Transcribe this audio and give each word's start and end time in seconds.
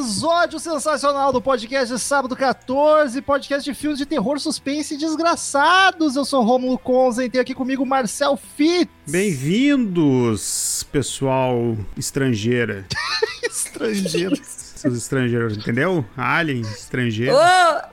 Episódio 0.00 0.58
sensacional 0.58 1.30
do 1.30 1.42
podcast 1.42 1.92
de 1.92 2.00
Sábado 2.00 2.34
14, 2.34 3.20
podcast 3.20 3.70
de 3.70 3.78
filmes 3.78 3.98
de 3.98 4.06
terror, 4.06 4.40
suspense 4.40 4.94
e 4.94 4.96
desgraçados. 4.96 6.16
Eu 6.16 6.24
sou 6.24 6.42
Romulo 6.42 6.78
Conzen 6.78 7.26
e 7.26 7.30
tenho 7.30 7.42
aqui 7.42 7.54
comigo 7.54 7.84
Marcel 7.84 8.34
Fitz. 8.56 8.90
Bem-vindos, 9.06 10.86
pessoal 10.90 11.76
estrangeira. 11.98 12.86
Estrangeiro. 13.44 14.36
Seus 14.42 14.96
estrangeiros, 14.96 15.58
entendeu? 15.58 16.02
Alien, 16.16 16.62
estrangeiro. 16.62 17.36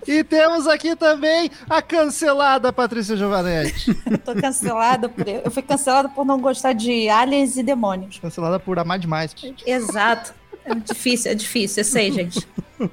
E 0.07 0.23
temos 0.23 0.65
aqui 0.67 0.95
também 0.95 1.51
a 1.69 1.81
cancelada 1.81 2.71
Patrícia 2.71 3.17
Giovanetti. 3.17 3.91
Eu 4.09 4.17
tô 4.17 4.33
cancelada 4.35 5.09
por. 5.09 5.27
Eu 5.27 5.51
fui 5.51 5.63
cancelada 5.63 6.07
por 6.07 6.25
não 6.25 6.39
gostar 6.39 6.71
de 6.71 7.09
aliens 7.09 7.57
e 7.57 7.63
demônios. 7.63 8.19
cancelada 8.19 8.59
por 8.59 8.79
amar 8.79 8.99
demais. 8.99 9.35
Exato. 9.65 10.33
É 10.69 10.75
difícil, 10.75 11.31
é 11.31 11.35
difícil, 11.35 11.81
eu 11.81 11.85
sei, 11.85 12.11
gente. 12.11 12.45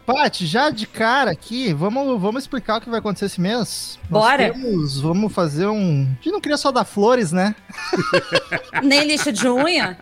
Paty, 0.06 0.46
já 0.46 0.70
de 0.70 0.86
cara 0.86 1.30
aqui, 1.32 1.72
vamos, 1.74 2.18
vamos 2.20 2.44
explicar 2.44 2.78
o 2.78 2.80
que 2.80 2.88
vai 2.88 3.00
acontecer 3.00 3.26
esse 3.26 3.40
mês? 3.40 3.98
Bora. 4.08 4.50
temos- 4.52 4.98
vamos 5.00 5.32
fazer 5.32 5.66
um. 5.66 6.04
A 6.10 6.14
gente 6.22 6.30
não 6.32 6.40
queria 6.40 6.56
só 6.56 6.70
dar 6.72 6.84
flores, 6.84 7.32
né? 7.32 7.54
Nem 8.82 9.06
lixa 9.06 9.32
de 9.32 9.48
unha? 9.48 9.96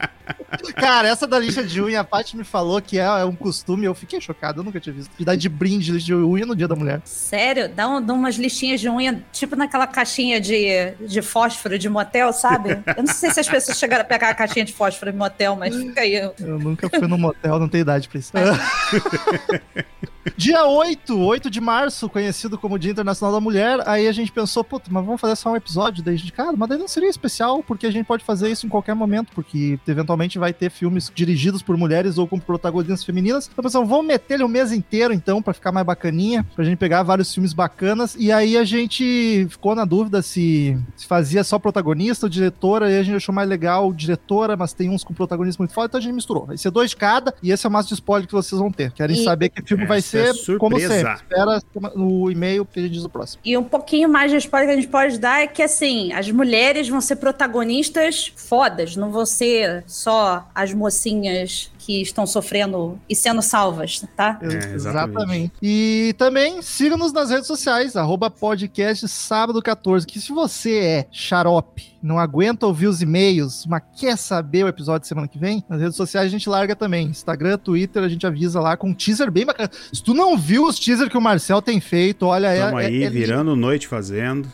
Cara, 0.74 1.08
essa 1.08 1.26
da 1.26 1.38
lixa 1.38 1.62
de 1.62 1.80
unha, 1.80 2.00
a 2.00 2.04
Paty 2.04 2.36
me 2.36 2.44
falou 2.44 2.80
que 2.80 2.98
é, 2.98 3.02
é 3.02 3.24
um 3.24 3.34
costume, 3.34 3.86
eu 3.86 3.94
fiquei 3.94 4.20
chocado, 4.20 4.60
eu 4.60 4.64
nunca 4.64 4.78
tinha 4.78 4.94
visto. 4.94 5.10
De 5.16 5.24
dar 5.24 5.36
de 5.36 5.48
brinde 5.48 5.90
lixa 5.90 6.06
de 6.06 6.14
unha 6.14 6.46
no 6.46 6.54
dia 6.54 6.68
da 6.68 6.76
mulher. 6.76 7.00
Sério? 7.04 7.68
Dá, 7.68 7.88
um, 7.88 8.00
dá 8.00 8.12
umas 8.12 8.36
listinhas 8.36 8.80
de 8.80 8.88
unha, 8.88 9.24
tipo 9.32 9.56
naquela 9.56 9.86
caixinha 9.86 10.40
de, 10.40 10.92
de 11.06 11.22
fósforo 11.22 11.78
de 11.78 11.88
motel, 11.88 12.32
sabe? 12.32 12.82
Eu 12.96 13.02
não 13.02 13.12
sei 13.12 13.30
se 13.30 13.40
as 13.40 13.48
pessoas 13.48 13.78
chegaram 13.78 14.02
a 14.02 14.06
pegar 14.06 14.28
a 14.30 14.34
caixinha 14.34 14.64
de 14.64 14.72
fósforo 14.72 15.10
de 15.10 15.18
motel, 15.18 15.56
mas 15.56 15.74
fica 15.74 16.00
aí. 16.00 16.14
Eu 16.14 16.58
nunca 16.58 16.88
fui 16.88 17.08
no 17.08 17.18
motel, 17.18 17.58
não 17.58 17.68
tenho 17.68 17.82
idade 17.82 18.08
pra 18.08 18.18
isso. 18.18 18.32
Dia 20.36 20.64
8, 20.64 21.18
8 21.18 21.50
de 21.50 21.60
março, 21.60 22.08
conhecido 22.08 22.56
como 22.56 22.78
Dia 22.78 22.92
Internacional 22.92 23.34
da 23.34 23.40
Mulher. 23.40 23.80
Aí 23.86 24.06
a 24.06 24.12
gente 24.12 24.30
pensou, 24.30 24.62
puta, 24.62 24.88
mas 24.90 25.04
vamos 25.04 25.20
fazer 25.20 25.34
só 25.36 25.50
um 25.50 25.56
episódio 25.56 26.02
daí, 26.02 26.16
gente, 26.16 26.32
cara, 26.32 26.52
mas 26.56 26.68
daí 26.68 26.78
não 26.78 26.86
seria 26.86 27.08
especial, 27.08 27.62
porque 27.62 27.86
a 27.86 27.90
gente 27.90 28.06
pode 28.06 28.24
fazer 28.24 28.31
isso 28.40 28.64
em 28.66 28.68
qualquer 28.68 28.94
momento, 28.94 29.32
porque 29.34 29.78
eventualmente 29.86 30.38
vai 30.38 30.52
ter 30.52 30.70
filmes 30.70 31.10
dirigidos 31.14 31.60
por 31.62 31.76
mulheres 31.76 32.16
ou 32.16 32.26
com 32.26 32.38
protagonistas 32.38 33.04
femininas. 33.04 33.48
Então 33.52 33.62
pensamos, 33.62 33.88
vamos 33.88 34.06
meter 34.06 34.34
ele 34.34 34.44
o 34.44 34.48
mês 34.48 34.72
inteiro 34.72 35.12
então, 35.12 35.42
pra 35.42 35.52
ficar 35.52 35.72
mais 35.72 35.84
bacaninha, 35.86 36.46
pra 36.54 36.64
gente 36.64 36.78
pegar 36.78 37.02
vários 37.02 37.32
filmes 37.34 37.52
bacanas. 37.52 38.16
E 38.18 38.30
aí 38.32 38.56
a 38.56 38.64
gente 38.64 39.46
ficou 39.50 39.74
na 39.74 39.84
dúvida 39.84 40.22
se, 40.22 40.78
se 40.96 41.06
fazia 41.06 41.44
só 41.44 41.58
protagonista 41.58 42.26
ou 42.26 42.30
diretora, 42.30 42.90
e 42.90 42.98
a 42.98 43.02
gente 43.02 43.16
achou 43.16 43.34
mais 43.34 43.48
legal 43.48 43.92
diretora, 43.92 44.56
mas 44.56 44.72
tem 44.72 44.88
uns 44.88 45.04
com 45.04 45.12
protagonismo 45.12 45.62
muito 45.62 45.74
foda, 45.74 45.86
então 45.88 45.98
a 45.98 46.02
gente 46.02 46.14
misturou. 46.14 46.46
Vai 46.46 46.56
ser 46.56 46.70
dois 46.70 46.90
de 46.90 46.96
cada, 46.96 47.34
e 47.42 47.50
esse 47.50 47.66
é 47.66 47.68
o 47.68 47.72
máximo 47.72 47.88
de 47.88 47.94
spoiler 47.94 48.26
que 48.26 48.32
vocês 48.32 48.58
vão 48.60 48.70
ter. 48.70 48.92
Querem 48.92 49.16
E- 49.16 49.24
saber 49.24 49.48
que 49.48 49.62
filme 49.62 49.84
vai 49.86 49.98
Essa 49.98 50.18
é 50.18 50.32
ser, 50.34 50.58
como 50.58 50.78
surpresa. 50.78 50.94
sempre. 51.16 51.22
Espera 51.22 51.62
no 51.96 52.30
e-mail 52.30 52.64
que 52.64 52.78
a 52.78 52.82
gente 52.82 52.92
diz 52.92 53.04
o 53.04 53.08
próximo. 53.08 53.40
E 53.44 53.56
um 53.56 53.64
pouquinho 53.64 54.08
mais 54.08 54.30
de 54.30 54.36
spoiler 54.36 54.68
que 54.68 54.72
a 54.72 54.80
gente 54.80 54.90
pode 54.90 55.18
dar 55.18 55.40
é 55.42 55.46
que, 55.46 55.62
assim, 55.62 56.12
as 56.12 56.30
mulheres 56.30 56.88
vão 56.88 57.00
ser 57.00 57.16
protagonistas 57.16 58.21
fodas, 58.28 58.96
não 58.96 59.10
vão 59.10 59.26
ser 59.26 59.82
só 59.86 60.48
as 60.54 60.72
mocinhas 60.74 61.71
que 61.84 62.00
estão 62.00 62.24
sofrendo 62.26 62.98
e 63.08 63.16
sendo 63.16 63.42
salvas, 63.42 64.04
tá? 64.16 64.38
É, 64.40 64.74
exatamente. 64.74 65.52
E 65.60 66.14
também 66.16 66.62
siga-nos 66.62 67.12
nas 67.12 67.30
redes 67.30 67.48
sociais, 67.48 67.96
arroba 67.96 68.30
podcast 68.30 69.08
sábado 69.08 69.60
14, 69.60 70.06
que 70.06 70.20
se 70.20 70.30
você 70.30 70.76
é 70.76 71.06
xarope, 71.10 71.92
não 72.00 72.18
aguenta 72.18 72.66
ouvir 72.66 72.86
os 72.86 73.02
e-mails, 73.02 73.66
mas 73.66 73.82
quer 73.98 74.16
saber 74.16 74.64
o 74.64 74.68
episódio 74.68 75.02
de 75.02 75.08
semana 75.08 75.26
que 75.26 75.38
vem, 75.38 75.64
nas 75.68 75.80
redes 75.80 75.96
sociais 75.96 76.26
a 76.26 76.30
gente 76.30 76.48
larga 76.48 76.74
também. 76.76 77.06
Instagram, 77.06 77.58
Twitter, 77.58 78.02
a 78.02 78.08
gente 78.08 78.26
avisa 78.26 78.60
lá 78.60 78.76
com 78.76 78.88
um 78.88 78.94
teaser 78.94 79.30
bem 79.30 79.44
bacana. 79.44 79.70
Se 79.92 80.02
tu 80.02 80.14
não 80.14 80.36
viu 80.36 80.64
os 80.66 80.78
teasers 80.78 81.08
que 81.08 81.16
o 81.16 81.20
Marcel 81.20 81.60
tem 81.60 81.80
feito, 81.80 82.26
olha, 82.26 82.48
é, 82.48 82.60
Tamo 82.64 82.78
é- 82.78 82.86
aí, 82.86 83.04
é 83.04 83.10
virando 83.10 83.54
noite 83.56 83.86
fazendo. 83.88 84.48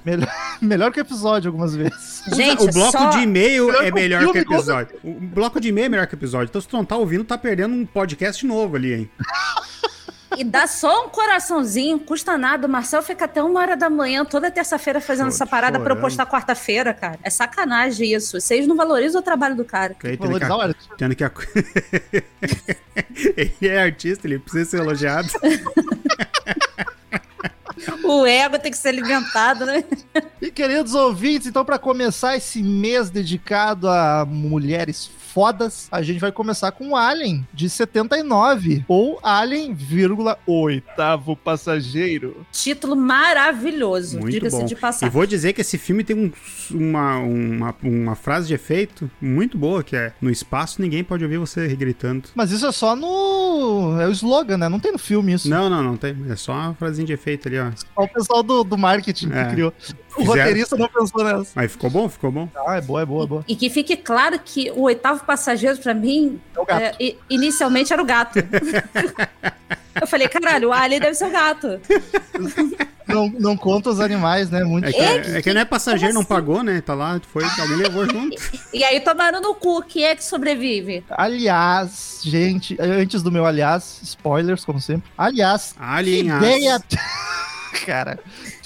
melhor 0.61 0.91
que 0.93 1.01
o 1.01 1.03
episódio 1.03 1.49
algumas 1.49 1.75
vezes. 1.75 2.23
Gente, 2.35 2.63
o 2.63 2.73
bloco 2.73 2.93
só... 2.93 3.11
de 3.11 3.19
e-mail 3.19 3.67
Melhor 3.67 3.85
é 3.85 3.91
melhor 3.91 4.33
que 4.33 4.39
o 4.39 4.43
episódio. 4.43 4.97
O 5.03 5.15
bloco 5.15 5.61
de 5.61 5.69
e-mail 5.69 5.87
é 5.87 5.89
melhor 5.89 6.07
que 6.07 6.15
o 6.15 6.17
episódio. 6.19 6.49
Então, 6.51 6.61
se 6.61 6.69
tu 6.69 6.77
não 6.77 6.85
tá 6.85 6.97
ouvindo, 6.97 7.18
tá 7.25 7.39
perdendo 7.39 7.75
um 7.75 7.87
podcast 7.87 8.45
novo 8.47 8.77
ali, 8.77 8.93
hein? 8.95 9.11
E 10.37 10.45
dá 10.45 10.67
só 10.69 11.07
um 11.07 11.09
coraçãozinho, 11.09 11.99
custa 11.99 12.39
nada. 12.39 12.69
O 12.69 12.71
Marcel 12.71 13.03
fica 13.03 13.25
até 13.25 13.43
uma 13.43 13.59
hora 13.59 13.77
da 13.77 13.91
manhã, 13.91 14.25
toda 14.25 14.51
terça-feira, 14.51 15.01
fazendo 15.01 15.27
Chor- 15.27 15.35
essa 15.35 15.47
parada 15.47 15.81
pra 15.81 15.95
eu 15.95 15.97
chorando. 15.97 16.01
postar 16.03 16.27
quarta-feira, 16.27 16.95
cara. 16.95 17.19
É 17.23 17.31
sacanagem 17.31 18.15
isso. 18.15 18.41
Vocês 18.41 18.67
não 18.67 18.77
valorizam 18.77 19.21
o 19.21 19.25
trabalho 19.25 19.57
do 19.57 19.65
cara. 19.65 19.97
Aí, 20.05 20.17
tendo 20.17 20.39
que, 20.39 20.45
artista. 20.45 20.95
tendo 20.97 21.17
que... 21.17 21.25
ele 23.37 23.69
é 23.69 23.83
artista, 23.83 24.27
ele 24.29 24.39
precisa 24.39 24.71
ser 24.71 24.79
elogiado. 24.81 25.29
O 28.05 28.27
ego 28.27 28.59
tem 28.59 28.71
que 28.71 28.79
ser 28.79 28.89
alimentado, 28.89 29.65
né? 29.67 29.85
E 30.41 30.51
queridos 30.51 30.95
ouvintes, 30.95 31.47
então 31.47 31.65
para 31.65 31.79
começar 31.79 32.37
esse 32.37 32.63
mês 32.63 33.11
dedicado 33.11 33.89
a 33.89 34.25
mulheres 34.29 35.11
fodas, 35.33 35.89
a 35.93 36.03
gente 36.03 36.19
vai 36.19 36.33
começar 36.33 36.73
com 36.73 36.97
Alien 36.97 37.47
de 37.53 37.69
79 37.69 38.85
ou 38.89 39.21
Alien, 39.23 39.75
vírgula, 39.75 40.39
oitavo 40.47 41.37
passageiro. 41.37 42.47
Título 42.51 42.97
maravilhoso, 42.97 44.19
Muito 44.19 44.33
diga-se 44.33 44.57
bom. 44.59 44.65
de 44.65 44.75
E 44.75 44.77
passagem. 44.77 45.11
vou 45.13 45.27
dizer 45.27 45.53
que 45.53 45.61
esse 45.61 45.79
filme 45.79 46.03
tem 46.03 46.17
um- 46.17 46.33
uma, 46.75 47.19
uma, 47.19 47.75
uma 47.83 48.15
frase 48.15 48.49
de 48.49 48.55
efeito 48.55 49.11
muito 49.21 49.57
boa, 49.57 49.83
que 49.85 49.95
é 49.97 50.13
no 50.21 50.31
espaço 50.31 50.81
ninguém 50.81 51.05
pode 51.05 51.23
ouvir 51.25 51.39
você 51.39 51.69
gritando. 51.77 52.29
Mas 52.35 52.51
isso 52.51 52.67
é 52.67 52.73
só 52.73 52.97
no. 52.97 54.01
É 54.01 54.07
o 54.09 54.11
slogan, 54.11 54.57
né? 54.59 54.69
Não 54.69 54.81
tem 54.81 54.93
no 54.93 54.99
filme 54.99 55.35
isso. 55.35 55.49
Não, 55.49 55.69
não, 55.71 55.83
não 55.83 55.97
tem. 55.97 56.17
É 56.31 56.37
só 56.37 56.53
uma 56.53 56.75
frasinha 56.75 57.07
de 57.07 57.13
efeito 57.13 57.49
ali, 57.49 57.59
ó. 57.59 57.68
Só 57.77 58.03
o 58.03 58.09
pessoal 58.09 58.43
do, 58.43 58.65
do 58.65 58.77
marketing 58.79 59.31
É. 59.33 59.45
que 59.45 59.51
criou. 59.53 59.73
O 60.17 60.21
Fizeram- 60.23 60.27
roteirista 60.39 60.77
não 60.77 60.89
pensou 60.89 61.25
nessa. 61.25 61.51
Mas 61.55 61.73
ficou 61.73 61.91
bom, 61.91 62.09
ficou 62.09 62.31
bom. 62.33 62.49
Ah, 62.67 62.77
é 62.77 62.81
boa, 62.81 63.03
é 63.03 63.07
boa, 63.07 63.25
é 63.25 63.27
boa. 63.27 63.45
E 63.47 63.55
que 63.55 63.71
fique 63.71 63.97
claro 63.97 64.39
que 64.45 64.71
o 64.73 64.83
oitavo 64.83 65.25
passageiro, 65.25 65.79
pra 65.79 65.95
mim, 65.95 66.41
É 66.57 66.61
o 66.61 66.65
gato. 66.65 66.97
é, 67.01 67.15
inicialmente 67.31 67.93
era 67.93 68.03
o 68.03 68.05
gato. 68.05 68.39
Eu 70.01 70.07
falei, 70.07 70.29
caralho, 70.29 70.69
o 70.69 70.73
Ali 70.73 71.01
deve 71.01 71.15
ser 71.15 71.25
o 71.27 71.31
gato. 71.31 71.81
Não, 73.07 73.29
não 73.31 73.57
conta 73.57 73.91
os 73.91 73.99
animais, 73.99 74.49
né? 74.49 74.63
Muito. 74.63 74.87
É 74.87 74.93
que, 74.93 75.31
é 75.39 75.43
que 75.43 75.53
não 75.53 75.61
é 75.61 75.65
passageiro, 75.65 76.15
não 76.15 76.25
pagou, 76.25 76.63
né? 76.63 76.81
Tá 76.81 76.95
lá, 76.95 77.21
foi, 77.33 77.43
alguém 77.45 77.77
levou 77.79 78.09
junto. 78.09 78.37
E 78.73 78.85
aí 78.85 79.01
tomaram 79.01 79.41
no 79.41 79.55
cu, 79.57 79.83
quem 79.83 80.05
é 80.05 80.15
que 80.15 80.23
sobrevive? 80.23 81.03
Aliás, 81.11 82.21
gente, 82.23 82.77
antes 82.81 83.23
do 83.23 83.33
meu 83.33 83.45
aliás, 83.45 83.99
spoilers, 84.05 84.65
como 84.65 84.81
sempre. 84.81 85.11
Aliás, 85.19 85.75
Alien 85.81 86.25
que 86.27 86.31
As. 86.31 86.39
ideia. 86.39 86.81
Cara, 87.87 88.19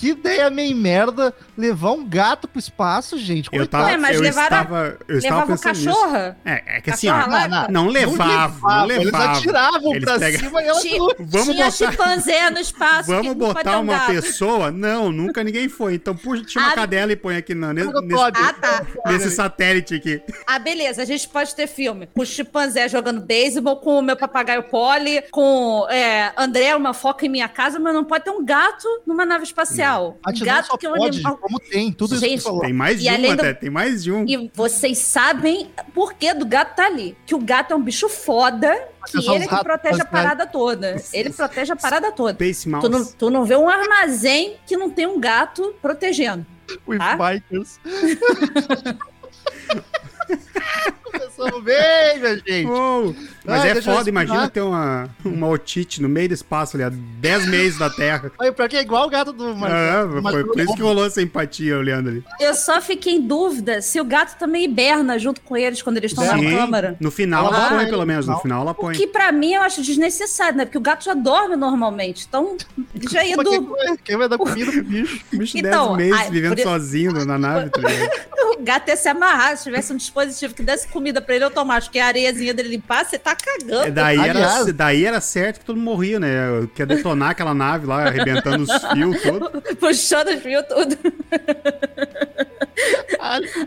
que 0.02 0.08
ideia 0.08 0.50
meio 0.50 0.74
merda 0.74 1.32
levar 1.56 1.92
um 1.92 2.04
gato 2.04 2.48
pro 2.48 2.58
espaço, 2.58 3.16
gente. 3.16 3.48
Eu 3.52 3.68
tava, 3.68 3.84
Ué, 3.84 3.96
mas 3.96 4.16
eu 4.16 4.22
levaram- 4.22 4.56
estava, 4.58 4.98
eu 5.06 5.18
estava 5.18 5.40
Levava 5.42 5.58
cachorra? 5.62 6.36
É, 6.44 6.78
é 6.78 6.80
que 6.80 6.90
assim, 6.90 7.08
ó, 7.08 7.24
não, 7.28 7.68
não 7.68 7.86
levava, 7.86 8.58
não 8.68 8.90
Eles 8.90 9.04
levava. 9.04 9.32
atiravam 9.38 9.94
Eles 9.94 10.04
pra 10.04 10.18
pegam- 10.18 10.40
cima 10.40 10.60
e 10.60 10.66
ela 10.66 10.80
Ti- 10.80 10.98
Vamos 11.20 11.46
tinha 11.54 11.66
botar- 11.66 11.70
chimpanzé 11.70 12.50
no 12.50 12.58
espaço. 12.58 13.08
Vamos 13.10 13.26
não 13.28 13.34
botar 13.36 13.78
um 13.78 13.82
uma 13.82 13.92
gato. 13.92 14.06
pessoa? 14.12 14.72
Não, 14.72 15.12
nunca 15.12 15.44
ninguém 15.44 15.68
foi. 15.68 15.94
Então 15.94 16.16
puxa, 16.16 16.42
tira 16.46 16.64
uma 16.64 16.72
Ah, 16.72 16.74
cadela 16.74 17.12
e 17.12 17.16
põe 17.16 17.36
aqui 17.36 17.54
na, 17.54 17.72
nesse, 17.72 17.92
Todd. 17.92 18.08
nesse, 18.08 18.22
Ah, 18.44 18.52
tá. 18.54 18.82
nesse 19.06 19.30
satélite 19.30 19.94
aqui. 19.94 20.20
Ah, 20.48 20.58
beleza. 20.58 21.00
A 21.00 21.04
gente 21.04 21.28
pode 21.28 21.54
ter 21.54 21.68
filme 21.68 22.08
com 22.12 22.22
o 22.22 22.26
chimpanzé 22.26 22.88
jogando 22.88 23.20
beisebol, 23.20 23.76
com 23.76 24.00
o 24.00 24.02
meu 24.02 24.16
papagaio 24.16 24.64
Polly, 24.64 25.22
com 25.30 25.86
é, 25.88 26.32
André, 26.36 26.74
uma 26.74 26.92
foca 26.92 27.24
em 27.24 27.28
minha 27.28 27.48
casa, 27.48 27.78
mas 27.78 27.94
não 27.94 28.02
pode 28.04 28.24
ter 28.24 28.30
um 28.30 28.44
gato 28.44 28.88
numa 29.06 29.24
nave 29.24 29.44
espacial. 29.44 29.91
A 30.24 30.30
gente 30.32 30.40
não 30.40 30.46
gato 30.46 30.66
só 30.66 30.76
que 30.76 30.86
é 30.86 30.90
um 30.90 30.94
pode, 30.94 31.16
animal. 31.18 31.38
como 31.38 31.60
tem, 31.60 31.92
tudo 31.92 32.14
isso 32.14 32.22
que 32.24 32.30
Gente, 32.30 32.42
falou. 32.42 32.60
Tem 32.60 32.72
mais 32.72 33.00
de 33.00 33.06
E 33.06 33.10
um 33.10 33.14
além 33.14 33.36
do- 33.36 33.40
até, 33.40 33.54
tem 33.54 33.70
mais 33.70 34.02
de 34.02 34.12
um. 34.12 34.24
E 34.26 34.50
vocês 34.54 34.98
sabem 34.98 35.70
por 35.94 36.14
que 36.14 36.32
do 36.34 36.44
gato 36.46 36.74
tá 36.76 36.86
ali. 36.86 37.16
Que 37.26 37.34
o 37.34 37.38
gato 37.38 37.72
é 37.72 37.76
um 37.76 37.82
bicho 37.82 38.08
foda, 38.08 38.72
que 39.10 39.18
os 39.18 39.26
ele 39.28 39.44
que 39.44 39.50
ratos 39.50 39.64
protege 39.64 40.02
a 40.02 40.04
parada 40.04 40.46
toda. 40.46 40.96
Ele 41.12 41.30
protege 41.30 41.72
a 41.72 41.76
parada 41.76 42.12
toda. 42.12 42.32
Space 42.34 42.68
Tu 42.80 42.88
não, 42.88 43.04
tu 43.04 43.30
não 43.30 43.44
vê 43.44 43.56
um 43.56 43.68
armazém 43.68 44.56
que 44.66 44.76
não 44.76 44.90
tem 44.90 45.06
um 45.06 45.18
gato 45.20 45.74
protegendo. 45.82 46.46
With 46.86 46.98
Tá? 46.98 47.16
Bikers. 47.16 47.78
Começamos 51.12 51.62
bem, 51.64 52.18
minha 52.18 52.36
gente. 52.36 52.66
Uou! 52.66 53.14
Mas 53.44 53.60
Ai, 53.62 53.70
é 53.70 53.72
deixa 53.74 53.90
eu 53.90 53.94
foda, 53.96 54.08
imagina 54.08 54.48
ter 54.48 54.60
uma, 54.60 55.08
uma 55.24 55.48
otite 55.48 56.00
no 56.00 56.08
meio 56.08 56.28
do 56.28 56.34
espaço 56.34 56.76
ali, 56.76 56.84
a 56.84 56.90
10 56.90 57.46
meses 57.48 57.78
da 57.78 57.90
Terra. 57.90 58.30
Aí, 58.38 58.52
pra 58.52 58.68
que 58.68 58.76
é 58.76 58.80
igual 58.82 59.06
o 59.06 59.10
gato 59.10 59.32
do 59.32 59.48
Ah, 59.48 59.54
Marcelo. 59.54 60.22
foi 60.22 60.44
por 60.44 60.60
isso 60.60 60.74
que 60.74 60.82
rolou 60.82 61.04
essa 61.06 61.20
empatia 61.20 61.76
olhando 61.76 62.08
ali. 62.08 62.24
Eu 62.40 62.54
só 62.54 62.80
fiquei 62.80 63.14
em 63.14 63.20
dúvida 63.20 63.82
se 63.82 64.00
o 64.00 64.04
gato 64.04 64.38
também 64.38 64.64
hiberna 64.64 65.18
junto 65.18 65.40
com 65.40 65.56
eles 65.56 65.82
quando 65.82 65.96
eles 65.96 66.12
estão 66.12 66.24
na 66.24 66.38
câmara. 66.40 66.96
No 67.00 67.10
final 67.10 67.46
Ela 67.46 67.56
ela 67.56 67.68
põe, 67.68 67.84
pelo 67.86 68.00
no 68.02 68.06
menos. 68.06 68.26
No 68.26 68.38
final. 68.38 68.62
ela 68.62 68.70
O 68.70 68.74
põe. 68.74 68.94
que 68.94 69.06
pra 69.06 69.32
mim 69.32 69.52
eu 69.54 69.62
acho 69.62 69.82
desnecessário, 69.82 70.56
né? 70.56 70.64
Porque 70.64 70.78
o 70.78 70.80
gato 70.80 71.04
já 71.04 71.14
dorme 71.14 71.56
normalmente. 71.56 72.24
Então, 72.28 72.56
ele 72.94 73.08
já 73.10 73.24
ia 73.24 73.36
quem, 73.36 73.60
do. 73.60 73.70
vai- 73.70 73.96
quem 74.04 74.16
vai 74.16 74.28
dar 74.28 74.38
comida 74.38 74.70
pro 74.72 74.82
bicho? 74.84 75.20
O 75.32 75.36
bicho 75.38 75.58
Então, 75.58 75.96
10 75.96 76.10
meses 76.10 76.26
ai, 76.26 76.30
vivendo 76.30 76.54
por- 76.56 76.62
sozinho 76.62 77.12
na 77.24 77.38
nave, 77.38 77.70
tá 77.70 77.80
ligado? 77.80 78.32
O 78.52 78.64
gato 78.64 78.88
ia 78.88 78.96
se 78.96 79.08
amarrar. 79.08 79.56
Se 79.56 79.64
tivesse 79.64 79.92
um 79.92 79.96
dispositivo 79.96 80.54
que 80.54 80.62
desse 80.62 80.86
comida 80.86 81.01
pra 81.22 81.34
ele 81.34 81.44
automático, 81.44 81.92
que 81.92 81.98
a 81.98 82.06
areiazinha 82.06 82.54
dele 82.54 82.68
limpar, 82.68 83.04
você 83.04 83.18
tá 83.18 83.34
cagando. 83.34 83.86
É, 83.86 83.90
daí, 83.90 84.18
era, 84.18 84.72
daí 84.72 85.04
era 85.04 85.20
certo 85.20 85.60
que 85.60 85.64
todo 85.64 85.76
mundo 85.76 85.86
morria, 85.86 86.20
né? 86.20 86.68
Quer 86.74 86.86
detonar 86.86 87.30
aquela 87.30 87.54
nave 87.54 87.86
lá, 87.86 88.06
arrebentando 88.06 88.64
os 88.64 88.70
fios 88.92 89.22
todos. 89.22 89.62
Puxando 89.80 90.28
os 90.28 90.42
fios 90.42 90.64
tudo. 90.68 90.96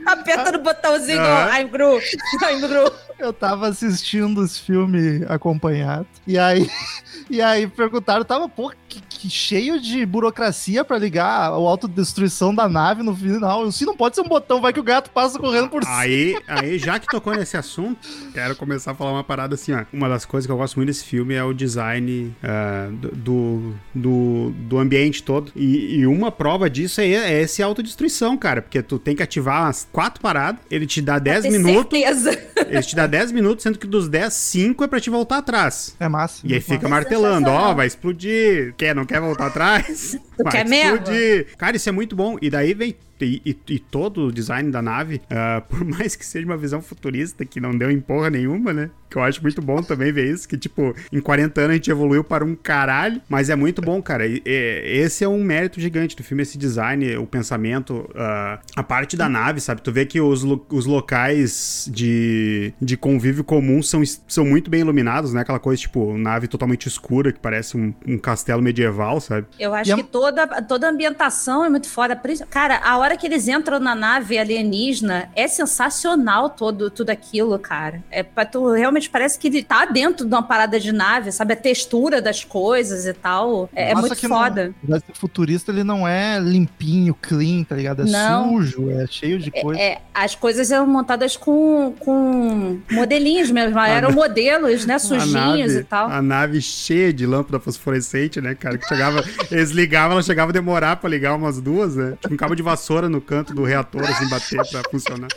Aperta 0.06 0.52
no 0.52 0.60
botãozinho, 0.60 1.20
Aham. 1.20 1.60
I'm 1.60 1.68
Gru. 1.68 2.00
I'm 2.44 2.62
Gru. 2.62 2.92
Eu 3.18 3.32
tava 3.32 3.70
assistindo 3.70 4.44
esse 4.44 4.62
filme 4.62 5.26
acompanhado. 5.30 6.08
E 6.28 6.38
aí, 6.38 6.70
e 7.30 7.42
aí 7.42 7.68
perguntaram, 7.68 8.26
tava, 8.26 8.50
pô, 8.50 8.74
que, 8.90 9.02
que 9.20 9.30
cheio 9.30 9.80
de 9.80 10.06
burocracia 10.06 10.84
pra 10.84 10.98
ligar 10.98 11.26
a 11.26 11.48
autodestruição 11.48 12.54
da 12.54 12.68
nave 12.68 13.04
no 13.04 13.16
final. 13.16 13.72
Se 13.72 13.86
não 13.86 13.96
pode 13.96 14.16
ser 14.16 14.22
um 14.22 14.28
botão, 14.28 14.62
vai 14.62 14.74
que 14.74 14.80
o 14.80 14.84
gato 14.84 15.10
passa 15.10 15.40
correndo 15.40 15.70
por 15.70 15.84
cima. 15.84 15.98
Aí, 15.98 16.36
aí, 16.48 16.78
já 16.78 17.00
que 17.00 17.08
tocou 17.08 17.34
nesse 17.36 17.58
assunto, 17.58 18.08
quero 18.34 18.56
começar 18.56 18.92
a 18.92 18.96
falar 18.96 19.12
uma 19.12 19.24
parada 19.24 19.56
assim, 19.56 19.74
ó. 19.74 19.86
Uma 19.92 20.10
das 20.10 20.26
coisas 20.26 20.46
que 20.46 20.52
eu 20.52 20.58
gosto 20.58 20.76
muito 20.76 20.88
desse 20.88 21.06
filme 21.06 21.34
é 21.34 21.44
o 21.44 21.54
design 21.54 22.36
ah, 22.44 22.90
do, 22.92 23.74
do, 23.94 24.52
do 24.58 24.78
ambiente 24.78 25.24
todo. 25.24 25.52
E, 25.56 25.98
e 25.98 26.08
uma 26.08 26.32
prova 26.32 26.70
disso 26.70 27.02
é, 27.02 27.08
é 27.08 27.42
esse 27.42 27.62
autodestruição, 27.64 28.38
cara. 28.38 28.62
Porque 28.62 28.82
tu 28.82 29.00
tem 29.00 29.16
que 29.16 29.24
ativar 29.24 29.68
as 29.68 29.88
quatro 29.92 30.22
paradas, 30.22 30.60
ele 30.70 30.86
te 30.86 31.02
dá 31.02 31.20
10 31.20 31.44
Ter 31.44 31.52
minutos, 31.52 32.00
certeza. 32.00 32.32
ele 32.68 32.82
te 32.82 32.96
dá 32.96 33.08
10 33.08 33.32
minutos, 33.32 33.64
sendo 33.64 33.78
que 33.78 33.88
dos 33.88 34.08
10, 34.08 34.34
5 34.34 34.84
é 34.84 34.88
pra 34.88 35.00
te 35.00 35.10
voltar 35.10 35.38
atrás. 35.38 35.96
É 36.00 36.08
massa. 36.08 36.42
E 36.44 36.54
aí 36.54 36.62
fica 36.62 36.88
massa. 36.88 36.90
martelando, 36.90 37.48
ó, 37.48 37.52
sensacional. 37.52 37.76
vai 37.76 37.88
explodir. 37.88 38.74
Quer, 38.78 38.96
não 38.96 39.05
quer 39.06 39.22
voltar 39.22 39.48
atrás? 39.48 40.18
Tu 40.38 40.44
vai 40.44 40.52
quer 40.52 40.68
mesmo? 40.68 40.96
explodir. 40.98 41.48
Cara, 41.58 41.76
isso 41.76 41.90
é 41.90 41.92
muito 41.92 42.16
bom. 42.16 42.38
E 42.42 42.50
daí 42.50 42.74
vem. 42.74 42.96
E, 43.22 43.42
e- 43.46 43.58
e 43.76 43.80
todo 43.80 44.28
o 44.28 44.32
design 44.32 44.70
da 44.70 44.82
nave, 44.82 45.22
ah, 45.30 45.62
por 45.70 45.86
mais 45.86 46.18
que 46.18 46.26
seja 46.26 46.46
uma 46.46 46.58
visão 46.58 46.82
futurista, 46.82 47.46
que 47.46 47.62
não 47.62 47.72
deu 47.72 47.90
em 47.90 48.02
porra 48.02 48.30
nenhuma, 48.30 48.74
né? 48.74 48.90
Que 49.10 49.18
eu 49.18 49.24
acho 49.24 49.42
muito 49.42 49.62
bom 49.62 49.82
também 49.82 50.12
ver 50.12 50.30
isso, 50.30 50.46
que, 50.46 50.58
tipo, 50.58 50.94
em 51.14 51.22
40 51.22 51.62
anos 51.62 51.72
a 51.72 51.74
gente 51.76 51.90
evoluiu 51.90 52.26
para 52.26 52.44
um 52.44 52.54
caralho, 52.56 53.22
mas 53.30 53.50
é 53.50 53.56
muito 53.56 53.82
bom, 53.82 54.02
cara. 54.02 54.28
E- 54.28 54.42
e- 54.46 54.82
esse 55.00 55.24
é 55.24 55.30
um 55.30 55.42
mérito 55.42 55.80
gigante 55.80 56.14
do 56.14 56.24
filme, 56.24 56.44
esse 56.44 56.58
design, 56.58 57.16
o 57.16 57.26
pensamento, 57.26 58.10
ah, 58.16 58.60
a 58.76 58.84
parte 58.84 59.16
da 59.16 59.30
nave, 59.30 59.62
sabe? 59.62 59.82
Tu 59.82 59.94
vê 59.94 60.06
que 60.06 60.20
os, 60.20 60.44
lo- 60.44 60.66
os 60.70 60.86
locais 60.86 61.90
de, 61.92 62.74
de 62.82 62.98
convívio 62.98 63.46
comum 63.46 63.82
são, 63.82 64.04
são 64.28 64.44
muito 64.44 64.70
bem 64.70 64.82
iluminados, 64.82 65.34
né? 65.34 65.40
Aquela 65.42 65.60
coisa, 65.60 65.82
tipo, 65.82 66.18
nave 66.18 66.48
totalmente 66.50 66.88
escura, 66.88 67.32
que 67.32 67.40
parece 67.40 67.78
um, 67.78 67.94
um 68.06 68.18
castelo 68.18 68.62
medieval, 68.62 69.22
sabe? 69.22 69.48
Eu 69.58 69.74
acho 69.74 69.90
E 69.90 69.94
a- 69.94 69.96
que 69.96 70.04
toda, 70.26 70.48
toda 70.62 70.88
a 70.88 70.90
ambientação 70.90 71.64
é 71.64 71.70
muito 71.70 71.88
foda. 71.88 72.20
Cara, 72.50 72.80
a 72.84 72.98
hora 72.98 73.16
que 73.16 73.28
eles 73.28 73.48
entram 73.48 73.80
na 73.80 73.94
nave 73.94 74.38
alienígena 74.38 75.30
é 75.36 75.48
sensacional 75.48 76.50
todo, 76.50 76.90
tudo 76.90 77.10
aquilo, 77.12 77.58
cara. 77.60 78.02
É 78.10 78.24
tu 78.46 78.72
realmente 78.72 79.10
parece 79.10 79.38
que 79.38 79.48
ele 79.48 79.64
tá 79.64 79.86
dentro 79.86 80.26
de 80.26 80.34
uma 80.34 80.44
parada 80.44 80.80
de 80.80 80.92
nave, 80.92 81.32
sabe? 81.32 81.54
A 81.54 81.56
textura 81.56 82.22
das 82.22 82.44
coisas 82.44 83.06
e 83.06 83.14
tal. 83.14 83.70
É, 83.76 83.92
é 83.92 83.96
muito 83.96 84.10
não- 84.28 84.38
foda. 84.38 84.74
Apesar 84.84 84.98
de 85.00 85.06
ser 85.06 85.14
futurista, 85.14 85.72
ele 85.72 85.84
não 85.84 86.08
é 86.08 86.40
limpinho, 86.40 87.14
clean, 87.14 87.64
tá 87.64 87.76
ligado? 87.76 88.02
É 88.04 88.06
Não. 88.06 88.50
sujo, 88.50 88.90
é 88.92 89.06
cheio 89.08 89.40
de 89.40 89.52
coisa. 89.52 89.80
É, 89.80 90.02
as 90.14 90.36
coisas 90.36 90.72
eram 90.72 90.88
montadas 90.88 91.36
com, 91.38 91.94
com 92.00 92.80
modelinhos 92.92 93.52
mesmo. 93.52 93.78
Eram 93.80 94.12
modelos, 94.12 94.86
né? 94.86 94.98
Sujinhos 95.00 95.74
e 95.74 95.84
tal. 95.84 96.10
A 96.10 96.22
nave 96.22 96.62
cheia 96.62 97.12
de 97.14 97.26
lâmpada 97.26 97.60
fosforescente, 97.60 98.40
né, 98.42 98.56
cara? 98.56 98.78
Que 98.78 98.88
chegava, 98.88 99.24
eles 99.52 99.72
ligavam, 99.72 100.15
ela 100.16 100.24
chegava 100.24 100.52
a 100.52 100.54
demorar 100.54 100.96
pra 100.98 101.10
ligar 101.10 101.36
umas 101.36 101.62
duas, 101.62 101.96
né? 101.96 102.18
Tinha 102.22 102.34
um 102.34 102.38
cabo 102.38 102.56
de 102.56 102.64
vassoura 102.64 103.08
no 103.10 103.22
canto 103.22 103.54
do 103.54 103.64
reator, 103.64 104.04
assim, 104.04 104.28
bater 104.30 104.62
pra 104.70 104.82
funcionar. 104.90 105.28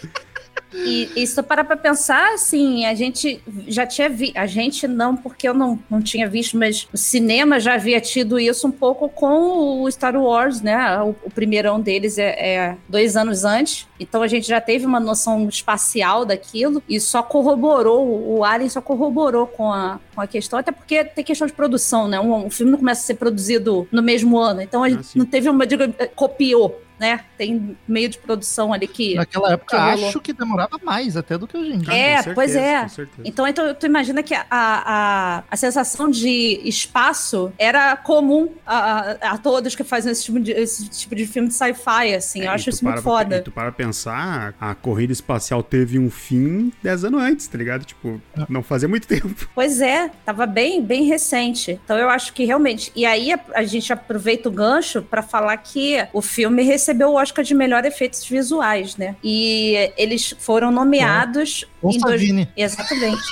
E, 0.73 1.11
e 1.17 1.27
se 1.27 1.35
tu 1.35 1.43
parar 1.43 1.65
pra 1.65 1.77
pensar, 1.77 2.35
assim, 2.35 2.85
a 2.85 2.95
gente 2.95 3.41
já 3.67 3.87
tinha 3.87 4.09
visto. 4.09 4.37
A 4.37 4.47
gente 4.47 4.87
não, 4.87 5.17
porque 5.17 5.49
eu 5.49 5.55
não, 5.55 5.79
não 5.89 6.01
tinha 6.01 6.29
visto, 6.29 6.59
mas 6.59 6.87
o 6.93 6.97
cinema 6.97 7.59
já 7.59 7.75
havia 7.75 8.01
tido 8.01 8.39
isso 8.39 8.67
um 8.67 8.71
pouco 8.71 9.09
com 9.09 9.83
o 9.83 9.91
Star 9.91 10.17
Wars, 10.17 10.61
né? 10.61 11.01
O, 11.03 11.15
o 11.25 11.31
primeirão 11.31 11.81
deles 11.81 12.19
é, 12.19 12.57
é 12.57 12.77
dois 12.89 13.17
anos 13.17 13.45
antes. 13.45 13.87
Então 13.99 14.23
a 14.23 14.29
gente 14.29 14.47
já 14.47 14.61
teve 14.61 14.87
uma 14.87 15.01
noção 15.01 15.49
espacial 15.49 16.25
daquilo 16.25 16.83
e 16.89 17.01
só 17.01 17.23
corroborou, 17.23 18.07
o 18.07 18.45
Alien 18.45 18.69
só 18.69 18.81
corroborou 18.81 19.47
com 19.47 19.73
a, 19.73 19.99
com 20.15 20.21
a 20.21 20.27
questão, 20.27 20.59
até 20.59 20.71
porque 20.71 21.05
tem 21.05 21.25
questão 21.25 21.47
de 21.47 21.53
produção, 21.53 22.07
né? 22.07 22.21
Um, 22.21 22.47
um 22.47 22.51
filme 22.51 22.71
não 22.71 22.79
começa 22.79 23.03
a 23.03 23.05
ser 23.05 23.15
produzido 23.15 23.89
no 23.91 24.03
mesmo 24.03 24.39
ano. 24.39 24.61
Então 24.61 24.83
a 24.83 24.89
gente 24.89 25.07
sim. 25.07 25.19
não 25.19 25.27
teve 25.27 25.49
uma. 25.49 25.67
Digo, 25.67 25.85
copiou. 26.15 26.83
Né? 26.99 27.21
Tem 27.37 27.77
meio 27.87 28.09
de 28.09 28.19
produção 28.19 28.73
ali 28.73 28.87
que. 28.89 29.15
Naquela 29.15 29.53
época, 29.53 29.77
que 29.77 29.91
rolou. 29.93 30.09
acho 30.09 30.21
que 30.21 30.33
demorava 30.33 30.79
mais 30.83 31.17
até 31.17 31.39
do 31.39 31.47
que 31.47 31.57
hoje 31.57 31.73
em 31.73 31.79
dia. 31.79 31.93
É, 31.95 32.17
Com 32.17 32.23
certeza, 32.23 32.35
pois 32.35 32.57
é. 32.57 32.87
Então, 33.25 33.47
então 33.47 33.75
tu 33.75 33.87
imagina 33.87 34.23
que 34.23 34.35
a, 34.35 34.45
a, 34.51 35.43
a 35.51 35.57
sensação 35.57 36.11
de 36.11 36.61
espaço 36.65 37.53
era 37.59 37.97
comum 37.97 38.53
a, 38.67 39.11
a, 39.33 39.39
todos 39.39 39.75
que 39.77 39.85
fazem 39.85 40.11
esse 40.13 40.25
tipo 40.25 40.41
de, 40.41 40.53
esse 40.53 40.89
tipo 40.89 41.15
de 41.15 41.27
filme 41.27 41.49
de 41.49 41.55
sci-fi, 41.55 42.15
assim. 42.15 42.43
É, 42.43 42.47
eu 42.47 42.51
acho 42.51 42.71
isso 42.71 42.85
muito 42.85 42.95
para 42.95 43.03
pra- 43.03 43.13
foda. 43.25 43.37
E 43.37 43.41
tu 43.43 43.51
para 43.53 43.71
pensar, 43.73 44.55
a 44.61 44.75
corrida 44.75 45.13
espacial 45.13 45.63
teve 45.63 45.99
um 45.99 46.11
fim 46.11 46.73
10 46.83 47.05
anos 47.05 47.23
antes, 47.23 47.47
tá 47.47 47.57
ligado? 47.59 47.85
Tipo, 47.85 48.21
não 48.49 48.63
fazia 48.63 48.89
muito 48.89 49.07
tempo. 49.09 49.49
Pois 49.55 49.81
é, 49.81 50.11
tava 50.25 50.47
bem, 50.47 50.83
bem 50.83 51.05
recente. 51.05 51.79
Então 51.85 51.97
eu 51.97 52.09
acho 52.09 52.33
que 52.33 52.45
realmente. 52.45 52.91
E 52.97 53.05
aí 53.07 53.33
a, 53.33 53.39
a 53.55 53.63
gente 53.63 53.93
aproveita 53.93 54.49
o 54.49 54.53
gancho 54.53 55.03
pra 55.03 55.23
falar 55.23 55.57
que 55.59 56.05
o 56.13 56.21
filme 56.23 56.63
recebeu 56.63 56.88
o 56.93 57.15
Oscar 57.15 57.45
de 57.45 57.55
melhor 57.55 57.85
efeitos 57.85 58.25
visuais, 58.25 58.97
né? 58.97 59.17
E 59.23 59.93
eles 59.97 60.35
foram 60.39 60.71
nomeados 60.71 61.65
Com 61.81 61.91
em 61.91 61.99
dois... 61.99 62.23
Exatamente. 62.57 63.23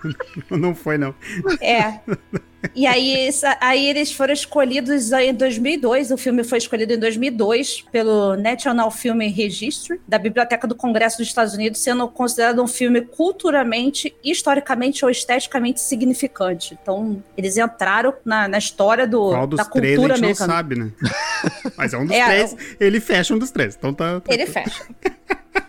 Não 0.50 0.74
foi, 0.74 0.98
não. 0.98 1.14
É. 1.60 2.00
E 2.74 2.86
aí, 2.86 3.28
aí 3.60 3.86
eles 3.86 4.12
foram 4.12 4.32
escolhidos 4.32 5.12
em 5.12 5.34
2002. 5.34 6.10
O 6.10 6.16
filme 6.16 6.42
foi 6.42 6.58
escolhido 6.58 6.94
em 6.94 6.98
2002 6.98 7.82
pelo 7.92 8.36
National 8.36 8.90
Film 8.90 9.20
Registry 9.20 10.00
da 10.06 10.18
Biblioteca 10.18 10.66
do 10.66 10.74
Congresso 10.74 11.18
dos 11.18 11.28
Estados 11.28 11.54
Unidos, 11.54 11.80
sendo 11.80 12.08
considerado 12.08 12.62
um 12.62 12.66
filme 12.66 13.02
culturalmente, 13.02 14.14
historicamente 14.24 15.04
ou 15.04 15.10
esteticamente 15.10 15.80
significante. 15.80 16.76
Então, 16.80 17.22
eles 17.36 17.56
entraram 17.56 18.14
na, 18.24 18.48
na 18.48 18.58
história 18.58 19.06
do, 19.06 19.30
Qual 19.30 19.46
dos 19.46 19.58
da 19.58 19.64
três 19.64 19.92
a 19.94 19.96
cultura 19.96 20.16
gente 20.16 20.22
não 20.22 20.28
americana. 20.28 20.52
sabe, 20.52 20.76
né? 20.76 20.90
Mas 21.76 21.92
é 21.94 21.98
um 21.98 22.06
dos 22.06 22.14
É, 22.16 22.24
três. 22.26 22.56
Ele 22.80 23.00
fecha 23.00 23.34
um 23.34 23.38
dos 23.38 23.50
três. 23.50 23.74
Então 23.76 23.92
tá. 23.92 24.20
tá- 24.20 24.32
Ele 24.32 24.46
fecha. 24.46 24.84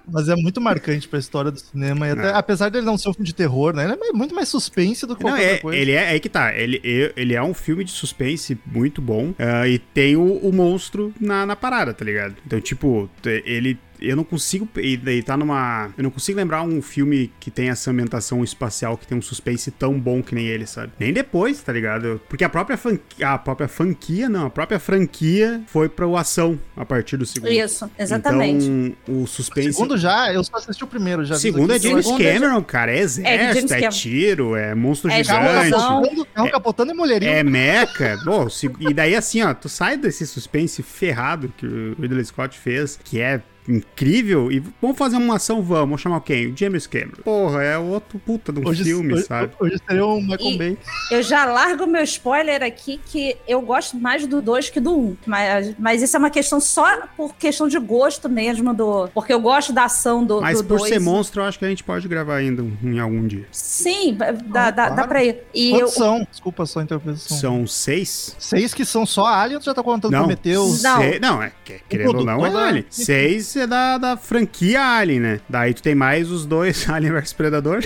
Mas 0.10 0.30
é 0.30 0.36
muito 0.38 0.62
marcante 0.62 1.06
pra 1.06 1.20
história 1.20 1.52
do 1.52 1.60
cinema. 1.60 2.08
E 2.08 2.12
até- 2.12 2.28
É. 2.30 2.34
apesar 2.34 2.70
dele 2.70 2.86
não 2.86 2.98
ser 2.98 3.10
um 3.10 3.14
filme 3.14 3.26
de 3.28 3.36
terror, 3.36 3.74
né? 3.76 3.84
Ele 3.84 3.94
é 4.10 4.14
muito 4.14 4.34
mais 4.34 4.48
suspense 4.48 5.06
do 5.06 5.18
que 5.18 5.24
Não, 5.24 5.32
qualquer 5.32 5.44
é, 5.44 5.48
outra 5.50 5.62
coisa. 5.64 5.80
ele 5.82 5.92
é, 5.92 5.96
é 5.96 6.08
aí 6.10 6.20
que 6.22 6.30
tá. 6.30 6.56
Ele, 6.56 6.82
ele 7.16 7.34
é 7.36 7.44
um 7.44 7.54
filme 7.54 7.84
de 7.84 7.92
suspense 7.92 8.58
muito 8.66 9.02
bom. 9.02 9.34
ah, 9.38 9.68
e 9.68 9.78
tem 9.78 10.16
o, 10.16 10.38
o 10.38 10.54
monstro 10.54 11.14
na, 11.20 11.46
na 11.46 11.58
parada, 11.58 11.94
tá 11.94 12.06
ligado? 12.06 12.36
Então, 12.46 12.62
tipo, 12.62 13.10
ele, 13.26 13.78
eu 14.02 14.16
não 14.16 14.24
consigo. 14.24 14.68
E 14.78 14.96
daí 14.98 15.22
tá 15.24 15.36
numa. 15.38 15.90
Eu 15.98 16.04
não 16.04 16.10
consigo 16.12 16.38
lembrar 16.38 16.62
um 16.64 16.82
filme 16.82 17.32
que 17.40 17.50
tem 17.52 17.70
essa 17.70 17.92
ambientação 17.92 18.44
espacial, 18.44 18.98
que 18.98 19.08
tem 19.08 19.18
um 19.18 19.22
suspense 19.22 19.72
tão 19.72 20.00
bom 20.00 20.22
que 20.22 20.34
nem 20.36 20.48
ele, 20.48 20.66
sabe? 20.66 20.92
Nem 21.00 21.12
depois, 21.14 21.62
tá 21.62 21.72
ligado? 21.74 22.22
Porque 22.30 22.44
a 22.44 22.50
própria, 22.50 22.78
franquia, 22.78 23.30
a 23.30 23.38
própria 23.38 23.68
franquia, 23.68 24.30
não, 24.30 24.46
a 24.48 24.50
própria 24.50 24.80
franquia 24.80 25.62
foi 25.68 25.90
pra 25.90 26.06
o 26.08 26.16
ação 26.18 26.60
a 26.76 26.86
partir 26.86 27.18
do 27.18 27.26
segundo. 27.26 27.52
Isso, 27.52 27.90
exatamente. 27.98 28.66
Então, 28.66 29.22
o 29.24 29.28
suspense. 29.28 29.74
Segundo 29.74 29.98
já, 29.98 30.32
eu 30.34 30.44
só 30.44 30.58
assisti 30.58 30.84
o 30.84 30.88
primeiro. 30.88 31.24
Já 31.26 31.36
O 31.36 31.38
vi 31.38 31.42
segundo 31.42 31.74
é. 31.74 31.80
James 31.80 32.06
Segundo 32.06 32.22
é 32.24 32.34
Cameron, 32.34 32.64
cara. 32.64 32.92
É 32.92 33.00
exército, 33.00 33.74
é, 33.74 33.78
Cameron. 33.78 33.90
tiro, 33.96 34.56
é 34.56 34.76
monstro 34.76 35.10
É 35.12 35.24
gigante. 35.24 35.72
Capotando, 35.72 36.28
é 36.36 36.42
um 36.42 36.50
capotando 36.50 36.92
e 36.92 36.96
mulherinho. 36.96 37.32
É 37.32 37.44
meca. 37.44 38.20
Bom, 38.26 38.50
se- 38.50 38.70
e 38.80 38.94
daí 38.94 39.16
assim, 39.16 39.42
ó, 39.42 39.54
tu 39.54 39.70
sai 39.70 39.98
desse 39.98 40.26
suspense 40.28 40.82
ferrado 40.84 41.52
que 41.58 41.66
o 41.66 41.96
Ridley 42.00 42.26
Scott 42.26 42.58
fez, 42.58 43.00
que 43.04 43.20
é 43.20 43.42
incrível, 43.68 44.52
e 44.52 44.60
vamos 44.82 44.98
fazer 44.98 45.18
uma 45.18 45.36
ação, 45.36 45.62
vamos, 45.62 45.88
vamos 45.88 46.02
chamar 46.02 46.22
quem? 46.22 46.48
O 46.48 46.58
James 46.58 46.88
Cameron. 46.88 47.22
Porra, 47.24 47.64
é 47.64 47.78
outro 47.78 48.20
puta 48.20 48.52
de 48.54 48.60
um 48.60 48.68
Hoje, 48.68 48.84
filme, 48.84 49.14
hoje, 49.14 49.24
sabe? 49.26 49.52
hoje 49.60 49.78
seria 49.88 50.06
um 50.06 50.22
Michael 50.22 50.58
Bay. 50.58 50.78
Eu 51.12 51.22
já 51.22 51.46
largo 51.46 51.86
meu 51.86 52.04
spoiler 52.04 52.64
aqui 52.64 53.00
que 53.06 53.36
eu 53.48 53.62
gosto 53.62 53.98
mais 53.98 54.26
do 54.26 54.42
2 54.42 54.70
que 54.70 54.80
do 54.80 54.96
1. 54.96 55.00
Um, 55.00 55.18
mas, 55.26 55.74
mas 55.78 56.02
isso 56.02 56.16
é 56.16 56.20
uma 56.20 56.30
questão 56.30 56.60
só 56.60 57.08
por 57.16 57.36
questão 57.36 57.68
de 57.68 57.78
gosto 57.80 58.30
mesmo 58.30 58.74
do. 58.74 59.08
Porque 59.14 59.34
eu 59.34 59.40
gosto 59.40 59.74
da 59.74 59.86
ação 59.86 60.22
do 60.22 60.36
2. 60.36 60.42
Mas 60.42 60.58
do 60.62 60.64
por 60.68 60.78
dois. 60.80 60.90
ser 60.90 61.00
monstro, 61.00 61.42
eu 61.42 61.46
acho 61.46 61.60
que 61.60 61.66
a 61.66 61.70
gente 61.70 61.84
pode 61.84 62.08
gravar 62.08 62.36
ainda 62.36 62.64
um- 62.64 62.78
em 62.84 63.00
algum 63.00 63.26
dia. 63.28 63.46
Sim, 63.52 64.16
dá, 64.16 64.32
dá, 64.32 64.72
dá 64.72 64.88
claro. 64.94 65.08
pra 65.10 65.24
ir. 65.24 65.38
E 65.54 65.72
eu, 65.72 65.80
Quantos 65.80 65.94
são? 65.96 66.28
Desculpa 66.30 66.66
só 66.66 66.80
a 66.80 66.84
interpretação. 66.84 67.38
São 67.38 67.68
seis? 67.68 68.36
Seis 68.40 68.74
que 68.74 68.86
são 68.86 69.06
só 69.06 69.26
Alien, 69.26 69.60
tu 69.60 69.66
já 69.66 69.74
tá 69.74 69.84
contando 69.84 70.12
Prometheus? 70.12 70.82
Não. 70.84 71.00
não, 71.22 71.44
é 71.44 71.52
que- 71.66 71.80
querendo 71.90 72.18
ou 72.20 72.26
não, 72.26 72.46
é 72.46 72.50
né? 72.50 72.60
Alien. 72.60 72.86
Seis 72.90 73.57
é 73.62 73.68
da, 73.68 73.98
da 73.98 74.18
franquia 74.18 74.82
Alien, 74.82 75.20
né? 75.20 75.40
Daí 75.50 75.74
tu 75.74 75.82
tem 75.82 75.96
mais 75.96 76.30
os 76.32 76.46
dois 76.46 76.88
Alien 76.90 77.14
vs 77.14 77.34
Predador. 77.34 77.80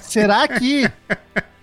Será 0.00 0.46
que 0.48 0.90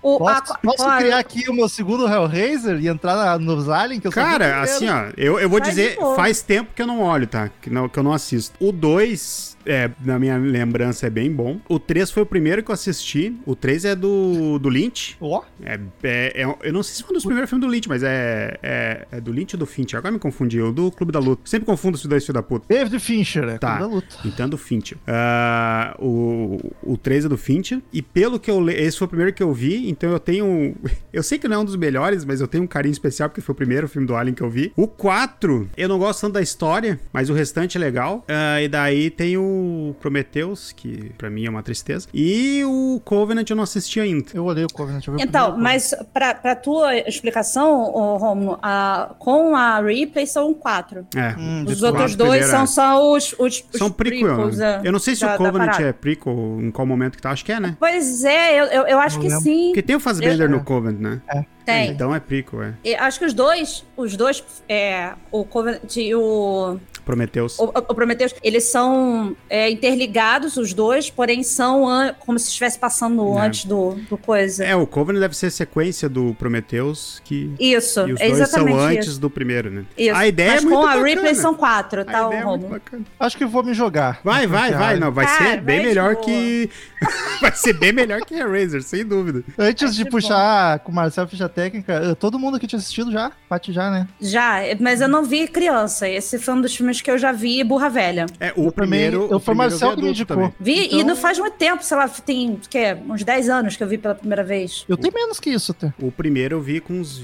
o, 0.01 0.27
a- 0.27 0.41
posso, 0.41 0.59
posso 0.61 0.87
a- 0.87 0.97
criar 0.97 1.17
aqui 1.19 1.49
o 1.49 1.53
meu 1.53 1.67
segundo 1.67 2.07
Hellraiser 2.07 2.77
e 2.79 2.87
entrar 2.87 3.15
na- 3.15 3.39
nos 3.39 3.67
Alien? 3.69 3.99
Que 3.99 4.07
eu 4.07 4.11
Cara, 4.11 4.61
assim, 4.61 4.87
ó, 4.89 5.07
eu, 5.17 5.39
eu 5.39 5.49
vou 5.49 5.59
Faz 5.59 5.69
dizer, 5.73 5.97
faz 6.15 6.41
tempo 6.41 6.71
que 6.75 6.81
eu 6.81 6.87
não 6.87 7.01
olho, 7.01 7.25
tá? 7.27 7.49
Que, 7.61 7.69
não, 7.69 7.89
que 7.89 7.97
eu 7.97 8.03
não 8.03 8.13
assisto. 8.13 8.53
O 8.59 8.71
2, 8.71 9.54
é, 9.65 9.89
na 10.03 10.17
minha 10.19 10.37
lembrança, 10.37 11.07
é 11.07 11.09
bem 11.09 11.31
bom. 11.31 11.59
O 11.67 11.79
3 11.79 12.11
foi 12.11 12.23
o 12.23 12.25
primeiro 12.25 12.63
que 12.63 12.69
eu 12.71 12.73
assisti. 12.73 13.35
O 13.45 13.55
3 13.55 13.85
é 13.85 13.95
do, 13.95 14.59
do 14.59 14.69
Lynch. 14.69 15.15
Ó, 15.19 15.41
É, 15.63 15.79
é- 16.03 16.41
é- 16.43 16.55
eu 16.63 16.73
não 16.73 16.83
sei 16.83 16.95
se 16.95 17.01
foi 17.03 17.11
um 17.11 17.13
dos 17.15 17.23
primeiros 17.23 17.49
filmes 17.49 17.65
do 17.67 17.71
Lynch, 17.71 17.87
mas 17.89 18.03
é, 18.03 18.57
é, 18.61 19.07
é 19.11 19.21
do 19.21 19.31
Lynch 19.31 19.55
ou 19.55 19.59
do 19.59 19.65
Finch? 19.65 19.95
Agora 19.95 20.11
me 20.11 20.19
confundi. 20.19 20.61
O 20.61 20.71
do 20.71 20.91
Clube 20.91 21.11
da 21.11 21.19
Luta. 21.19 21.41
Sempre 21.45 21.65
confundo 21.65 21.95
os 21.95 22.05
dois 22.05 22.23
filhos 22.23 22.35
da 22.35 22.43
puta. 22.43 22.65
David 22.67 22.99
Fincher, 22.99 23.43
é 23.45 23.57
Tá. 23.57 23.77
Clube 23.77 23.89
da 23.89 23.95
luta. 23.95 24.15
Então 24.25 24.49
do 24.49 24.57
Fincher. 24.57 24.97
Ah, 25.07 25.95
o, 25.99 26.57
o 26.83 26.97
3 26.97 27.25
é 27.25 27.29
do 27.29 27.37
Fincher. 27.37 27.81
E 27.91 28.01
pelo 28.01 28.39
que 28.39 28.49
eu 28.51 28.59
le... 28.59 28.73
Esse 28.73 28.97
foi 28.97 29.05
o 29.05 29.09
primeiro 29.09 29.33
que 29.33 29.41
eu 29.43 29.53
vi. 29.53 29.89
Então 29.89 30.11
eu 30.11 30.19
tenho. 30.19 30.75
Eu 31.11 31.23
sei 31.23 31.39
que 31.39 31.47
não 31.47 31.55
é 31.55 31.59
um 31.59 31.65
dos 31.65 31.77
melhores, 31.77 32.25
mas 32.25 32.41
eu 32.41 32.47
tenho 32.47 32.65
um 32.65 32.67
carinho 32.67 32.91
especial 32.91 33.29
porque 33.29 33.39
foi 33.39 33.53
o 33.53 33.55
primeiro 33.55 33.87
filme 33.87 34.05
do 34.05 34.15
Alien 34.17 34.33
que 34.35 34.41
eu 34.41 34.49
vi. 34.49 34.73
O 34.75 34.85
4, 34.85 35.69
eu 35.77 35.87
não 35.87 35.97
gosto 35.97 36.19
tanto 36.19 36.33
da 36.33 36.41
história, 36.41 36.99
mas 37.13 37.29
o 37.29 37.33
restante 37.33 37.77
é 37.77 37.79
legal. 37.79 38.25
Ah, 38.27 38.61
e 38.61 38.67
daí 38.67 39.09
tem 39.09 39.37
o 39.37 39.54
Prometheus, 39.99 40.71
que 40.71 41.11
pra 41.17 41.29
mim 41.29 41.45
é 41.45 41.49
uma 41.49 41.63
tristeza. 41.63 42.07
E 42.13 42.63
o 42.65 43.01
Covenant 43.03 43.49
eu 43.49 43.55
não 43.55 43.63
assisti 43.63 43.99
ainda. 43.99 44.25
Eu 44.33 44.45
olhei 44.45 44.63
o 44.63 44.67
Covenant. 44.73 45.05
eu 45.07 45.13
vi 45.15 45.21
o 45.21 45.23
Então, 45.23 45.57
mas 45.57 45.93
pra, 46.13 46.33
pra 46.33 46.55
tua 46.55 46.95
explicação, 46.97 47.83
Romulo, 48.17 48.59
a- 48.61 49.13
com 49.19 49.55
a 49.55 49.79
Ripley 49.81 50.27
são 50.27 50.53
quatro. 50.53 51.05
É. 51.15 51.35
Hum, 51.37 51.65
Os 51.67 51.81
outros 51.83 52.15
dois 52.15 52.45
primeiro, 52.45 52.47
são 52.51 52.63
é. 52.63 52.67
só 52.67 53.11
os, 53.13 53.33
os, 53.37 53.63
os 53.73 53.77
São 53.77 53.91
prequel. 53.91 54.27
prequels, 54.35 54.57
né? 54.57 54.81
é, 54.83 54.87
Eu 54.87 54.91
não 54.91 54.99
sei 54.99 55.15
se 55.15 55.21
da- 55.25 55.35
o 55.35 55.37
Covenant 55.37 55.79
é 55.79 55.93
prequel, 55.93 56.59
em 56.61 56.71
qual 56.71 56.85
momento 56.85 57.15
que 57.15 57.21
tá. 57.21 57.31
Acho 57.31 57.43
que 57.45 57.51
é, 57.51 57.59
né? 57.59 57.75
Pois 57.79 58.23
é, 58.23 58.59
eu, 58.59 58.65
eu, 58.65 58.87
eu 58.87 58.99
acho 58.99 59.15
Não 59.17 59.21
que 59.23 59.27
lembro. 59.29 59.43
sim. 59.43 59.65
Porque 59.67 59.81
tem 59.81 59.95
o 59.95 59.99
Fassbender 59.99 60.47
Eu- 60.47 60.49
no 60.49 60.63
Covenant, 60.63 60.99
né? 60.99 61.21
Tem. 61.65 61.89
Então 61.89 62.13
é 62.13 62.19
prequel, 62.19 62.61
é. 62.61 62.73
E 62.83 62.93
acho 62.95 63.17
que 63.19 63.25
os 63.25 63.33
dois, 63.33 63.83
os 63.97 64.15
dois, 64.15 64.43
é, 64.69 65.13
o 65.31 65.43
Covenant 65.43 65.95
e 65.97 66.13
o, 66.13 66.77
Prometheus. 67.05 67.57
o, 67.59 67.65
o 67.65 67.95
Prometheus, 67.95 68.33
eles 68.43 68.63
são 68.65 69.35
é, 69.49 69.69
interligados, 69.69 70.57
os 70.57 70.73
dois, 70.73 71.09
porém 71.09 71.43
são 71.43 71.85
como 72.19 72.37
se 72.39 72.47
estivesse 72.49 72.77
passando 72.79 73.37
É. 73.37 73.41
antes 73.41 73.65
do, 73.65 73.91
do 74.09 74.17
coisa. 74.17 74.63
É, 74.65 74.75
o 74.75 74.85
Covenant 74.87 75.21
deve 75.21 75.35
ser 75.35 75.47
a 75.47 75.51
sequência 75.51 76.09
do 76.09 76.33
Prometheus, 76.39 77.21
que... 77.23 77.51
Isso, 77.59 77.99
E 78.07 78.13
os 78.13 78.19
é 78.21 78.27
dois 78.27 78.39
exatamente 78.39 78.75
são 78.77 78.85
antes 78.87 79.07
isso. 79.09 79.19
do 79.19 79.29
primeiro, 79.29 79.69
né? 79.69 79.85
Isso. 79.97 80.15
A 80.15 80.27
ideia 80.27 80.51
Mas 80.53 80.61
é 80.61 80.65
muito 80.65 80.75
com 80.79 80.83
a 80.85 80.87
bacana. 80.89 81.05
Ripley 81.07 81.35
são 81.35 81.53
quatro, 81.53 82.01
A 82.01 82.05
tá, 82.05 82.17
é 82.19 82.23
muito 82.23 82.43
Romulo? 82.45 82.69
bacana. 82.69 83.03
Acho 83.19 83.37
que 83.37 83.45
vou 83.45 83.63
me 83.63 83.73
jogar. 83.73 84.19
Vai, 84.23 84.47
vai, 84.47 84.71
vai. 84.71 84.97
Não, 84.99 85.11
vai 85.11 85.25
Cara, 85.25 85.37
ser 85.51 85.61
bem 85.61 85.77
vai 85.77 85.79
de 85.79 85.87
melhor 85.89 86.13
boa. 86.15 86.25
que... 86.25 86.69
vai 87.41 87.51
ser 87.55 87.73
bem 87.73 87.93
melhor 87.93 88.21
que 88.21 88.33
Hellraiser, 88.33 88.81
sem 88.81 89.05
dúvida. 89.05 89.43
Antes 89.57 89.95
de 89.95 90.03
ser 90.03 90.09
puxar 90.09 90.79
com 90.79 90.91
o 90.91 90.95
Marcel 90.95 91.27
Ficha 91.27 91.47
Técnica, 91.47 92.15
todo 92.19 92.39
mundo 92.39 92.57
aqui 92.57 92.65
tinha 92.67 92.79
assistido 92.79 93.11
já? 93.11 93.31
Pati 93.47 93.71
já, 93.71 93.91
né? 93.91 94.07
Já, 94.19 94.59
mas 94.79 95.01
eu 95.01 95.07
não 95.07 95.23
vi 95.23 95.47
criança. 95.47 96.07
Esse 96.09 96.39
foi 96.39 96.53
um 96.53 96.61
dos 96.61 96.75
filmes 96.75 96.94
que 97.01 97.11
eu 97.11 97.17
já 97.17 97.31
vi 97.31 97.63
burra 97.63 97.89
velha. 97.89 98.25
É, 98.39 98.53
o 98.55 98.65
Eu 98.67 98.71
primeiro... 98.71 99.27
eu- 99.31 99.37
o 99.37 99.39
foi 99.39 99.53
Marcel 99.55 99.91
vi 99.91 99.95
que 99.97 100.01
me 100.03 100.09
indicou. 100.09 100.53
Vi 100.59 100.85
Então- 100.87 100.99
e 100.99 101.03
não 101.03 101.15
faz 101.15 101.37
muito 101.39 101.53
tempo, 101.55 101.83
sei 101.83 101.97
lá, 101.97 102.07
tem 102.07 102.59
que 102.69 102.77
é, 102.77 102.97
uns 103.09 103.23
10 103.23 103.49
anos 103.49 103.75
que 103.75 103.83
eu 103.83 103.87
vi 103.87 103.97
pela 103.97 104.15
primeira 104.15 104.43
vez. 104.43 104.85
Eu 104.87 104.97
tenho 104.97 105.13
menos 105.13 105.39
que 105.39 105.49
isso 105.49 105.71
até. 105.71 105.93
O 105.99 106.11
primeiro 106.11 106.55
eu 106.55 106.61
vi 106.61 106.79
com 106.79 106.93
uns... 106.99 107.21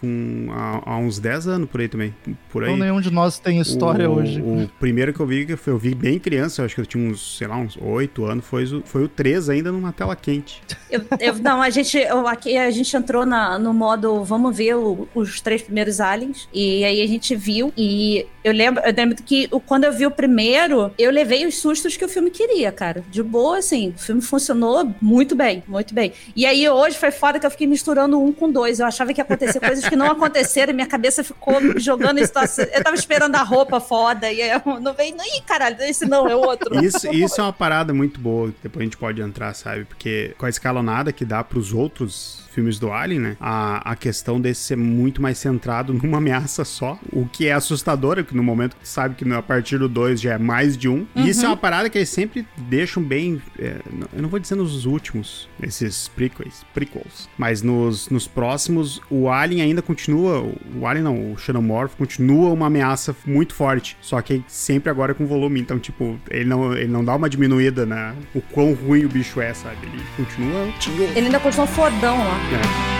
Com, 0.00 0.48
há, 0.50 0.82
há 0.94 0.98
uns 0.98 1.20
10 1.20 1.46
anos 1.46 1.70
por 1.70 1.80
aí 1.80 1.86
também. 1.86 2.12
Por 2.50 2.64
aí. 2.64 2.70
Então 2.72 2.84
nenhum 2.84 3.00
de 3.00 3.10
nós 3.12 3.38
tem 3.38 3.60
história 3.60 4.10
o, 4.10 4.16
hoje. 4.16 4.40
O 4.42 4.68
primeiro 4.80 5.12
que 5.14 5.20
eu 5.20 5.26
vi, 5.26 5.46
que 5.46 5.54
foi, 5.56 5.72
eu 5.72 5.78
vi 5.78 5.94
bem 5.94 6.18
criança, 6.18 6.60
eu 6.60 6.66
acho 6.66 6.74
que 6.74 6.80
eu 6.80 6.86
tinha 6.86 7.08
uns, 7.08 7.38
sei 7.38 7.46
lá, 7.46 7.56
uns 7.56 7.78
8 7.80 8.24
anos, 8.24 8.44
foi, 8.44 8.64
o- 8.64 8.82
foi 8.84 9.04
o 9.04 9.08
3 9.08 9.48
ainda 9.48 9.70
numa 9.70 9.92
tela 9.92 10.16
quente. 10.16 10.60
Eu, 10.90 11.02
eu- 11.20 11.34
não, 11.36 11.62
a 11.62 11.70
gente, 11.70 11.96
eu- 11.98 12.26
aqui 12.26 12.56
a 12.58 12.68
gente 12.72 12.96
entrou 12.96 13.24
na- 13.24 13.58
no 13.60 13.72
modo 13.72 14.24
vamos 14.24 14.56
ver 14.56 14.74
o- 14.74 15.06
os 15.14 15.40
três 15.40 15.62
primeiros 15.62 16.00
aliens. 16.00 16.48
E 16.52 16.84
aí 16.84 17.00
a 17.00 17.06
gente 17.06 17.36
viu. 17.36 17.72
E 17.78 18.26
eu 18.44 18.52
lembro, 18.52 18.82
eu 18.84 18.92
lembro 18.92 19.16
que 19.22 19.48
quando 19.66 19.84
eu 19.84 19.92
vi 19.92 20.06
o 20.06 20.10
primeiro, 20.10 20.92
eu 20.98 21.10
levei 21.10 21.46
os 21.46 21.58
sustos 21.58 21.96
que 21.96 22.04
o 22.04 22.08
filme 22.08 22.30
queria, 22.30 22.72
cara. 22.72 23.04
De 23.10 23.22
boa, 23.22 23.58
assim. 23.58 23.90
O 23.96 23.98
filme 23.98 24.20
funcionou 24.20 24.92
muito 25.00 25.34
bem, 25.34 25.62
muito 25.66 25.94
bem. 25.94 26.12
E 26.34 26.44
aí 26.44 26.68
hoje 26.68 26.98
foi 26.98 27.10
foda 27.10 27.38
que 27.38 27.46
eu 27.46 27.50
fiquei 27.50 27.66
misturando 27.66 28.20
um 28.20 28.32
com 28.32 28.50
dois. 28.50 28.80
Eu 28.80 28.86
achava 28.86 29.12
que 29.12 29.20
ia 29.20 29.24
acontecer 29.24 29.58
coisas 29.60 29.88
que 29.88 29.96
não 29.96 30.10
aconteceram 30.10 30.72
e 30.72 30.74
minha 30.74 30.86
cabeça 30.86 31.22
ficou 31.22 31.78
jogando 31.78 32.18
em 32.18 32.24
situação. 32.24 32.64
Eu 32.72 32.82
tava 32.82 32.96
esperando 32.96 33.36
a 33.36 33.42
roupa 33.42 33.80
foda. 33.80 34.30
E 34.30 34.42
aí 34.42 34.50
eu 34.50 34.62
não 34.80 34.92
veio. 34.92 35.14
Ih, 35.14 35.42
caralho, 35.46 35.76
esse 35.82 36.04
não, 36.04 36.28
é 36.28 36.34
outro. 36.34 36.84
Isso, 36.84 37.12
isso 37.12 37.40
é 37.40 37.44
uma 37.44 37.52
parada 37.52 37.94
muito 37.94 38.18
boa, 38.20 38.48
que 38.48 38.56
depois 38.64 38.82
a 38.82 38.84
gente 38.84 38.96
pode 38.96 39.20
entrar, 39.20 39.54
sabe? 39.54 39.84
Porque 39.84 40.34
com 40.36 40.46
a 40.46 40.48
escalonada 40.48 41.12
que 41.12 41.24
dá 41.24 41.44
pros 41.44 41.72
outros 41.72 42.41
filmes 42.52 42.78
do 42.78 42.92
Alien, 42.92 43.20
né? 43.20 43.36
A, 43.40 43.92
a 43.92 43.96
questão 43.96 44.40
desse 44.40 44.60
ser 44.62 44.76
muito 44.76 45.20
mais 45.22 45.38
centrado 45.38 45.92
numa 46.02 46.18
ameaça 46.18 46.64
só, 46.64 46.98
o 47.12 47.26
que 47.26 47.46
é 47.46 47.52
assustador, 47.52 48.22
que 48.24 48.36
no 48.36 48.42
momento 48.42 48.76
que 48.76 48.82
tu 48.82 48.88
sabe 48.88 49.14
que 49.14 49.30
a 49.32 49.42
partir 49.42 49.78
do 49.78 49.88
2 49.88 50.20
já 50.20 50.34
é 50.34 50.38
mais 50.38 50.76
de 50.76 50.88
um. 50.88 51.06
E 51.16 51.28
isso 51.28 51.44
é 51.44 51.48
uma 51.48 51.56
parada 51.56 51.88
que 51.88 51.98
eles 51.98 52.08
sempre 52.08 52.46
deixam 52.56 53.02
bem. 53.02 53.40
é, 53.58 53.76
não- 53.90 54.08
eu 54.14 54.22
não 54.22 54.28
vou 54.28 54.38
dizer 54.38 54.54
nos 54.54 54.84
últimos, 54.84 55.48
esses 55.62 56.08
prequels, 56.08 56.64
prequels 56.74 57.28
mas 57.38 57.62
nos, 57.62 58.08
nos 58.08 58.26
próximos, 58.26 59.00
o 59.10 59.28
Alien 59.28 59.62
ainda 59.62 59.82
continua. 59.82 60.44
O 60.78 60.86
Alien 60.86 61.04
não, 61.04 61.32
o 61.32 61.38
Xenomorph 61.38 61.94
continua 61.96 62.50
uma 62.50 62.66
ameaça 62.66 63.14
muito 63.26 63.54
forte. 63.54 63.96
Só 64.00 64.20
que 64.20 64.42
sempre 64.46 64.90
agora 64.90 65.14
com 65.14 65.26
volume. 65.26 65.60
Então, 65.60 65.78
tipo, 65.78 66.18
ele 66.30 66.44
não, 66.44 66.72
ele 66.74 66.88
não 66.88 67.04
dá 67.04 67.14
uma 67.16 67.28
diminuída 67.28 67.86
na 67.86 68.14
o 68.34 68.40
quão 68.40 68.74
ruim 68.74 69.04
o 69.04 69.08
bicho 69.08 69.40
é, 69.40 69.52
sabe? 69.54 69.76
Ele 69.82 70.02
continua. 70.16 70.68
Ele 71.16 71.26
ainda 71.26 71.40
continua 71.40 71.66
fodão 71.66 72.18
lá. 72.18 72.40
É. 72.50 72.92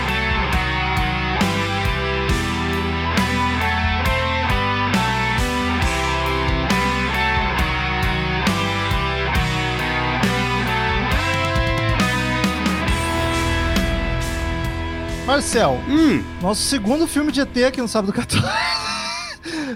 Marcel, 15.25 15.79
Hum, 15.87 16.21
nosso 16.41 16.61
segundo 16.63 17.07
filme 17.07 17.31
de 17.31 17.41
ET 17.41 17.57
aqui 17.65 17.81
no 17.81 17.87
Sábado 17.87 18.11
14. 18.11 18.45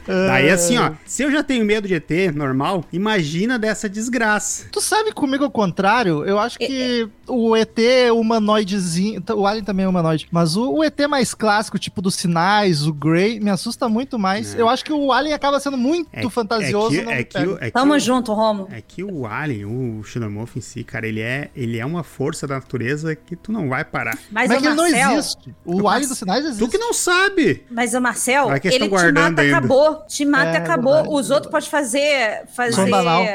Daí 0.05 0.47
É, 0.47 0.51
assim, 0.51 0.77
ó, 0.77 0.91
se 1.05 1.23
eu 1.23 1.31
já 1.31 1.41
tenho 1.43 1.65
medo 1.65 1.87
de 1.87 1.93
ET 1.95 2.09
normal, 2.35 2.83
imagina 2.91 3.57
dessa 3.59 3.87
desgraça. 3.89 4.65
Tu 4.71 4.81
sabe 4.81 5.11
comigo 5.11 5.43
ao 5.43 5.51
contrário? 5.51 6.23
Eu 6.25 6.39
acho 6.39 6.57
que 6.59 7.07
o 7.27 7.55
ET 7.55 7.77
humanoidezinho. 8.13 9.23
O 9.35 9.45
Alien 9.47 9.63
também 9.63 9.85
é 9.85 9.89
humanoide. 9.89 10.27
Mas 10.31 10.55
o, 10.55 10.71
o 10.77 10.83
ET 10.83 10.99
mais 11.09 11.33
clássico, 11.33 11.77
tipo 11.79 12.01
dos 12.01 12.15
sinais, 12.15 12.85
o 12.85 12.93
Grey, 12.93 13.39
me 13.39 13.49
assusta 13.49 13.87
muito 13.89 14.17
mais. 14.19 14.55
É. 14.55 14.61
Eu 14.61 14.69
acho 14.69 14.83
que 14.85 14.93
o 14.93 15.11
Alien 15.11 15.33
acaba 15.33 15.59
sendo 15.59 15.77
muito 15.77 16.09
É, 16.13 16.27
fantasioso. 16.29 16.95
é 16.95 16.99
que, 16.99 17.03
não 17.05 17.11
é 17.11 17.23
que, 17.23 17.37
o- 17.39 17.57
é 17.57 17.65
que 17.65 17.71
Tamo 17.71 17.93
o- 17.93 17.99
junto, 17.99 18.33
Romo. 18.33 18.67
É 18.71 18.81
que 18.81 19.03
o 19.03 19.25
Alien, 19.25 19.65
o 19.65 20.03
Xenomorph 20.03 20.55
em 20.57 20.61
si, 20.61 20.83
cara, 20.83 21.07
ele 21.07 21.21
é, 21.21 21.49
ele 21.55 21.79
é 21.79 21.85
uma 21.85 22.03
força 22.03 22.45
da 22.47 22.55
natureza 22.55 23.15
que 23.15 23.35
tu 23.35 23.51
não 23.51 23.69
vai 23.69 23.83
parar. 23.83 24.17
Mas, 24.31 24.49
Mas 24.49 24.51
é 24.51 24.55
o 24.55 24.57
ele 24.59 24.75
não 24.75 24.89
Marcel, 24.89 25.11
existe. 25.17 25.55
O 25.65 25.87
Alien 25.87 26.07
dos 26.09 26.17
sinais 26.17 26.45
existe. 26.45 26.59
Tu 26.65 26.69
que 26.71 26.77
não 26.77 26.93
sabe! 26.93 27.63
mas 27.69 27.93
o 27.93 28.01
Marcel, 28.01 28.49
ele 28.51 28.79
te 28.79 28.87
guardando 28.87 29.29
mata 29.29 29.41
ainda. 29.41 29.57
acabou. 29.57 29.86
Acabou. 29.91 30.05
Te 30.07 30.25
mata 30.25 30.49
É, 30.49 30.53
e 30.53 30.57
acabou. 30.57 30.93
verdade, 30.93 31.15
Os 31.15 31.31
outros 31.31 31.51
podem 31.51 31.69
fazer, 31.69 32.43
fazer. 32.55 32.75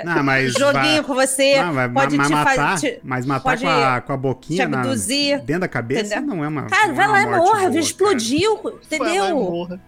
Não, 0.05 0.23
mas 0.23 0.53
joguinho 0.53 0.73
vai- 0.73 1.03
com 1.03 1.15
você. 1.15 1.63
Não, 1.63 1.73
vai, 1.73 1.89
pode 1.89 2.17
mas 2.17 2.27
te 2.27 2.33
matar, 2.33 2.71
fazer. 2.71 3.01
mas 3.03 3.27
matar 3.27 3.59
com 3.59 3.69
a, 3.69 4.01
com 4.01 4.13
a 4.13 4.17
te 4.17 4.21
boquinha 4.21 4.69
na, 4.69 4.83
dentro 5.39 5.61
da 5.61 5.69
cabeça 5.69 6.15
Entendeu? 6.17 6.35
não 6.37 6.45
é 6.45 6.49
uma. 6.49 6.63
Cara, 6.67 6.89
não 6.89 6.95
vai 6.95 7.05
é 7.05 7.09
uma 7.09 7.17
lá 7.17 7.23
e 7.23 7.27
morte 7.27 7.51
morre, 7.51 7.67
boa, 7.69 7.81
explodiu, 7.81 8.57
Vai 8.63 8.73
lá 8.73 8.79
e 8.81 8.97
entendeu? 9.19 9.37
morra. 9.37 9.81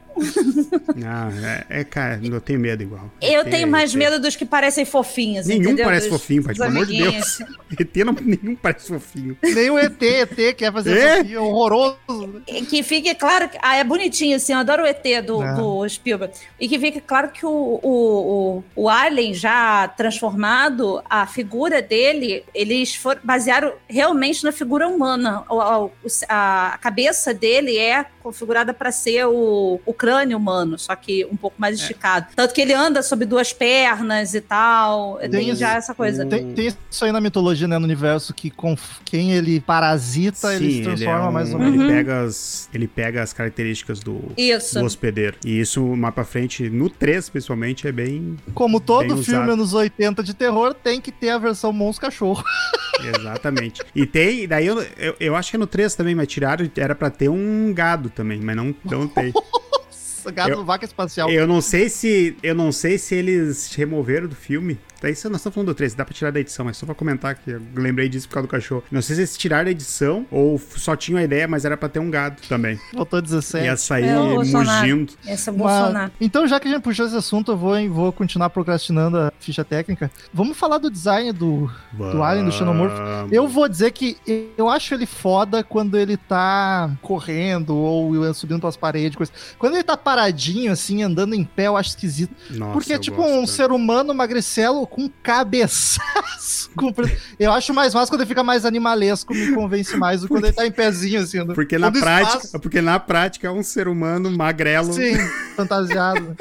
Não, 0.97 1.28
é, 1.47 1.64
é, 1.68 1.85
cara, 1.85 2.21
eu 2.23 2.40
tenho 2.40 2.59
medo 2.61 2.83
igual. 2.83 3.11
Eu 3.21 3.40
ET, 3.42 3.50
tenho 3.50 3.68
mais 3.68 3.90
ET. 3.90 3.99
medo 3.99 4.21
dos 4.21 4.37
que 4.37 4.44
parecem 4.44 4.85
fofinhos, 4.85 5.47
Nenhum 5.47 5.62
entendeu? 5.64 5.85
parece 5.85 6.09
Dos- 6.09 6.21
fofinho, 6.21 6.42
pai, 6.44 6.54
pelo 6.54 6.68
amor 6.68 6.87
de. 6.87 6.99
Deus. 6.99 7.38
ET 7.78 7.97
não, 8.04 8.12
nenhum 8.12 8.56
parece 8.56 8.88
fofinho. 8.88 9.37
Nem 9.42 9.71
o 9.71 9.78
ET, 9.78 10.00
ET 10.02 10.54
quer 10.56 10.73
fazer 10.73 10.97
É? 10.97 11.16
fofinho, 11.18 11.37
é 11.37 11.40
horroroso. 11.40 12.42
E 12.47 12.62
Que 12.62 12.83
fique 12.83 13.14
claro 13.14 13.49
que. 13.49 13.59
Ah, 13.62 13.76
é 13.76 13.85
bonitinho, 13.85 14.37
assim, 14.37 14.52
eu 14.52 14.59
adoro 14.61 14.83
o 14.85 14.87
ET 14.87 15.02
do, 15.25 15.42
É. 15.42 15.54
do 15.54 15.88
Spielberg. 15.88 16.35
E 16.61 16.68
que 16.68 16.78
fique 16.78 17.00
claro 17.00 17.28
que 17.30 17.44
o, 17.44 17.50
o, 17.83 18.62
o, 18.76 18.85
o 18.85 18.88
Alien 18.88 19.35
já 19.35 19.88
transformado, 19.88 21.02
a 21.09 21.26
figura 21.26 21.83
dele, 21.83 22.44
eles 22.54 22.94
foram, 22.94 23.21
basearam 23.25 23.73
realmente 23.88 24.44
na 24.44 24.52
figura 24.52 24.87
humana. 24.88 25.44
O- 25.49 25.56
o- 25.87 25.90
a, 26.28 26.75
a 26.75 26.78
cabeça 26.78 27.33
dele 27.35 27.76
é 27.76 28.04
configurada 28.23 28.73
para 28.73 28.90
ser 28.90 29.26
o, 29.26 29.80
o 29.85 29.92
crânio 30.04 30.37
humano, 30.37 30.78
só 30.78 30.94
que 30.94 31.25
um 31.26 31.37
pouco 31.37 31.56
É. 31.58 31.61
mais 31.61 31.78
esticado. 31.80 32.26
Tanto 32.37 32.52
que 32.54 32.61
ele 32.61 32.73
anda 32.75 33.02
sobre 33.02 33.25
duas 33.26 33.52
pernas 33.52 34.34
e 34.34 34.40
tal. 34.40 35.18
Tem, 35.30 35.49
esse- 35.50 35.61
já 35.61 35.75
essa 35.75 35.94
coisa. 35.94 36.26
Tem, 36.26 36.52
tem 36.52 36.66
isso 36.66 37.04
aí 37.04 37.11
na 37.12 37.20
mitologia, 37.20 37.66
né, 37.66 37.78
no 37.78 37.84
universo, 37.84 38.34
que 38.34 38.50
com 38.50 38.76
quem 39.04 39.32
ele 39.32 39.61
parasita, 39.61 40.54
ele 40.54 40.73
se 40.73 40.82
transforma 40.82 41.26
é 41.26 41.28
um- 41.28 41.32
mais 41.32 41.52
ou 41.54 41.61
Uhum. 41.61 41.70
menos. 41.70 41.80
Ele, 41.84 41.92
pega 41.94 42.20
as, 42.23 42.68
ele 42.75 42.88
pega 42.88 43.23
as 43.23 43.32
características 43.32 44.00
do, 44.00 44.20
Isso. 44.37 44.78
do 44.78 44.84
hospedeiro. 44.84 45.37
E 45.44 45.58
isso, 45.61 45.82
mais 45.96 46.14
pra 46.14 46.25
frente, 46.25 46.68
no 46.68 46.88
3, 46.90 47.28
principalmente, 47.28 47.87
é 47.88 47.92
bem. 47.92 48.37
Como 48.54 48.80
todo 48.80 49.14
Bem 49.14 49.23
filme 49.23 49.40
usado. 49.40 49.52
anos 49.52 49.73
80 49.75 50.23
de 50.23 50.34
terror, 50.34 50.75
tem 50.75 51.00
que 51.00 51.11
ter 51.11 51.30
a 51.30 51.38
versão 51.38 51.73
Mons 51.73 51.99
Cachorro. 51.99 52.44
Exatamente. 53.02 53.82
e 53.94 54.06
tem. 54.06 54.46
Daí 54.46 54.66
eu, 54.66 54.80
eu, 54.99 55.16
eu 55.20 55.37
acho 55.37 55.50
que 55.50 55.56
é 55.56 55.58
no 55.58 55.66
3 55.66 55.94
também, 55.94 56.14
mas 56.14 56.28
tiraram. 56.28 56.68
Era 56.76 56.94
pra 56.94 57.11
ter 57.11 57.28
um 57.28 57.73
gado 57.75 58.08
também, 58.11 58.40
mas 58.40 58.56
não, 58.56 58.75
não 58.84 59.06
tem. 59.08 59.32
Gato 60.33 60.50
Eu- 60.50 60.64
vaca 60.64 60.85
espacial. 60.85 61.31
Eu 61.31 61.47
não 61.47 61.61
sei 61.61 61.88
se. 61.88 62.37
Eu 62.43 62.54
não 62.54 62.71
sei 62.73 62.99
se 62.99 63.14
eles 63.14 63.73
removeram 63.75 64.26
do 64.28 64.35
filme. 64.37 64.78
Daí 65.00 65.12
isso 65.12 65.28
nós 65.28 65.40
estamos 65.40 65.54
falando 65.54 65.68
do 65.68 65.74
3, 65.74 65.94
dá 65.94 66.04
pra 66.04 66.14
tirar 66.14 66.30
da 66.30 66.40
edição, 66.40 66.64
mas 66.64 66.76
só 66.76 66.86
pra 66.86 66.94
comentar 66.94 67.34
que 67.34 67.50
eu 67.50 67.60
lembrei 67.74 68.08
disso 68.08 68.28
por 68.28 68.34
causa 68.34 68.46
do 68.46 68.50
cachorro. 68.50 68.82
Não 68.90 69.02
sei 69.02 69.16
se 69.16 69.22
eles 69.22 69.36
tiraram 69.36 69.64
da 69.64 69.70
edição 69.70 70.26
ou 70.30 70.58
só 70.58 70.96
tinham 70.96 71.18
a 71.18 71.22
ideia, 71.22 71.46
mas 71.46 71.64
era 71.64 71.76
pra 71.76 71.88
ter 71.88 71.98
um 71.98 72.10
gado 72.10 72.40
também. 72.48 72.78
Voltou 72.92 73.20
17. 73.20 73.64
Ia 73.64 73.76
sair 73.76 74.08
É 74.08 74.18
mugindo. 74.18 75.12
Esse 75.26 75.48
é 75.48 75.52
Bolsonaro. 75.52 76.12
então, 76.20 76.46
já 76.46 76.58
que 76.58 76.68
a 76.68 76.70
gente 76.70 76.82
puxou 76.82 77.06
esse 77.06 77.16
assunto, 77.16 77.52
eu 77.52 77.56
vou, 77.56 77.88
vou 77.90 78.12
continuar 78.12 78.50
procrastinando 78.50 79.18
a 79.18 79.32
ficha 79.38 79.64
técnica. 79.64 80.10
Vamos 80.32 80.56
falar 80.56 80.78
do 80.78 80.90
design 80.90 81.32
do, 81.32 81.70
do 81.92 82.22
Alien, 82.22 82.46
do 82.46 82.52
Xenomorph. 82.52 82.94
Eu 83.30 83.48
vou 83.48 83.68
dizer 83.68 83.90
que 83.92 84.16
eu 84.56 84.68
acho 84.68 84.94
ele 84.94 85.06
foda 85.06 85.62
quando 85.62 85.96
ele 85.98 86.16
tá 86.16 86.90
correndo 87.02 87.74
ou 87.76 88.34
subindo 88.34 88.60
pelas 88.60 88.76
paredes, 88.76 89.16
coisa. 89.16 89.32
Quando 89.58 89.74
ele 89.74 89.84
tá 89.84 89.96
paradinho, 89.96 90.72
assim, 90.72 91.02
andando 91.02 91.34
em 91.34 91.44
pé, 91.44 91.66
eu 91.66 91.76
acho 91.76 91.90
esquisito. 91.90 92.34
Nossa, 92.50 92.72
Porque 92.72 92.92
é 92.92 92.98
tipo 92.98 93.16
gosto 93.18 93.34
um 93.34 93.46
ser 93.46 93.70
humano 93.70 94.14
magricelo 94.14 94.83
com 94.86 95.08
cabeçaço. 95.22 96.70
comprido. 96.76 97.12
Eu 97.38 97.52
acho 97.52 97.72
mais 97.72 97.94
massa 97.94 98.10
quando 98.10 98.20
ele 98.22 98.28
fica 98.28 98.42
mais 98.42 98.64
animalesco, 98.64 99.32
me 99.34 99.52
convence 99.54 99.96
mais 99.96 100.20
do 100.20 100.26
que 100.28 100.34
quando 100.34 100.44
ele 100.44 100.52
tá 100.52 100.66
em 100.66 100.72
pezinho, 100.72 101.20
assim. 101.20 101.38
andando- 101.38 101.54
Porque 101.54 101.78
na 101.78 101.90
prática, 101.90 102.36
espaço. 102.38 102.60
porque 102.60 102.80
na 102.80 102.98
prática 102.98 103.46
é 103.48 103.50
um 103.50 103.62
ser 103.62 103.88
humano 103.88 104.30
magrelo. 104.30 104.92
Sim, 104.92 105.16
fantasiado. 105.56 106.36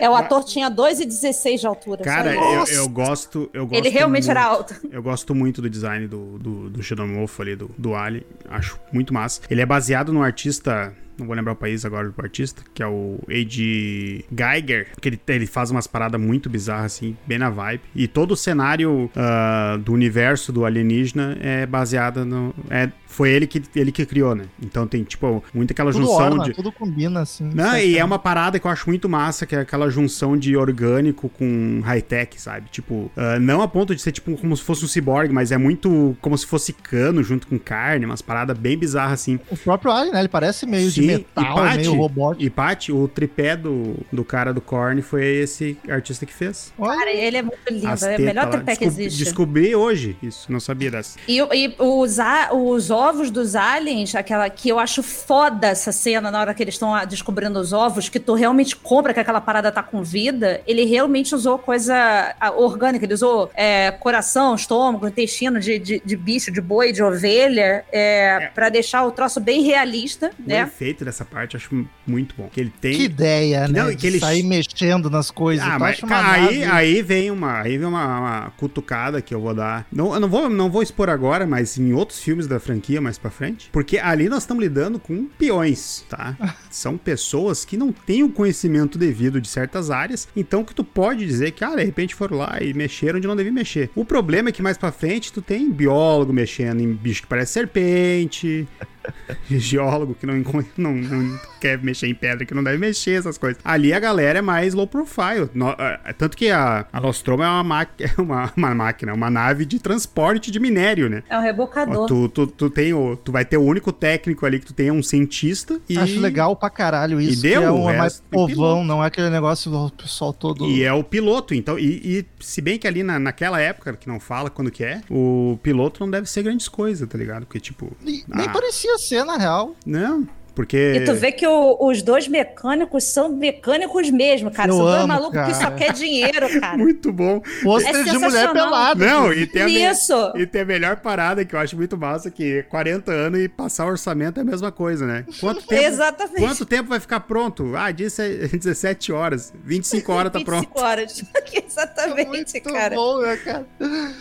É, 0.00 0.08
o 0.10 0.14
ator 0.16 0.42
tinha 0.44 0.68
2,16 0.70 1.60
de 1.60 1.66
altura. 1.66 2.02
Cara, 2.02 2.34
eu, 2.34 2.64
eu 2.66 2.88
gosto, 2.88 3.48
eu 3.52 3.66
gosto 3.66 3.78
Ele 3.78 3.88
realmente 3.88 4.24
muito, 4.24 4.30
era 4.36 4.44
alto. 4.44 4.74
Eu 4.90 5.02
gosto 5.02 5.34
muito 5.34 5.62
do 5.62 5.70
design 5.70 6.08
do, 6.08 6.38
do, 6.38 6.70
do 6.70 6.82
Xenomorph 6.82 7.38
ali, 7.40 7.54
do, 7.54 7.70
do 7.78 7.94
Alien. 7.94 8.24
Acho 8.48 8.78
muito 8.92 9.14
massa. 9.14 9.40
Ele 9.48 9.60
é 9.60 9.66
baseado 9.66 10.12
no 10.12 10.22
artista. 10.22 10.92
Não 11.18 11.26
vou 11.26 11.36
lembrar 11.36 11.52
o 11.52 11.56
país 11.56 11.84
agora 11.84 12.08
do 12.08 12.14
artista, 12.20 12.62
que 12.74 12.82
é 12.82 12.86
o 12.86 13.18
A.G. 13.28 14.24
Geiger, 14.30 14.88
que 15.00 15.08
ele, 15.08 15.20
ele 15.28 15.46
faz 15.46 15.70
umas 15.70 15.86
paradas 15.86 16.20
muito 16.20 16.48
bizarras, 16.48 16.86
assim, 16.86 17.16
bem 17.26 17.38
na 17.38 17.50
vibe. 17.50 17.82
E 17.94 18.08
todo 18.08 18.32
o 18.32 18.36
cenário 18.36 19.10
ah, 19.14 19.78
do 19.82 19.92
universo 19.92 20.52
do 20.52 20.64
alienígena 20.64 21.36
é 21.40 21.66
baseado 21.66 22.24
no. 22.24 22.54
É, 22.70 22.90
foi 23.06 23.30
ele 23.30 23.46
que, 23.46 23.62
ele 23.76 23.92
que 23.92 24.06
criou, 24.06 24.34
né? 24.34 24.44
Então 24.60 24.86
tem, 24.86 25.04
tipo, 25.04 25.44
muita 25.52 25.72
aquela 25.72 25.92
Tudo 25.92 26.06
junção 26.06 26.16
orna, 26.16 26.44
de. 26.44 26.52
tudo 26.52 26.72
combina, 26.72 27.20
assim. 27.20 27.44
Não, 27.44 27.72
certo. 27.72 27.86
e 27.86 27.98
é 27.98 28.04
uma 28.04 28.18
parada 28.18 28.58
que 28.58 28.66
eu 28.66 28.70
acho 28.70 28.88
muito 28.88 29.08
massa, 29.08 29.44
que 29.44 29.54
é 29.54 29.60
aquela 29.60 29.90
junção 29.90 30.36
de 30.36 30.56
orgânico 30.56 31.28
com 31.28 31.80
high-tech, 31.84 32.40
sabe? 32.40 32.70
Tipo, 32.70 33.10
ah, 33.16 33.38
não 33.38 33.60
a 33.60 33.68
ponto 33.68 33.94
de 33.94 34.00
ser 34.00 34.12
tipo 34.12 34.36
como 34.36 34.56
se 34.56 34.62
fosse 34.62 34.84
um 34.84 34.88
ciborgue, 34.88 35.32
mas 35.32 35.52
é 35.52 35.58
muito 35.58 36.16
como 36.20 36.36
se 36.36 36.46
fosse 36.46 36.72
cano 36.72 37.22
junto 37.22 37.46
com 37.46 37.58
carne, 37.58 38.06
umas 38.06 38.22
paradas 38.22 38.56
bem 38.56 38.78
bizarras 38.78 39.12
assim. 39.12 39.38
O 39.50 39.56
próprio 39.56 39.92
Alien, 39.92 40.12
né? 40.14 40.20
Ele 40.20 40.28
parece 40.28 40.64
meio 40.64 40.90
de 40.90 41.01
Sim, 41.02 41.06
metal, 41.34 41.44
e 41.44 41.54
Patty- 41.54 41.76
meio 41.78 41.94
robótico. 41.94 42.42
E 42.44 42.50
Paty, 42.50 42.92
o 42.92 43.08
tripé 43.08 43.56
do, 43.56 43.94
do 44.12 44.24
cara 44.24 44.52
do 44.52 44.60
Korn 44.60 45.00
foi 45.02 45.24
esse 45.26 45.76
artista 45.88 46.24
que 46.26 46.32
fez. 46.32 46.72
Olha, 46.78 46.98
Cara, 46.98 47.10
ele 47.12 47.36
é 47.36 47.42
muito 47.42 47.58
lindo. 47.70 47.88
As 47.88 48.02
É 48.02 48.16
o 48.16 48.20
melhor 48.20 48.48
tripé 48.50 48.76
que 48.76 48.84
existe. 48.84 49.24
Descobri 49.24 49.74
hoje 49.74 50.16
isso, 50.22 50.50
não 50.52 50.60
sabia 50.60 50.90
dessa. 50.90 51.18
E, 51.26 51.38
e 51.38 51.74
os, 51.78 52.18
a- 52.18 52.50
os 52.52 52.90
ovos 52.90 53.30
dos 53.30 53.54
aliens, 53.56 54.14
aquela 54.14 54.48
que 54.50 54.68
eu 54.68 54.78
acho 54.78 55.02
foda 55.02 55.68
essa 55.68 55.92
cena 55.92 56.30
na 56.30 56.40
hora 56.40 56.54
que 56.54 56.62
eles 56.62 56.74
estão 56.74 56.92
descobrindo 57.06 57.58
os 57.58 57.72
ovos, 57.72 58.08
que 58.08 58.20
tu 58.20 58.34
realmente 58.34 58.76
compra 58.76 59.12
que 59.14 59.20
aquela 59.20 59.40
parada 59.40 59.70
tá 59.72 59.82
com 59.82 60.02
vida, 60.02 60.60
ele 60.66 60.84
realmente 60.84 61.34
usou 61.34 61.58
coisa 61.58 62.34
orgânica, 62.56 63.04
ele 63.04 63.14
usou 63.14 63.50
é, 63.54 63.90
coração, 63.92 64.54
estômago, 64.54 65.06
intestino 65.08 65.58
de, 65.60 65.78
de, 65.78 66.02
de 66.04 66.16
bicho, 66.16 66.50
de 66.50 66.60
boi, 66.60 66.92
de 66.92 67.02
ovelha, 67.02 67.84
é, 67.92 68.50
pra 68.54 68.68
deixar 68.68 69.04
o 69.04 69.10
troço 69.10 69.40
bem 69.40 69.62
realista, 69.62 70.30
O 70.38 70.48
né? 70.48 70.66
Dessa 71.04 71.24
parte 71.24 71.56
acho 71.56 71.86
muito 72.06 72.34
bom. 72.36 72.48
Que 72.52 72.60
ele 72.60 72.72
tem. 72.80 72.96
que 72.96 73.04
ideia, 73.04 73.66
né? 73.68 73.82
Não, 73.82 73.90
e 73.90 73.94
de 73.94 74.00
que 74.00 74.06
ele- 74.06 74.20
sair 74.20 74.42
mexendo 74.42 75.08
nas 75.08 75.30
coisas. 75.30 75.66
Ah, 75.66 75.78
mas 75.78 76.00
cara, 76.00 76.32
aí, 76.32 76.64
aí 76.64 77.02
vem 77.02 77.30
uma, 77.30 77.60
aí 77.60 77.78
vem 77.78 77.86
uma, 77.86 78.18
uma 78.18 78.50
cutucada 78.56 79.20
que 79.22 79.34
eu 79.34 79.40
vou 79.40 79.54
dar. 79.54 79.86
Não, 79.92 80.14
eu 80.14 80.20
não 80.20 80.28
vou, 80.28 80.48
não 80.48 80.70
vou 80.70 80.82
expor 80.82 81.08
agora, 81.08 81.46
mas 81.46 81.78
em 81.78 81.92
outros 81.92 82.20
filmes 82.20 82.46
da 82.46 82.58
franquia 82.60 83.00
mais 83.00 83.18
pra 83.18 83.30
frente, 83.30 83.68
porque 83.72 83.98
ali 83.98 84.28
nós 84.28 84.42
estamos 84.42 84.62
lidando 84.62 84.98
com 84.98 85.26
peões, 85.38 86.04
tá? 86.08 86.36
São 86.70 86.96
pessoas 86.96 87.64
que 87.64 87.76
não 87.76 87.92
têm 87.92 88.22
o 88.22 88.28
conhecimento 88.30 88.98
devido 88.98 89.40
de 89.40 89.48
certas 89.48 89.90
áreas, 89.90 90.28
então 90.36 90.64
que 90.64 90.74
tu 90.74 90.84
pode 90.84 91.24
dizer 91.24 91.52
que, 91.52 91.64
ah, 91.64 91.74
de 91.76 91.84
repente 91.84 92.14
foram 92.14 92.38
lá 92.38 92.58
e 92.60 92.72
mexeram 92.74 93.18
onde 93.18 93.26
não 93.28 93.36
devia 93.36 93.52
mexer. 93.52 93.90
O 93.94 94.04
problema 94.04 94.48
é 94.48 94.52
que 94.52 94.62
mais 94.62 94.76
pra 94.78 94.92
frente 94.92 95.32
tu 95.32 95.40
tem 95.42 95.70
biólogo 95.70 96.32
mexendo 96.32 96.80
em 96.80 96.92
bicho 96.92 97.22
que 97.22 97.28
parece 97.28 97.52
serpente, 97.52 98.66
geólogo 99.50 100.14
que 100.14 100.26
não, 100.26 100.34
não, 100.76 100.94
não 100.94 101.40
quer 101.60 101.78
mexer 101.78 102.08
em 102.08 102.14
pedra, 102.14 102.44
que 102.44 102.54
não 102.54 102.62
deve 102.62 102.78
mexer, 102.78 103.18
essas 103.18 103.38
coisas. 103.38 103.60
Ali 103.64 103.92
a 103.92 104.00
galera 104.00 104.38
é 104.38 104.42
mais 104.42 104.74
low 104.74 104.86
profile. 104.86 105.48
No- 105.54 105.70
é, 105.78 106.12
tanto 106.12 106.36
que 106.36 106.50
a, 106.50 106.86
a 106.92 107.00
Nostromo 107.00 107.42
é 107.42 107.46
uma, 107.48 107.62
ma- 107.62 107.86
é 107.98 108.20
uma, 108.20 108.52
uma 108.56 108.74
máquina, 108.74 109.14
uma 109.14 109.30
nave 109.30 109.64
de 109.64 109.78
transporte 109.78 110.50
de 110.50 110.58
minério, 110.58 111.08
né? 111.08 111.22
É 111.28 111.38
um 111.38 111.42
rebocador. 111.42 112.06
Tu, 112.06 112.28
tu, 112.28 112.46
tu, 112.46 112.70
tem 112.70 112.92
o, 112.92 113.16
tu 113.16 113.30
vai 113.32 113.44
ter 113.44 113.56
o 113.56 113.62
único 113.62 113.92
técnico 113.92 114.44
ali 114.44 114.58
que 114.58 114.66
tu 114.66 114.72
tem 114.74 114.88
é 114.88 114.92
um 114.92 115.02
cientista 115.02 115.80
e, 115.88 115.98
Acho 115.98 116.20
legal 116.20 116.56
pra 116.56 116.68
caralho 116.70 117.20
isso. 117.20 117.38
E 117.46 117.50
deu, 117.50 117.60
que 117.60 117.66
é 117.66 117.70
o 117.70 117.90
é 117.90 117.96
mais 117.96 118.22
povão, 118.30 118.84
não 118.84 119.02
é 119.02 119.06
aquele 119.06 119.30
negócio 119.30 119.70
do 119.70 119.90
pessoal 119.90 120.32
todo. 120.32 120.66
e 120.68 120.82
é 120.82 120.92
o 120.92 121.04
piloto. 121.04 121.54
Então, 121.54 121.78
e, 121.78 121.84
e 122.18 122.26
se 122.40 122.60
bem 122.60 122.78
que 122.78 122.86
ali 122.86 123.02
na, 123.02 123.18
naquela 123.18 123.60
época, 123.60 123.92
que 123.94 124.08
não 124.08 124.18
fala 124.18 124.50
quando 124.50 124.70
que 124.70 124.82
é, 124.84 125.00
o 125.10 125.58
piloto 125.62 126.00
não 126.00 126.10
deve 126.10 126.28
ser 126.28 126.42
grandes 126.42 126.68
coisas, 126.68 127.08
tá 127.08 127.16
ligado? 127.16 127.46
Porque, 127.46 127.60
tipo. 127.60 127.96
E 128.04 128.24
nem 128.28 128.46
ah, 128.46 128.52
parecia 128.92 128.98
ser, 128.98 129.24
na 129.24 129.36
real. 129.36 129.74
Não, 129.86 130.26
porque. 130.54 130.94
E 130.96 131.04
tu 131.04 131.14
vê 131.14 131.32
que 131.32 131.46
o- 131.46 131.76
os 131.80 132.02
dois 132.02 132.28
mecânicos 132.28 133.04
são 133.04 133.28
mecânicos 133.30 134.10
mesmo, 134.10 134.50
cara. 134.50 134.70
Eu 134.70 134.76
são 134.76 134.84
dois 134.84 134.96
amo, 134.98 135.08
malucos 135.08 135.40
que 135.46 135.54
só 135.54 135.60
cara. 135.62 135.74
quer 135.74 135.92
dinheiro, 135.92 136.60
cara. 136.60 136.76
Muito 136.76 137.12
bom. 137.12 137.40
Pôster 137.62 137.94
É 137.94 138.02
de 138.04 138.12
mulher 138.12 138.30
sensacional. 138.30 138.52
pelada. 138.54 139.04
Não, 139.06 139.32
e 139.32 139.46
tem, 139.46 139.62
a 139.86 139.92
Isso. 139.92 140.32
e 140.36 140.46
tem 140.46 140.62
a 140.62 140.64
melhor 140.64 140.96
parada 140.96 141.44
que 141.44 141.54
eu 141.54 141.58
acho 141.60 141.76
muito 141.76 141.96
massa, 141.96 142.30
que 142.30 142.62
40 142.64 143.12
anos 143.12 143.40
e 143.40 143.48
passar 143.48 143.86
orçamento 143.86 144.38
é 144.38 144.42
a 144.42 144.44
mesma 144.44 144.70
coisa, 144.72 145.06
né? 145.06 145.24
Quanto 145.40 145.62
tempo, 145.66 145.82
Exatamente. 145.82 146.40
quanto 146.40 146.64
tempo 146.66 146.88
vai 146.88 147.00
ficar 147.00 147.20
pronto? 147.20 147.72
Ah, 147.76 147.90
disse 147.90 148.22
é 148.22 148.46
17 148.56 149.12
horas. 149.12 149.52
25 149.64 150.12
horas 150.12 150.32
tá 150.32 150.38
25 150.42 150.44
pronto. 150.72 150.84
horas. 150.84 151.22
Exatamente, 151.52 152.28
Muito 152.28 152.72
cara. 152.72 152.94
bom, 152.94 153.20
né, 153.20 153.36
cara? 153.36 153.66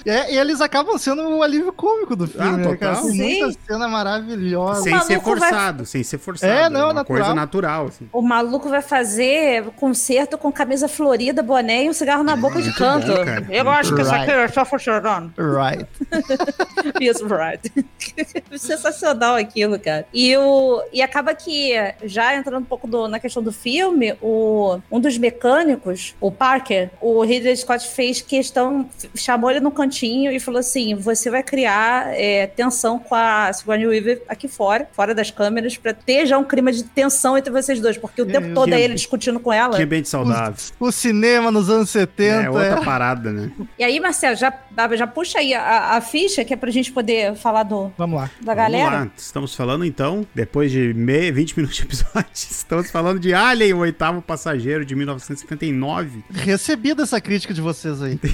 É, 0.06 0.34
e 0.34 0.38
eles 0.38 0.62
acabam 0.62 0.98
sendo 0.98 1.22
o 1.28 1.44
alívio 1.44 1.72
cômico 1.74 2.16
do 2.16 2.28
filme, 2.28 2.48
Ah, 2.48 2.58
né, 2.58 2.76
cara? 2.78 2.96
total. 2.96 3.12
Muita 3.14 3.52
Sim. 3.52 3.58
cena 3.68 3.88
maravilhosa. 3.88 4.82
Sem 4.84 5.00
ser 5.02 5.14
maluco 5.18 5.30
vai- 5.40 5.50
forçado, 5.50 5.86
sem 5.86 6.04
ser 6.04 6.18
forçado. 6.22 6.52
É, 6.54 6.70
não, 6.70 6.86
uma 6.88 6.94
natural. 6.94 7.06
coisa 7.20 7.34
natural, 7.36 7.86
assim. 7.88 8.08
O 8.14 8.22
maluco 8.22 8.70
vai 8.70 8.82
fazer 8.82 9.64
concerto 9.76 10.38
com 10.38 10.52
camisa 10.52 10.88
florida, 10.88 11.42
boné 11.44 11.84
e 11.86 11.90
um 11.90 11.94
cigarro 11.94 12.24
na 12.24 12.36
boca 12.36 12.62
de 12.62 12.74
canto. 12.74 13.08
bom. 13.08 13.14
Eu 13.50 13.70
acho 13.70 13.94
que 13.96 14.02
isso 14.02 14.12
Right. 14.12 14.32
aqui 14.32 14.40
é 14.42 14.48
só 14.48 14.64
funcionando. 14.66 15.34
Right. 15.38 15.86
Isso, 17.00 17.26
right. 17.28 17.72
Sensacional 18.58 19.36
aquilo, 19.36 19.80
cara. 19.80 20.06
E, 20.14 20.36
o, 20.38 20.84
e 20.92 21.02
acaba 21.02 21.34
que, 21.34 21.74
já 22.04 22.36
entrando 22.36 22.62
um 22.62 22.66
pouco 22.66 22.88
do- 22.88 23.08
na 23.08 23.20
questão 23.20 23.42
do 23.42 23.52
filme, 23.52 24.16
o, 24.22 24.80
um 24.92 25.00
dos 25.00 25.18
mecânicos, 25.18 26.16
o 26.20 26.32
Parker, 26.32 26.90
o 27.00 27.24
Ridley 27.24 27.56
Scott 27.56 27.88
fez 27.88 28.22
questão, 28.22 28.90
chamou 29.16 29.50
ele 29.50 29.60
no 29.60 29.72
cantinho 29.72 30.32
e 30.32 30.40
falou 30.40 30.60
assim: 30.60 30.96
você 30.96 31.30
vai 31.30 31.44
criar 31.44 32.08
é, 32.14 32.48
tensão 32.48 33.00
com 33.00 33.16
a 33.16 33.52
Sigourney 33.54 33.88
Weaver 33.88 34.22
aqui 34.28 34.48
fora, 34.48 34.88
fora 34.92 35.14
das 35.16 35.32
câmeras, 35.32 35.78
pra 35.78 35.94
ter 35.94 36.11
já 36.26 36.38
um 36.38 36.44
clima 36.44 36.72
de 36.72 36.84
tensão 36.84 37.38
entre 37.38 37.52
vocês 37.52 37.80
dois, 37.80 37.98
porque 37.98 38.22
o 38.22 38.26
Que 38.26 38.32
tempo 38.32 38.54
todo 38.54 38.74
é 38.74 38.78
Que- 38.78 38.82
ele 38.84 38.94
discutindo 38.96 39.40
com 39.40 39.52
ela. 39.52 39.78
Que 39.78 39.84
ambiente 39.84 40.10
saudável. 40.10 40.56
O 40.80 40.92
cinema 40.92 41.52
nos 41.52 41.70
anos 41.70 41.90
70. 41.90 42.44
É 42.44 42.50
outra 42.50 42.82
é. 42.82 42.86
parada, 42.86 43.32
né? 43.32 43.52
E 43.78 43.84
aí, 43.84 44.00
Marcelo, 44.00 44.36
já, 44.36 44.54
já 44.96 45.08
puxa 45.08 45.40
aí 45.40 45.54
a, 45.54 45.96
a 45.98 46.02
ficha, 46.02 46.44
que 46.46 46.54
é 46.54 46.58
pra 46.58 46.70
gente 46.72 46.92
poder 46.92 47.36
falar 47.36 47.64
do, 47.64 47.92
Vamos 47.98 48.20
lá. 48.20 48.30
da 48.42 48.54
Vamos 48.54 48.72
galera. 48.72 49.00
lá. 49.02 49.12
Estamos 49.18 49.56
falando 49.56 49.86
então, 49.86 50.26
depois 50.34 50.72
de 50.72 50.94
me... 50.94 51.32
20 51.32 51.58
minutos 51.58 51.78
de 51.78 51.84
episódio, 51.84 52.28
estamos 52.34 52.92
falando 52.92 53.20
de 53.20 53.34
Alien, 53.34 53.74
o 53.74 53.80
oitavo 53.80 54.22
passageiro 54.22 54.86
de 54.86 54.96
1959. 54.96 56.24
Recebida 56.32 57.04
essa 57.04 57.20
crítica 57.22 57.54
de 57.54 57.62
vocês 57.62 58.02
aí. 58.02 58.20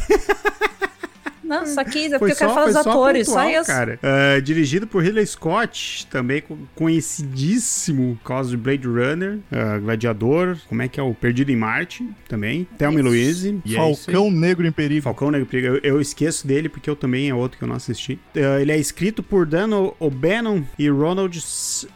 Não, 1.47 1.65
só 1.65 1.83
que 1.83 2.05
é 2.13 2.19
porque 2.19 2.33
eu 2.33 2.38
quero 2.38 2.49
só, 2.49 2.53
falar 2.53 2.65
dos 2.65 2.73
só 2.73 2.89
atores, 2.89 3.27
só 3.27 3.33
pontual, 3.43 3.62
isso. 3.62 3.71
cara. 3.71 3.99
Ah, 4.03 4.39
dirigido 4.39 4.86
por 4.88 5.01
Ridley 5.03 5.25
Scott, 5.25 6.05
também 6.07 6.41
co- 6.41 6.57
conhecidíssimo 6.75 8.17
por 8.21 8.27
causa 8.27 8.49
de 8.51 8.57
Blade 8.57 8.88
Runner, 8.88 9.39
ah, 9.51 9.77
Gladiador, 9.79 10.57
como 10.67 10.81
é 10.81 10.88
que 10.88 10.99
é 10.99 11.03
o 11.03 11.13
Perdido 11.13 11.51
em 11.51 11.55
Marte, 11.55 12.07
também. 12.27 12.67
Thelma. 12.77 13.01
Louise. 13.01 13.60
é. 13.65 13.75
Falcão 13.75 14.29
Negro 14.31 14.65
em 14.67 14.71
Perigo. 14.71 15.01
Falcão 15.03 15.31
Negro 15.31 15.47
Perigo, 15.47 15.75
eu, 15.75 15.95
eu 15.95 16.01
esqueço 16.01 16.45
dele 16.47 16.67
porque 16.69 16.89
eu 16.89 16.95
também 16.95 17.29
é 17.29 17.33
outro 17.33 17.57
que 17.57 17.63
eu 17.63 17.67
não 17.67 17.75
assisti. 17.75 18.19
Eh, 18.36 18.62
ele 18.62 18.71
é 18.71 18.77
escrito 18.77 19.21
por 19.23 19.45
Dan 19.45 19.69
O'Bannon 19.99 20.63
e 20.77 20.89
Ronald 20.89 21.38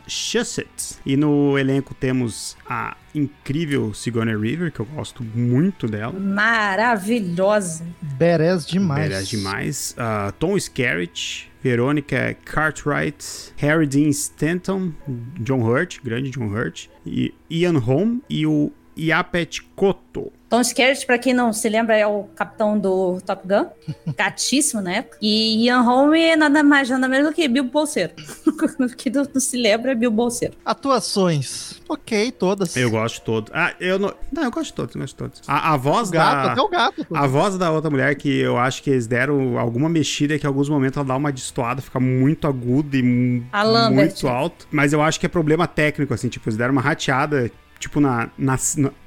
Shusett. 0.08 0.96
E 1.06 1.18
no 1.18 1.58
elenco 1.58 1.94
temos 1.94 2.56
a 2.68 2.96
incrível 3.14 3.94
Sigourney 3.94 4.36
Weaver, 4.36 4.72
que 4.72 4.80
eu 4.80 4.86
gosto 4.86 5.24
muito 5.24 5.88
dela. 5.88 6.14
Maravilhosa. 6.14 7.86
Badass 8.02 8.66
demais. 8.66 9.10
Badass 9.10 9.30
demais. 9.30 9.96
Ah, 9.98 10.34
Tom 10.40 10.58
Skerritt, 10.58 11.50
Verônica 11.64 12.36
Cartwright, 12.46 13.54
Harry 13.58 13.88
Dean 13.88 14.12
Stanton, 14.12 14.94
John 15.40 15.62
Hurt, 15.62 16.00
grande 16.04 16.32
John 16.32 16.50
Hurt, 16.50 16.90
e 17.06 17.34
Ian 17.50 17.78
Holm 17.78 18.22
e 18.30 18.46
o 18.46 18.72
Yapet 18.98 19.62
Koto. 19.76 20.32
Tom 20.52 20.60
Skerritt, 20.60 21.06
pra 21.06 21.18
quem 21.18 21.34
não 21.34 21.54
se 21.54 21.70
lembra, 21.70 21.96
é 21.96 22.06
o 22.06 22.26
capitão 22.36 22.78
do 22.78 23.22
Top 23.22 23.48
Gun. 23.48 23.68
Gatíssimo 24.18 24.82
na 24.82 24.96
época. 24.96 25.18
E 25.22 25.64
Ian 25.66 25.80
Holm 25.80 26.14
é 26.14 26.36
nada 26.36 26.62
mais, 26.62 26.90
nada 26.90 27.08
menos 27.08 27.30
do 27.30 27.34
que 27.34 27.48
Bill 27.48 27.64
Bolseiro. 27.64 28.12
que 28.98 29.10
não, 29.10 29.24
se 29.40 29.56
lembra 29.56 29.94
é 29.94 29.96
Bill 29.96 30.12
Bolseiro. 30.12 30.54
Atuações. 30.66 31.80
Ok, 31.88 32.34
todas. 32.34 32.76
Eu 32.76 32.92
gosto 32.92 33.16
de 33.16 33.22
todos. 33.22 33.52
Ah, 33.56 33.74
eu 33.80 33.98
não. 33.98 34.14
Não, 34.30 34.44
eu 34.44 34.52
gosto 34.52 34.72
de 34.72 34.74
todos, 34.74 34.94
eu 34.94 35.00
gosto 35.00 35.14
de 35.14 35.18
todos. 35.20 35.42
A, 35.48 35.74
a 35.74 35.78
voz 35.78 36.10
O 36.10 36.12
gato, 36.12 36.46
da. 36.48 36.52
até 36.52 36.62
o 36.62 36.68
gato. 36.68 37.08
A 37.14 37.28
voz 37.28 37.58
da 37.58 37.72
outra 37.72 37.90
mulher 37.90 38.14
que 38.16 38.42
eu 38.42 38.58
acho 38.58 38.84
que 38.84 38.90
eles 38.90 39.08
deram 39.08 39.58
alguma 39.58 39.88
mexida 39.88 40.38
que 40.38 40.46
em 40.46 40.50
alguns 40.50 40.68
momentos 40.68 40.98
ela 40.98 41.06
dá 41.06 41.16
uma 41.16 41.32
destoada, 41.32 41.82
fica 41.82 42.00
muito 42.02 42.46
aguda 42.46 42.98
e 42.98 43.02
muito 43.02 44.28
alto. 44.28 44.68
Mas 44.70 44.92
eu 44.92 45.02
acho 45.02 45.18
que 45.18 45.26
é 45.26 45.30
problema 45.30 45.66
técnico, 45.66 46.14
assim, 46.14 46.28
tipo, 46.28 46.50
eles 46.50 46.58
deram 46.58 46.74
uma 46.74 46.82
rateada. 46.82 47.50
Tipo, 47.82 48.00
na, 48.00 48.30
na, 48.38 48.56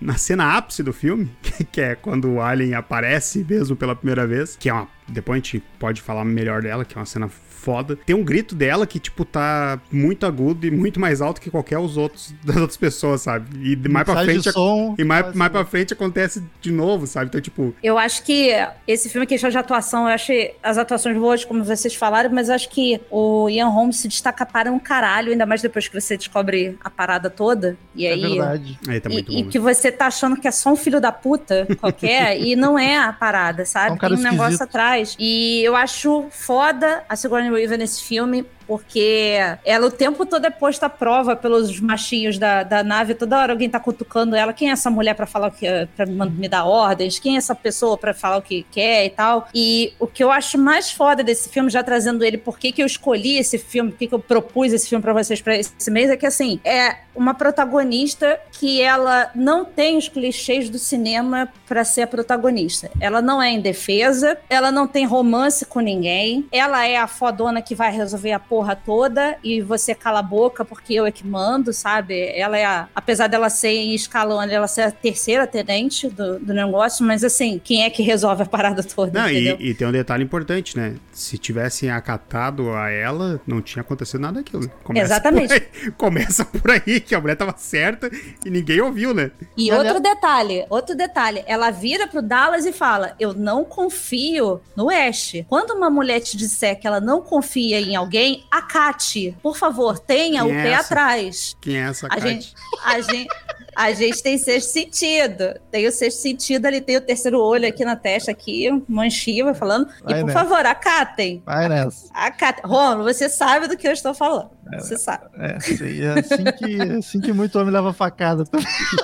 na 0.00 0.18
cena 0.18 0.56
ápice 0.56 0.82
do 0.82 0.92
filme, 0.92 1.30
que 1.70 1.80
é 1.80 1.94
quando 1.94 2.28
o 2.28 2.42
Alien 2.42 2.74
aparece 2.74 3.46
mesmo 3.48 3.76
pela 3.76 3.94
primeira 3.94 4.26
vez, 4.26 4.56
que 4.56 4.68
é 4.68 4.72
uma. 4.72 4.88
Depois 5.06 5.34
a 5.34 5.36
gente 5.36 5.62
pode 5.78 6.02
falar 6.02 6.24
melhor 6.24 6.60
dela, 6.60 6.84
que 6.84 6.96
é 6.96 6.98
uma 6.98 7.06
cena 7.06 7.28
foda. 7.64 7.96
Tem 8.04 8.14
um 8.14 8.22
grito 8.22 8.54
dela 8.54 8.86
que, 8.86 8.98
tipo, 8.98 9.24
tá 9.24 9.80
muito 9.90 10.26
agudo 10.26 10.66
e 10.66 10.70
muito 10.70 11.00
mais 11.00 11.20
alto 11.22 11.40
que 11.40 11.50
qualquer 11.50 11.78
os 11.78 11.96
outros 11.96 12.34
das 12.44 12.56
outras 12.56 12.76
pessoas, 12.76 13.22
sabe? 13.22 13.46
E 13.72 13.74
de 13.74 13.88
mais 13.88 14.04
pra 14.04 14.14
Mensagem 14.16 14.42
frente. 14.42 14.52
som, 14.52 14.94
e 14.98 15.04
mais, 15.04 15.34
mais 15.34 15.50
pra 15.50 15.64
frente 15.64 15.92
acontece 15.92 16.42
de 16.60 16.70
novo, 16.70 17.06
sabe? 17.06 17.26
Então, 17.28 17.40
tipo, 17.40 17.74
Eu 17.82 17.96
acho 17.98 18.22
que 18.22 18.50
esse 18.86 19.08
filme, 19.08 19.26
questão 19.26 19.48
de 19.50 19.56
atuação, 19.58 20.02
eu 20.08 20.14
achei 20.14 20.54
as 20.62 20.76
atuações 20.78 21.16
boas, 21.16 21.44
como 21.44 21.64
vocês 21.64 21.94
falaram, 21.94 22.30
mas 22.30 22.48
eu 22.48 22.54
acho 22.54 22.68
que 22.68 23.00
o 23.10 23.48
Ian 23.48 23.68
Holmes 23.68 23.96
se 23.96 24.08
destaca 24.08 24.44
para 24.44 24.70
um 24.70 24.78
caralho, 24.78 25.32
ainda 25.32 25.46
mais 25.46 25.62
depois 25.62 25.88
que 25.88 25.98
você 26.00 26.16
descobre 26.16 26.76
a 26.84 26.90
parada 26.90 27.30
toda. 27.30 27.76
E 27.94 28.06
É 28.06 28.12
aí. 28.12 28.20
verdade. 28.20 28.78
aí 28.88 29.00
tá 29.00 29.08
E, 29.08 29.12
muito 29.12 29.32
e 29.32 29.42
bom. 29.42 29.48
que 29.50 29.58
você 29.58 29.90
tá 29.90 30.06
achando 30.06 30.36
que 30.36 30.46
é 30.46 30.50
só 30.50 30.70
um 30.72 30.76
filho 30.76 31.00
da 31.00 31.12
puta 31.12 31.66
qualquer, 31.80 32.38
e 32.42 32.54
não 32.56 32.78
é 32.78 32.98
a 32.98 33.12
parada, 33.12 33.64
sabe? 33.64 33.90
É 33.90 33.92
um 33.92 33.96
cara 33.98 34.14
Tem 34.16 34.20
um 34.26 34.30
negócio 34.30 34.52
esquisito. 34.54 34.62
atrás. 34.68 35.16
E 35.18 35.62
eu 35.64 35.74
acho 35.76 36.26
foda 36.30 37.02
a 37.08 37.16
Sigourney 37.16 37.50
Weaver 37.54 37.78
nesse 37.78 38.02
filme, 38.02 38.44
porque 38.66 39.36
ela 39.64 39.86
o 39.86 39.90
tempo 39.90 40.24
todo 40.24 40.44
é 40.44 40.50
posta 40.50 40.86
à 40.86 40.88
prova 40.88 41.36
pelos 41.36 41.80
machinhos 41.80 42.38
da, 42.38 42.62
da 42.62 42.82
nave. 42.82 43.14
Toda 43.14 43.38
hora 43.38 43.52
alguém 43.52 43.68
tá 43.68 43.78
cutucando 43.78 44.34
ela. 44.34 44.52
Quem 44.52 44.70
é 44.70 44.72
essa 44.72 44.90
mulher 44.90 45.14
pra 45.14 45.26
falar 45.26 45.50
que 45.50 45.66
para 45.96 46.06
me 46.06 46.48
dar 46.48 46.64
ordens? 46.64 47.18
Quem 47.18 47.34
é 47.34 47.38
essa 47.38 47.54
pessoa 47.54 47.96
pra 47.96 48.14
falar 48.14 48.38
o 48.38 48.42
que 48.42 48.64
quer 48.70 49.06
e 49.06 49.10
tal? 49.10 49.48
E 49.54 49.92
o 49.98 50.06
que 50.06 50.22
eu 50.22 50.30
acho 50.30 50.58
mais 50.58 50.90
foda 50.90 51.22
desse 51.22 51.48
filme, 51.48 51.70
já 51.70 51.82
trazendo 51.82 52.24
ele, 52.24 52.38
por 52.38 52.58
que 52.58 52.74
eu 52.78 52.86
escolhi 52.86 53.38
esse 53.38 53.58
filme, 53.58 53.90
por 53.90 53.98
que 53.98 54.12
eu 54.12 54.18
propus 54.18 54.72
esse 54.72 54.88
filme 54.88 55.02
pra 55.02 55.12
vocês 55.12 55.40
pra 55.40 55.56
esse 55.56 55.90
mês, 55.90 56.10
é 56.10 56.16
que 56.16 56.26
assim, 56.26 56.60
é 56.64 56.96
uma 57.14 57.34
protagonista 57.34 58.38
que 58.58 58.80
ela 58.80 59.30
não 59.34 59.64
tem 59.64 59.96
os 59.96 60.08
clichês 60.08 60.70
do 60.70 60.78
cinema 60.78 61.48
pra 61.66 61.84
ser 61.84 62.02
a 62.02 62.06
protagonista. 62.06 62.90
Ela 63.00 63.20
não 63.20 63.42
é 63.42 63.50
indefesa, 63.50 64.38
ela 64.48 64.70
não 64.70 64.86
tem 64.86 65.04
romance 65.04 65.66
com 65.66 65.80
ninguém, 65.80 66.46
ela 66.52 66.86
é 66.86 66.96
a 66.96 67.06
fodona 67.06 67.60
que 67.60 67.74
vai 67.74 67.92
resolver 67.92 68.32
a 68.32 68.38
porra 68.38 68.76
toda 68.76 69.36
e 69.42 69.60
você 69.60 69.94
cala 69.94 70.20
a 70.20 70.22
boca 70.22 70.64
porque 70.64 70.94
eu 70.94 71.06
é 71.06 71.10
que 71.10 71.26
mando, 71.26 71.72
sabe? 71.72 72.28
Ela 72.36 72.58
é 72.58 72.64
a. 72.64 72.88
Apesar 72.94 73.26
dela 73.26 73.50
ser 73.50 73.68
em 73.68 73.94
escalão, 73.94 74.40
ela 74.42 74.68
ser 74.68 74.82
a 74.82 74.90
terceira 74.90 75.46
tenente 75.46 76.08
do, 76.08 76.38
do 76.38 76.54
negócio, 76.54 77.04
mas 77.04 77.24
assim, 77.24 77.60
quem 77.62 77.84
é 77.84 77.90
que 77.90 78.02
resolve 78.02 78.42
a 78.42 78.46
parada 78.46 78.82
toda? 78.82 79.20
Não, 79.20 79.28
e, 79.28 79.48
e 79.70 79.74
tem 79.74 79.86
um 79.86 79.92
detalhe 79.92 80.22
importante, 80.22 80.76
né? 80.76 80.94
Se 81.12 81.36
tivessem 81.38 81.90
acatado 81.90 82.70
a 82.72 82.90
ela, 82.90 83.40
não 83.46 83.60
tinha 83.60 83.82
acontecido 83.82 84.20
nada 84.20 84.38
daquilo. 84.38 84.64
né? 84.64 84.70
Começa 84.82 85.06
Exatamente. 85.06 85.48
Por 85.48 85.54
aí, 85.54 85.90
começa 85.98 86.44
por 86.44 86.70
aí, 86.70 87.00
que 87.00 87.14
a 87.14 87.20
mulher 87.20 87.36
tava 87.36 87.54
certa 87.56 88.10
e 88.44 88.50
ninguém 88.50 88.80
ouviu, 88.80 89.14
né? 89.14 89.30
E 89.56 89.70
outro 89.72 90.00
detalhe, 90.00 90.64
outro 90.68 90.94
detalhe, 90.96 91.42
ela 91.46 91.70
vira 91.70 92.06
pro 92.06 92.20
Dallas 92.22 92.64
e 92.66 92.72
fala: 92.72 93.14
Eu 93.18 93.32
não 93.32 93.64
confio 93.64 94.60
no 94.76 94.90
Ash. 94.90 95.34
Quando 95.48 95.70
uma 95.72 95.88
mulher 95.90 96.20
te 96.20 96.36
disser 96.36 96.78
que 96.78 96.86
ela 96.86 97.00
não 97.00 97.20
confia 97.22 97.80
em 97.80 97.96
alguém, 97.96 98.44
acate. 98.50 99.36
Por 99.42 99.56
favor, 99.56 99.98
tenha 99.98 100.42
Quem 100.42 100.52
o 100.52 100.54
é 100.58 100.62
pé 100.62 100.70
essa? 100.72 100.80
atrás. 100.94 101.56
Quem 101.60 101.76
é 101.76 101.80
essa 101.88 102.06
A 102.06 102.10
Kate? 102.10 102.28
gente, 102.28 102.54
a 102.84 103.00
gente, 103.00 103.28
a 103.76 103.92
gente 103.92 104.22
tem 104.22 104.38
sexto 104.38 104.70
sentido. 104.70 105.54
Tem 105.70 105.86
o 105.86 105.92
sexto 105.92 106.20
sentido, 106.20 106.66
ali 106.66 106.80
tem 106.80 106.96
o 106.96 107.00
terceiro 107.00 107.40
olho 107.40 107.68
aqui 107.68 107.84
na 107.84 107.96
testa, 107.96 108.30
aqui, 108.30 108.68
manchinha, 108.88 109.44
vai 109.44 109.54
falando. 109.54 109.88
Vai 110.02 110.18
e 110.18 110.20
por 110.20 110.26
nessa. 110.26 110.38
favor, 110.38 110.66
acatem. 110.66 111.42
Vai 111.44 111.68
nessa. 111.68 112.08
Acatem. 112.12 112.64
Romulo, 112.64 113.04
você 113.04 113.28
sabe 113.28 113.68
do 113.68 113.76
que 113.76 113.86
eu 113.86 113.92
estou 113.92 114.14
falando. 114.14 114.50
Você 114.72 114.96
sabe. 114.96 115.24
É, 115.38 115.46
é 115.46 115.56
assim 115.56 116.44
que, 116.44 116.80
é 116.80 116.96
assim 116.96 117.20
que 117.20 117.32
muito 117.32 117.58
homem 117.58 117.72
leva 117.72 117.92
facada. 117.92 118.44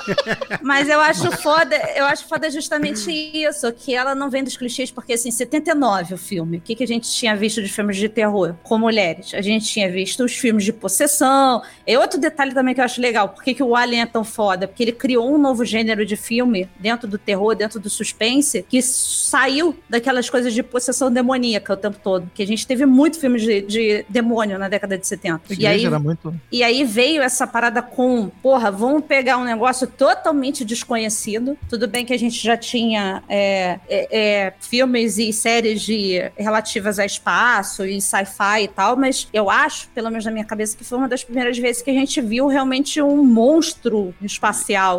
Mas 0.63 0.89
eu 0.89 1.01
acho 1.01 1.31
foda, 1.39 1.77
eu 1.95 2.07
acho 2.07 2.27
foda 2.27 2.51
justamente 2.51 3.11
isso, 3.11 3.71
que 3.73 3.95
ela 3.95 4.15
não 4.15 4.31
vem 4.31 4.43
dos 4.43 4.57
clichês, 4.57 4.91
porque 4.91 5.13
assim, 5.13 5.31
79 5.31 6.15
o 6.15 6.19
filme. 6.19 6.59
O 6.59 6.61
que, 6.61 6.75
que 6.75 6.85
a 6.85 6.87
gente 6.87 7.11
tinha 7.11 7.37
visto 7.37 7.63
de 7.63 7.69
filmes 7.69 7.97
de 7.97 8.09
terror 8.09 8.55
com 8.63 8.79
mulheres? 8.79 9.33
A 9.35 9.41
gente 9.41 9.67
tinha 9.67 9.91
visto 9.91 10.25
os 10.25 10.35
filmes 10.35 10.65
de 10.65 10.73
possessão. 10.73 11.63
E 11.87 11.97
outro 11.97 12.19
detalhe 12.19 12.55
também 12.55 12.75
que 12.75 12.81
eu 12.81 12.85
acho 12.85 13.01
legal, 13.01 13.29
por 13.29 13.43
que, 13.43 13.55
que 13.55 13.63
o 13.63 13.77
Alien 13.77 14.03
é 14.03 14.07
tão 14.07 14.25
foda? 14.25 14.60
Porque 14.67 14.83
ele 14.83 14.93
criou 14.93 15.35
um 15.35 15.39
novo 15.39 15.65
gênero 15.65 16.05
de 16.05 16.17
filme 16.17 16.69
dentro 16.79 17.09
do 17.09 17.19
terror, 17.19 17.55
dentro 17.55 17.79
do 17.79 17.91
suspense, 17.91 18.65
que 18.69 18.81
saiu 18.83 19.77
daquelas 19.89 20.29
coisas 20.29 20.53
de 20.53 20.63
possessão 20.63 21.13
demoníaca 21.13 21.73
o 21.73 21.77
tempo 21.77 21.99
todo. 22.03 22.31
Que 22.35 22.43
a 22.43 22.47
gente 22.47 22.67
teve 22.67 22.87
muito 22.87 23.19
filme 23.19 23.39
de, 23.39 23.63
de 23.63 24.05
demônio 24.09 24.59
na 24.59 24.69
década 24.69 24.97
de 24.97 25.07
70. 25.07 25.43
A 25.51 25.55
E 25.55 25.67
aí, 25.67 25.89
muito. 25.99 26.35
e 26.51 26.63
aí 26.63 26.85
veio 26.85 27.23
essa 27.23 27.47
parada 27.47 27.83
com, 27.83 28.31
porra, 28.43 28.71
vamos 28.71 29.05
pegar 29.05 29.37
um 29.39 29.45
negócio 29.45 29.87
totalmente 29.87 30.65
desconhecido. 30.65 31.57
Tudo 31.69 31.87
bem 31.87 32.05
que 32.05 32.13
a 32.13 32.19
gente 32.19 32.43
já 32.43 32.57
tinha 32.57 33.23
é, 33.29 33.79
é, 33.89 34.09
é, 34.11 34.53
filmes 34.61 35.19
e 35.19 35.33
séries 35.33 35.83
de, 35.83 36.31
relativas 36.37 36.99
a 36.99 37.05
espaço 37.05 37.85
e 37.85 38.01
sci-fi 38.01 38.65
e 38.65 38.69
tal, 38.69 38.97
mas 38.97 39.29
eu 39.33 39.51
acho, 39.51 39.89
pelo 39.89 40.11
menos 40.11 40.25
na 40.25 40.31
minha 40.31 40.45
cabeça, 40.45 40.77
que 40.77 40.85
foi 40.85 40.99
uma 40.99 41.09
das 41.09 41.25
primeiras 41.25 41.59
vezes 41.59 41.83
que 41.83 41.91
a 41.91 41.95
gente 41.95 42.21
viu 42.21 42.47
realmente 42.47 43.01
um 43.01 43.25
monstro 43.25 44.15
espacial, 44.23 44.50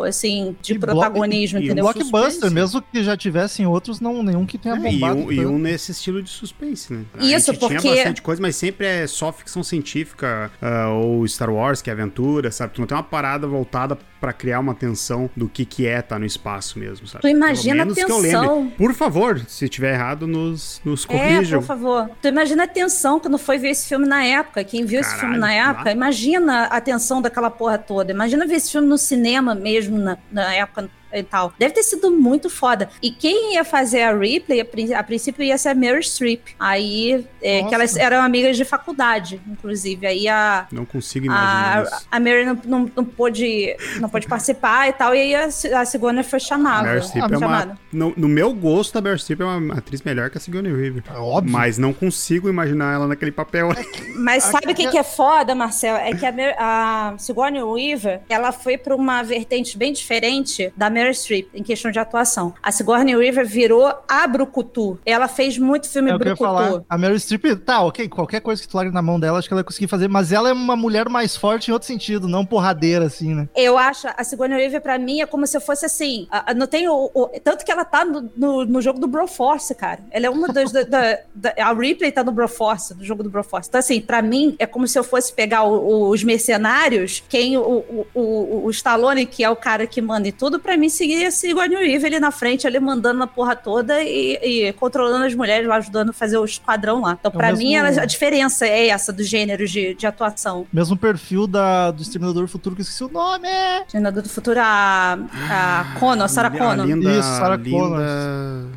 assim, 0.04 0.56
de 0.62 0.74
E 0.74 0.78
protagonismo, 0.78 1.58
e 1.58 1.64
entendeu? 1.64 1.84
Blockbuster, 1.84 2.32
suspense. 2.32 2.54
mesmo 2.54 2.82
que 2.82 3.02
já 3.02 3.16
tivessem 3.16 3.66
outros, 3.66 4.00
não, 4.00 4.22
nenhum 4.22 4.44
que 4.46 4.58
tenha 4.58 4.74
É, 4.74 4.78
e, 4.78 4.92
bombado. 4.92 5.20
um, 5.20 5.32
e 5.32 5.46
um 5.46 5.58
nesse 5.58 5.92
estilo 5.92 6.22
de 6.22 6.30
suspense, 6.30 6.92
né? 6.92 7.04
A 7.18 7.24
Isso, 7.24 7.52
porque- 7.54 7.78
tinha 7.78 7.94
bastante 7.94 8.22
coisa, 8.22 8.40
mas 8.40 8.56
sempre 8.56 8.86
é 8.86 9.06
só 9.06 9.32
ficção 9.32 9.62
científica 9.62 10.50
ah, 10.60 10.88
ou 10.90 11.26
Star 11.28 11.50
Wars, 11.50 11.82
que 11.82 11.90
é 11.90 11.92
aventura, 11.92 12.50
sabe? 12.50 12.74
Tu 12.74 12.80
não 12.80 12.86
tem 12.86 12.96
uma 12.96 13.02
parada 13.02 13.46
voltada 13.46 13.96
pra 14.22 14.32
criar 14.32 14.60
uma 14.60 14.72
tensão 14.72 15.28
do 15.36 15.48
que 15.48 15.64
que 15.64 15.84
é 15.84 16.00
tá 16.00 16.16
no 16.16 16.24
espaço 16.24 16.78
mesmo, 16.78 17.08
sabe? 17.08 17.22
Tu 17.22 17.28
imagina 17.28 17.82
a 17.82 17.86
tensão. 17.92 18.70
Por 18.78 18.94
favor, 18.94 19.40
se 19.48 19.68
tiver 19.68 19.94
errado, 19.94 20.28
nos, 20.28 20.80
nos 20.84 21.04
É, 21.04 21.08
corrijam. 21.08 21.58
por 21.60 21.66
favor. 21.66 22.08
Tu 22.22 22.28
imagina 22.28 22.62
a 22.62 22.68
tensão 22.68 23.18
que 23.18 23.28
não 23.28 23.36
foi 23.36 23.58
ver 23.58 23.70
esse 23.70 23.88
filme 23.88 24.06
na 24.06 24.24
época. 24.24 24.62
Quem 24.62 24.84
viu 24.84 25.00
esse 25.00 25.10
Caralho, 25.10 25.26
filme 25.32 25.38
na 25.40 25.52
época, 25.52 25.84
lá. 25.86 25.92
imagina 25.92 26.64
a 26.66 26.80
tensão 26.80 27.20
daquela 27.20 27.50
porra 27.50 27.78
toda. 27.78 28.12
Imagina 28.12 28.46
ver 28.46 28.54
esse 28.54 28.70
filme 28.70 28.86
no 28.86 28.96
cinema 28.96 29.56
mesmo, 29.56 29.98
na, 29.98 30.16
na 30.30 30.54
época 30.54 30.88
e 31.12 31.22
tal. 31.22 31.52
Deve 31.58 31.74
ter 31.74 31.82
sido 31.82 32.10
muito 32.10 32.48
foda. 32.50 32.88
E 33.02 33.10
quem 33.10 33.54
ia 33.54 33.64
fazer 33.64 34.02
a 34.02 34.16
Ripley, 34.16 34.60
a, 34.60 34.64
prin- 34.64 34.92
a 34.94 35.02
princípio 35.02 35.42
ia 35.42 35.56
ser 35.58 35.70
a 35.70 35.74
Meryl 35.74 36.02
Streep. 36.02 36.40
Aí, 36.58 37.24
é, 37.42 37.62
que 37.64 37.74
elas 37.74 37.96
eram 37.96 38.22
amigas 38.22 38.56
de 38.56 38.64
faculdade, 38.64 39.40
inclusive. 39.46 40.06
Aí 40.06 40.28
a, 40.28 40.66
Não 40.72 40.84
consigo 40.84 41.26
imaginar 41.26 41.78
a, 41.78 41.82
isso. 41.82 42.06
a 42.10 42.20
Mary 42.20 42.44
não, 42.44 42.58
não, 42.64 42.90
não 42.96 43.04
pôde, 43.04 43.76
não 44.00 44.08
pôde 44.08 44.26
participar 44.26 44.88
e 44.88 44.92
tal. 44.92 45.14
E 45.14 45.20
aí 45.20 45.34
a, 45.34 45.44
a 45.80 45.84
Sigourney 45.84 46.22
foi 46.24 46.40
chamada. 46.40 46.82
Meryl 46.86 47.02
Streep 47.02 47.32
é 47.32 47.36
uma... 47.38 47.78
No, 47.92 48.12
no 48.16 48.28
meu 48.28 48.52
gosto, 48.54 48.96
a 48.96 49.00
Meryl 49.00 49.18
Streep 49.18 49.40
é 49.40 49.44
uma 49.44 49.74
atriz 49.78 50.02
melhor 50.02 50.30
que 50.30 50.38
a 50.38 50.40
Sigourney 50.40 50.72
Weaver. 50.72 51.02
É 51.12 51.18
óbvio. 51.18 51.52
Mas 51.52 51.78
não 51.78 51.92
consigo 51.92 52.48
imaginar 52.48 52.94
ela 52.94 53.06
naquele 53.08 53.32
papel. 53.32 53.70
Mas 54.16 54.44
Acho 54.44 54.52
sabe 54.52 54.72
o 54.72 54.74
que, 54.74 54.84
que- 54.84 54.90
que 54.92 54.98
é 54.98 55.02
foda, 55.02 55.54
Marcelo? 55.54 55.98
É 55.98 56.12
que 56.14 56.24
a, 56.26 56.32
Mer- 56.32 56.56
a 56.58 57.14
Sigourney 57.18 57.62
Weaver, 57.62 58.20
ela 58.28 58.52
foi 58.52 58.76
pra 58.78 58.94
uma 58.94 59.22
vertente 59.22 59.76
bem 59.76 59.92
diferente 59.92 60.72
da 60.76 60.88
Meryl 60.90 61.01
Streep, 61.10 61.48
em 61.54 61.62
questão 61.62 61.90
de 61.90 61.98
atuação. 61.98 62.54
A 62.62 62.70
Sigourney 62.70 63.16
Weaver 63.16 63.46
virou 63.46 63.92
a 64.08 64.26
Brucutu. 64.26 64.98
Ela 65.04 65.28
fez 65.28 65.58
muito 65.58 65.88
filme 65.88 66.10
É 66.10 66.14
eu 66.14 66.20
ia 66.24 66.36
falar. 66.36 66.62
Brucutu. 66.68 66.86
A 66.88 66.96
Meryl 66.98 67.18
Streep, 67.18 67.44
tá, 67.64 67.80
ok, 67.82 68.08
qualquer 68.08 68.40
coisa 68.40 68.62
que 68.62 68.68
tu 68.68 68.76
largue 68.76 68.92
na 68.94 69.02
mão 69.02 69.18
dela, 69.18 69.38
acho 69.38 69.48
que 69.48 69.54
ela 69.54 69.60
ia 69.60 69.64
conseguir 69.64 69.88
fazer, 69.88 70.08
mas 70.08 70.32
ela 70.32 70.48
é 70.48 70.52
uma 70.52 70.76
mulher 70.76 71.08
mais 71.08 71.36
forte 71.36 71.68
em 71.68 71.72
outro 71.72 71.86
sentido, 71.86 72.28
não 72.28 72.44
porradeira, 72.46 73.06
assim, 73.06 73.34
né? 73.34 73.48
Eu 73.56 73.76
acho, 73.76 74.06
a 74.16 74.24
Sigourney 74.24 74.56
Weaver 74.58 74.80
pra 74.80 74.98
mim 74.98 75.20
é 75.20 75.26
como 75.26 75.46
se 75.46 75.58
fosse 75.60 75.86
assim, 75.86 76.26
a- 76.30 76.50
a- 76.50 76.54
não 76.54 76.66
tem 76.66 76.88
o, 76.88 77.10
o- 77.14 77.28
tanto 77.42 77.64
que 77.64 77.72
ela 77.72 77.84
tá 77.84 78.04
no, 78.04 78.30
no, 78.36 78.64
no 78.64 78.80
jogo 78.82 78.98
do 79.00 79.06
Broforce, 79.06 79.74
cara. 79.74 80.00
Ela 80.10 80.26
é 80.26 80.30
uma 80.30 80.48
das, 80.48 80.70
da, 80.72 80.82
da- 80.82 81.18
da- 81.34 81.54
a 81.58 81.72
Ripley 81.72 82.12
tá 82.12 82.22
no 82.22 82.32
Broforce, 82.32 82.94
no 82.94 83.04
jogo 83.04 83.22
do 83.22 83.30
Broforce. 83.30 83.68
Então 83.68 83.78
assim, 83.78 84.00
pra 84.00 84.20
mim 84.22 84.54
é 84.58 84.66
como 84.66 84.86
se 84.86 84.98
eu 84.98 85.04
fosse 85.04 85.32
pegar 85.32 85.64
o- 85.64 86.08
os 86.10 86.22
mercenários, 86.24 87.22
quem 87.28 87.56
o, 87.56 87.60
o, 87.62 88.06
o, 88.14 88.64
o 88.66 88.70
Stallone, 88.70 89.26
que 89.26 89.42
é 89.42 89.50
o 89.50 89.56
cara 89.56 89.86
que 89.86 90.00
manda 90.00 90.28
e 90.28 90.32
tudo, 90.32 90.58
pra 90.60 90.76
mim 90.76 90.88
seguir 90.92 91.26
a 91.26 91.30
Sigourney 91.30 91.76
Weaver 91.76 92.06
ali 92.06 92.20
na 92.20 92.30
frente, 92.30 92.66
ali 92.66 92.78
mandando 92.80 93.18
na 93.18 93.26
porra 93.26 93.56
toda 93.56 94.02
e, 94.02 94.38
e 94.68 94.72
controlando 94.74 95.24
as 95.24 95.34
mulheres 95.34 95.66
lá, 95.68 95.76
ajudando 95.76 96.10
a 96.10 96.12
fazer 96.12 96.38
o 96.38 96.44
esquadrão 96.44 97.00
lá. 97.02 97.16
Então 97.18 97.30
É 97.34 97.36
pra 97.36 97.48
mesmo- 97.48 97.64
mim 97.64 97.74
ela- 97.74 97.88
a 97.88 98.04
diferença 98.04 98.66
é 98.66 98.88
essa 98.88 99.12
dos 99.12 99.26
gêneros 99.28 99.70
de, 99.70 99.94
de 99.94 100.06
atuação. 100.06 100.66
Mesmo 100.72 100.96
perfil 100.96 101.46
da, 101.46 101.90
do 101.90 102.02
Exterminador 102.02 102.42
do 102.42 102.48
Futuro, 102.48 102.74
que 102.76 102.82
eu 102.82 102.84
esqueci 102.84 103.04
o 103.04 103.08
nome. 103.08 103.48
Senador 103.88 104.22
do 104.22 104.28
Futuro, 104.28 104.60
a, 104.60 105.18
a 105.50 105.98
Connor, 105.98 106.28
Sarah 106.28 106.48
A 106.48 106.58
Connor. 106.58 106.86
linda, 106.86 107.10
Isso, 107.10 107.22
Sarah 107.22 107.56
linda... 107.56 107.70
Connor. 107.78 108.02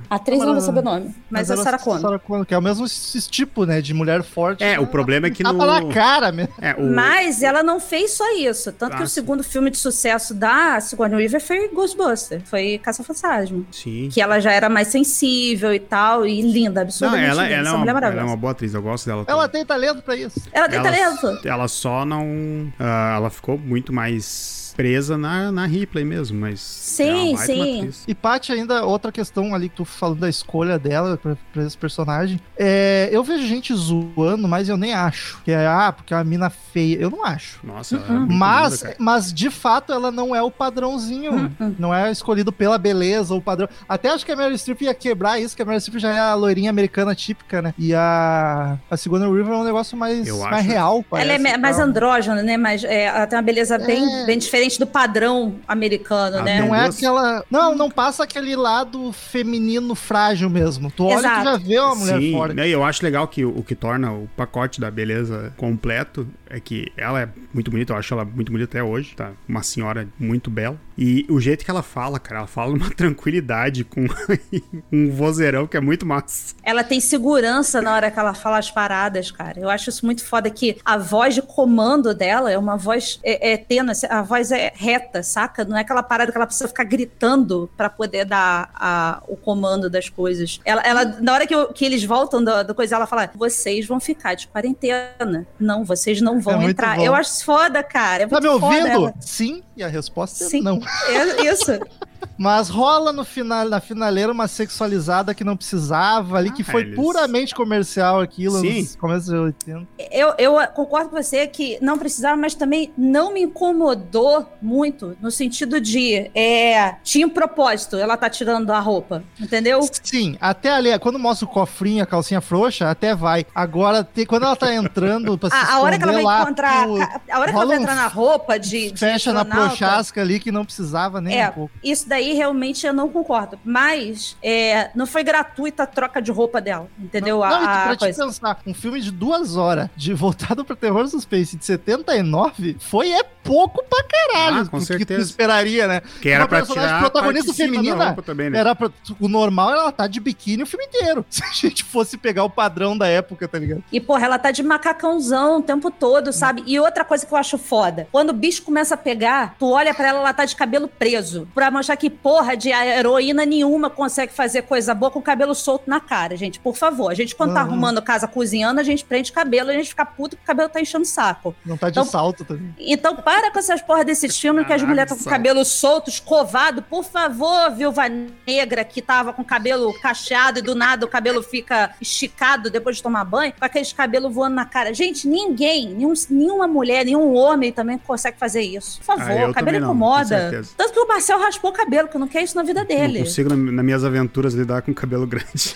A 0.09 0.15
atriz 0.15 0.39
eu 0.39 0.45
não 0.45 0.53
vou 0.53 0.61
saber 0.61 0.79
o 0.79 0.83
nome, 0.83 1.15
mas, 1.29 1.49
é 1.49 1.53
era 1.53 1.63
Sarah 1.63 1.79
Connor. 1.79 2.01
Sarah 2.01 2.19
Connor, 2.19 2.45
que 2.45 2.53
é 2.53 2.57
o 2.57 2.61
mesmo 2.61 2.85
esse 2.85 3.29
tipo, 3.29 3.65
né, 3.65 3.81
de 3.81 3.93
mulher 3.93 4.23
forte. 4.23 4.63
É, 4.63 4.79
o 4.79 4.87
problema 4.87 5.27
é 5.27 5.29
que 5.31 5.43
Tapa 5.43 5.53
no... 5.53 5.87
na 5.87 5.93
cara 5.93 6.31
mesmo. 6.31 6.53
É, 6.61 6.73
o... 6.75 6.83
Mas 6.95 7.41
ela 7.43 7.63
não 7.63 7.79
fez 7.79 8.11
só 8.11 8.35
isso. 8.37 8.71
Tanto 8.71 8.93
Ah, 8.93 8.97
que 8.97 9.03
o 9.03 9.07
sim. 9.07 9.13
segundo 9.15 9.43
filme 9.43 9.69
de 9.69 9.77
sucesso 9.77 10.33
da 10.33 10.79
Sigourney 10.79 11.17
Weaver 11.17 11.41
foi 11.41 11.65
Ghostbuster. 12.05 12.41
Foi 12.45 12.79
Caça-Fantasma. 12.83 13.63
Sim. 13.71 14.09
Que 14.11 14.21
ela 14.21 14.39
já 14.39 14.51
era 14.51 14.69
mais 14.69 14.87
sensível 14.87 15.73
e 15.73 15.79
tal, 15.79 16.25
e 16.25 16.41
linda, 16.41 16.81
Não, 16.81 16.81
absurdamente 16.83 17.29
ela, 17.29 17.43
linda. 17.43 17.55
ela, 17.55 17.69
é 17.69 17.73
uma, 17.73 17.91
ela 18.07 18.21
é 18.21 18.23
uma 18.23 18.37
boa 18.37 18.51
atriz, 18.51 18.73
eu 18.73 18.81
gosto 18.81 19.05
dela. 19.05 19.25
Ela 19.27 19.47
também. 19.47 19.51
tem 19.51 19.65
talento 19.65 20.01
pra 20.01 20.15
isso. 20.15 20.41
Ela 20.51 20.69
tem 20.69 20.81
talento. 20.81 21.39
Ela 21.43 21.67
só 21.67 22.05
não. 22.05 22.71
ah, 22.79 23.15
ela 23.17 23.29
ficou 23.29 23.57
muito 23.57 23.91
mais 23.93 24.64
presa 24.75 25.17
na, 25.17 25.51
na 25.51 25.65
Ripley 25.65 26.03
mesmo, 26.05 26.39
mas. 26.39 26.59
Sim, 26.59 27.33
é 27.33 27.37
sim. 27.37 27.77
atriz. 27.79 28.03
E 28.07 28.13
Paty, 28.15 28.51
ainda 28.51 28.83
outra 28.85 29.11
questão 29.11 29.53
ali 29.55 29.69
que 29.69 29.75
tu 29.77 29.85
falando 29.85 30.19
da 30.19 30.29
escolha 30.29 30.77
dela 30.77 31.17
pra, 31.17 31.35
pra 31.53 31.63
esse 31.63 31.77
personagem. 31.77 32.39
É, 32.57 33.09
eu 33.11 33.23
vejo 33.23 33.45
gente 33.47 33.73
zoando, 33.73 34.47
mas 34.47 34.69
eu 34.69 34.77
nem 34.77 34.93
acho. 34.93 35.41
Que 35.43 35.51
é, 35.51 35.65
ah, 35.67 35.91
porque 35.95 36.13
é 36.13 36.17
uma 36.17 36.23
mina 36.23 36.49
feia. 36.49 36.97
Eu 36.97 37.09
não 37.09 37.23
acho. 37.25 37.59
Nossa, 37.63 37.95
ela 37.95 38.05
é 38.05 38.11
Uhum. 38.11 38.19
muito 38.21 38.33
Mas, 38.35 38.81
linda, 38.81 38.95
mas 38.99 39.33
de 39.33 39.49
fato 39.49 39.91
ela 39.91 40.11
não 40.11 40.35
é 40.35 40.41
o 40.41 40.51
padrãozinho. 40.51 41.31
Uhum. 41.59 41.75
Não 41.79 41.93
é 41.93 42.11
escolhido 42.11 42.51
pela 42.51 42.77
beleza 42.77 43.33
ou 43.33 43.41
padrão. 43.41 43.67
Até 43.87 44.09
acho 44.09 44.25
que 44.25 44.31
a 44.31 44.35
Meryl 44.35 44.57
Streep 44.57 44.81
ia 44.83 44.93
quebrar 44.93 45.39
isso, 45.39 45.55
que 45.55 45.61
a 45.61 45.65
Meryl 45.65 45.79
Streep 45.79 45.99
já 45.99 46.13
é 46.13 46.19
a 46.19 46.33
loirinha 46.35 46.69
americana 46.69 47.15
típica, 47.15 47.61
né? 47.61 47.73
E 47.77 47.93
a, 47.93 48.77
a 48.89 48.97
Sigourney 48.97 49.27
Weaver 49.27 49.53
é 49.53 49.57
um 49.57 49.63
negócio 49.63 49.97
mais, 49.97 50.27
Eu 50.27 50.39
mais 50.39 50.65
real. 50.65 51.03
Ela 51.11 51.23
é 51.23 51.25
parece, 51.37 51.43
me- 51.43 51.49
e 51.53 51.57
mais 51.57 51.79
andrógena, 51.79 52.41
né? 52.43 52.57
Mas 52.57 52.83
é, 52.83 53.03
ela 53.05 53.27
tem 53.27 53.37
uma 53.37 53.43
beleza 53.43 53.77
bem, 53.77 54.03
É. 54.21 54.25
bem 54.25 54.37
diferente 54.37 54.64
do 54.79 54.87
padrão 54.87 55.55
americano, 55.67 56.37
Ah, 56.37 56.41
né? 56.43 56.61
Não 56.61 56.73
é 56.75 56.85
aquela. 56.87 57.43
Não, 57.49 57.75
não 57.75 57.89
passa 57.89 58.23
aquele 58.23 58.55
lado 58.55 59.11
feminino 59.11 59.93
frágil 59.95 60.49
mesmo. 60.49 60.91
Tu 60.91 61.03
olha 61.05 61.13
e 61.15 61.17
Exato. 61.19 61.39
tu 61.39 61.43
já 61.45 61.57
vê 61.57 61.79
uma 61.79 61.95
mulher 61.95 62.19
Sim, 62.19 62.31
forte. 62.33 62.55
né, 62.55 62.67
e 62.67 62.71
eu 62.71 62.83
acho 62.83 63.03
legal 63.03 63.27
que 63.27 63.45
o 63.45 63.63
que 63.63 63.75
torna 63.75 64.11
o 64.11 64.27
pacote 64.35 64.79
da 64.81 64.89
beleza 64.91 65.53
completo 65.57 66.27
é 66.55 66.59
que 66.59 66.91
ela 66.95 67.21
é 67.21 67.29
muito 67.53 67.69
bonita, 67.69 67.93
eu 67.93 67.97
acho 67.97 68.13
ela 68.13 68.23
muito 68.25 68.51
bonita 68.51 68.69
até 68.77 68.83
hoje, 68.83 69.15
tá? 69.15 69.31
Uma 69.47 69.61
senhora 69.63 70.07
muito 70.19 70.49
bela. 70.49 70.79
E 70.97 71.25
o 71.29 71.39
jeito 71.41 71.65
que 71.65 71.69
ela 71.71 71.83
fala, 71.83 72.17
cara, 72.19 72.39
ela 72.39 72.47
fala 72.47 72.71
numa 72.71 72.89
tranquilidade, 72.95 73.83
com 73.83 74.05
um 74.91 75.11
vozeirão 75.11 75.67
que 75.67 75.75
é 75.77 75.81
muito 75.81 76.05
massa. 76.05 76.55
Ela 76.63 76.83
tem 76.83 76.99
segurança 76.99 77.81
na 77.81 77.93
hora 77.93 78.09
que 78.09 78.17
ela 78.19 78.33
fala 78.33 78.57
as 78.57 78.71
paradas, 78.71 79.31
cara. 79.31 79.59
Eu 79.59 79.69
acho 79.69 79.89
isso 79.89 80.05
muito 80.05 80.23
foda 80.25 80.49
que 80.49 80.77
a 80.85 80.97
voz 80.97 81.35
de 81.35 81.41
comando 81.41 82.13
dela 82.13 82.51
é 82.51 82.57
uma 82.57 82.77
voz 82.77 83.19
é, 83.23 83.53
é 83.53 83.57
tênue, 83.57 83.91
a 84.09 84.21
voz 84.21 84.51
é 84.51 84.71
reta, 84.75 85.21
saca? 85.21 85.65
Não 85.65 85.77
é 85.77 85.81
aquela 85.81 86.03
parada 86.03 86.31
que 86.31 86.37
ela 86.37 86.45
precisa 86.47 86.67
ficar 86.67 86.83
gritando 86.85 87.69
pra 87.75 87.89
poder 87.89 88.25
dar 88.25 88.69
a- 88.73 89.21
o 89.27 89.35
comando 89.35 89.89
das 89.89 90.09
coisas. 90.09 90.59
Ela, 90.63 90.81
ela- 90.83 91.05
na 91.21 91.33
hora 91.33 91.45
que, 91.47 91.53
eu- 91.53 91.67
que 91.73 91.83
eles 91.85 92.03
voltam 92.03 92.43
da 92.43 92.63
da 92.63 92.73
coisa, 92.73 92.95
ela 92.95 93.05
fala: 93.05 93.29
vocês 93.35 93.85
vão 93.85 93.99
ficar 93.99 94.33
de 94.33 94.47
quarentena. 94.47 95.45
Não, 95.59 95.83
vocês 95.83 96.21
não 96.21 96.39
vão 96.45 96.61
É 96.61 96.65
entrar. 96.65 96.95
bom. 96.97 97.03
Eu 97.03 97.13
acho 97.15 97.43
foda, 97.43 97.83
cara. 97.83 98.23
É 98.23 98.27
Tá 98.27 98.39
me 98.39 98.47
ouvindo? 98.47 98.87
ela. 98.87 99.13
Sim. 99.19 99.61
E 99.75 99.83
a 99.83 99.87
resposta 99.87 100.43
é 100.45 100.47
Sim. 100.47 100.61
não. 100.61 100.79
É 101.09 101.45
isso. 101.51 101.71
Mas 102.37 102.69
rola 102.69 103.13
no 103.13 103.23
final, 103.23 103.67
na 103.69 103.79
finaleira 103.79 104.31
uma 104.31 104.47
sexualizada 104.47 105.33
que 105.33 105.43
não 105.43 105.55
precisava 105.55 106.37
ali, 106.37 106.51
que 106.51 106.61
Ah, 106.63 106.65
foi 106.65 106.81
eles- 106.81 106.95
puramente 106.95 107.55
comercial 107.55 108.19
aquilo, 108.19 108.59
Sim. 108.59 108.81
nos 108.81 108.95
começos 108.95 109.25
de 109.29 109.35
80. 109.35 109.87
Eu, 110.11 110.33
eu 110.37 110.67
concordo 110.73 111.09
com 111.09 111.15
você 111.21 111.47
que 111.47 111.77
não 111.81 111.97
precisava, 111.97 112.35
mas 112.35 112.53
também 112.55 112.91
não 112.97 113.33
me 113.33 113.41
incomodou 113.43 114.47
muito, 114.61 115.15
no 115.21 115.31
sentido 115.31 115.79
de 115.79 116.29
é, 116.35 116.95
tinha 117.03 117.25
um 117.25 117.29
propósito, 117.29 117.95
ela 117.97 118.17
tá 118.17 118.29
tirando 118.29 118.69
a 118.71 118.79
roupa, 118.79 119.23
entendeu? 119.39 119.79
Sim, 120.03 120.37
até 120.41 120.69
ali, 120.71 120.97
quando 120.99 121.19
mostra 121.19 121.45
o 121.45 121.49
cofrinho, 121.49 122.03
a 122.03 122.05
calcinha 122.05 122.41
frouxa, 122.41 122.89
até 122.89 123.15
vai. 123.15 123.45
Agora, 123.53 124.03
tem, 124.03 124.25
quando 124.25 124.43
ela 124.43 124.55
tá 124.55 124.73
entrando 124.73 125.37
pra 125.37 125.49
se 125.51 125.55
A, 125.55 125.75
a 125.75 125.79
hora 125.81 125.97
que 125.97 126.03
ela 126.03 126.13
vai 126.13 126.23
lá, 126.23 126.41
encontrar. 126.41 126.85
tu 126.85 126.97
A, 127.01 127.21
a 127.35 127.39
hora 127.39 127.51
que 127.51 127.57
ela 127.57 127.65
vai 127.65 127.77
um 127.77 127.81
entrar 127.81 127.95
na 127.95 128.07
roupa 128.07 128.57
de. 128.59 128.91
de 128.91 128.99
fecha 128.99 129.31
na 129.31 129.41
astronauta, 129.41 129.67
prochasca 129.69 130.21
ali 130.21 130.39
que 130.39 130.51
não 130.51 130.65
precisava 130.65 131.21
nem 131.21 131.39
É, 131.39 131.49
um 131.49 131.53
pouco. 131.53 131.73
isso 131.83 132.07
daí 132.09 132.24
realmente 132.33 132.85
eu 132.85 132.93
não 132.93 133.09
concordo. 133.09 133.59
Mas 133.63 134.37
é, 134.43 134.89
não 134.95 135.05
foi 135.05 135.23
gratuita 135.23 135.83
a 135.83 135.87
troca 135.87 136.21
de 136.21 136.31
roupa 136.31 136.59
dela, 136.61 136.87
entendeu? 136.99 137.37
Não, 137.37 137.43
A- 137.43 137.49
não, 137.49 137.57
a 137.57 137.83
pra 137.85 137.95
te 137.95 137.99
coisa. 137.99 138.25
pensar, 138.25 138.59
um 138.65 138.73
filme 138.73 139.01
de 139.01 139.11
duas 139.11 139.55
horas, 139.55 139.89
de 139.95 140.13
voltado 140.13 140.63
pro 140.65 140.75
terror 140.75 141.07
suspense 141.07 141.55
de 141.57 141.65
79, 141.65 142.77
foi 142.79 143.11
é 143.11 143.23
pouco 143.43 143.83
pra 143.87 144.03
caralho. 144.03 144.61
Ah, 144.61 144.65
com 144.65 144.77
do 144.77 144.81
que 144.81 144.85
tu 144.93 144.97
certeza. 144.97 145.21
esperaria, 145.21 145.87
né? 145.87 146.01
Que 146.21 146.29
era 146.29 146.43
Uma 146.43 146.47
pra 146.47 146.61
tirar 146.65 146.99
protagonista 146.99 147.53
feminina, 147.53 148.05
roupa 148.07 148.21
também, 148.23 148.49
né? 148.49 148.57
Era 148.59 148.73
pra, 148.75 148.89
o 149.19 149.27
normal 149.27 149.71
era 149.71 149.79
ela 149.81 149.91
tá 149.91 150.07
de 150.07 150.19
biquíni 150.19 150.63
o 150.63 150.65
filme 150.65 150.85
inteiro. 150.85 151.23
Se 151.29 151.43
a 151.43 151.51
gente 151.51 151.83
fosse 151.83 152.17
pegar 152.17 152.43
o 152.43 152.49
padrão 152.49 152.97
da 152.97 153.07
época, 153.07 153.47
tá 153.47 153.59
ligado? 153.59 153.83
E, 153.91 153.99
porra, 154.01 154.25
ela 154.25 154.39
tá 154.39 154.49
de 154.51 154.63
macacãozão 154.63 155.59
o 155.59 155.61
tempo 155.61 155.91
todo, 155.91 156.31
sabe? 156.33 156.63
E 156.65 156.79
outra 156.79 157.03
coisa 157.05 157.25
que 157.25 157.33
eu 157.33 157.37
acho 157.37 157.57
foda: 157.57 158.07
quando 158.11 158.29
o 158.29 158.33
bicho 158.33 158.63
começa 158.63 158.95
a 158.95 158.97
pegar, 158.97 159.55
tu 159.59 159.69
olha 159.71 159.93
pra 159.93 160.07
ela, 160.07 160.19
ela 160.19 160.33
tá 160.33 160.45
de 160.45 160.55
cabelo 160.55 160.87
preso. 160.87 161.47
Pra 161.53 161.69
mostrar 161.69 161.95
que, 161.97 162.09
porra 162.15 162.55
de 162.57 162.69
heroína 162.69 163.45
nenhuma 163.45 163.89
consegue 163.89 164.33
fazer 164.33 164.63
coisa 164.63 164.93
boa 164.93 165.11
com 165.11 165.19
o 165.19 165.21
cabelo 165.21 165.53
solto 165.53 165.83
na 165.87 165.99
cara, 165.99 166.35
gente. 166.35 166.59
Por 166.59 166.75
favor. 166.75 167.11
A 167.11 167.13
gente, 167.13 167.35
quando 167.35 167.53
tá 167.53 167.61
Uhum. 167.63 167.67
arrumando 167.67 168.01
casa 168.01 168.27
cozinhando, 168.27 168.79
a 168.79 168.83
gente 168.83 169.03
prende 169.05 169.31
cabelo 169.31 169.69
e 169.71 169.75
a 169.75 169.77
gente 169.77 169.89
fica 169.89 170.05
puto 170.05 170.35
que 170.35 170.43
o 170.43 170.45
cabelo 170.45 170.69
tá 170.69 170.79
enchendo 170.81 171.03
o 171.03 171.07
saco. 171.07 171.55
Não 171.65 171.77
tá 171.77 171.89
de 171.89 171.99
Então- 171.99 172.05
salto 172.05 172.43
também. 172.45 172.73
Então 172.79 173.15
para 173.15 173.51
com 173.51 173.59
essas 173.59 173.81
porra 173.81 174.03
desses 174.03 174.37
filmes 174.39 174.65
que 174.65 174.73
as 174.73 174.81
mulheres 174.81 175.11
estão 175.11 175.17
com 175.17 175.23
sal. 175.23 175.33
cabelo 175.33 175.63
solto, 175.65 176.09
escovado. 176.09 176.81
Por 176.81 177.03
favor, 177.03 177.71
viúva 177.71 178.03
negra 178.47 178.83
que 178.83 179.01
tava 179.01 179.33
com 179.33 179.43
cabelo 179.43 179.93
cacheado 180.01 180.59
e 180.59 180.61
do 180.61 180.75
nada 180.75 181.05
o 181.05 181.09
cabelo 181.09 181.41
fica 181.43 181.93
esticado 182.01 182.69
depois 182.69 182.97
de 182.97 183.03
tomar 183.03 183.23
banho, 183.25 183.53
com 183.57 183.63
aqueles 183.65 183.91
cabelos 183.93 184.33
voando 184.33 184.55
na 184.55 184.65
cara. 184.65 184.93
Gente, 184.93 185.27
ninguém, 185.27 185.89
nenhum- 185.89 186.13
nenhuma 186.29 186.67
mulher, 186.67 187.05
nenhum 187.05 187.33
homem 187.35 187.71
também 187.71 187.97
consegue 187.97 188.37
fazer 188.37 188.61
isso. 188.61 188.99
Por 189.05 189.13
Ah, 189.13 189.17
favor, 189.25 189.49
o 189.49 189.53
cabelo 189.53 189.79
não, 189.79 189.87
incomoda. 189.87 190.25
certeza. 190.25 190.73
Tanto 190.77 190.93
que 190.93 190.99
o 190.99 191.07
Marcel 191.07 191.39
raspou 191.39 191.71
o 191.71 191.73
cabelo, 191.73 192.04
que 192.07 192.15
eu 192.17 192.19
não 192.19 192.27
quero 192.27 192.45
isso 192.45 192.55
na 192.55 192.63
vida 192.63 192.81
Não 192.81 192.87
dele. 192.87 193.19
consigo, 193.19 193.49
na- 193.49 193.71
nas 193.71 193.85
minhas 193.85 194.03
aventuras, 194.03 194.53
lidar 194.53 194.81
com 194.81 194.93
cabelo 194.93 195.25
grande. 195.27 195.75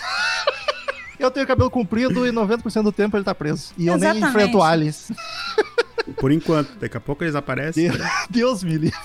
Eu 1.18 1.30
tenho 1.30 1.46
cabelo 1.46 1.70
comprido 1.70 2.26
e 2.26 2.30
90% 2.32 2.82
do 2.82 2.90
tempo 2.92 3.14
ele 3.14 3.24
tá 3.24 3.34
preso. 3.34 3.74
E 3.76 3.86
eu 3.88 3.98
nem 3.98 4.08
Exatamente. 4.08 4.30
enfrento 4.30 4.62
aliens. 4.62 5.12
Por 6.16 6.32
enquanto. 6.32 6.74
Daqui 6.78 6.96
a 6.96 7.00
pouco 7.00 7.22
eles 7.22 7.34
aparecem 7.34 7.90
Deus 8.30 8.62
me 8.64 8.78
livre. 8.78 8.98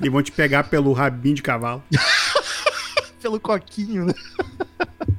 e 0.00 0.08
vão 0.08 0.22
te 0.22 0.32
pegar 0.32 0.64
pelo 0.64 0.90
rabinho 0.94 1.34
de 1.34 1.42
cavalo. 1.42 1.82
Pelo 3.20 3.38
coquinho, 3.40 4.06
né? 4.06 4.14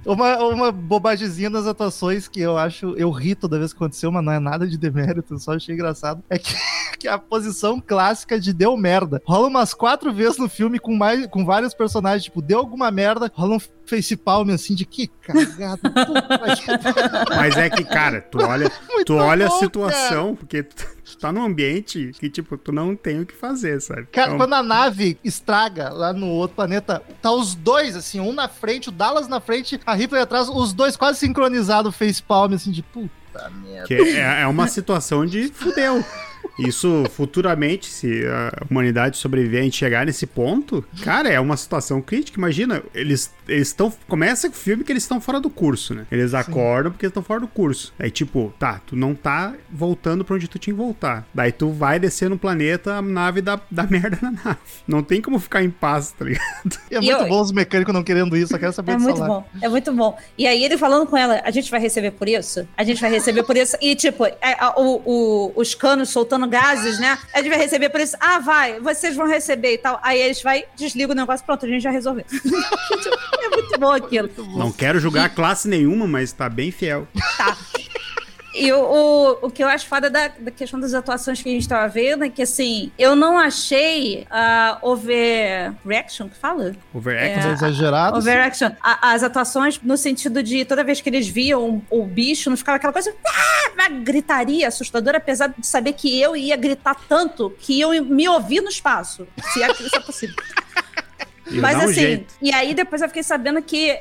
Uma, 0.06 0.38
uma 0.46 0.72
bobagemzinha 0.72 1.50
nas 1.50 1.65
atuações 1.65 2.28
que 2.28 2.39
eu 2.39 2.58
acho, 2.58 2.94
eu 2.98 3.10
ri 3.10 3.36
toda 3.36 3.58
vez 3.58 3.74
que 3.74 3.78
aconteceu, 3.78 4.12
mas 4.12 4.24
não 4.24 4.32
é 4.32 4.39
nada 4.39 4.68
de 4.68 4.78
demérito, 4.78 5.34
eu 5.34 5.39
só 5.39 5.54
achei 5.54 5.74
engraçado. 5.74 6.24
É 6.30 6.38
que, 6.38 6.54
que 7.00 7.08
a 7.08 7.18
posição 7.18 7.82
clássica 7.82 8.39
de 8.39 8.54
deu 8.54 8.78
merda. 8.78 9.22
Rola 9.26 9.48
umas 9.48 9.74
quatro 9.74 10.13
vezes 10.13 10.38
no 10.38 10.48
filme 10.48 10.80
com, 10.80 10.96
mais, 10.96 11.26
com 11.28 11.46
vários 11.46 11.74
personagens, 11.74 12.24
tipo, 12.24 12.41
deu 12.41 12.60
alguma 12.60 12.91
merda, 12.91 13.32
rola 13.34 13.56
um 13.56 13.60
facepalm 13.86 14.50
assim 14.50 14.76
de 14.76 14.86
que 14.86 15.08
cagada. 15.08 15.80
Mas 17.36 17.58
é 17.58 17.70
que, 17.70 17.84
cara, 17.84 18.22
tu 18.22 18.39
olha, 18.41 18.72
Muito 18.89 19.06
tu 19.06 19.15
olha 19.15 19.48
bom, 19.48 19.56
a 19.56 19.60
situação, 19.60 20.36
porque 20.36 20.63
tu, 20.63 20.88
tu 21.04 21.18
tá 21.18 21.32
num 21.32 21.44
ambiente 21.44 22.12
que, 22.20 22.30
tipo, 22.30 22.58
tu 22.58 22.72
não 22.72 22.96
tem 22.96 23.22
o 23.22 23.26
que 23.26 23.36
fazer, 23.36 23.80
sabe? 23.82 24.08
Cara, 24.12 24.28
Então, 24.28 24.38
quando 24.38 24.54
a 24.54 24.63
nave 24.63 25.18
estraga 25.24 25.89
lá 25.89 26.13
no 26.13 26.28
outro 26.28 26.56
planeta, 26.56 27.02
tá 27.22 27.32
os 27.32 27.56
dois, 27.56 27.96
assim, 27.96 28.20
um 28.20 28.34
na 28.34 28.48
frente, 28.48 28.89
o 28.89 28.91
Dallas 28.91 29.28
na 29.28 29.39
frente, 29.39 29.80
a 29.86 29.94
Ripley 29.95 30.21
atrás, 30.21 30.47
os 30.49 30.73
dois 30.73 30.95
quase 30.95 31.19
sincronizados, 31.19 31.95
facepalm, 31.95 32.53
assim, 32.53 32.71
de 32.71 32.84
puta 32.84 33.49
merda. 33.63 33.88
que 33.88 33.93
é, 33.95 34.41
é 34.41 34.47
uma 34.47 34.67
situação 34.67 35.25
de 35.25 35.49
fudeu. 35.49 36.03
Isso 36.58 37.04
futuramente, 37.12 37.88
se 37.88 38.26
a 38.26 38.63
humanidade 38.70 39.18
sobreviver 39.18 39.62
a 39.62 39.63
gente 39.63 39.78
chegar 39.78 40.06
nesse 40.06 40.26
ponto, 40.26 40.84
cara, 41.04 41.30
é 41.30 41.39
uma 41.39 41.58
situação 41.58 42.02
crítica. 42.02 42.39
Imagina, 42.39 42.82
eles 42.94 43.32
estão. 43.48 43.91
Começa 44.08 44.48
com 44.50 44.56
o 44.56 44.58
filme 44.58 44.84
que 44.84 44.91
eles 44.91 45.04
estão 45.04 45.20
fora 45.20 45.39
do 45.39 45.50
curso, 45.50 45.94
né? 45.94 46.06
Eles 46.12 46.34
acordam 46.34 46.91
porque 46.91 47.06
eles 47.06 47.12
estão 47.12 47.24
fora 47.24 47.39
do 47.41 47.48
curso. 47.48 47.94
Aí, 48.00 48.10
tipo, 48.10 48.54
tá, 48.58 48.80
tu 48.86 48.96
não 48.96 49.13
tá 49.13 49.54
voltando 49.70 50.24
pra 50.24 50.36
onde 50.36 50.48
tu 50.48 50.58
tinha 50.58 50.74
que 50.74 50.78
voltar. 50.82 51.28
Daí 51.34 51.52
tu 51.52 51.70
vai 51.72 52.00
descer 52.00 52.30
no 52.30 52.38
planeta, 52.38 52.94
a 52.96 53.02
nave 53.02 53.41
dá, 53.41 53.60
dá 53.70 53.84
merda 53.84 54.18
na 54.22 54.32
nave. 54.32 54.58
Não 54.88 55.04
tem 55.04 55.22
como 55.22 55.38
ficar 55.39 55.62
em 55.63 55.70
paz, 55.70 56.12
tá 56.18 56.24
ligado? 56.26 56.46
E 56.89 56.96
é 56.96 56.98
E 57.00 57.02
muito 57.02 57.22
eu- 57.22 57.28
bom 57.28 57.41
os 57.41 57.52
mecânicos 57.52 57.94
não 57.94 58.04
querendo 58.04 58.36
isso, 58.38 58.52
só 58.54 58.58
quero 58.58 58.72
saber 58.74 58.94
É 58.94 58.98
muito 58.98 59.18
salário. 59.18 59.44
bom, 59.44 59.46
é 59.62 59.68
muito 59.70 59.91
bom. 59.94 60.18
E 60.38 60.48
aí 60.48 60.63
ele 60.63 60.78
falando 60.78 61.06
com 61.06 61.18
ela, 61.18 61.41
a 61.44 61.52
gente 61.52 61.70
vai 61.70 61.80
receber 61.80 62.12
por 62.12 62.30
isso? 62.30 62.68
A 62.78 62.84
gente 62.84 63.02
vai 63.02 63.10
receber 63.12 63.44
por 63.44 63.58
isso. 63.58 63.76
E 63.82 63.96
tipo, 63.96 64.26
é, 64.26 64.38
a- 64.58 64.74
o- 64.80 65.02
o- 65.06 65.54
os 65.56 65.76
canos 65.76 66.10
soltando 66.10 66.44
gases, 66.47 66.99
né? 66.99 67.17
A 67.34 67.38
gente 67.38 67.49
vai 67.49 67.58
receber 67.58 67.89
por 67.89 67.99
isso. 68.01 68.15
Ah, 68.19 68.39
vai, 68.39 68.79
vocês 68.79 69.15
vão 69.15 69.27
receber 69.27 69.73
e 69.73 69.77
tal. 69.77 69.99
Aí 70.03 70.19
eles 70.19 70.41
vai, 70.41 70.65
desliga 70.75 71.12
o 71.12 71.15
negócio, 71.15 71.45
pronto, 71.45 71.65
a 71.65 71.69
gente 71.69 71.81
já 71.81 71.91
resolveu. 71.91 72.25
é 73.43 73.49
muito 73.49 73.79
bom 73.79 73.91
aquilo. 73.91 74.29
Não 74.58 74.71
quero 74.71 74.99
julgar 74.99 75.29
classe 75.36 75.67
nenhuma, 75.67 76.08
mas 76.08 76.31
tá 76.31 76.49
bem 76.49 76.71
fiel. 76.71 77.08
Tá. 77.38 77.58
E 78.58 78.72
o, 78.72 78.80
o, 78.80 79.32
o 79.48 79.52
que 79.52 79.62
eu 79.62 79.68
acho 79.68 79.86
foda 79.86 80.10
da, 80.10 80.30
da 80.39 80.50
questão 80.50 80.80
das 80.80 80.94
atuações 80.94 81.41
que 81.44 81.50
a 81.50 81.52
gente 81.52 81.68
tava 81.68 81.88
vendo 81.89 82.24
é 82.24 82.30
que, 82.30 82.41
assim, 82.41 82.89
eu 82.98 83.13
não 83.15 83.38
achei 83.38 84.26
a 84.32 84.78
overreaction, 84.82 86.30
que 86.30 86.38
fala? 86.38 86.74
Overact. 86.94 87.48
É 87.48 87.52
exagerado. 87.52 88.18
Overaction. 88.18 88.72
A- 88.82 89.12
as 89.12 89.24
atuações 89.24 89.80
no 89.84 89.98
sentido 89.98 90.41
de 90.41 90.63
toda 90.63 90.84
vez 90.84 91.02
que 91.02 91.10
eles 91.10 91.28
viam 91.28 91.82
o 91.89 92.06
bicho, 92.06 92.50
não 92.50 92.56
ficava 92.58 92.78
aquela 92.78 92.94
coisa, 92.94 93.13
ah, 93.28 93.72
uma 93.74 93.89
gritaria 93.89 94.68
assustadora, 94.68 95.18
apesar 95.18 95.48
de 95.48 95.65
saber 95.68 95.94
que 95.94 96.20
eu 96.22 96.36
ia 96.36 96.56
gritar 96.56 96.96
tanto 97.10 97.54
que 97.60 97.80
eu 97.82 97.89
me 98.06 98.28
ouvi 98.30 98.62
no 98.62 98.70
espaço. 98.70 99.28
Se 99.54 99.62
é 99.63 99.74
que 99.74 99.84
isso 99.86 99.96
é 99.96 100.00
possível. 100.00 100.36
Mas 101.51 101.75
assim, 101.77 101.93
jeito. 101.93 102.34
e 102.41 102.53
aí 102.53 102.73
depois 102.73 103.01
eu 103.01 103.08
fiquei 103.08 103.23
sabendo 103.23 103.62
que 103.62 103.97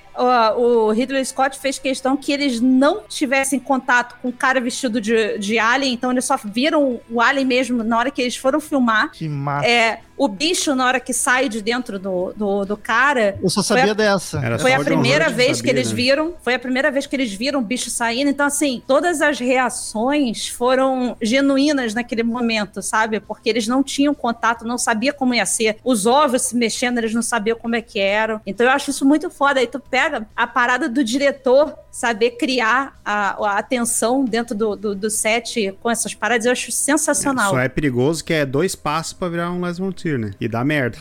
o 0.56 0.90
Ridley 0.90 1.24
Scott 1.24 1.58
fez 1.58 1.78
questão 1.78 2.16
que 2.16 2.32
eles 2.32 2.60
não 2.60 3.02
tivessem 3.08 3.58
contato 3.58 4.16
com 4.22 4.28
o 4.28 4.32
cara 4.32 4.60
vestido 4.60 5.00
de, 5.00 5.38
de 5.38 5.58
alien, 5.58 5.92
então 5.92 6.10
eles 6.10 6.24
só 6.24 6.38
viram 6.42 7.00
o 7.10 7.20
alien 7.20 7.46
mesmo 7.46 7.84
na 7.84 7.98
hora 7.98 8.10
que 8.10 8.22
eles 8.22 8.36
foram 8.36 8.60
filmar. 8.60 9.10
Que 9.10 9.28
massa. 9.28 9.66
É, 9.66 10.00
o 10.16 10.28
bicho, 10.28 10.74
na 10.74 10.86
hora 10.86 11.00
que 11.00 11.12
sai 11.12 11.48
de 11.48 11.60
dentro 11.60 11.98
do, 11.98 12.32
do, 12.36 12.64
do 12.64 12.76
cara, 12.76 13.36
Eu 13.42 13.50
só 13.50 13.62
sabia 13.62 13.82
foi 13.84 13.90
a- 13.90 13.94
dessa. 13.94 14.38
Era 14.38 14.58
foi 14.58 14.70
só 14.72 14.80
a 14.80 14.84
primeira 14.84 15.28
vez 15.28 15.60
que 15.60 15.66
sabia, 15.68 15.72
eles 15.72 15.88
né? 15.90 15.94
viram. 15.94 16.34
Foi 16.42 16.54
a 16.54 16.58
primeira 16.58 16.90
vez 16.90 17.06
que 17.06 17.16
eles 17.16 17.32
viram 17.32 17.60
o 17.60 17.62
bicho 17.62 17.90
saindo. 17.90 18.30
Então, 18.30 18.46
assim, 18.46 18.82
todas 18.86 19.20
as 19.20 19.38
reações 19.38 20.48
foram 20.48 21.16
genuínas 21.20 21.94
naquele 21.94 22.22
momento, 22.22 22.80
sabe? 22.82 23.20
Porque 23.20 23.48
eles 23.48 23.66
não 23.66 23.82
tinham 23.82 24.14
contato, 24.14 24.64
não 24.64 24.78
sabia 24.78 25.12
como 25.12 25.34
ia 25.34 25.46
ser. 25.46 25.76
Os 25.84 26.06
ovos 26.06 26.42
se 26.42 26.56
mexendo, 26.56 26.98
eles 26.98 27.12
não 27.14 27.22
sabiam 27.22 27.56
como 27.58 27.74
é 27.76 27.80
que 27.82 27.98
eram. 27.98 28.40
Então, 28.46 28.66
eu 28.66 28.72
acho 28.72 28.90
isso 28.90 29.04
muito 29.04 29.30
foda. 29.30 29.60
Aí 29.60 29.66
tu 29.66 29.80
pega 29.80 30.26
a 30.36 30.46
parada 30.46 30.88
do 30.88 31.02
diretor 31.02 31.74
saber 31.90 32.32
criar 32.32 32.98
a, 33.04 33.30
a 33.46 33.58
atenção 33.58 34.24
dentro 34.24 34.54
do, 34.54 34.74
do, 34.74 34.94
do 34.94 35.10
set 35.10 35.76
com 35.80 35.88
essas 35.88 36.12
paradas, 36.12 36.44
eu 36.46 36.50
acho 36.52 36.72
sensacional. 36.72 37.50
Só 37.50 37.58
é 37.60 37.68
perigoso 37.68 38.24
que 38.24 38.32
é 38.32 38.44
dois 38.44 38.74
passos 38.74 39.12
pra 39.12 39.28
virar 39.28 39.52
um 39.52 39.60
Les 39.64 39.78
Né? 40.04 40.32
E 40.40 40.46
dá 40.48 40.62
merda. 40.64 40.98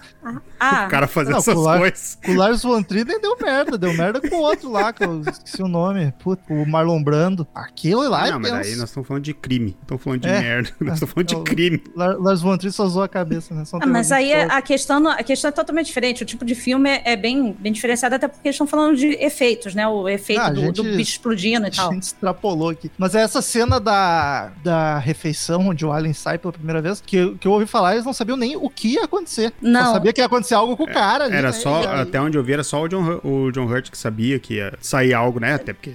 Ah, 0.60 0.86
o 0.88 0.90
cara 0.90 1.08
fazer 1.08 1.32
Não, 1.32 1.40
essas 1.40 1.54
pular- 1.54 1.80
coisas. 1.80 2.18
Com 2.24 2.32
o 2.32 2.36
Lars 2.36 2.64
von 2.64 2.82
Trier 2.82 3.06
nem 3.06 3.20
deu 3.20 3.36
merda, 3.42 3.78
deu 3.78 3.94
merda 3.94 4.22
com 4.22 4.36
o 4.36 4.40
outro 4.40 4.72
lá, 4.72 4.94
que 4.94 5.04
eu 5.04 5.22
esqueci 5.22 5.62
o 5.62 5.68
nome. 5.68 6.14
Puta, 6.20 6.42
o 6.54 6.66
Marlon 6.66 7.04
Brando. 7.04 7.46
Aquilo 7.54 8.08
lá 8.10 8.28
não, 8.30 8.38
é 8.38 8.40
mas 8.40 8.52
daí 8.52 8.76
nós 8.78 8.90
estamos 8.90 9.08
falando 9.08 9.24
de 9.24 9.34
crime. 9.34 9.76
Estamos 9.82 10.04
falando 10.04 10.22
de 10.22 10.30
É. 10.30 10.40
merda. 10.40 10.70
Nós 10.80 10.94
estamos 10.96 11.14
falando 11.14 11.28
de 11.28 11.36
Eu- 11.36 11.44
crime. 11.44 11.84
Lar- 11.96 12.18
Lars 12.18 12.42
von 12.42 12.58
Trier 12.58 12.72
só 12.74 12.88
zoou 12.88 13.04
a 13.04 13.10
cabeça, 13.10 13.54
né? 13.54 13.66
Só 13.66 13.78
Ah, 13.82 13.86
mas 13.86 14.12
aí 14.12 14.28
terrorismo 14.30 14.52
a 14.58 14.62
questão, 14.62 15.08
a 15.08 15.24
questão 15.24 15.50
é 15.50 15.52
totalmente 15.52 15.88
diferente. 15.88 16.24
O 16.24 16.26
tipo 16.26 16.46
de 16.46 16.56
filme 16.56 16.90
é, 16.90 17.02
é 17.14 17.16
bem, 17.18 17.56
bem 17.60 17.72
diferenciado, 17.74 18.16
até 18.16 18.28
porque 18.28 18.48
eles 18.48 18.56
estão 18.56 18.68
falando 18.68 18.96
de 18.96 19.08
efeitos, 19.22 19.76
né? 19.76 19.88
O 19.88 20.08
efeito 20.08 20.42
Ah, 20.42 20.48
a 20.48 20.50
do, 20.52 20.62
gente- 20.62 20.76
do 20.76 20.84
bicho 20.84 21.12
explodindo 21.12 21.66
e 21.66 21.70
A 21.70 21.72
tal. 21.72 21.92
gente 21.92 22.04
extrapolou 22.04 22.70
aqui. 22.70 22.90
Mas 22.98 23.16
é 23.16 23.22
essa 23.22 23.42
cena 23.42 23.80
da, 23.80 24.52
da 24.64 24.98
refeição, 25.00 25.68
onde 25.70 25.86
o 25.86 25.92
Alien 25.92 26.14
sai 26.14 26.38
pela 26.38 26.54
primeira 26.54 26.82
vez, 26.82 27.02
que, 27.06 27.36
que 27.36 27.48
eu 27.48 27.52
ouvi 27.52 27.66
falar, 27.66 27.94
eles 27.94 28.06
não 28.06 28.14
sabiam 28.14 28.38
nem 28.38 28.56
o 28.56 28.70
que 28.70 28.93
ia 28.94 29.04
acontecer. 29.06 29.54
Não. 29.62 29.86
Só 29.88 29.94
sabia 29.94 30.14
que 30.14 30.22
ia 30.22 30.26
acontecer 30.26 30.54
algo 30.56 30.76
com 30.78 30.84
o 30.84 30.88
cara 30.92 31.26
ali, 31.26 31.36
Era 31.36 31.48
né? 31.48 31.54
só, 31.54 31.80
aí- 31.82 32.02
até 32.02 32.20
onde 32.22 32.38
eu 32.38 32.44
vi, 32.44 32.54
era 32.54 32.64
só 32.64 32.82
o 32.84 32.88
John, 32.88 33.20
o 33.24 33.52
John 33.52 33.66
Hurt 33.66 33.90
que 33.90 33.98
sabia 33.98 34.40
que 34.40 34.56
ia 34.56 34.74
sair 34.82 35.14
algo, 35.14 35.40
né? 35.40 35.54
Até 35.56 35.74
porque. 35.74 35.94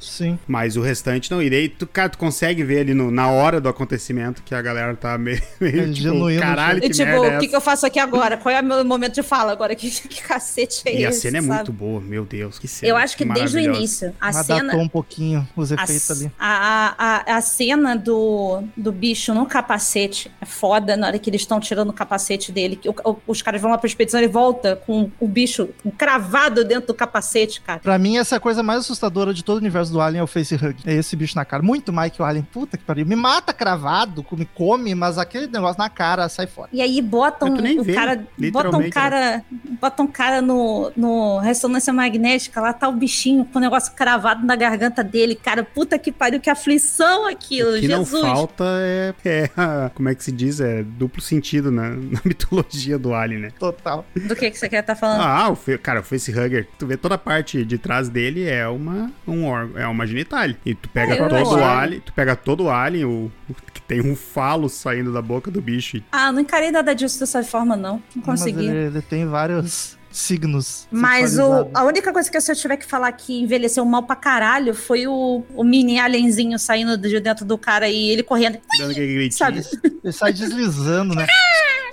Sim. 0.00 0.38
Mas 0.46 0.76
o 0.76 0.80
restante 0.80 1.30
não. 1.30 1.42
E 1.42 1.48
daí, 1.50 1.68
tu, 1.68 1.86
cara, 1.86 2.08
tu 2.08 2.18
consegue 2.18 2.62
ver 2.64 2.80
ali 2.80 2.94
no- 2.94 3.10
na 3.10 3.28
hora 3.28 3.60
do 3.60 3.68
acontecimento 3.68 4.42
que 4.42 4.54
a 4.54 4.62
galera 4.62 4.94
tá 4.96 5.16
meio, 5.18 5.42
meio 5.60 5.80
É 5.80 5.84
tipo, 5.84 5.94
genuíno, 5.94 6.40
caralho, 6.40 6.78
E 6.78 6.82
que 6.82 6.90
tipo, 6.90 7.04
merda 7.04 7.26
é 7.26 7.36
o 7.36 7.40
que, 7.40 7.48
que 7.48 7.56
eu 7.56 7.60
faço 7.60 7.86
aqui 7.86 7.98
agora? 7.98 8.36
Qual 8.36 8.54
é 8.54 8.60
o 8.60 8.64
meu 8.64 8.84
momento 8.84 9.14
de 9.14 9.22
fala 9.22 9.52
agora? 9.52 9.74
Que, 9.80 9.90
que 9.90 10.22
cacete 10.22 10.82
é 10.86 11.00
E 11.00 11.06
a 11.06 11.10
esse? 11.10 11.20
cena 11.20 11.38
é 11.38 11.42
sabe? 11.42 11.54
muito 11.54 11.72
boa, 11.72 12.00
meu 12.00 12.24
Deus, 12.24 12.58
que 12.58 12.66
cena. 12.68 12.90
Eu 12.90 12.96
acho 12.96 13.16
que 13.16 13.24
desde 13.24 13.56
o 13.56 13.60
início, 13.60 14.14
a 14.20 14.32
Mas 14.32 14.46
cena. 14.46 14.74
um 14.76 14.88
pouquinho 14.88 15.46
os 15.56 15.72
A, 15.72 15.76
efeitos 15.76 16.10
ali. 16.10 16.30
a, 16.38 16.94
a, 17.32 17.36
a 17.36 17.40
cena 17.40 17.96
do, 17.96 18.62
do 18.76 18.90
bicho 18.92 19.32
no 19.34 19.46
capacete 19.46 20.30
é 20.40 20.46
foda 20.46 20.96
na 20.96 21.06
hora 21.08 21.18
que 21.18 21.30
eles 21.30 21.40
estão 21.42 21.60
tirando 21.60 21.90
o 21.90 21.92
capacete 21.92 22.50
dele. 22.52 22.76
que 22.76 22.88
o- 22.88 22.94
o- 23.04 23.16
os 23.26 23.42
caras 23.42 23.60
vão 23.60 23.70
lá 23.70 23.78
pra 23.78 23.86
expedição 23.86 24.20
e 24.20 24.24
ele 24.24 24.32
volta 24.32 24.76
com 24.86 25.10
o 25.20 25.26
bicho 25.28 25.68
cravado 25.96 26.64
dentro 26.64 26.88
do 26.88 26.94
capacete, 26.94 27.60
cara. 27.60 27.78
Pra 27.80 27.98
mim, 27.98 28.16
essa 28.18 28.34
é 28.34 28.38
a 28.38 28.40
coisa 28.40 28.62
mais 28.62 28.80
assustadora 28.80 29.32
de 29.34 29.44
todo 29.44 29.56
o 29.56 29.60
universo 29.60 29.89
do 29.90 30.00
Alien 30.00 30.20
é 30.20 30.22
o 30.22 30.26
facehug. 30.26 30.76
É 30.84 30.94
esse 30.94 31.16
bicho 31.16 31.36
na 31.36 31.44
cara. 31.44 31.62
Muito 31.62 31.92
mais 31.92 32.12
que 32.12 32.20
o 32.20 32.24
Alien. 32.24 32.46
Puta 32.50 32.76
que 32.76 32.84
pariu. 32.84 33.06
Me 33.06 33.16
mata 33.16 33.52
cravado, 33.52 34.24
me 34.32 34.44
come, 34.44 34.94
mas 34.94 35.18
aquele 35.18 35.46
negócio 35.46 35.78
na 35.78 35.88
cara 35.88 36.28
sai 36.28 36.46
fora. 36.46 36.68
E 36.72 36.80
aí 36.80 37.00
botam 37.02 37.54
o 37.54 37.82
vê, 37.82 37.94
cara. 37.94 38.16
Botam 38.16 38.30
um 38.30 38.42
literalmente, 38.82 38.90
cara. 38.90 39.44
Botam 39.80 40.04
um 40.06 40.08
cara 40.08 40.40
no, 40.42 40.92
no 40.96 41.38
ressonância 41.38 41.92
magnética, 41.92 42.60
lá 42.60 42.72
tá 42.72 42.88
o 42.88 42.92
bichinho 42.92 43.44
com 43.44 43.58
o 43.58 43.60
negócio 43.60 43.92
cravado 43.94 44.46
na 44.46 44.56
garganta 44.56 45.02
dele. 45.02 45.34
Cara, 45.34 45.64
puta 45.64 45.98
que 45.98 46.12
pariu, 46.12 46.40
que 46.40 46.50
aflição 46.50 47.26
aquilo, 47.26 47.76
O 47.76 47.80
que 47.80 47.88
não 47.88 48.04
Jesus. 48.04 48.22
falta 48.22 48.64
é, 48.80 49.14
é 49.24 49.50
como 49.94 50.08
é 50.08 50.14
que 50.14 50.24
se 50.24 50.32
diz? 50.32 50.60
É 50.60 50.82
duplo 50.82 51.20
sentido 51.20 51.70
na, 51.70 51.90
na 51.90 52.20
mitologia 52.24 52.98
do 52.98 53.14
Alien, 53.14 53.40
né? 53.40 53.52
Total. 53.58 54.04
Do 54.14 54.34
que, 54.36 54.50
que 54.50 54.58
você 54.58 54.68
quer 54.68 54.80
estar 54.80 54.94
falando? 54.94 55.20
Ah, 55.20 55.50
o, 55.50 55.78
cara, 55.78 56.00
o 56.00 56.02
facehugger, 56.02 56.68
tu 56.78 56.86
vê 56.86 56.96
toda 56.96 57.14
a 57.14 57.18
parte 57.18 57.64
de 57.64 57.78
trás 57.78 58.08
dele 58.08 58.44
é 58.44 58.66
uma, 58.68 59.10
um 59.26 59.46
órgão, 59.46 59.79
é 59.80 59.86
uma 59.86 60.06
genitalia. 60.06 60.56
E 60.64 60.74
tu 60.74 60.88
pega 60.88 61.14
eu 61.16 61.28
todo 61.28 61.56
o 61.56 61.64
alien, 61.64 62.00
tu 62.00 62.12
pega 62.12 62.36
todo 62.36 62.64
o 62.64 62.70
alien, 62.70 63.04
o, 63.04 63.30
o 63.48 63.54
que 63.72 63.80
tem 63.82 64.00
um 64.00 64.14
falo 64.14 64.68
saindo 64.68 65.12
da 65.12 65.22
boca 65.22 65.50
do 65.50 65.60
bicho. 65.60 65.96
e- 65.96 66.04
Ah, 66.12 66.30
não 66.32 66.40
encarei 66.40 66.70
nada 66.70 66.94
disso 66.94 67.18
dessa 67.18 67.42
forma, 67.42 67.76
não. 67.76 67.94
Não 68.14 68.22
Mas 68.26 68.40
consegui. 68.40 68.66
ele, 68.66 68.76
ele 68.86 69.02
tem 69.02 69.26
vários 69.26 69.98
signos. 70.12 70.88
Mas 70.90 71.38
o, 71.38 71.68
a 71.72 71.84
única 71.84 72.12
coisa 72.12 72.28
que 72.30 72.40
se 72.40 72.50
eu 72.50 72.56
tiver 72.56 72.76
que 72.76 72.84
falar 72.84 73.12
que 73.12 73.42
envelheceu 73.42 73.84
mal 73.84 74.02
pra 74.02 74.16
caralho 74.16 74.74
foi 74.74 75.06
o, 75.06 75.44
o 75.54 75.62
mini 75.62 76.00
alienzinho 76.00 76.58
saindo 76.58 76.96
de 76.98 77.20
dentro 77.20 77.44
do 77.44 77.56
cara 77.56 77.88
e 77.88 78.10
ele 78.10 78.22
correndo. 78.24 78.58
Dando 78.78 78.90
aquele 78.90 79.14
gritinho. 79.14 79.38
Sabe? 79.38 79.62
Ele 80.02 80.12
sai 80.12 80.32
deslizando, 80.32 81.14
né? 81.14 81.26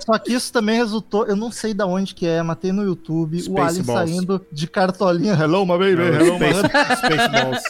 Só 0.08 0.18
que 0.18 0.32
isso 0.32 0.50
também 0.50 0.76
resultou, 0.76 1.26
eu 1.26 1.36
não 1.36 1.52
sei 1.52 1.74
da 1.74 1.84
onde 1.86 2.14
que 2.14 2.26
é, 2.26 2.42
matei 2.42 2.72
no 2.72 2.82
YouTube, 2.82 3.36
o 3.36 3.40
Space 3.40 3.60
Alien 3.68 3.82
Balls. 3.84 4.10
saindo 4.10 4.46
de 4.50 4.66
cartolinha. 4.66 5.34
Hello, 5.34 5.66
my 5.66 5.72
baby, 5.72 6.00
É, 6.00 6.04
o 6.10 6.14
hello, 6.14 6.38
my 6.38 6.46
Space, 6.54 6.96
Spaceballs. 6.96 7.62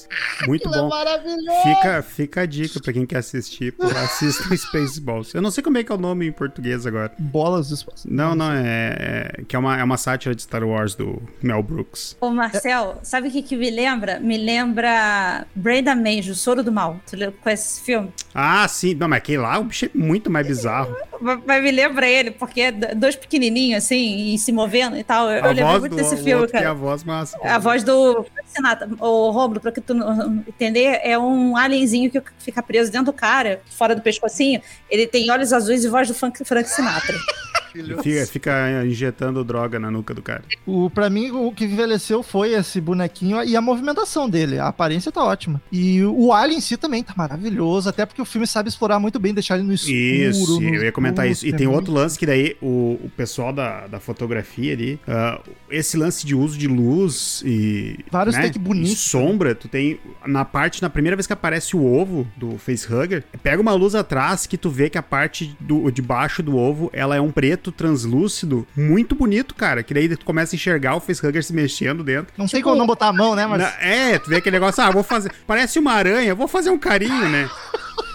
Muito 0.47 0.69
Aquilo 0.69 0.75
é 0.75 0.83
bom. 0.85 0.89
maravilhoso. 0.89 1.63
Fica, 1.65 2.03
fica 2.03 2.41
a 2.43 2.47
dica 2.47 2.79
pra 2.81 2.93
quem 2.93 3.05
quer 3.05 3.19
assistir. 3.19 3.73
Pô, 3.73 3.87
assista 3.87 4.45
o 4.55 4.57
Spaceballs. 4.57 5.35
Eu 5.35 5.43
não 5.43 5.51
sei 5.51 5.65
como 5.65 5.79
é 5.79 5.83
que 5.85 5.91
é 5.91 5.95
o 5.97 5.99
nome 5.99 6.29
em 6.29 6.33
português 6.33 6.87
agora. 6.87 7.11
Bolas 7.19 7.69
do 7.71 7.75
espaço. 7.75 8.07
Não, 8.09 8.37
não, 8.37 8.53
é, 8.53 9.33
é- 9.41 9.43
que 9.49 9.57
é 9.57 9.59
uma, 9.59 9.77
é 9.77 9.83
uma 9.83 9.97
sátira 9.97 10.33
de 10.35 10.43
Star 10.43 10.63
Wars 10.63 10.95
do 10.95 11.21
Mel 11.43 11.61
Brooks. 11.63 12.17
Ô, 12.21 12.31
Marcel, 12.31 13.01
sabe 13.03 13.29
o 13.29 13.31
que, 13.33 13.43
que 13.43 13.57
me 13.57 13.69
lembra? 13.71 14.21
Me 14.21 14.37
lembra 14.39 15.45
Brenda 15.57 15.95
Manjo, 15.97 16.35
Soro 16.37 16.63
do 16.63 16.71
Mal. 16.71 17.01
Tu 17.11 17.17
lembra- 17.17 17.35
conhece 17.43 17.73
esse 17.79 17.81
filme? 17.85 18.13
Ah, 18.35 18.67
sim. 18.69 18.95
Não, 18.95 19.09
mas 19.09 19.19
aquele 19.19 19.39
lá, 19.39 19.59
o 19.59 19.65
bicho 19.65 19.87
é 19.87 19.91
muito 19.93 20.31
mais 20.31 20.47
bizarro. 20.47 20.95
Mas 21.21 21.41
mas 21.45 21.63
me 21.63 21.71
lembra 21.73 22.07
ele, 22.09 22.28
porque 22.31 22.61
é 22.61 22.73
dois 22.73 23.17
pequenininhos 23.17 23.85
assim, 23.85 24.35
e 24.35 24.39
se 24.39 24.53
movendo 24.53 24.97
e 24.97 25.05
tal. 25.05 25.31
Eu, 25.31 25.37
eu 25.37 25.53
lembrei 25.53 25.79
muito 25.81 25.97
desse 25.97 26.15
o 26.15 26.19
filme, 26.19 26.47
tem 26.47 26.61
cara. 26.61 26.71
a 26.71 26.75
voz 26.75 27.05
massa. 27.05 27.39
A 27.43 27.59
voz 27.59 27.83
do 27.83 28.25
Frank 28.25 28.49
Sinatra. 28.49 28.89
O 28.99 29.31
Romulo, 29.31 29.61
pra 29.61 29.73
que 29.73 29.81
tu 29.81 29.95
não 29.95 30.45
entender, 30.47 31.01
é 31.03 31.19
um 31.19 31.57
alienzinho 31.57 32.11
que 32.11 32.23
fica 32.39 32.63
preso 32.63 32.91
dentro 32.91 33.07
do 33.07 33.13
cara, 33.13 33.61
fora 33.77 33.95
do 33.95 34.03
pescocinho. 34.03 34.61
Ele 34.91 35.07
tem 35.07 35.31
olhos 35.31 35.53
azuis 35.53 35.85
e 35.85 35.89
voz 35.89 36.09
do 36.09 36.15
Frank, 36.15 36.45
Frank 36.45 36.69
Sinatra. 37.73 38.03
Fica, 38.03 38.27
fica 38.27 38.85
injetando 38.85 39.45
droga 39.45 39.79
na 39.79 39.91
nuca 39.91 40.15
do 40.15 40.23
cara. 40.23 40.43
O, 40.67 40.91
pra 40.91 41.09
mim, 41.09 41.31
o 41.31 41.53
que 41.53 41.65
envelheceu 41.65 42.23
foi 42.23 42.53
esse 42.53 42.81
bonequinho 42.81 43.43
e 43.43 43.57
a 43.57 43.61
movimentação 43.61 44.29
dele. 44.29 44.59
A 44.59 44.69
aparência 44.69 45.11
tá 45.13 45.23
ótima. 45.25 45.61
E 45.71 46.03
o 46.03 46.33
Alien 46.33 46.59
em 46.59 46.61
si 46.61 46.77
também 46.77 47.03
tá 47.03 47.15
maravilhoso, 47.17 47.89
até 47.89 48.05
porque 48.05 48.21
o 48.21 48.25
filme 48.25 48.47
sabe 48.47 48.69
explorar 48.69 48.99
muito 48.99 49.19
bem, 49.19 49.33
deixar 49.33 49.57
ele 49.57 49.67
no 49.67 49.73
escuro. 49.73 49.95
Isso, 49.95 50.61
no 50.61 50.75
eu 50.75 50.85
ia 50.85 50.93
comentar 50.93 51.27
escuro, 51.27 51.33
isso. 51.33 51.47
E 51.47 51.55
é 51.55 51.57
tem 51.57 51.67
outro 51.67 51.93
lance 51.93 52.19
que 52.19 52.27
daí 52.27 52.57
o, 52.61 52.99
o 53.03 53.11
pessoal 53.17 53.53
da, 53.53 53.87
da 53.87 54.01
fotografia 54.01 54.73
ali, 54.73 55.01
ah, 55.07 55.41
esse 55.71 55.97
lance 55.97 56.27
de 56.27 56.35
uso 56.35 56.59
de 56.59 56.67
luz 56.67 57.43
e. 57.45 57.99
Vários 58.11 58.35
né, 58.37 58.43
take 58.43 58.59
bonitos. 58.59 58.93
e 58.93 58.97
sombra, 58.97 59.55
tu 59.55 59.69
tem 59.69 59.99
na 60.27 60.45
parte, 60.45 60.83
na 60.83 60.91
primeira 60.91 61.17
vez 61.17 61.27
que 61.27 61.33
aparece 61.33 61.77
o 61.77 61.85
ovo 61.85 62.27
do 62.37 62.59
facehugger, 62.59 63.25
pega 63.43 63.61
uma 63.61 63.73
luz 63.73 63.95
atrás 63.95 64.47
que 64.47 64.57
tu 64.57 64.71
vê 64.71 64.91
que 64.91 64.99
a 64.99 65.03
parte 65.03 65.57
do, 65.61 65.91
de 65.91 66.03
baixo 66.03 66.43
do 66.43 66.57
ovo 66.57 66.91
ela 66.93 67.17
é 67.17 67.21
um 67.21 67.31
preto 67.31 67.58
translúcido, 67.73 68.67
muito 68.77 69.15
bonito, 69.15 69.55
cara. 69.55 69.83
Que 69.83 69.93
daí 69.93 70.09
tu 70.17 70.25
começa 70.25 70.55
a 70.55 70.57
enxergar 70.57 70.95
o 70.95 71.01
facehugger 71.01 71.43
se 71.45 71.53
mexendo 71.53 72.03
dentro. 72.05 72.33
Não 72.37 72.47
tem 72.47 72.63
como 72.63 72.77
não 72.77 72.87
botar 72.87 73.09
a 73.09 73.13
mão, 73.13 73.35
né, 73.35 73.47
mas 73.47 73.61
Na- 73.61 73.75
é, 73.81 74.19
tu 74.19 74.31
vê 74.31 74.37
aquele 74.37 74.57
negócio, 74.57 74.83
ah, 74.83 74.91
vou 74.91 75.03
fazer. 75.03 75.31
Parece 75.47 75.79
uma 75.79 75.93
aranha, 75.93 76.35
vou 76.35 76.49
fazer 76.49 76.71
um 76.71 76.79
carinho, 76.79 77.29
né? 77.29 77.49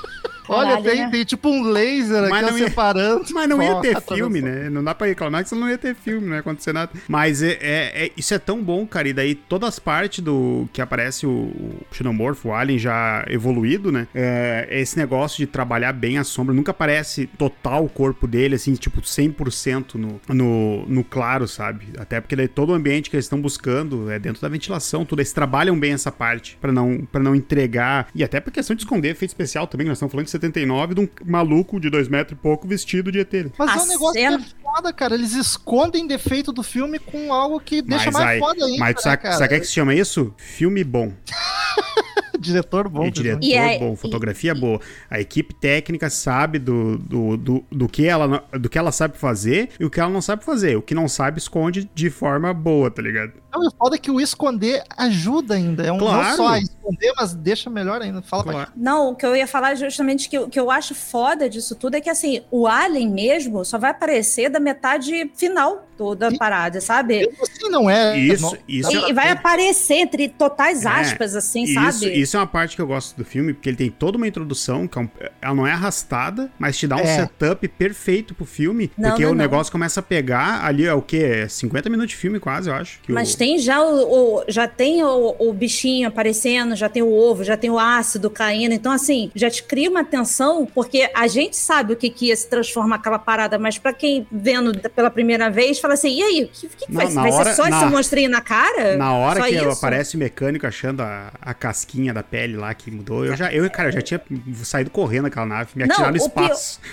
olha, 0.47 0.69
Caralho, 0.69 0.83
tem, 0.83 0.99
né? 1.01 1.09
tem 1.11 1.23
tipo 1.25 1.49
um 1.49 1.63
laser 1.63 2.29
Mas 2.29 2.47
aqui 2.47 2.59
ia- 2.59 2.67
separando. 2.67 3.25
Mas 3.33 3.49
não 3.49 3.61
ia 3.61 3.75
ter 3.81 3.93
tá 4.01 4.15
filme, 4.15 4.41
né? 4.41 4.69
Não 4.69 4.83
dá 4.83 4.93
pra 4.95 5.07
reclamar 5.07 5.43
que 5.43 5.49
você 5.49 5.55
não 5.55 5.69
ia 5.69 5.77
ter 5.77 5.95
filme, 5.95 6.27
não 6.27 6.33
ia 6.33 6.39
acontecer 6.39 6.73
nada. 6.73 6.91
Mas 7.07 7.41
é, 7.41 7.57
é- 7.61 8.05
é- 8.05 8.11
isso 8.17 8.33
é 8.33 8.39
tão 8.39 8.61
bom, 8.63 8.85
cara. 8.85 9.07
E 9.07 9.13
daí 9.13 9.35
todas 9.35 9.69
as 9.69 9.79
partes 9.79 10.23
do 10.23 10.67
que 10.73 10.81
aparece 10.81 11.25
o, 11.25 11.29
o 11.31 11.79
Xenomorph, 11.91 12.45
o 12.45 12.53
Alien 12.53 12.79
já 12.79 13.25
evoluído, 13.29 13.91
né? 13.91 14.07
É, 14.13 14.67
é 14.69 14.79
esse 14.81 14.97
negócio 14.97 15.37
de 15.37 15.47
trabalhar 15.47 15.93
bem 15.93 16.17
a 16.17 16.23
sombra. 16.23 16.53
Nunca 16.53 16.71
aparece 16.71 17.27
total 17.37 17.85
o 17.85 17.89
corpo 17.89 18.27
dele, 18.27 18.55
assim, 18.55 18.73
tipo 18.75 19.01
100% 19.01 19.95
no, 19.95 20.19
no, 20.29 20.85
no 20.87 21.03
claro, 21.03 21.47
sabe? 21.47 21.87
Até 21.97 22.19
porque 22.21 22.35
daí 22.35 22.47
todo 22.47 22.71
o 22.71 22.73
ambiente 22.73 23.09
que 23.09 23.15
eles 23.15 23.25
estão 23.25 23.39
buscando 23.41 24.09
é 24.11 24.19
dentro 24.19 24.41
da 24.41 24.47
ventilação, 24.49 25.05
tudo. 25.05 25.19
Eles 25.19 25.33
trabalham 25.33 25.77
bem 25.77 25.93
essa 25.93 26.11
parte 26.11 26.57
pra 26.59 26.71
não, 26.71 27.05
pra 27.11 27.21
não 27.21 27.35
entregar. 27.35 28.07
E 28.13 28.23
até 28.23 28.39
por 28.39 28.51
questão 28.51 28.75
de 28.75 28.81
esconder 28.83 29.09
efeito 29.09 29.31
especial 29.31 29.67
também. 29.67 29.87
Nós 29.87 29.97
estamos 29.97 30.11
falando 30.11 30.25
de 30.25 30.31
79 30.33 30.95
de 30.95 31.01
um 31.01 31.07
maluco 31.25 31.79
de 31.79 31.89
dois 31.89 32.07
metros 32.07 32.37
e 32.37 32.41
pouco 32.41 32.67
vestido 32.67 33.11
de 33.11 33.19
ET. 33.19 33.33
Mas 33.57 33.69
A 33.69 33.73
é 33.77 33.81
um 33.81 33.87
negócio 33.87 34.13
cena- 34.21 34.37
que 34.39 34.43
é 34.43 34.61
foda, 34.61 34.93
cara. 34.93 35.15
Eles 35.15 35.33
escondem 35.33 36.07
defeito 36.07 36.51
do 36.51 36.61
filme 36.63 36.99
com 36.99 37.33
algo 37.33 37.59
que 37.59 37.81
deixa 37.81 38.05
Mas 38.05 38.13
mais 38.13 38.27
aí- 38.29 38.39
foda 38.39 38.65
ainda. 38.65 38.79
Mas 38.79 38.95
né, 38.95 39.01
sabe, 39.01 39.27
o 39.45 39.47
que 39.47 39.53
é 39.55 39.59
que 39.59 39.65
se 39.65 39.73
chama 39.73 39.93
isso? 39.95 40.33
Filme 40.37 40.83
bom. 40.83 41.11
Diretor 42.39 42.89
bom. 42.89 43.05
e 43.05 43.11
diretor 43.11 43.43
E 43.43 43.53
é- 43.53 43.79
bom, 43.79 43.95
fotografia 43.95 44.53
boa. 44.53 44.81
A 45.09 45.19
equipe 45.19 45.53
técnica 45.53 46.09
sabe 46.09 46.59
do, 46.59 46.97
do, 46.97 47.37
do, 47.37 47.65
do 47.71 47.87
que 47.87 48.05
ela, 48.05 48.43
do 48.59 48.67
que 48.69 48.77
ela 48.77 48.91
sabe 48.91 49.17
fazer 49.17 49.69
e 49.79 49.85
o 49.85 49.89
que 49.89 49.99
ela 49.99 50.09
não 50.09 50.21
sabe 50.21 50.43
fazer. 50.43 50.75
O 50.75 50.81
que 50.81 50.93
não 50.93 51.07
sabe, 51.07 51.37
esconde 51.39 51.89
de 51.95 52.09
forma 52.09 52.53
boa, 52.53 52.91
tá 52.91 53.01
ligado? 53.01 53.31
Não, 53.53 53.67
o 53.67 53.71
foda 53.71 53.95
é 53.95 53.99
que 53.99 54.09
o 54.11 54.19
esconder 54.19 54.83
ajuda 54.97 55.53
ainda. 55.55 55.83
É 55.83 55.91
um, 55.91 55.97
Claro. 55.97 56.27
Não 56.29 56.35
só 56.35 56.57
esconder, 56.57 57.13
mas 57.15 57.33
deixa 57.33 57.69
melhor 57.69 58.01
ainda. 58.01 58.21
Fala 58.21 58.43
pra 58.43 58.53
Claro. 58.53 58.71
Não, 58.75 59.09
o 59.11 59.15
que 59.15 59.25
eu 59.25 59.35
ia 59.35 59.47
falar 59.47 59.73
é 59.73 59.75
justamente 59.75 60.27
que 60.29 60.37
o 60.39 60.49
que 60.49 60.59
eu 60.59 60.69
acho 60.71 60.93
foda 60.95 61.49
disso 61.49 61.75
tudo 61.75 61.95
é 61.95 62.01
que 62.01 62.09
assim, 62.09 62.41
o 62.51 62.67
Alien 62.67 63.09
mesmo 63.09 63.63
só 63.63 63.77
vai 63.77 63.91
aparecer 63.91 64.49
da 64.49 64.59
metade 64.59 65.29
final 65.35 65.87
do- 65.97 66.15
da 66.15 66.29
E- 66.29 66.37
parada, 66.37 66.81
sabe? 66.81 67.29
Assim 67.41 67.69
não 67.69 67.87
é. 67.89 68.17
Isso, 68.17 68.41
não- 68.41 68.57
isso 68.67 68.91
E, 68.91 69.09
e 69.11 69.13
vai 69.13 69.29
aparecer 69.29 69.93
entre 69.95 70.27
totais 70.27 70.83
É, 70.85 70.89
aspas, 70.89 71.35
assim, 71.35 71.63
isso, 71.63 71.73
sabe? 71.75 72.19
isso 72.19 72.35
é 72.35 72.39
uma 72.39 72.47
parte 72.47 72.75
que 72.75 72.81
eu 72.81 72.87
gosto 72.87 73.15
do 73.15 73.23
filme, 73.23 73.53
porque 73.53 73.69
ele 73.69 73.77
tem 73.77 73.89
toda 73.91 74.17
uma 74.17 74.27
introdução, 74.27 74.87
que 74.87 74.97
é 74.97 75.01
um- 75.01 75.09
ela 75.41 75.53
não 75.55 75.67
é 75.67 75.71
arrastada, 75.71 76.51
mas 76.57 76.77
te 76.77 76.87
dá 76.87 76.95
um 76.95 76.99
É. 77.01 77.15
setup 77.21 77.67
perfeito 77.67 78.33
pro 78.33 78.45
filme, 78.45 78.91
Não, 78.97 79.09
porque 79.11 79.23
não, 79.23 79.31
o 79.31 79.35
não. 79.35 79.39
negócio 79.39 79.71
começa 79.71 79.99
a 79.99 80.03
pegar 80.03 80.65
ali, 80.65 80.85
é 80.85 80.93
o 80.93 81.01
quê? 81.01 81.17
É 81.43 81.47
50 81.47 81.89
minutos 81.89 82.11
de 82.11 82.17
filme 82.17 82.39
quase, 82.39 82.69
eu 82.69 82.75
acho. 82.75 82.99
que 83.03 83.11
Mas 83.11 83.33
o- 83.33 83.37
tem 83.37 83.42
já 83.57 83.81
o, 83.81 84.37
o- 84.39 84.43
já 84.47 84.67
tem 84.67 85.03
o, 85.03 85.35
o 85.39 85.53
bichinho 85.53 86.07
aparecendo, 86.07 86.75
já 86.75 86.87
tem 86.89 87.01
o 87.01 87.11
ovo, 87.13 87.43
já 87.43 87.55
tem 87.57 87.69
o 87.69 87.77
ácido 87.79 88.29
caindo. 88.29 88.73
Então, 88.73 88.91
assim, 88.91 89.31
já 89.35 89.49
te 89.49 89.63
cria 89.63 89.89
uma 89.89 90.03
tensão, 90.03 90.65
porque 90.65 91.09
a 91.13 91.27
gente 91.27 91.55
sabe 91.55 91.93
o 91.93 91.95
que, 91.95 92.09
que 92.09 92.27
ia 92.27 92.35
se 92.35 92.47
transformar 92.47 92.95
aquela 92.97 93.19
parada, 93.19 93.57
mas 93.59 93.77
pra 93.77 93.93
quem 93.93 94.25
vendo 94.31 94.73
pela 94.91 95.09
primeira 95.09 95.49
vez, 95.49 95.79
fala 95.79 95.93
assim: 95.95 96.17
e 96.19 96.23
aí, 96.23 96.43
o 96.43 96.47
que, 96.47 96.67
que, 96.69 96.85
que 96.87 96.91
vai, 96.91 97.05
Não, 97.07 97.13
na 97.13 97.21
vai 97.23 97.31
hora- 97.31 97.49
ser 97.53 97.55
só 97.61 97.69
na- 97.69 97.77
esse 97.81 97.85
monstrinho 97.91 98.29
na 98.29 98.41
cara? 98.41 98.97
Na 98.97 99.13
hora 99.13 99.41
Só 99.41 99.47
que 99.47 99.55
isso? 99.55 99.69
aparece 99.69 100.15
o 100.15 100.19
mecânico 100.19 100.65
achando 100.67 101.01
a, 101.01 101.31
a 101.41 101.53
casquinha 101.53 102.13
da 102.13 102.23
pele 102.23 102.55
lá 102.57 102.73
que 102.73 102.89
mudou, 102.91 103.25
eu 103.25 103.35
já, 103.35 103.51
eu, 103.53 103.69
cara, 103.69 103.89
eu 103.89 103.93
já 103.93 104.01
tinha 104.01 104.21
saído 104.63 104.89
correndo 104.89 105.23
naquela 105.23 105.45
nave, 105.45 105.69
me 105.75 105.83
atirar 105.83 106.11
no 106.11 106.23
o 106.23 106.29
pior- 106.29 106.43
espaço. 106.45 106.79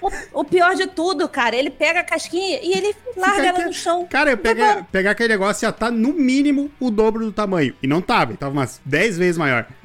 O, 0.00 0.40
o 0.40 0.44
pior 0.44 0.74
de 0.74 0.86
tudo, 0.86 1.28
cara, 1.28 1.54
ele 1.54 1.70
pega 1.70 2.00
a 2.00 2.02
casquinha 2.02 2.58
e 2.62 2.72
ele 2.72 2.96
larga 3.16 3.46
ela 3.48 3.64
no 3.66 3.72
chão. 3.72 4.06
Cara, 4.10 4.30
eu 4.30 4.36
Tá 4.36 4.86
pegar, 4.90 5.10
aquele 5.10 5.28
negócio 5.28 5.62
já 5.66 5.70
tá 5.72 5.90
no 5.92 6.12
mínimo 6.12 6.70
o 6.80 6.90
dobro 6.90 7.24
do 7.24 7.32
tamanho. 7.32 7.74
E 7.82 7.86
não 7.86 8.00
tava, 8.00 8.34
tava 8.36 8.52
umas 8.52 8.80
10 8.84 9.18
vezes 9.18 9.38
maior. 9.38 9.66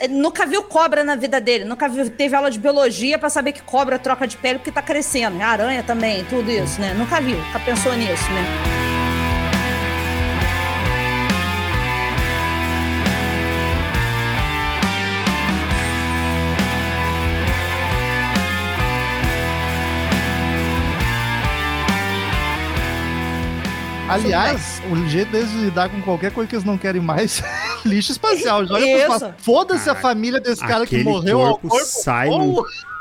Ele 0.00 0.14
nunca 0.14 0.46
viu 0.46 0.62
cobra 0.62 1.02
na 1.02 1.16
vida 1.16 1.40
dele, 1.40 1.64
nunca 1.64 1.88
viu, 1.88 2.08
teve 2.10 2.34
aula 2.34 2.50
de 2.50 2.58
biologia 2.58 3.18
pra 3.18 3.30
saber 3.30 3.52
que 3.52 3.62
cobra 3.62 3.98
troca 3.98 4.26
de 4.26 4.36
pele 4.36 4.58
porque 4.58 4.70
tá 4.70 4.82
crescendo. 4.82 5.40
Aranha 5.42 5.82
também, 5.82 6.24
tudo 6.24 6.50
isso, 6.50 6.80
né? 6.80 6.94
Nunca 6.94 7.20
viu, 7.20 7.36
nunca 7.36 7.60
pensou 7.60 7.94
nisso, 7.94 8.30
né? 8.32 8.95
Aliás, 24.08 24.80
o 24.90 25.08
jeito 25.08 25.32
deles 25.32 25.50
lidar 25.52 25.88
com 25.88 26.00
qualquer 26.00 26.30
coisa 26.32 26.48
que 26.48 26.54
eles 26.54 26.64
não 26.64 26.78
querem 26.78 27.00
mais, 27.02 27.42
lixo 27.84 28.12
espacial. 28.12 28.62
Espaço. 28.62 29.34
Foda-se 29.38 29.90
a 29.90 29.94
família 29.94 30.40
desse 30.40 30.60
cara 30.60 30.86
que 30.86 30.94
aquele 30.96 31.02
morreu 31.04 31.40
ao 31.40 31.58
corpo 31.58 31.68
corpo. 31.68 31.84
sai 31.86 32.28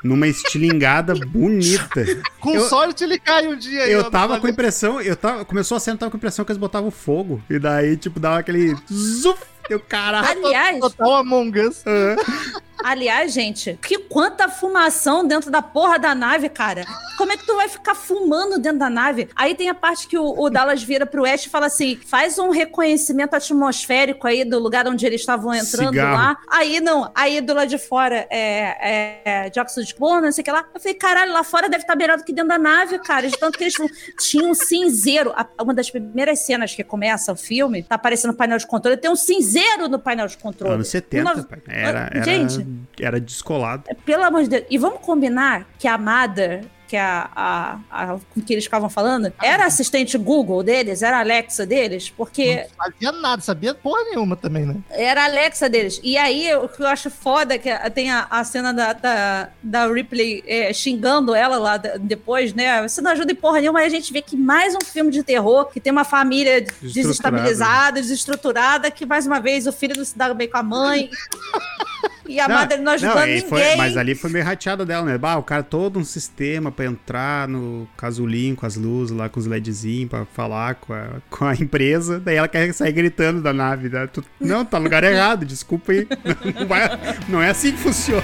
Numa 0.03 0.27
estilingada 0.27 1.13
bonita. 1.27 2.03
Com 2.39 2.55
Eu- 2.55 2.67
sorte 2.67 3.03
ele 3.03 3.19
cai 3.19 3.47
um 3.47 3.55
dia. 3.55 3.87
Eu 3.87 4.03
no 4.03 4.11
tava 4.11 4.39
com 4.39 4.47
a 4.47 4.49
impressão, 4.49 4.99
eu 5.01 5.15
tava, 5.15 5.45
começou 5.45 5.77
a 5.77 5.79
cena, 5.79 5.95
eu 5.95 5.99
tava 5.99 6.11
com 6.11 6.17
a 6.17 6.19
impressão 6.19 6.43
que 6.43 6.51
eles 6.51 6.59
botavam 6.59 6.89
fogo. 6.91 7.41
E 7.49 7.59
daí, 7.59 7.95
tipo, 7.97 8.19
dava 8.19 8.39
aquele 8.39 8.75
zuf, 8.91 9.39
eu 9.69 9.79
caralho. 9.79 10.45
Aliás, 10.45 10.79
Total 10.79 11.15
Among 11.17 11.59
Us. 11.59 11.83
Ah, 11.85 12.15
aliás, 12.89 13.33
gente, 13.33 13.77
que 13.81 13.97
quanta 13.97 14.47
fumação 14.47 15.25
dentro 15.25 15.49
da 15.49 15.61
porra 15.61 15.97
da 15.97 16.13
nave, 16.13 16.49
cara. 16.49 16.85
Como 17.17 17.31
é 17.31 17.37
que 17.37 17.45
tu 17.45 17.55
vai 17.55 17.67
ficar 17.69 17.95
fumando 17.95 18.59
dentro 18.59 18.79
da 18.79 18.89
nave? 18.89 19.29
Aí 19.35 19.55
tem 19.55 19.69
a 19.69 19.73
parte 19.73 20.07
que 20.07 20.17
o, 20.17 20.37
o 20.37 20.49
Dallas 20.49 20.83
vira 20.83 21.05
pro 21.05 21.23
West 21.23 21.45
e 21.45 21.49
fala 21.49 21.67
assim: 21.67 21.97
faz 22.05 22.37
um 22.37 22.49
reconhecimento 22.49 23.33
atmosférico 23.33 24.27
aí 24.27 24.43
do 24.43 24.59
lugar 24.59 24.87
onde 24.87 25.05
eles 25.05 25.21
estavam 25.21 25.53
entrando 25.53 25.89
Cigarro. 25.89 26.13
lá. 26.17 26.37
Aí 26.49 26.79
não, 26.81 27.09
aí 27.15 27.39
do 27.41 27.53
lado 27.53 27.69
de 27.69 27.77
fora 27.77 28.27
é, 28.29 29.45
é 29.45 29.49
dióxido 29.49 29.85
de 29.85 29.93
carbono, 29.93 30.21
não 30.21 30.31
sei 30.31 30.41
o 30.41 30.45
que 30.45 30.51
lá. 30.51 30.65
Eu 30.73 30.79
falei, 30.79 30.93
caralho, 30.93 31.31
lá 31.33 31.43
fora 31.43 31.69
deve 31.69 31.83
estar 31.83 31.95
melhor 31.95 32.17
do 32.17 32.23
que 32.23 32.33
dentro 32.33 32.49
da 32.49 32.57
nave, 32.59 32.99
cara. 32.99 33.27
De 33.29 33.37
tanto 33.37 33.57
que 33.57 33.63
eles 33.63 33.75
tinham 34.19 34.51
um 34.51 34.53
cinzeiro. 34.53 35.33
Uma 35.61 35.73
das 35.73 35.89
primeiras 35.89 36.39
cenas 36.39 36.75
que 36.75 36.83
começa 36.83 37.31
o 37.31 37.35
filme, 37.35 37.81
tá 37.83 37.95
aparecendo 37.95 38.31
no 38.31 38.37
painel 38.37 38.57
de 38.57 38.67
controle, 38.67 38.97
tem 38.97 39.09
um 39.09 39.15
cinzeiro 39.15 39.87
no 39.87 39.97
painel 39.99 40.27
de 40.27 40.37
controle. 40.37 40.75
Anos 40.75 40.87
70, 40.89 41.23
Nove- 41.23 41.43
pai. 41.47 41.61
Era, 41.67 42.09
era, 42.13 42.23
Gente, 42.23 42.65
era 42.99 43.19
descolado. 43.19 43.83
pelo 44.05 44.23
amor 44.23 44.43
de 44.43 44.49
Deus. 44.49 44.65
E 44.69 44.77
vamos 44.77 44.99
combinar 45.01 45.67
que 45.77 45.87
a 45.87 45.97
Mother, 45.97 46.65
que 46.87 46.95
é 46.95 47.01
a, 47.01 47.29
a, 47.35 48.13
a 48.13 48.19
com 48.33 48.41
que 48.41 48.53
eles 48.53 48.65
ficavam 48.65 48.89
falando, 48.89 49.31
era 49.41 49.63
a 49.63 49.67
assistente 49.67 50.17
Google 50.17 50.63
deles, 50.63 51.01
era 51.01 51.17
a 51.17 51.19
Alexa 51.21 51.65
deles, 51.65 52.09
porque 52.09 52.67
Não 52.77 52.85
sabia 52.85 53.11
nada, 53.11 53.41
sabia 53.41 53.73
porra 53.73 54.03
nenhuma 54.05 54.35
também, 54.35 54.65
né? 54.65 54.75
era 54.91 55.23
a 55.23 55.25
Alexa 55.25 55.67
deles. 55.67 55.99
E 56.03 56.17
aí, 56.17 56.53
o 56.55 56.69
que 56.69 56.81
eu 56.81 56.87
acho 56.87 57.09
foda 57.09 57.55
é 57.55 57.57
que 57.57 57.69
tem 57.91 58.11
a, 58.11 58.27
a 58.29 58.43
cena 58.43 58.73
da, 58.73 58.93
da, 58.93 59.49
da 59.61 59.87
Ripley 59.91 60.43
é, 60.47 60.71
xingando 60.73 61.33
ela 61.33 61.57
lá 61.57 61.77
depois, 61.77 62.53
né? 62.53 62.87
Você 62.87 63.01
não 63.01 63.11
ajuda 63.11 63.31
em 63.31 63.35
porra 63.35 63.59
nenhuma, 63.59 63.79
aí 63.79 63.87
a 63.87 63.89
gente 63.89 64.13
vê 64.13 64.21
que 64.21 64.37
mais 64.37 64.75
um 64.75 64.85
filme 64.85 65.11
de 65.11 65.23
terror, 65.23 65.65
que 65.65 65.79
tem 65.79 65.91
uma 65.91 66.05
família 66.05 66.61
desestabilizada, 66.81 68.01
desestruturada, 68.01 68.91
que 68.91 69.05
mais 69.05 69.25
uma 69.25 69.39
vez 69.39 69.65
o 69.67 69.71
filho 69.71 69.95
não 69.97 70.05
se 70.05 70.17
dá 70.17 70.33
bem 70.33 70.47
com 70.47 70.57
a 70.57 70.63
mãe. 70.63 71.09
e 72.27 72.39
a 72.39 72.47
Mother 72.49 72.81
não 72.81 72.91
ajudando 72.93 73.27
e 73.27 73.33
ninguém. 73.35 73.49
foi- 73.49 73.75
mas 73.75 73.97
ali 73.97 74.15
foi 74.15 74.29
meio 74.29 74.43
rateada 74.45 74.85
dela, 74.85 75.05
né? 75.05 75.17
Bah, 75.17 75.35
o 75.37 75.43
cara 75.43 75.63
todo 75.63 75.99
um 75.99 76.03
sistema 76.03 76.71
pra 76.71 76.85
entrar 76.85 77.47
no 77.47 77.87
casulinho 77.97 78.55
com 78.55 78.65
as 78.65 78.75
luzes 78.75 79.15
lá, 79.15 79.29
com 79.29 79.39
os 79.39 79.45
LEDzinhos, 79.45 80.09
pra 80.09 80.25
falar 80.25 80.75
com 80.75 80.93
a, 80.93 81.07
com 81.29 81.45
a 81.45 81.53
empresa. 81.53 82.19
Daí 82.19 82.35
ela 82.37 82.47
quer 82.47 82.73
sair 82.73 82.91
gritando 82.91 83.41
da 83.41 83.53
nave. 83.53 83.89
Né? 83.89 84.07
Tu- 84.07 84.23
não, 84.39 84.63
tá 84.65 84.77
no 84.79 84.83
lugar 84.85 85.03
errado, 85.03 85.45
desculpa 85.45 85.91
aí. 85.91 86.07
Não, 86.59 86.67
vai- 86.67 86.89
não 87.27 87.41
é 87.41 87.49
assim 87.49 87.71
que 87.71 87.77
funciona. 87.79 88.23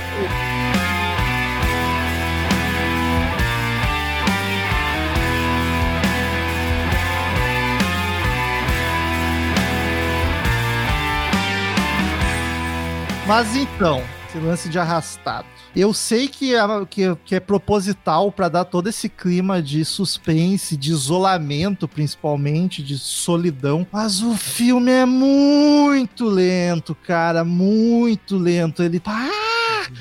Mas 13.31 13.55
então, 13.55 14.03
esse 14.31 14.37
lance 14.45 14.69
de 14.69 14.79
arrastado. 14.79 15.45
Eu 15.75 15.93
sei 15.93 16.27
que 16.27 16.53
é, 16.55 16.61
que, 16.89 17.15
que 17.25 17.35
é 17.35 17.39
proposital 17.39 18.31
pra 18.31 18.49
dar 18.49 18.65
todo 18.65 18.87
esse 18.87 19.07
clima 19.09 19.61
de 19.61 19.83
suspense, 19.85 20.75
de 20.75 20.91
isolamento, 20.91 21.87
principalmente, 21.87 22.81
de 22.83 22.97
solidão. 22.97 23.85
Mas 23.91 24.21
o 24.21 24.35
filme 24.35 24.91
é 24.91 25.05
muito 25.05 26.25
lento, 26.25 26.95
cara. 26.95 27.43
Muito 27.43 28.37
lento. 28.37 28.83
Ele. 28.83 29.01
Ah! 29.05 29.29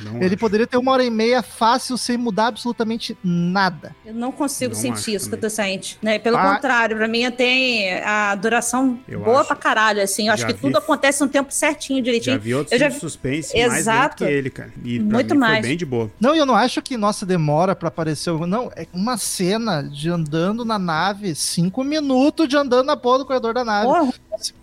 Não 0.05 0.16
Ele 0.18 0.26
acho. 0.26 0.37
poderia 0.37 0.66
ter 0.68 0.76
uma 0.76 0.93
hora 0.93 1.03
e 1.03 1.11
meia 1.11 1.43
fácil 1.43 1.99
sem 1.99 2.16
mudar 2.16 2.47
absolutamente 2.49 3.16
nada. 3.24 3.95
Eu 4.07 4.14
não 4.14 4.31
consigo 4.31 4.72
Não 4.74 4.81
sentir 4.81 5.14
isso 5.14 5.24
que 5.24 5.31
também. 5.37 5.39
eu 5.39 5.51
tô 5.51 5.51
sentindo. 5.51 5.99
Né? 6.01 6.18
Pelo 6.20 6.37
Ah. 6.37 6.55
contrário, 6.55 6.97
pra 6.97 7.09
mim 7.09 7.28
tem 7.33 7.95
a 8.05 8.35
duração 8.37 9.01
Eu 9.09 9.20
boa 9.20 9.39
acho. 9.41 9.49
pra 9.49 9.57
caralho, 9.57 10.01
assim. 10.01 10.28
Eu 10.28 10.35
acho 10.35 10.47
que 10.47 10.53
vi- 10.53 10.61
tudo 10.61 10.78
acontece 10.78 11.20
no 11.22 11.28
tempo 11.28 11.53
certinho, 11.53 12.01
direitinho. 12.03 12.37
Já 12.37 12.41
vi 12.41 12.55
outros 12.55 12.72
Eu 12.72 12.78
já 12.78 12.91
suspense 12.93 13.57
Exato. 13.59 14.19
Que 14.26 14.32
ele, 14.32 14.50
cara. 14.50 14.72
E 14.84 14.98
pra 15.00 15.14
Muito 15.14 15.34
mim 15.34 15.40
mais. 15.40 15.58
foi 15.60 15.68
bem 15.68 15.76
de 15.76 15.86
boa. 15.86 16.10
Não, 16.20 16.34
e 16.34 16.38
eu 16.38 16.46
não 16.46 16.54
acho 16.54 16.80
que, 16.82 16.96
nossa, 16.96 17.24
demora 17.26 17.74
pra 17.74 17.88
aparecer. 17.88 18.32
Não, 18.46 18.70
é 18.76 18.86
uma 18.92 19.16
cena 19.16 19.82
de 19.82 20.08
andando 20.08 20.64
na 20.64 20.78
nave, 20.78 21.34
cinco 21.34 21.82
minutos 21.84 22.48
de 22.48 22.56
andando 22.56 22.86
na 22.86 22.96
porra 22.96 23.18
do 23.18 23.26
corredor 23.26 23.54
da 23.54 23.64
nave. 23.64 23.86
Porra, 23.86 24.12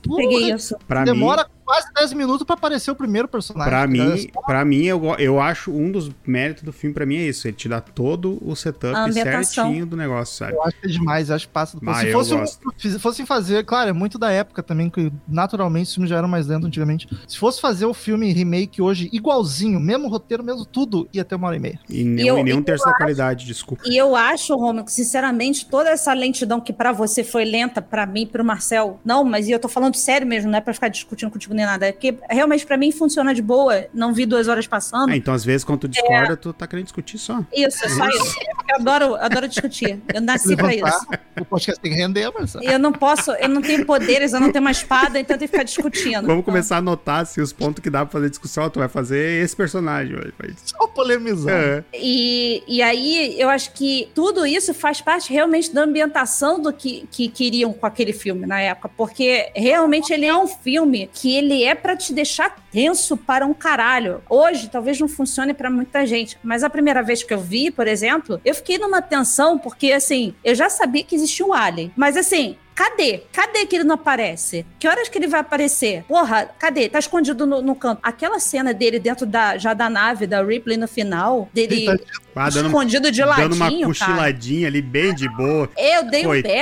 Porra, 0.03 0.17
peguei 0.21 0.51
isso. 0.53 0.75
Pra 0.87 1.01
mim, 1.01 1.05
demora 1.05 1.47
quase 1.68 1.88
10 1.93 2.13
minutos 2.13 2.45
pra 2.45 2.55
aparecer 2.55 2.89
o 2.91 2.95
primeiro 2.95 3.28
personagem. 3.28 3.70
Pra 3.70 3.80
cara. 3.80 3.88
mim, 3.91 4.28
pra 4.45 4.65
mim 4.65 4.84
eu, 4.86 5.01
eu 5.20 5.39
acho 5.39 5.72
um 5.72 5.91
dos 5.91 6.09
méritos 6.26 6.63
do 6.63 6.72
filme 6.72 6.93
pra 6.93 7.05
mim 7.05 7.18
é 7.18 7.24
isso. 7.28 7.47
Ele 7.47 7.55
te 7.57 7.68
dá 7.68 7.82
todo 7.82 8.39
o 8.41 8.55
setup 8.55 9.11
certinho 9.13 9.86
do 9.86 9.97
negócio, 9.97 10.36
sabe? 10.38 10.53
Eu 10.53 10.63
acho 10.63 10.80
que 10.80 10.88
é 10.88 10.89
demais, 10.89 11.30
eu 11.30 11.36
acho 11.36 11.47
que 11.47 11.53
passa 11.53 11.76
do 11.78 11.82
ponto. 11.82 11.95
Ah, 11.95 12.01
Se 12.01 12.11
fosse 12.11 12.34
um- 12.34 12.39
gosto. 12.39 12.74
se 12.78 12.99
fossem 12.99 13.26
fazer, 13.26 13.65
claro, 13.65 13.89
é 13.89 13.93
muito 13.93 14.18
da 14.18 14.32
época 14.32 14.63
também, 14.63 14.89
que 14.89 15.11
naturalmente 15.28 15.88
os 15.88 15.93
filmes 15.93 16.09
já 16.09 16.18
eram 16.18 16.28
mais 16.28 16.47
lentos 16.47 16.65
antigamente. 16.68 17.07
Se 17.28 17.38
fosse 17.38 17.59
fazer 17.59 17.86
o 17.86 17.93
filme 17.93 18.32
remake 18.32 18.82
hoje 18.82 19.09
igualzinho, 19.11 19.80
mesmo 19.80 20.07
roteiro, 20.07 20.43
mesmo 20.43 20.65
tudo, 20.65 21.07
ia 21.13 21.26
ter 21.26 21.36
uma 21.36 21.47
hora 21.47 21.57
e 21.57 21.59
meia. 21.59 21.80
E, 21.89 22.03
nem, 22.03 22.26
eu- 22.28 22.38
e 22.38 22.43
nem 22.43 22.53
um 22.53 22.63
terço 22.63 22.86
da 22.86 22.93
qualidade, 22.93 23.45
desculpa. 23.45 23.84
E 23.86 23.97
eu 23.97 24.15
acho, 24.15 24.55
Romulo, 24.55 24.86
que 24.86 24.91
sinceramente, 24.91 25.65
toda 25.65 25.89
essa 25.89 26.13
lentidão 26.13 26.59
que 26.61 26.72
pra 26.72 26.91
você 26.91 27.24
foi 27.24 27.43
lenta, 27.45 27.82
pra 27.82 28.05
mim, 28.05 28.26
pro 28.26 28.43
Marcel, 28.45 28.99
não, 29.03 29.24
mas 29.24 29.47
e 29.47 29.51
eu 29.51 29.59
tô 29.59 29.68
falando 29.68 29.95
sério 29.95 30.26
mesmo, 30.26 30.49
não 30.49 30.57
é 30.57 30.61
pra 30.61 30.74
ficar 30.74 30.88
discutindo 30.88 31.32
contigo 31.32 31.53
nem 31.57 31.65
nada. 31.65 31.87
É 31.87 31.91
porque 31.91 32.17
realmente 32.29 32.65
pra 32.65 32.77
mim 32.77 32.91
funciona 32.91 33.33
de 33.33 33.41
boa. 33.41 33.87
Não 33.93 34.13
vi 34.13 34.25
duas 34.25 34.47
horas 34.47 34.65
passando. 34.67 35.11
Ah, 35.11 35.17
então 35.17 35.33
às 35.33 35.43
vezes 35.43 35.63
quando 35.63 35.81
tu 35.81 35.87
discorda, 35.87 36.37
tu 36.37 36.53
tá 36.53 36.65
querendo 36.67 36.85
discutir 36.85 37.17
só. 37.17 37.43
Isso, 37.53 37.83
é 37.85 37.89
só 37.89 38.07
isso. 38.07 38.35
Eu 38.69 38.75
adoro, 38.75 39.15
adoro 39.15 39.47
discutir. 39.47 39.99
Eu 40.13 40.21
nasci 40.21 40.55
pra 40.55 40.73
isso. 40.73 41.07
O 41.39 41.45
podcast 41.45 41.81
tem 41.81 41.91
que 41.91 41.97
render, 41.97 42.31
Marcelo. 42.31 42.63
Eu 42.63 42.79
não 42.79 42.91
posso, 42.91 43.31
eu 43.31 43.49
não 43.49 43.61
tenho 43.61 43.85
poderes, 43.85 44.33
eu 44.33 44.39
não 44.39 44.51
tenho 44.51 44.63
uma 44.63 44.71
espada, 44.71 45.19
então 45.19 45.35
eu 45.35 45.39
tenho 45.39 45.49
que 45.49 45.57
ficar 45.57 45.63
discutindo. 45.63 46.25
Vamos 46.25 46.45
começar 46.45 46.75
a 46.75 46.79
anotar 46.79 47.21
assim, 47.21 47.41
os 47.41 47.51
pontos 47.51 47.81
que 47.81 47.89
dá 47.89 48.05
pra 48.05 48.13
fazer 48.13 48.29
discussão. 48.29 48.69
Tu 48.69 48.79
vai 48.79 48.87
fazer 48.87 49.43
esse 49.43 49.55
personagem. 49.55 50.15
Vai. 50.15 50.53
Só 50.63 50.87
polemizar. 50.87 51.53
É. 51.53 51.83
E, 51.93 52.63
e 52.67 52.81
aí, 52.81 53.39
eu 53.39 53.49
acho 53.49 53.71
que 53.73 54.09
tudo 54.13 54.45
isso 54.45 54.73
faz 54.73 55.01
parte 55.01 55.31
realmente 55.31 55.73
da 55.73 55.83
ambientação 55.83 56.59
do 56.59 56.71
que, 56.71 57.07
que 57.11 57.27
queriam 57.27 57.73
com 57.73 57.85
aquele 57.85 58.13
filme 58.13 58.45
na 58.45 58.59
época, 58.59 58.89
porque 58.95 59.51
realmente 59.55 60.11
ele 60.11 60.25
é 60.25 60.35
um 60.35 60.47
filme 60.47 61.09
que 61.13 61.35
ele 61.35 61.46
é 61.63 61.75
pra 61.75 61.95
te 61.95 62.13
deixar 62.13 62.55
tenso 62.71 63.17
para 63.17 63.45
um 63.45 63.53
caralho. 63.53 64.21
Hoje, 64.29 64.69
talvez 64.69 64.99
não 64.99 65.07
funcione 65.07 65.53
pra 65.53 65.69
muita 65.69 66.05
gente, 66.05 66.37
mas 66.43 66.63
a 66.63 66.69
primeira 66.69 67.01
vez 67.01 67.23
que 67.23 67.33
eu 67.33 67.39
vi, 67.39 67.71
por 67.71 67.87
exemplo, 67.87 68.39
eu 68.43 68.55
fiquei 68.55 68.77
numa 68.77 69.01
tensão, 69.01 69.57
porque 69.57 69.91
assim, 69.91 70.33
eu 70.43 70.55
já 70.55 70.69
sabia 70.69 71.03
que 71.03 71.15
existia 71.15 71.45
o 71.45 71.53
Alien, 71.53 71.91
mas 71.95 72.17
assim, 72.17 72.57
Cadê? 72.78 73.23
Cadê 73.34 73.65
que 73.65 73.75
ele 73.78 73.84
não 73.84 73.95
aparece? 73.95 74.63
Que 74.78 74.88
horas 74.88 75.09
que 75.09 75.17
ele 75.17 75.25
vai 75.25 75.39
aparecer? 75.39 76.03
Porra, 76.07 76.45
cadê? 76.59 76.88
Tá 76.88 76.99
escondido 76.99 77.47
no, 77.47 77.59
no 77.59 77.75
canto. 77.75 77.99
Aquela 78.03 78.39
cena 78.39 78.71
dele 78.71 78.99
dentro 78.99 79.25
da, 79.25 79.57
já 79.57 79.73
da 79.73 79.89
nave 79.89 80.28
da 80.28 80.43
Ripley 80.43 80.78
no 80.78 80.88
final, 80.88 81.49
dele 81.51 81.88
Ele 81.88 82.01
Ah, 82.36 82.51
dando, 82.51 82.67
escondido 82.67 83.11
de 83.11 83.19
dando 83.23 83.55
uma 83.55 83.65
ladinho, 83.65 83.91
cara. 83.95 84.11
cochiladinha 84.11 84.67
ali, 84.67 84.80
bem 84.80 85.15
de 85.15 85.28
boa. 85.28 85.67
Eu 85.75 86.03
dei 86.07 86.21
um 86.21 86.25
Coitado, 86.30 86.53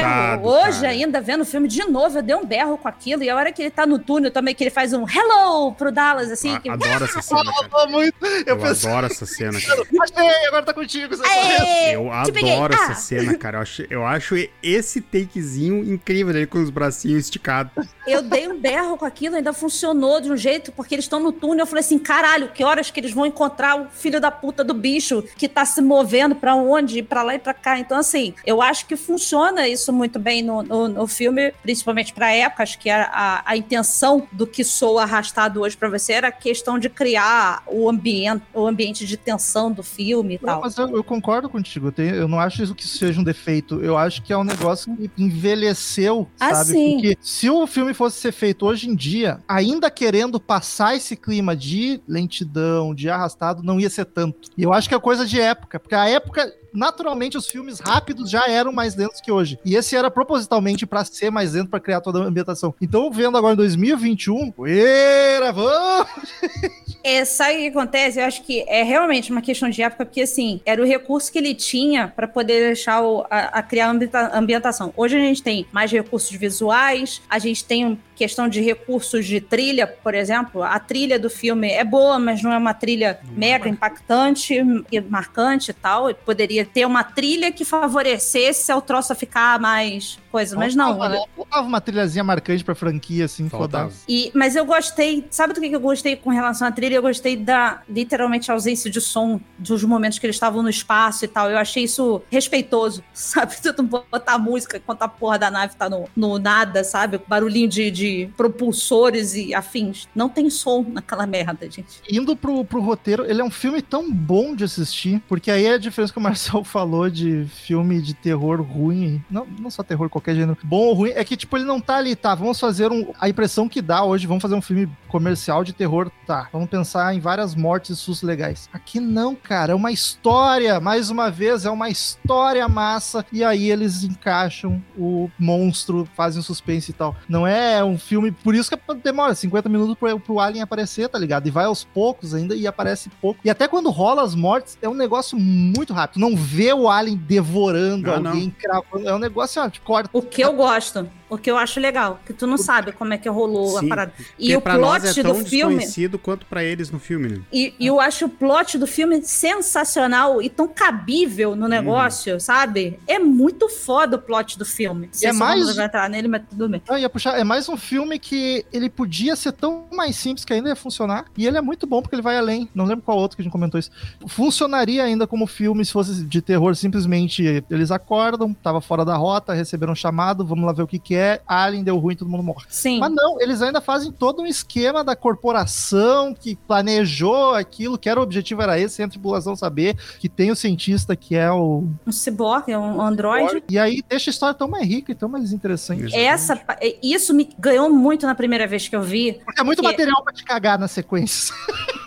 berro. 0.41 0.47
Hoje, 0.47 0.77
cara. 0.81 0.87
ainda 0.93 1.19
vendo 1.19 1.41
o 1.41 1.45
filme 1.45 1.67
de 1.67 1.83
novo, 1.89 2.17
eu 2.17 2.23
dei 2.23 2.33
um 2.35 2.45
berro 2.45 2.77
com 2.77 2.87
aquilo. 2.87 3.21
E 3.21 3.29
a 3.29 3.35
hora 3.35 3.51
que 3.51 3.61
ele 3.63 3.71
tá 3.71 3.85
no 3.85 3.99
túnel 3.99 4.31
também, 4.31 4.55
que 4.55 4.63
ele 4.63 4.71
faz 4.71 4.93
um 4.93 5.03
hello 5.09 5.73
pro 5.73 5.91
Dallas, 5.91 6.31
assim. 6.31 6.55
Ah, 6.55 6.59
que... 6.61 6.69
adoro 6.69 7.03
essa 7.03 7.19
cena, 7.21 7.43
cara. 7.69 7.87
Muito. 7.91 8.25
Eu, 8.25 8.39
Eu 8.45 8.57
pensei, 8.57 8.89
adoro 8.89 9.05
essa 9.07 9.25
cena, 9.25 9.59
cara. 9.59 9.81
achei, 10.01 10.47
agora 10.47 10.63
tá 10.63 10.73
contigo. 10.73 11.13
Você 11.13 11.27
Aê! 11.27 11.95
Eu 11.97 12.09
Te 12.23 12.31
peguei. 12.31 12.53
adoro 12.53 12.73
Ah! 12.73 12.83
essa 12.83 12.95
cena, 12.95 13.37
cara. 13.37 13.57
Eu 13.57 13.61
acho, 13.61 13.87
eu 13.89 14.05
acho 14.05 14.35
esse 14.63 15.01
takezinho 15.01 15.83
incrível 16.05 16.33
dele 16.33 16.45
com 16.45 16.61
os 16.61 16.69
bracinhos 16.69 17.23
esticados. 17.23 17.71
Eu 18.07 18.21
dei 18.21 18.47
um 18.47 18.59
berro 18.59 18.95
com 18.95 19.05
aquilo, 19.05 19.35
ainda 19.35 19.51
funcionou 19.51 20.21
de 20.21 20.31
um 20.31 20.37
jeito, 20.37 20.71
porque 20.71 20.93
eles 20.93 21.05
estão 21.05 21.19
no 21.19 21.31
túnel. 21.31 21.63
Eu 21.63 21.65
falei 21.67 21.79
assim: 21.83 21.97
caralho, 21.97 22.49
que 22.49 22.63
horas 22.63 22.91
que 22.91 22.99
eles 22.99 23.11
vão 23.11 23.25
encontrar 23.25 23.81
o 23.81 23.87
filho 23.89 24.21
da 24.21 24.29
puta 24.29 24.63
do 24.63 24.73
bicho 24.75 25.23
que 25.35 25.49
tá 25.49 25.65
se 25.65 25.81
movendo 25.81 26.35
pra 26.35 26.55
onde, 26.55 27.01
pra 27.01 27.23
lá 27.23 27.33
e 27.33 27.39
pra 27.39 27.53
cá. 27.53 27.79
Então, 27.79 27.97
assim, 27.97 28.35
eu 28.45 28.61
acho 28.61 28.85
que 28.85 28.95
funciona 28.95 29.67
isso 29.67 29.91
muito 29.91 30.19
bem 30.19 30.43
no, 30.43 30.61
no, 30.61 30.87
no 30.87 31.07
filme, 31.07 31.51
principalmente 31.63 32.13
pra 32.13 32.31
época. 32.31 32.61
Acho 32.63 32.77
que 32.77 32.89
a, 32.89 33.05
a, 33.11 33.41
a 33.51 33.57
intenção 33.57 34.27
do 34.31 34.45
que 34.45 34.63
sou 34.63 34.99
arrastado 34.99 35.61
hoje 35.61 35.75
pra 35.75 35.89
você 35.89 36.13
era 36.13 36.27
a 36.27 36.31
questão 36.31 36.77
de 36.77 36.87
criar 36.89 37.63
o 37.65 37.89
ambiente, 37.89 38.43
o 38.53 38.67
ambiente 38.67 39.05
de 39.07 39.17
tensão 39.17 39.71
do 39.71 39.81
filme 39.81 40.35
e 40.35 40.39
Não, 40.41 40.53
tal. 40.53 40.61
mas 40.61 40.77
eu, 40.77 40.87
eu 40.95 41.03
concordo 41.03 41.49
contigo. 41.49 41.87
Eu, 41.87 41.91
tenho- 41.91 42.13
eu 42.15 42.27
não 42.27 42.39
acho 42.39 42.61
isso 42.61 42.75
que 42.75 42.83
isso 42.83 42.97
seja 42.99 43.19
um 43.19 43.23
defeito. 43.23 43.83
Eu 43.83 43.97
acho 43.97 44.21
que 44.21 44.31
é 44.31 44.37
um 44.37 44.43
negócio 44.43 44.95
que 44.95 45.09
envelheceu, 45.17 45.94
Ah, 46.39 46.55
sabe? 46.55 46.71
sim. 46.71 46.93
Porque 46.93 47.17
se 47.21 47.49
o 47.49 47.65
filme 47.67 47.93
fosse 47.93 48.19
ser 48.19 48.31
feito 48.31 48.65
hoje 48.65 48.89
em 48.89 48.95
dia, 48.95 49.39
ainda 49.47 49.89
querendo 49.89 50.39
passar 50.39 50.95
esse 50.95 51.15
clima 51.15 51.55
de 51.55 52.01
lentidão, 52.07 52.93
de 52.93 53.09
arrastado, 53.09 53.63
não 53.63 53.79
ia 53.79 53.89
ser 53.89 54.05
tanto. 54.05 54.49
E 54.57 54.63
eu 54.63 54.73
acho 54.73 54.89
que 54.89 54.95
é 54.95 54.99
coisa 54.99 55.25
de 55.25 55.39
época, 55.39 55.79
porque 55.79 55.95
a 55.95 56.07
época. 56.09 56.53
Naturalmente, 56.75 57.37
os 57.37 57.47
filmes 57.47 57.79
rápidos 57.79 58.29
já 58.29 58.49
eram 58.49 58.73
mais 58.73 58.97
lentos 58.97 59.21
que 59.21 59.31
hoje. 59.31 59.57
E 59.63 59.75
esse 59.77 59.95
era 59.95 60.11
propositalmente 60.11 60.85
pra 60.85 61.05
ser 61.05 61.31
mais 61.31 61.53
lento, 61.53 61.69
pra 61.69 61.79
criar 61.79 62.01
toda 62.01 62.19
a 62.19 62.25
ambientação. 62.25 62.75
Então, 62.81 63.09
vendo 63.09 63.37
agora 63.37 63.53
em 63.53 63.55
2021, 63.55 64.51
poeira, 64.51 65.53
vamos! 65.53 66.09
É, 67.07 67.23
sabe 67.23 67.53
o 67.53 67.57
que 67.59 67.67
acontece? 67.67 68.19
Eu 68.19 68.25
acho 68.25 68.41
que 68.41 68.65
é 68.67 68.81
realmente 68.81 69.31
uma 69.31 69.39
questão 69.39 69.69
de 69.69 69.79
época, 69.79 70.07
porque 70.07 70.21
assim, 70.21 70.59
era 70.65 70.81
o 70.81 70.85
recurso 70.85 71.31
que 71.31 71.37
ele 71.37 71.53
tinha 71.53 72.07
para 72.07 72.27
poder 72.27 72.61
deixar 72.61 73.03
o, 73.03 73.23
a, 73.29 73.59
a 73.59 73.61
criar 73.61 73.89
a 73.89 73.91
ambienta- 73.91 74.31
ambientação. 74.35 74.91
Hoje 74.97 75.15
a 75.15 75.19
gente 75.19 75.43
tem 75.43 75.67
mais 75.71 75.91
recursos 75.91 76.35
visuais, 76.35 77.21
a 77.29 77.37
gente 77.37 77.63
tem 77.63 77.99
questão 78.15 78.47
de 78.47 78.61
recursos 78.61 79.25
de 79.25 79.41
trilha, 79.41 79.85
por 79.85 80.13
exemplo, 80.13 80.63
a 80.63 80.79
trilha 80.79 81.19
do 81.19 81.29
filme 81.29 81.69
é 81.69 81.83
boa, 81.83 82.17
mas 82.17 82.41
não 82.41 82.51
é 82.51 82.57
uma 82.57 82.73
trilha 82.73 83.19
mega 83.31 83.67
impactante 83.67 84.55
e 84.91 85.01
marcante 85.01 85.71
e 85.71 85.73
tal. 85.73 86.13
Poderia 86.13 86.65
ter 86.65 86.85
uma 86.85 87.03
trilha 87.03 87.51
que 87.51 87.65
favorecesse 87.65 88.71
ao 88.71 88.81
troço 88.81 89.13
ficar 89.15 89.59
mais 89.59 90.19
coisa, 90.31 90.55
mas 90.57 90.75
não. 90.75 90.97
Faltava, 90.97 91.09
né? 91.09 91.61
Uma 91.61 91.79
trilhazinha 91.79 92.23
marcante 92.23 92.63
pra 92.63 92.75
franquia, 92.75 93.25
assim, 93.25 93.47
Faltava. 93.47 93.89
foda 93.89 94.03
E, 94.07 94.31
mas 94.33 94.55
eu 94.55 94.65
gostei, 94.65 95.25
sabe 95.29 95.53
do 95.53 95.61
que 95.61 95.69
que 95.69 95.75
eu 95.75 95.79
gostei 95.79 96.15
com 96.15 96.29
relação 96.29 96.67
à 96.67 96.71
trilha? 96.71 96.95
Eu 96.95 97.01
gostei 97.01 97.37
da, 97.37 97.81
literalmente, 97.89 98.51
ausência 98.51 98.91
de 98.91 98.99
som 98.99 99.39
dos 99.57 99.83
momentos 99.83 100.19
que 100.19 100.25
eles 100.25 100.35
estavam 100.35 100.61
no 100.61 100.69
espaço 100.69 101.23
e 101.23 101.27
tal. 101.27 101.49
Eu 101.49 101.57
achei 101.57 101.85
isso 101.85 102.21
respeitoso, 102.29 103.03
sabe? 103.13 103.55
Tu 103.61 103.73
não 103.77 103.85
botar 103.85 104.37
música 104.37 104.77
enquanto 104.77 105.03
a 105.03 105.07
porra 105.07 105.39
da 105.39 105.49
nave 105.49 105.75
tá 105.75 105.89
no, 105.89 106.09
no 106.15 106.37
nada, 106.37 106.83
sabe? 106.83 107.19
Barulhinho 107.27 107.69
de, 107.69 107.89
de 107.89 108.04
propulsores 108.35 109.35
e 109.35 109.53
afins. 109.53 110.07
Não 110.15 110.29
tem 110.29 110.49
som 110.49 110.85
naquela 110.87 111.25
merda, 111.25 111.69
gente. 111.69 112.01
Indo 112.09 112.35
pro, 112.35 112.63
pro 112.65 112.81
roteiro, 112.81 113.25
ele 113.25 113.41
é 113.41 113.43
um 113.43 113.51
filme 113.51 113.81
tão 113.81 114.11
bom 114.11 114.55
de 114.55 114.63
assistir, 114.63 115.21
porque 115.27 115.51
aí 115.51 115.65
é 115.65 115.73
a 115.73 115.77
diferença 115.77 116.13
que 116.13 116.19
o 116.19 116.21
Marcel 116.21 116.63
falou 116.65 117.09
de 117.09 117.45
filme 117.45 118.01
de 118.01 118.13
terror 118.13 118.61
ruim, 118.61 119.23
não, 119.29 119.45
não 119.59 119.69
só 119.69 119.83
terror, 119.83 120.09
qualquer 120.09 120.35
gênero, 120.35 120.57
bom 120.63 120.85
ou 120.87 120.93
ruim, 120.93 121.11
é 121.11 121.23
que, 121.23 121.37
tipo, 121.37 121.55
ele 121.57 121.65
não 121.65 121.79
tá 121.79 121.97
ali, 121.97 122.15
tá, 122.15 122.35
vamos 122.35 122.59
fazer 122.59 122.91
um, 122.91 123.11
a 123.19 123.29
impressão 123.29 123.67
que 123.67 123.81
dá 123.81 124.03
hoje, 124.03 124.27
vamos 124.27 124.41
fazer 124.41 124.55
um 124.55 124.61
filme 124.61 124.89
comercial 125.07 125.63
de 125.63 125.73
terror, 125.73 126.11
tá, 126.25 126.49
vamos 126.51 126.69
pensar 126.69 127.13
em 127.13 127.19
várias 127.19 127.55
mortes 127.55 127.91
e 127.91 127.95
sustos 127.95 128.27
legais. 128.27 128.69
Aqui 128.73 128.99
não, 128.99 129.35
cara, 129.35 129.71
é 129.71 129.75
uma 129.75 129.91
história, 129.91 130.79
mais 130.79 131.09
uma 131.09 131.29
vez, 131.29 131.65
é 131.65 131.69
uma 131.69 131.89
história 131.89 132.67
massa, 132.67 133.25
e 133.31 133.43
aí 133.43 133.71
eles 133.71 134.03
encaixam 134.03 134.83
o 134.97 135.29
monstro, 135.39 136.07
fazem 136.15 136.41
suspense 136.41 136.91
e 136.91 136.93
tal. 136.93 137.15
Não 137.27 137.45
é 137.45 137.83
um 137.83 137.94
filme, 137.97 138.31
por 138.31 138.55
isso 138.55 138.69
que 138.69 138.93
demora 138.95 139.33
50 139.35 139.69
minutos 139.69 139.95
pro, 139.95 140.19
pro 140.19 140.39
Alien 140.39 140.61
aparecer, 140.63 141.07
tá 141.09 141.17
ligado? 141.17 141.47
E 141.47 141.51
vai 141.51 141.65
aos 141.65 141.83
poucos 141.83 142.33
ainda 142.33 142.55
e 142.55 142.67
aparece 142.67 143.09
pouco. 143.21 143.39
E 143.43 143.49
até 143.49 143.67
quando 143.67 143.89
rola 143.89 144.23
as 144.23 144.35
mortes, 144.35 144.77
é 144.81 144.89
um 144.89 144.93
negócio 144.93 145.37
muito 145.37 145.93
rápido. 145.93 146.19
Não 146.19 146.35
vê 146.35 146.73
o 146.73 146.89
Alien 146.89 147.17
devorando 147.17 148.11
Ah, 148.11 148.15
alguém, 148.17 148.49
cravando. 148.49 149.07
É 149.07 149.13
um 149.13 149.19
negócio, 149.19 149.61
ó, 149.61 149.69
tipo, 149.69 149.85
corta. 149.85 150.09
O 150.13 150.21
que 150.21 150.41
eu 150.41 150.53
gosto, 150.53 151.07
o 151.29 151.37
que 151.37 151.49
eu 151.49 151.57
acho 151.57 151.79
legal, 151.79 152.19
que 152.25 152.33
tu 152.33 152.45
não 152.45 152.57
sabe 152.57 152.91
como 152.91 153.13
é 153.13 153.17
que 153.17 153.27
rolou 153.27 153.79
Sim, 153.79 153.85
a 153.85 153.89
parada. 153.89 154.13
E 154.37 154.55
o 154.55 154.61
pra 154.61 154.77
nós 154.77 155.01
plot 155.03 155.19
é 155.19 155.23
tão 155.23 155.33
do 155.33 155.45
filme. 155.45 155.75
desconhecido 155.75 156.19
quanto 156.19 156.45
pra 156.45 156.63
eles 156.63 156.91
no 156.91 156.99
filme, 156.99 157.27
né? 157.29 157.41
E, 157.51 157.73
e 157.79 157.87
eu 157.87 157.99
acho 157.99 158.25
o 158.25 158.29
plot 158.29 158.77
do 158.77 158.85
filme 158.87 159.21
sensacional 159.23 160.41
e 160.41 160.49
tão 160.49 160.67
cabível 160.67 161.51
Uhum. 161.51 161.55
no 161.55 161.67
negócio, 161.67 162.39
sabe? 162.39 162.99
É 163.07 163.17
muito 163.19 163.67
foda 163.69 164.17
o 164.17 164.19
plot 164.21 164.57
do 164.57 164.65
filme. 164.65 165.07
É 165.13 165.17
se 165.17 165.31
mais- 165.33 165.59
vamos 165.61 165.77
entrar 165.77 166.09
nele, 166.09 166.27
mas 166.27 166.43
tudo 166.49 166.69
bem. 166.69 166.81
Ah, 166.87 166.99
ia 166.99 167.09
puxar, 167.09 167.37
é 167.39 167.43
mais 167.43 167.67
um 167.69 167.77
filme 167.77 168.19
que 168.19 168.65
ele 168.71 168.89
podia 168.89 169.35
ser 169.35 169.51
tão 169.51 169.85
mais 169.91 170.15
simples 170.15 170.45
que 170.45 170.53
ainda 170.53 170.69
ia 170.69 170.75
funcionar. 170.75 171.25
E 171.37 171.45
ele 171.47 171.57
é 171.57 171.61
muito 171.61 171.87
bom 171.87 172.01
porque 172.01 172.15
ele 172.15 172.21
vai 172.21 172.37
além. 172.37 172.69
Não 172.75 172.85
lembro 172.85 173.03
qual 173.03 173.17
outro 173.17 173.35
que 173.35 173.41
a 173.41 173.43
gente 173.43 173.51
comentou 173.51 173.79
isso. 173.79 173.89
Funcionaria 174.27 175.03
ainda 175.03 175.25
como 175.25 175.47
filme 175.47 175.83
se 175.85 175.91
fosse 175.91 176.23
de 176.23 176.41
terror. 176.41 176.75
Simplesmente 176.75 177.63
eles 177.69 177.91
acordam, 177.91 178.53
tava 178.53 178.81
fora 178.81 179.03
da 179.05 179.15
rota, 179.15 179.53
receberam 179.53 179.93
um 179.93 179.95
chamado, 179.95 180.45
vamos 180.45 180.65
lá 180.65 180.73
ver 180.73 180.83
o 180.83 180.87
que, 180.87 180.99
que 180.99 181.14
é. 181.15 181.41
Alien 181.47 181.83
deu 181.83 181.97
ruim, 181.97 182.15
todo 182.15 182.29
mundo 182.29 182.43
morre. 182.43 182.65
Sim. 182.69 182.99
Mas 182.99 183.11
não, 183.13 183.39
eles 183.41 183.61
ainda 183.61 183.81
fazem 183.81 184.11
todo 184.11 184.41
um 184.41 184.45
esquema 184.45 185.03
da 185.03 185.15
corporação 185.15 186.33
que 186.33 186.55
planejou 186.55 187.53
aquilo, 187.55 187.97
que 187.97 188.09
era 188.09 188.19
o 188.19 188.23
objetivo 188.23 188.61
era 188.61 188.79
esse, 188.79 188.95
sem 188.95 189.05
a 189.05 189.09
tripulação 189.09 189.55
saber 189.55 189.95
que 190.19 190.27
tem 190.29 190.51
o 190.51 190.55
cientista 190.55 191.15
que 191.15 191.35
é 191.35 191.51
o. 191.51 191.87
Um 192.05 192.11
cyborg, 192.11 192.69
é 192.71 192.77
um 192.77 193.01
android. 193.01 193.63
E 193.69 193.77
aí 193.79 194.01
deixa 194.07 194.29
a 194.29 194.31
história 194.31 194.53
tão 194.55 194.67
mais 194.67 194.87
rica 194.87 195.11
e 195.11 195.15
tão 195.15 195.29
mais 195.29 195.51
interessante. 195.51 196.15
Essa, 196.15 196.55
pa- 196.55 196.77
isso 197.01 197.33
me 197.33 197.49
ganhou 197.57 197.89
muito 197.89 198.25
na 198.25 198.35
primeira 198.35 198.67
vez 198.67 198.87
que 198.87 198.95
eu 198.95 199.01
vi, 199.01 199.39
Porque 199.45 199.59
é 199.61 199.63
muito 199.63 199.81
Porque- 199.81 199.97
material 199.97 200.23
pra 200.23 200.33
te 200.33 200.43
cagar 200.43 200.77
na 200.79 200.87
sequência. 200.87 201.53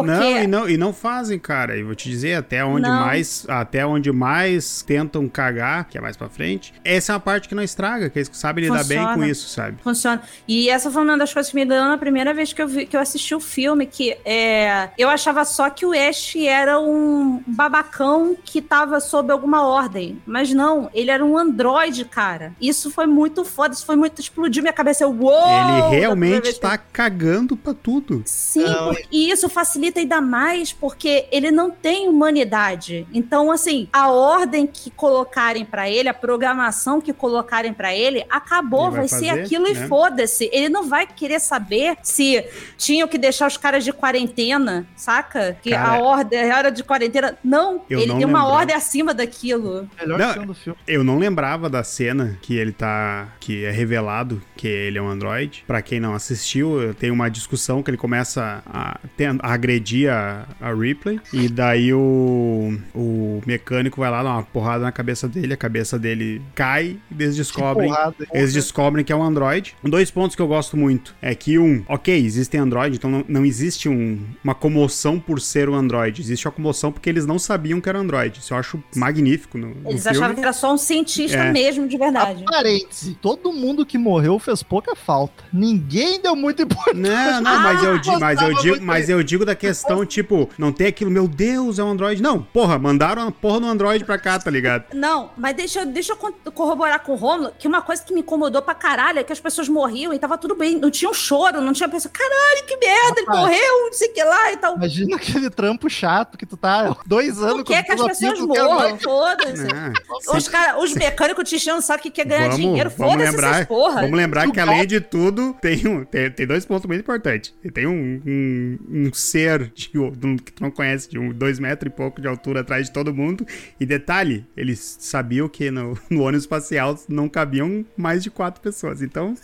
porque 0.00 0.12
Não, 0.12 0.42
e 0.42 0.46
não, 0.46 0.68
e 0.68 0.76
não 0.76 0.92
fazem, 0.92 1.38
cara. 1.38 1.76
E 1.76 1.82
vou 1.82 1.94
te 1.94 2.08
dizer, 2.08 2.34
até 2.34 2.64
onde 2.64 2.88
Não. 2.88 3.00
mais 3.00 3.44
até 3.48 3.86
onde 3.86 4.10
mais 4.12 4.82
tentam 4.82 5.28
cagar, 5.28 5.84
que 5.88 5.98
é 5.98 6.00
mais 6.00 6.16
pra 6.16 6.28
frente, 6.28 6.72
essa 6.84 7.12
é 7.12 7.14
uma 7.14 7.20
parte 7.20 7.48
que 7.48 7.54
não 7.54 7.62
estraga, 7.62 8.08
que 8.10 8.18
eles 8.18 8.30
sabem 8.32 8.64
lidar 8.64 8.84
bem 8.84 9.04
com 9.14 9.24
isso, 9.24 9.48
sabe? 9.48 9.78
funciona. 9.82 10.22
E 10.46 10.68
essa 10.68 10.90
foi 10.90 11.02
uma 11.02 11.16
das 11.18 11.32
coisas 11.32 11.50
que 11.50 11.56
me 11.56 11.64
ganhou 11.64 11.86
na 11.86 11.98
primeira 11.98 12.32
vez 12.32 12.52
que 12.52 12.62
eu, 12.62 12.68
vi, 12.68 12.86
que 12.86 12.96
eu 12.96 13.00
assisti 13.00 13.34
o 13.34 13.40
filme, 13.40 13.86
que 13.86 14.16
é, 14.24 14.88
eu 14.96 15.08
achava 15.08 15.44
só 15.44 15.68
que 15.70 15.84
o 15.84 15.92
Ash 15.92 16.36
era 16.36 16.80
um 16.80 17.42
babacão 17.46 18.36
que 18.44 18.60
tava 18.60 19.00
sob 19.00 19.32
alguma 19.32 19.66
ordem. 19.66 20.20
Mas 20.26 20.52
não, 20.52 20.90
ele 20.94 21.10
era 21.10 21.24
um 21.24 21.36
androide, 21.36 22.04
cara. 22.04 22.52
Isso 22.60 22.90
foi 22.90 23.06
muito 23.06 23.44
foda, 23.44 23.74
isso 23.74 23.84
foi 23.84 23.96
muito... 23.96 24.20
Explodiu 24.20 24.62
minha 24.62 24.72
cabeça. 24.72 25.04
Eu, 25.04 25.10
Uou! 25.10 25.90
Ele 25.90 25.96
realmente 25.96 26.58
tá 26.58 26.76
cagando 26.78 27.56
pra 27.56 27.74
tudo. 27.74 28.22
Sim, 28.24 28.64
e 29.10 29.30
isso 29.30 29.48
facilita 29.48 29.83
ainda 29.94 30.20
mais 30.20 30.72
porque 30.72 31.26
ele 31.30 31.50
não 31.50 31.70
tem 31.70 32.08
humanidade. 32.08 33.06
Então, 33.12 33.50
assim, 33.50 33.88
a 33.92 34.08
ordem 34.10 34.66
que 34.66 34.90
colocarem 34.90 35.64
pra 35.64 35.88
ele, 35.88 36.08
a 36.08 36.14
programação 36.14 37.00
que 37.00 37.12
colocarem 37.12 37.72
pra 37.72 37.94
ele, 37.94 38.24
acabou, 38.30 38.88
Ele 38.88 38.90
vai 38.96 39.08
vai, 39.08 39.08
ser 39.08 39.28
fazer, 39.28 39.40
aquilo 39.42 39.66
e 39.68 39.74
né? 39.74 39.88
foda-se. 39.88 40.48
Ele 40.52 40.68
não 40.68 40.88
vai 40.88 41.06
querer 41.06 41.40
saber 41.40 41.96
se 42.02 42.44
tinham 42.76 43.06
que 43.08 43.18
deixar 43.18 43.46
os 43.46 43.56
caras 43.56 43.84
de 43.84 43.92
quarentena, 43.92 44.86
saca? 44.96 45.56
Que 45.62 45.70
Cara, 45.70 45.88
a 45.92 45.98
ordem 46.02 46.38
era 46.38 46.70
de 46.70 46.82
quarentena. 46.84 47.36
Não, 47.42 47.82
ele 47.90 48.06
não 48.06 48.16
tem 48.16 48.24
uma 48.26 48.38
lembrava. 48.40 48.48
ordem 48.60 48.76
acima 48.76 49.12
daquilo. 49.14 49.88
Melhor 50.00 50.18
Não, 50.18 50.32
cena 50.32 50.46
do 50.46 50.54
filme. 50.54 50.78
Eu 50.86 51.02
não 51.04 51.18
lembrava 51.18 51.68
da 51.68 51.82
cena 51.82 52.38
que 52.42 52.56
ele 52.56 52.72
tá. 52.72 53.28
que 53.40 53.64
é 53.64 53.70
revelado 53.70 54.42
que 54.56 54.66
ele 54.68 54.98
é 54.98 55.02
um 55.02 55.08
androide. 55.08 55.64
Pra 55.66 55.82
quem 55.82 56.00
não 56.00 56.14
assistiu, 56.14 56.94
tem 56.98 57.10
uma 57.10 57.28
discussão 57.30 57.82
que 57.82 57.90
ele 57.90 57.96
começa 57.98 58.62
a, 58.66 58.98
a 59.40 59.52
agredir 59.52 59.73
a, 60.08 60.46
a 60.60 60.72
Ripley. 60.72 61.20
E 61.32 61.48
daí 61.48 61.92
o, 61.92 62.78
o 62.94 63.40
mecânico 63.46 64.00
vai 64.00 64.10
lá 64.10 64.22
dar 64.22 64.30
uma 64.32 64.42
porrada 64.42 64.84
na 64.84 64.92
cabeça 64.92 65.28
dele, 65.28 65.54
a 65.54 65.56
cabeça 65.56 65.98
dele 65.98 66.40
cai 66.54 66.96
e 67.10 67.22
eles 67.22 67.36
descobrem. 67.36 67.88
porrada? 67.88 68.14
Eles 68.32 68.52
descobrem 68.52 69.04
que 69.04 69.12
é 69.12 69.16
um 69.16 69.22
Android. 69.22 69.74
Dois 69.82 70.10
pontos 70.10 70.36
que 70.36 70.42
eu 70.42 70.46
gosto 70.48 70.76
muito 70.76 71.14
é 71.20 71.34
que, 71.34 71.58
um, 71.58 71.82
ok, 71.88 72.14
existem 72.16 72.60
Android, 72.60 72.96
então 72.96 73.10
não, 73.10 73.24
não 73.28 73.44
existe 73.44 73.88
um- 73.88 74.18
uma 74.42 74.54
comoção 74.54 75.18
por 75.18 75.40
ser 75.40 75.68
um 75.68 75.74
Android. 75.74 76.20
Existe 76.20 76.46
uma 76.46 76.52
comoção 76.52 76.92
porque 76.92 77.08
eles 77.08 77.26
não 77.26 77.38
sabiam 77.38 77.80
que 77.80 77.88
era 77.88 77.98
Android. 77.98 78.38
Isso 78.38 78.52
eu 78.54 78.58
acho 78.58 78.82
magnífico 78.94 79.58
no, 79.58 79.68
no 79.74 79.90
Eles 79.90 80.02
filme. 80.02 80.18
achavam 80.18 80.34
que 80.34 80.40
era 80.40 80.52
só 80.52 80.72
um 80.74 80.78
cientista 80.78 81.36
É. 81.38 81.52
mesmo, 81.52 81.86
de 81.88 81.96
verdade. 81.96 82.44
Parêntese, 82.44 83.16
todo 83.20 83.52
mundo 83.52 83.84
que 83.86 83.98
morreu 83.98 84.38
fez 84.38 84.62
pouca 84.62 84.94
falta. 84.94 85.44
Ninguém 85.52 86.20
deu 86.20 86.34
muita 86.36 86.62
importância. 86.62 86.94
Não, 86.94 87.40
não, 87.40 87.60
mas 87.62 87.82
eu, 87.82 87.98
di- 87.98 88.18
mas 88.18 88.40
eu 88.42 88.54
digo, 88.54 88.68
muito 88.68 88.84
mas 88.84 89.08
eu 89.08 89.22
digo 89.22 89.44
da 89.44 89.53
questão, 89.54 90.04
tipo, 90.04 90.48
não 90.58 90.72
tem 90.72 90.86
aquilo, 90.88 91.10
meu 91.10 91.26
Deus, 91.28 91.78
é 91.78 91.84
um 91.84 91.90
Android. 91.90 92.22
Não, 92.22 92.42
porra, 92.42 92.78
mandaram 92.78 93.28
a 93.28 93.30
porra 93.32 93.60
do 93.60 93.66
Android 93.66 94.04
pra 94.04 94.18
cá, 94.18 94.38
tá 94.38 94.50
ligado? 94.50 94.84
Não, 94.94 95.30
mas 95.36 95.54
deixa, 95.56 95.80
eu- 95.80 95.86
deixa 95.86 96.12
eu 96.12 96.52
corroborar 96.52 97.00
com 97.00 97.12
o 97.12 97.16
Romulo 97.16 97.52
que 97.58 97.66
uma 97.68 97.82
coisa 97.82 98.02
que 98.02 98.12
me 98.12 98.20
incomodou 98.20 98.62
pra 98.62 98.74
caralho 98.74 99.18
é 99.18 99.24
que 99.24 99.32
as 99.32 99.40
pessoas 99.40 99.68
morriam 99.68 100.12
e 100.12 100.18
tava 100.18 100.36
tudo 100.38 100.54
bem. 100.54 100.78
Não 100.78 100.90
tinha 100.90 101.10
um 101.10 101.14
choro, 101.14 101.60
não 101.60 101.72
tinha 101.72 101.88
pessoa, 101.88 102.12
caralho, 102.12 102.66
que 102.66 102.76
merda, 102.76 103.20
ele 103.20 103.26
morreu, 103.28 103.86
não 103.86 103.92
sei 103.92 104.08
o 104.08 104.12
que 104.12 104.22
lá 104.24 104.52
e 104.52 104.56
tal. 104.56 104.76
Imagina 104.76 105.16
aquele 105.16 105.50
trampo 105.50 105.88
chato 105.90 106.36
que 106.38 106.46
tu 106.46 106.56
tá 106.56 106.96
dois 107.06 107.38
anos 107.38 107.56
Não 107.58 107.64
quer 107.64 107.82
que 107.84 107.92
as 107.92 108.02
pessoas 108.02 108.40
morram. 108.40 108.78
Ah, 108.80 110.36
Os, 110.36 110.48
cara, 110.48 110.78
os 110.80 110.94
mecânicos 110.94 111.48
te 111.48 111.56
enchendo 111.56 111.78
o 111.78 111.82
saco 111.82 112.02
que 112.02 112.10
quer 112.10 112.24
ganhar 112.26 112.42
vamos, 112.44 112.56
dinheiro, 112.56 112.90
vamos 112.90 113.12
foda-se 113.12 113.30
lembrar, 113.30 113.50
essas 113.54 113.66
porra. 113.66 114.00
vamos 114.02 114.16
lembrar 114.16 114.50
que 114.50 114.58
O 114.58 114.62
além 114.62 114.86
de 114.86 115.00
tudo 115.00 115.54
tem, 115.60 115.86
um, 115.86 116.04
tem, 116.04 116.30
tem 116.30 116.46
dois 116.46 116.64
pontos 116.64 116.86
muito 116.86 117.00
importantes. 117.00 117.54
Tem 117.72 117.86
um, 117.86 118.22
um, 118.26 118.78
um 119.08 119.12
ser 119.12 119.43
de, 119.74 119.98
um- 120.26 120.36
que 120.36 120.52
tu 120.52 120.62
não 120.62 120.70
conhece, 120.70 121.08
de 121.08 121.18
um, 121.18 121.32
dois 121.32 121.58
metros 121.58 121.92
e 121.92 121.94
pouco 121.96 122.20
de 122.20 122.28
altura 122.28 122.60
atrás 122.60 122.86
de 122.86 122.92
todo 122.92 123.14
mundo. 123.14 123.46
E 123.78 123.86
detalhe, 123.86 124.46
eles 124.56 124.96
sabiam 125.00 125.48
que 125.48 125.70
no, 125.70 125.98
no 126.10 126.22
ônibus 126.22 126.42
espacial 126.44 126.98
não 127.08 127.28
cabiam 127.28 127.84
mais 127.96 128.22
de 128.22 128.30
quatro 128.30 128.60
pessoas. 128.60 129.02
Então, 129.02 129.34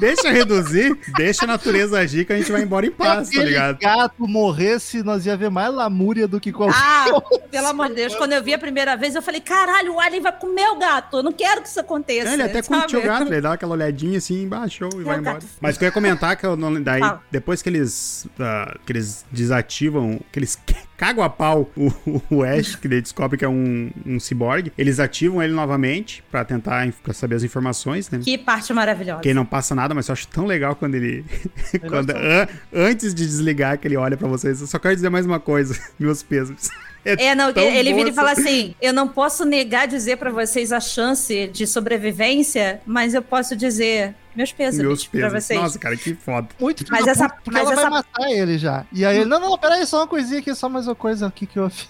deixa 0.00 0.30
reduzir, 0.30 0.96
deixa 1.16 1.44
a 1.44 1.48
natureza 1.48 1.98
agir 1.98 2.24
que 2.26 2.32
a 2.32 2.36
gente 2.36 2.50
vai 2.50 2.62
embora 2.62 2.86
em 2.86 2.90
Se 2.90 2.96
paz, 2.96 3.30
tá 3.30 3.42
ligado? 3.42 3.78
gato 3.80 4.28
morresse, 4.28 5.02
nós 5.02 5.26
ia 5.26 5.36
ver 5.36 5.50
mais 5.50 5.72
lamúria 5.72 6.26
do 6.26 6.40
que 6.40 6.52
qualquer 6.52 6.76
Ah, 6.78 7.06
pelo 7.50 7.66
amor 7.68 7.88
de 7.88 7.94
Deus, 7.94 8.14
quando 8.16 8.32
eu 8.32 8.42
vi 8.42 8.52
a 8.54 8.58
primeira 8.58 8.96
vez, 8.96 9.14
eu 9.14 9.22
falei, 9.22 9.40
caralho, 9.40 9.94
o 9.94 10.00
Alien 10.00 10.22
vai 10.22 10.32
comer 10.38 10.68
o 10.68 10.78
gato. 10.78 11.18
Eu 11.18 11.22
não 11.22 11.32
quero 11.32 11.62
que 11.62 11.68
isso 11.68 11.80
aconteça. 11.80 12.30
É, 12.30 12.34
ele 12.34 12.42
até 12.42 12.62
sabe? 12.62 12.80
curtiu 12.82 13.00
o 13.00 13.02
gato, 13.02 13.26
ele 13.32 13.40
dá 13.40 13.52
aquela 13.52 13.72
olhadinha 13.72 14.18
assim 14.18 14.42
embaixo 14.42 14.88
e 14.94 15.02
vai 15.04 15.16
o 15.16 15.20
embora. 15.20 15.34
gato. 15.36 15.46
Mas 15.60 15.76
que 15.78 15.84
eu 15.84 15.86
ia 15.86 15.92
comentar 15.92 16.36
que 16.36 16.44
eu 16.44 16.56
não. 16.56 16.74
Daí, 16.82 17.00
Fala. 17.00 17.22
depois 17.30 17.62
que 17.62 17.68
eles. 17.68 18.26
ah, 18.40 18.76
que 18.84 18.92
eles 18.92 19.24
desativam. 19.44 20.20
Que 20.32 20.38
eles 20.38 20.58
cagam 20.96 21.22
a 21.22 21.28
pau 21.30 21.70
o, 21.76 21.92
o 22.30 22.42
Ash, 22.42 22.76
que 22.76 22.88
daí 22.88 23.00
descobre 23.00 23.36
que 23.38 23.44
é 23.44 23.48
um, 23.48 23.90
um 24.06 24.18
ciborgue, 24.18 24.72
eles 24.78 24.98
ativam 25.00 25.42
ele 25.42 25.52
novamente 25.52 26.22
pra 26.30 26.44
tentar 26.44 26.90
pra 27.02 27.12
saber 27.12 27.34
as 27.36 27.42
informações, 27.42 28.08
né? 28.10 28.20
Que 28.22 28.38
parte 28.38 28.72
maravilhosa. 28.72 29.20
Que 29.20 29.34
não 29.34 29.44
passa 29.44 29.74
nada, 29.74 29.94
mas 29.94 30.08
eu 30.08 30.12
acho 30.12 30.26
tão 30.28 30.46
legal 30.46 30.74
quando 30.76 30.94
ele. 30.94 31.24
quando, 31.88 32.10
an- 32.10 32.48
antes 32.72 33.14
de 33.14 33.24
desligar, 33.26 33.78
que 33.78 33.86
ele 33.88 33.96
olha 33.96 34.16
pra 34.16 34.28
vocês. 34.28 34.60
Eu 34.60 34.66
só 34.66 34.78
quero 34.78 34.94
dizer 34.94 35.10
mais 35.10 35.26
uma 35.26 35.38
coisa, 35.40 35.78
meus 35.98 36.22
pesos. 36.22 36.70
É, 37.04 37.34
não, 37.34 37.52
tão 37.52 37.62
ele 37.64 37.90
bom 37.90 37.96
vira 37.98 38.08
e 38.08 38.12
fala 38.14 38.32
assim: 38.32 38.74
eu 38.80 38.92
não 38.92 39.06
posso 39.06 39.44
negar 39.44 39.86
dizer 39.86 40.16
pra 40.16 40.30
vocês 40.30 40.72
a 40.72 40.80
chance 40.80 41.48
de 41.48 41.66
sobrevivência, 41.66 42.80
mas 42.86 43.12
eu 43.14 43.20
posso 43.22 43.54
dizer. 43.54 44.14
Meus 44.34 44.52
pêsames 44.52 44.86
Meus 44.86 45.06
pra 45.06 45.20
pesos. 45.20 45.44
vocês. 45.44 45.60
Nossa, 45.60 45.78
cara, 45.78 45.96
que 45.96 46.14
foda. 46.14 46.48
Muito 46.60 46.84
Mas 46.90 47.06
essa- 47.06 47.28
puta, 47.28 47.50
mas 47.52 47.62
ela 47.62 47.72
essa- 47.72 47.82
vai 47.82 47.90
matar 47.90 48.30
ele 48.30 48.58
já. 48.58 48.84
E 48.92 49.04
aí 49.04 49.16
ele, 49.18 49.26
não, 49.26 49.38
não, 49.40 49.56
peraí, 49.58 49.86
só 49.86 49.98
uma 49.98 50.06
coisinha 50.06 50.40
aqui, 50.40 50.54
só 50.54 50.68
mais 50.68 50.86
uma 50.86 50.94
coisa 50.94 51.26
aqui 51.26 51.46
que 51.46 51.58
eu 51.58 51.70
fiz. 51.70 51.88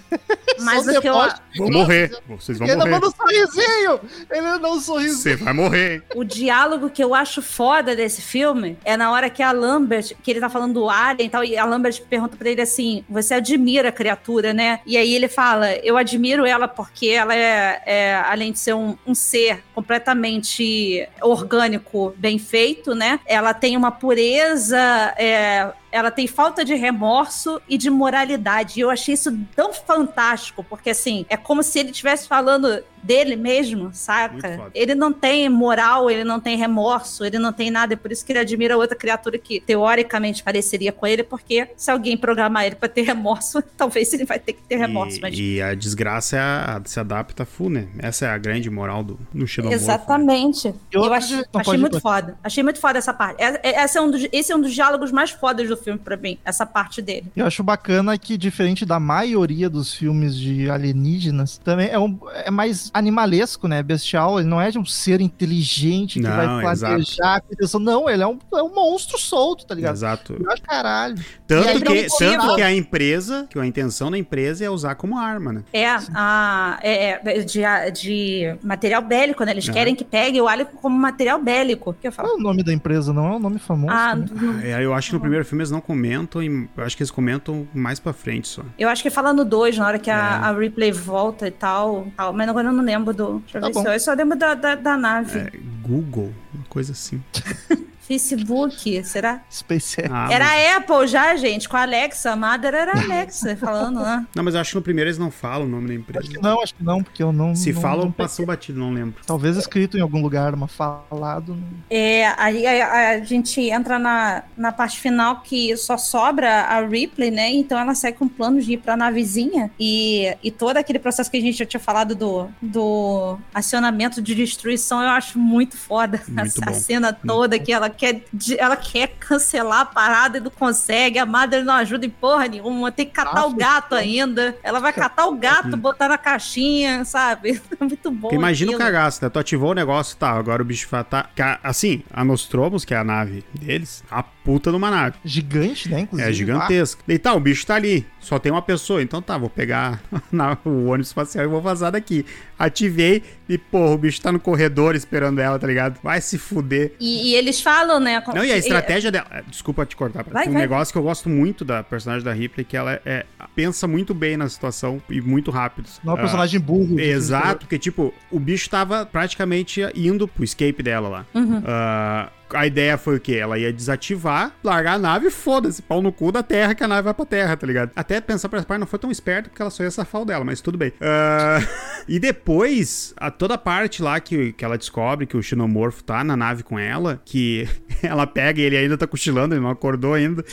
Mas 0.61 0.85
Só 0.85 0.99
o 0.99 1.01
que 1.01 1.09
eu. 1.09 1.15
Vou 1.57 1.71
morrer. 1.73 2.17
Vocês 2.29 2.59
vão 2.59 2.67
Ele 2.69 2.77
morrer. 2.77 2.91
manda 2.91 3.07
um 3.09 3.11
sorrisinho! 3.11 4.01
Ele 4.31 4.59
dá 4.59 4.69
um 4.71 4.81
sorrisinho. 4.81 5.15
Você 5.19 5.37
vai 5.37 5.53
morrer. 5.53 6.03
o 6.15 6.25
diálogo 6.25 6.91
que 6.91 7.03
eu 7.03 7.15
acho 7.15 7.41
foda 7.43 7.95
desse 7.97 8.21
filme 8.23 8.77
é 8.85 8.97
na 8.97 9.11
hora 9.11 9.31
que 9.31 9.43
a 9.43 9.53
Lambert, 9.53 10.13
que 10.23 10.31
ele 10.31 10.41
tá 10.41 10.49
falando 10.49 10.75
do 10.75 10.89
Alien 10.91 11.27
e 11.27 11.31
tal, 11.31 11.45
e 11.45 11.57
a 11.57 11.65
Lambert 11.65 12.01
pergunta 12.09 12.37
pra 12.37 12.49
ele 12.51 12.61
assim: 12.61 13.05
Você 13.09 13.35
admira 13.35 13.89
a 13.89 13.93
criatura, 13.93 14.53
né? 14.53 14.81
E 14.87 14.97
aí 14.97 15.15
ele 15.15 15.29
fala: 15.29 15.73
Eu 15.77 15.97
admiro 15.97 16.45
ela 16.45 16.69
porque 16.69 17.09
ela 17.09 17.35
é, 17.35 17.83
é, 17.87 18.15
além 18.27 18.53
de 18.53 18.59
ser 18.59 18.75
um, 18.75 18.97
um 19.07 19.15
ser 19.15 19.63
completamente 19.75 21.09
orgânico, 21.23 22.15
bem 22.17 22.34
feito, 22.39 22.95
né? 22.95 23.21
Ela 23.27 23.55
tem 23.55 23.77
uma 23.77 23.91
pureza. 23.91 25.15
é, 25.17 25.73
ela 25.95 26.11
tem 26.11 26.27
falta 26.27 26.65
de 26.65 26.75
remorso 26.75 27.61
e 27.69 27.79
de 27.79 27.89
moralidade. 27.89 28.79
E 28.79 28.81
eu 28.83 28.91
achei 28.91 29.15
isso 29.15 29.37
tão 29.55 29.73
fantástico, 29.73 30.65
porque 30.65 30.91
assim, 30.91 31.25
é 31.29 31.37
como 31.37 31.63
se 31.63 31.79
ele 31.79 31.91
estivesse 31.91 32.27
falando 32.29 32.83
dele 33.03 33.37
mesmo, 33.37 33.91
saca? 33.93 34.71
Ele 34.75 34.95
não 34.95 35.13
tem 35.13 35.47
moral, 35.49 36.11
ele 36.11 36.25
não 36.25 36.41
tem 36.41 36.57
remorso, 36.57 37.23
ele 37.23 37.39
não 37.39 37.53
tem 37.53 37.71
nada, 37.71 37.93
e 37.93 37.97
por 37.97 38.11
isso 38.11 38.25
que 38.25 38.33
ele 38.33 38.39
admira 38.39 38.79
outra 38.79 38.97
criatura 38.97 39.37
que 39.39 39.61
teoricamente 39.61 40.43
pareceria 40.43 40.91
com 40.91 41.07
ele, 41.07 41.23
porque 41.23 41.69
se 41.77 41.91
alguém 41.91 42.17
programar 42.17 42.65
ele 42.65 42.77
pra 42.77 42.89
ter 42.89 43.03
remorso, 43.03 43.63
talvez 43.77 44.11
ele 44.15 44.25
vai 44.25 44.39
ter 44.39 44.55
que 44.55 44.63
ter 44.63 44.77
remorso. 44.77 45.19
E, 45.19 45.21
mas... 45.21 45.35
e 45.39 45.61
a 45.63 45.75
desgraça 45.75 46.37
é 46.37 46.41
a- 46.41 46.83
se 46.87 46.99
adapta 46.99 47.45
full, 47.45 47.69
né? 47.69 47.89
Essa 47.99 48.25
é 48.27 48.31
a 48.31 48.39
grande 48.39 48.71
moral 48.71 49.05
do, 49.05 49.19
do 49.35 49.47
xenomorfo. 49.47 49.85
né? 49.87 49.93
Exatamente. 49.95 50.69
E 50.69 50.75
Eu 50.97 51.03
outra 51.03 51.19
achei, 51.19 51.45
achei 51.55 51.77
muito 51.79 52.01
pode. 52.01 52.03
foda. 52.03 52.39
Achei 52.43 52.63
muito 52.63 52.81
foda 52.81 52.99
essa 52.99 53.13
parte. 53.13 53.43
É- 53.43 53.61
é- 53.69 53.75
Essa 53.85 53.99
é 53.99 54.03
um 54.03 54.11
dos, 54.11 54.27
esse 54.33 54.51
é 54.51 54.57
um 54.57 54.61
dos 54.63 54.73
diálogos 54.73 55.13
mais 55.13 55.31
fodas 55.31 55.69
do 55.69 55.77
filme 55.85 55.99
pra 55.99 56.17
mim, 56.17 56.39
essa 56.45 56.65
parte 56.65 57.03
dele. 57.03 57.27
Eu 57.37 57.47
acho 57.47 57.63
bacana 57.63 58.17
que, 58.19 58.37
diferente 58.37 58.85
da 58.85 58.99
maioria 58.99 59.69
dos 59.69 59.95
filmes 59.95 60.37
de 60.37 60.69
alienígenas, 60.71 61.59
também 61.59 61.89
é, 61.89 61.99
um, 61.99 62.19
é 62.33 62.51
mais 62.51 62.91
animalesco, 62.93 63.69
né? 63.69 63.83
Bestial. 63.83 64.41
Ele 64.41 64.49
não 64.49 64.61
é 64.61 64.71
de 64.71 64.79
um 64.79 64.85
ser 64.85 65.21
inteligente 65.21 66.15
que 66.15 66.27
Não, 66.27 66.37
vai 66.63 66.73
exato. 66.73 66.93
planejar 66.93 67.43
intenção. 67.53 67.81
Não, 67.81 68.09
ele 68.09 68.23
é 68.23 68.27
um, 68.27 68.39
é 68.55 68.63
um 68.63 68.75
monstro 68.75 69.19
solto, 69.19 69.67
tá 69.67 69.75
ligado? 69.75 69.95
Exato. 69.95 70.37
Eu 70.39 70.51
acho 70.51 70.63
caralho. 70.63 71.17
Tanto 71.47 71.69
aí 71.69 71.81
que, 71.81 72.07
tanto 72.19 72.55
que 72.55 72.63
a 72.63 72.73
empresa, 72.73 73.47
que 73.49 73.59
a 73.59 73.67
intenção 73.67 74.11
da 74.11 74.19
empresa 74.19 74.65
é 74.65 74.71
usar 74.71 74.95
como 74.95 75.19
arma, 75.19 75.53
né? 75.53 75.65
É, 75.73 75.87
a, 76.15 76.79
é, 76.83 77.21
é, 77.25 77.41
de, 77.41 77.63
de 77.93 78.57
material 78.63 79.03
bélico, 79.03 79.45
né? 79.45 79.53
Eles 79.53 79.69
querem 79.69 79.95
que 79.95 80.05
pegue 80.05 80.41
o 80.41 80.49
alien 80.49 80.67
como 80.81 80.97
material 80.97 81.41
bélico. 81.41 81.95
Que 82.01 82.09
eu 82.09 82.13
Qual 82.13 82.27
falo? 82.27 82.39
é 82.39 82.41
o 82.41 82.43
nome 82.43 82.63
da 82.63 82.73
empresa? 82.73 83.13
Não 83.13 83.27
é 83.27 83.37
um 83.37 83.39
nome 83.39 83.59
famoso? 83.59 83.95
Ah, 83.95 84.15
né? 84.15 84.25
É, 84.63 84.85
eu 84.85 84.95
acho 84.95 85.09
que 85.09 85.15
no 85.15 85.21
primeiro 85.21 85.45
filme 85.45 85.63
eles 85.63 85.71
não 85.75 85.81
comentam, 85.81 86.43
e 86.43 86.69
eu 86.77 86.85
acho 86.85 86.97
que 86.97 87.03
eles 87.03 87.11
comentam 87.11 87.67
mais 87.75 87.99
pra 87.99 88.13
frente 88.13 88.49
só. 88.49 88.63
eu 88.79 88.89
acho 88.89 89.03
que 89.03 89.11
fala 89.11 89.33
no 89.33 89.45
2, 89.45 89.77
na 89.79 89.87
hora 89.87 89.99
que 89.99 90.11
a, 90.11 90.15
É. 90.17 90.19
a 90.49 90.53
Ripley 90.53 90.93
volta 90.93 91.47
e 91.47 91.51
tal, 91.51 92.07
tal. 92.17 92.33
Mas 92.33 92.49
agora 92.49 92.69
eu 92.69 92.73
não 92.73 92.85
lembro 92.85 93.13
do. 93.13 93.39
Deixa 93.41 93.59
eu 93.59 93.61
Tá 93.63 93.67
ver 93.69 93.75
bom. 93.75 93.83
se 93.83 93.89
eu, 93.89 93.93
eu 93.93 94.01
só 94.01 94.13
lembro 94.15 94.39
da, 94.39 94.55
da, 94.55 94.75
da 94.75 94.97
nave. 94.97 95.39
É, 95.39 95.51
Google, 95.83 96.33
uma 96.55 96.65
coisa 96.69 96.93
assim. 96.93 97.23
Facebook, 98.07 99.03
será? 99.05 99.41
SpaceX. 99.51 100.09
Ah, 100.11 100.29
Era 100.31 100.45
mas- 100.45 100.67
a 100.73 100.77
Apple 100.77 101.07
já, 101.07 101.37
gente, 101.37 101.69
com 101.69 101.77
a 101.77 101.83
Alexa. 101.83 102.33
A 102.33 102.37
Mother 102.37 102.75
era 102.75 102.93
a 102.93 103.01
Alexa 103.01 103.57
falando, 103.57 104.01
né? 104.01 104.27
Não, 104.35 104.43
mas 104.45 104.55
eu 104.55 104.61
acho 104.61 104.71
que 104.71 104.77
no 104.77 104.83
primeiro 104.83 105.09
eles 105.09 105.19
não 105.19 105.31
falam 105.31 105.67
o 105.67 105.71
nome 105.71 105.89
da 105.89 105.95
empresa. 105.95 106.21
Acho 106.27 106.31
que 106.37 106.43
não, 106.43 106.63
acho 106.63 106.75
que 106.75 106.85
não, 106.85 107.03
porque 107.03 107.23
eu 107.23 107.33
não. 107.33 107.55
Se 107.55 107.73
não, 107.73 107.81
falam, 107.81 108.05
não 108.07 108.13
passou 108.13 108.47
batido, 108.47 108.79
não 108.79 108.93
lembro. 108.93 109.23
Talvez 109.27 109.57
escrito 109.57 109.97
em 109.97 110.01
algum 110.01 110.21
lugar, 110.21 110.55
mas 110.57 110.71
falado. 110.73 111.55
não- 111.55 111.65
É, 111.91 112.27
aí 112.37 112.67
a, 112.67 113.11
a 113.11 113.21
gente 113.21 113.61
entra 113.61 113.99
na, 113.99 114.43
na 114.57 114.73
parte 114.73 114.99
final 115.01 115.41
que 115.41 115.77
só 115.77 115.97
sobra 115.97 116.63
a 116.63 116.87
Ripley, 116.87 117.31
né? 117.31 117.51
Então 117.53 117.79
ela 117.79 117.95
sai 117.95 118.13
com 118.13 118.29
planos 118.29 118.65
de 118.65 118.73
ir 118.75 118.79
pra 118.79 118.97
navezinha 118.97 119.71
e, 119.79 120.35
e 120.43 120.51
todo 120.51 120.77
aquele 120.77 120.99
processo 120.99 121.31
que 121.31 121.37
a 121.37 121.41
gente 121.41 121.59
já 121.59 121.67
tinha 121.67 121.81
falado 121.81 122.15
do, 122.15 122.49
do 122.61 123.39
acionamento 123.53 124.21
de 124.23 124.35
destruição, 124.35 125.03
eu 125.03 125.11
acho 125.11 125.39
muito 125.39 125.77
foda. 125.77 126.23
Muito 126.29 126.61
a, 126.69 126.73
cena 126.73 127.13
toda 127.13 127.59
que 127.59 127.73
ela 127.73 127.89
quer, 127.95 128.23
ela 128.59 128.77
quer 128.77 129.09
cancelar 129.19 129.81
a 129.81 129.85
parada 129.85 130.39
e 130.39 130.41
não 130.41 130.51
consegue. 130.51 131.19
A 131.19 131.27
Mother 131.27 131.65
não 131.65 131.75
ajuda 131.75 132.05
em 132.05 132.11
porra 132.11 132.47
nenhuma. 132.49 132.93
Tem 132.93 133.07
que 133.07 133.13
catar 133.13 133.47
o 133.47 133.55
gato 133.55 133.95
ainda. 133.95 134.57
Ela 134.63 134.81
vai 134.81 134.93
catar 134.93 135.27
o 135.27 135.37
gato, 135.37 135.77
botar 135.77 136.09
na 136.09 136.19
caixinha, 136.19 137.05
sabe? 137.05 137.61
muito 137.81 138.11
bom. 138.11 138.23
Porque 138.23 138.37
imagina 138.37 138.73
o 138.73 138.75
aquilo. 138.75 138.91
cagaço, 138.91 139.25
né? 139.25 139.31
Tu 139.31 139.39
ativou 139.39 139.71
o 139.71 139.75
negócio, 139.75 140.17
tá, 140.17 140.31
agora 140.31 140.63
o 140.63 140.65
bicho 140.65 140.89
tá... 141.09 141.29
Assim, 141.63 142.03
a 142.13 142.25
Nostromos, 142.25 142.85
que 142.85 142.95
é 142.95 142.97
a 142.97 143.05
nave 143.05 143.45
deles, 143.55 144.03
a 144.11 144.23
puta 144.45 144.71
numa 144.71 144.91
nave. 144.91 145.17
Gigante, 145.25 145.89
né? 145.91 146.01
Inclusive. 146.01 146.29
É 146.29 146.33
gigantesca. 146.33 147.03
E 147.09 147.19
tá, 147.19 147.33
o 147.35 147.41
bicho 147.41 147.67
tá 147.67 147.75
ali. 147.77 148.07
Só 148.21 148.39
tem 148.39 148.53
uma 148.53 148.63
pessoa. 148.63 149.03
Então 149.03 149.21
tá, 149.21 149.37
vou 149.39 149.51
pegar 149.51 150.01
na- 150.31 150.57
o 150.65 150.87
ônibus 150.87 151.09
espacial 151.09 151.45
e 151.45 151.49
vou 151.49 151.61
vazar 151.61 151.91
daqui. 151.93 152.25
Ativei 152.59 153.23
e, 153.49 153.59
porra, 153.59 153.93
o 153.95 153.99
bicho 153.99 154.21
tá 154.21 154.31
no 154.31 154.39
corredor 154.39 154.95
esperando 154.95 155.41
ela, 155.41 155.59
tá 155.59 155.67
ligado? 155.67 155.99
Vai 156.03 156.21
se 156.21 156.39
fuder. 156.39 156.93
E, 157.01 157.31
e 157.33 157.35
eles 157.35 157.61
falam, 157.61 157.99
né? 157.99 158.23
Não, 158.35 158.45
e 158.45 158.53
a 158.53 158.57
estratégia 158.57 159.11
dela. 159.11 159.27
é, 159.31 159.43
Desculpa 159.49 159.85
te 159.85 159.97
cortar. 159.97 160.25
Vai, 160.31 160.49
um 160.49 160.53
vai. 160.53 160.63
negócio 160.63 160.93
que 160.93 160.99
eu 160.99 161.03
gosto 161.03 161.29
muito 161.29 161.65
da 161.65 161.83
personagem 161.83 162.25
da 162.25 162.33
Ripley, 162.33 162.65
que 162.65 162.77
ela 162.77 163.01
é, 163.05 163.27
pensa 163.57 163.87
muito 163.89 164.15
bem 164.15 164.37
na 164.37 164.49
situação 164.49 165.03
e 165.11 165.21
muito 165.21 165.51
rápido. 165.51 165.89
Não 166.05 166.13
é 166.13 166.17
um 166.17 166.19
Ah, 166.19 166.23
personagem 166.23 166.61
burro. 166.61 166.99
Exato, 167.01 167.61
porque, 167.61 167.79
tipo, 167.79 168.15
o 168.31 168.39
bicho 168.39 168.69
tava 168.71 169.05
praticamente 169.05 169.81
indo 169.95 170.27
pro 170.29 170.45
escape 170.45 170.83
dela 170.83 171.09
lá. 171.09 171.27
Uhum. 171.35 171.63
Ah, 171.67 172.31
a 172.53 172.67
ideia 172.67 172.97
foi 172.99 173.17
o 173.17 173.21
quê? 173.21 173.35
Ela 173.37 173.59
ia 173.59 173.73
desativar, 173.73 174.53
largar 174.63 174.95
a 174.95 174.99
nave 174.99 175.29
e 175.29 175.31
foda-se, 175.31 175.83
pau 175.83 176.03
no 176.03 176.13
cu 176.13 176.31
da 176.31 176.43
Terra, 176.43 176.75
que 176.75 176.85
a 176.85 176.89
nave 176.89 177.03
vai 177.03 177.15
pra 177.15 177.25
Terra, 177.25 177.57
tá 177.57 177.67
ligado? 177.67 177.91
Até 177.95 178.21
pensar 178.21 178.49
pra 178.49 178.59
essa 178.59 178.67
parte 178.67 178.81
não 178.81 178.87
foi 178.87 178.99
tão 178.99 179.11
esperto, 179.11 179.51
porque 179.51 179.63
ela 179.63 179.71
só 179.71 179.83
ia 179.83 179.91
safar 179.91 180.23
o 180.23 180.25
dela, 180.25 180.45
mas 180.45 180.61
tudo 180.61 180.77
bem. 180.79 180.93
Ah, 181.01 181.59
e 182.09 182.19
depois, 182.19 183.15
a 183.17 183.31
toda 183.31 183.57
parte 183.57 184.03
lá 184.03 184.19
que, 184.21 184.53
que 184.53 184.65
ela 184.65 184.79
descobre 184.79 185.27
que 185.27 185.37
o 185.37 185.43
Xenomorfo 185.43 186.03
tá 186.05 186.23
na 186.23 186.37
nave 186.37 186.63
com 186.63 186.79
ela, 186.79 187.21
que 187.25 187.69
ela 188.03 188.27
pega 188.27 188.61
e 188.61 188.65
ele 188.65 188.77
ainda 188.77 188.97
tá 188.97 189.07
cochilando, 189.07 189.55
ele 189.55 189.63
não 189.63 189.71
acordou 189.71 190.15
ainda. 190.15 190.45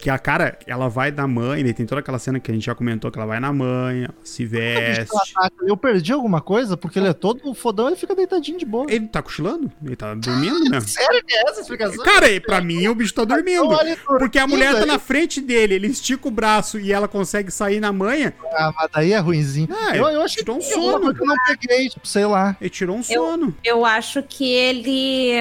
Que 0.00 0.10
a 0.10 0.18
cara, 0.18 0.58
ela 0.66 0.88
vai 0.88 1.10
na 1.10 1.26
mãe, 1.26 1.60
e 1.60 1.72
tem 1.72 1.86
toda 1.86 2.00
aquela 2.00 2.18
cena 2.18 2.40
que 2.40 2.50
a 2.50 2.54
gente 2.54 2.66
já 2.66 2.74
comentou, 2.74 3.10
que 3.10 3.18
ela 3.18 3.26
vai 3.26 3.40
na 3.40 3.52
mãe, 3.52 4.08
se 4.22 4.44
veste. 4.44 5.12
Eu 5.62 5.76
perdi 5.76 6.12
alguma 6.12 6.40
coisa, 6.40 6.76
porque 6.76 6.98
ele 6.98 7.08
é 7.08 7.12
todo 7.12 7.54
fodão, 7.54 7.88
ele 7.88 7.96
fica 7.96 8.14
deitadinho 8.14 8.58
de 8.58 8.64
boa. 8.64 8.86
Ele 8.88 9.06
tá 9.06 9.22
cochilando? 9.22 9.70
Ele 9.84 9.96
tá 9.96 10.14
dormindo 10.14 10.70
mesmo? 10.70 10.88
Sério 10.88 11.22
que 11.26 11.33
é 11.34 11.50
essa 11.50 11.60
explicação? 11.60 12.04
Cara, 12.04 12.30
e 12.30 12.40
pra 12.40 12.60
mim 12.60 12.86
o 12.88 12.94
bicho 12.94 13.14
tá 13.14 13.24
dormindo. 13.24 13.64
Então, 13.64 13.76
olha, 13.78 13.96
Porque 14.18 14.38
a 14.38 14.46
mulher 14.46 14.74
tá 14.78 14.86
na 14.86 14.98
frente 14.98 15.40
dele, 15.40 15.74
ele 15.74 15.88
estica 15.88 16.28
o 16.28 16.30
braço 16.30 16.78
e 16.78 16.92
ela 16.92 17.08
consegue 17.08 17.50
sair 17.50 17.80
na 17.80 17.92
manha. 17.92 18.34
Ah, 18.52 18.72
mas 18.74 18.90
daí 18.92 19.12
é 19.12 19.18
ruimzinho. 19.18 19.68
Ah, 19.70 19.96
eu, 19.96 20.06
eu 20.08 20.22
achei 20.22 20.42
tirou 20.42 20.56
um 20.56 20.60
que 20.60 20.72
alguma 20.72 20.92
sono. 20.92 21.14
que 21.14 21.22
eu 21.22 21.26
não 21.26 21.36
peguei, 21.46 21.88
tipo, 21.88 22.06
sei 22.06 22.26
lá. 22.26 22.56
Ele 22.60 22.70
tirou 22.70 22.96
um 22.96 23.02
sono. 23.02 23.54
Eu 23.64 23.84
acho 23.84 24.22
que 24.22 24.48
ele. 24.50 25.34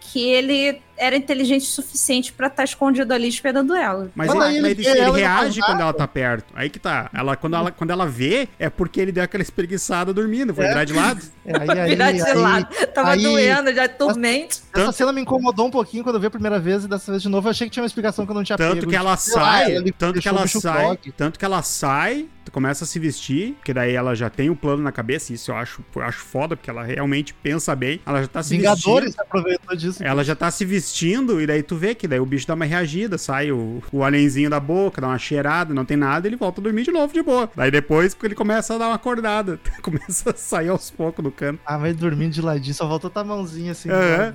que 0.00 0.28
ele 0.30 0.82
era 1.00 1.16
inteligente 1.16 1.62
o 1.62 1.66
suficiente 1.66 2.32
pra 2.32 2.46
estar 2.48 2.62
escondido 2.64 3.12
ali 3.12 3.26
esperando 3.26 3.74
ela. 3.74 4.10
Mas 4.14 4.28
Quando 4.28 4.44
ele, 4.44 4.58
ele 4.58 4.60
mas 4.76 4.86
ele- 4.86 4.98
ele 5.00 5.10
reage 5.12 5.60
quando 5.62 5.80
ela 5.80 5.92
tá 5.92 6.06
perto. 6.06 6.52
Aí 6.54 6.68
que 6.70 6.78
tá. 6.78 7.10
Ela, 7.12 7.34
quando, 7.36 7.56
ela, 7.56 7.70
quando 7.70 7.90
ela 7.90 8.06
vê, 8.06 8.48
é 8.58 8.68
porque 8.70 9.00
ele 9.00 9.10
deu 9.10 9.24
aquela 9.24 9.42
espreguiçada 9.42 10.12
dormindo. 10.12 10.54
Foi 10.54 10.64
É. 10.64 10.68
virar 10.68 10.84
de 10.84 10.92
lado. 10.92 11.20
É, 11.50 11.56
Aí, 11.58 11.80
aí, 11.80 11.88
Virar 11.90 12.12
de 12.12 12.22
aí, 12.22 12.34
lado. 12.34 12.68
Tava 12.94 13.10
aí- 13.12 13.22
doendo, 13.22 13.74
já 13.74 13.86
dormente. 13.88 14.60
Essa 14.72 14.92
cena 14.92 15.12
me 15.12 15.22
incomodou 15.22 15.66
um 15.66 15.70
pouquinho 15.70 16.04
quando 16.04 16.16
eu 16.16 16.20
vi 16.20 16.26
a 16.26 16.30
primeira 16.30 16.60
vez 16.60 16.84
e 16.84 16.88
dessa 16.88 17.10
vez 17.10 17.22
de 17.22 17.28
novo 17.28 17.48
eu 17.48 17.50
achei 17.50 17.66
que 17.66 17.72
tinha 17.72 17.82
uma 17.82 17.86
explicação 17.88 18.24
que 18.24 18.30
eu 18.30 18.34
não 18.36 18.44
tinha 18.44 18.56
Tanto 18.58 18.76
pego. 18.76 18.90
que 18.90 18.94
ela 18.94 19.10
lá, 19.10 19.16
sai, 19.16 19.72
ele 19.72 19.90
tanto 19.90 20.20
que 20.20 20.28
ela 20.28 20.46
sai, 20.46 20.98
tanto 21.16 21.38
que 21.38 21.44
ela 21.44 21.62
sai, 21.62 22.28
começa 22.50 22.84
a 22.84 22.86
se 22.86 22.98
vestir, 22.98 23.56
que 23.64 23.72
daí 23.72 23.94
ela 23.94 24.14
já 24.14 24.28
tem 24.30 24.50
o 24.50 24.56
plano 24.56 24.82
na 24.82 24.92
cabeça, 24.92 25.32
isso 25.32 25.50
eu 25.50 25.56
acho, 25.56 25.82
eu 25.94 26.02
acho 26.02 26.18
foda, 26.20 26.56
porque 26.56 26.70
ela 26.70 26.82
realmente 26.82 27.32
pensa 27.34 27.74
bem, 27.74 28.00
ela 28.06 28.20
já 28.22 28.28
tá 28.28 28.42
se 28.42 28.56
Vingadores 28.56 29.06
vestindo. 29.06 29.22
aproveitou 29.22 29.76
disso. 29.76 30.02
Ela 30.02 30.24
já 30.24 30.34
tá 30.34 30.50
se 30.50 30.64
vestindo, 30.64 31.40
e 31.40 31.46
daí 31.46 31.62
tu 31.62 31.76
vê 31.76 31.94
que 31.94 32.06
daí 32.08 32.20
o 32.20 32.26
bicho 32.26 32.46
dá 32.46 32.54
uma 32.54 32.64
reagida, 32.64 33.16
sai 33.18 33.50
o, 33.52 33.82
o 33.92 34.02
alienzinho 34.04 34.50
da 34.50 34.60
boca, 34.60 35.00
dá 35.00 35.08
uma 35.08 35.18
cheirada, 35.18 35.72
não 35.74 35.84
tem 35.84 35.96
nada, 35.96 36.26
ele 36.26 36.36
volta 36.36 36.60
a 36.60 36.64
dormir 36.64 36.84
de 36.84 36.90
novo 36.92 37.12
de 37.12 37.22
boa. 37.22 37.50
Daí 37.56 37.70
depois 37.70 38.16
ele 38.22 38.34
começa 38.34 38.74
a 38.74 38.78
dar 38.78 38.86
uma 38.88 38.94
acordada, 38.96 39.60
começa 39.82 40.30
a 40.30 40.34
sair 40.34 40.68
aos 40.68 40.90
poucos 40.90 41.22
do 41.22 41.30
canto. 41.30 41.60
Ah, 41.64 41.78
vai 41.78 41.92
dormindo 41.92 42.32
de 42.32 42.42
ladinho, 42.42 42.74
só 42.74 42.86
voltou 42.86 43.10
a 43.14 43.24
mãozinha 43.24 43.72
assim. 43.72 43.88
É. 43.90 44.32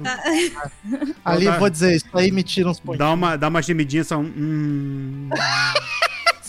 Ali, 1.24 1.46
Volta- 1.46 1.60
vou 1.60 1.70
dizer, 1.70 1.96
isso 1.96 2.06
aí 2.14 2.32
me 2.32 2.44
tira 2.44 2.70
uns 2.70 2.80
pontos. 2.80 3.00
Dá 3.00 3.12
uma, 3.12 3.36
dá 3.36 3.48
uma 3.48 3.62
gemidinha 3.62 4.04
só 4.04 4.18
um. 4.18 4.32
Hum, 4.36 5.30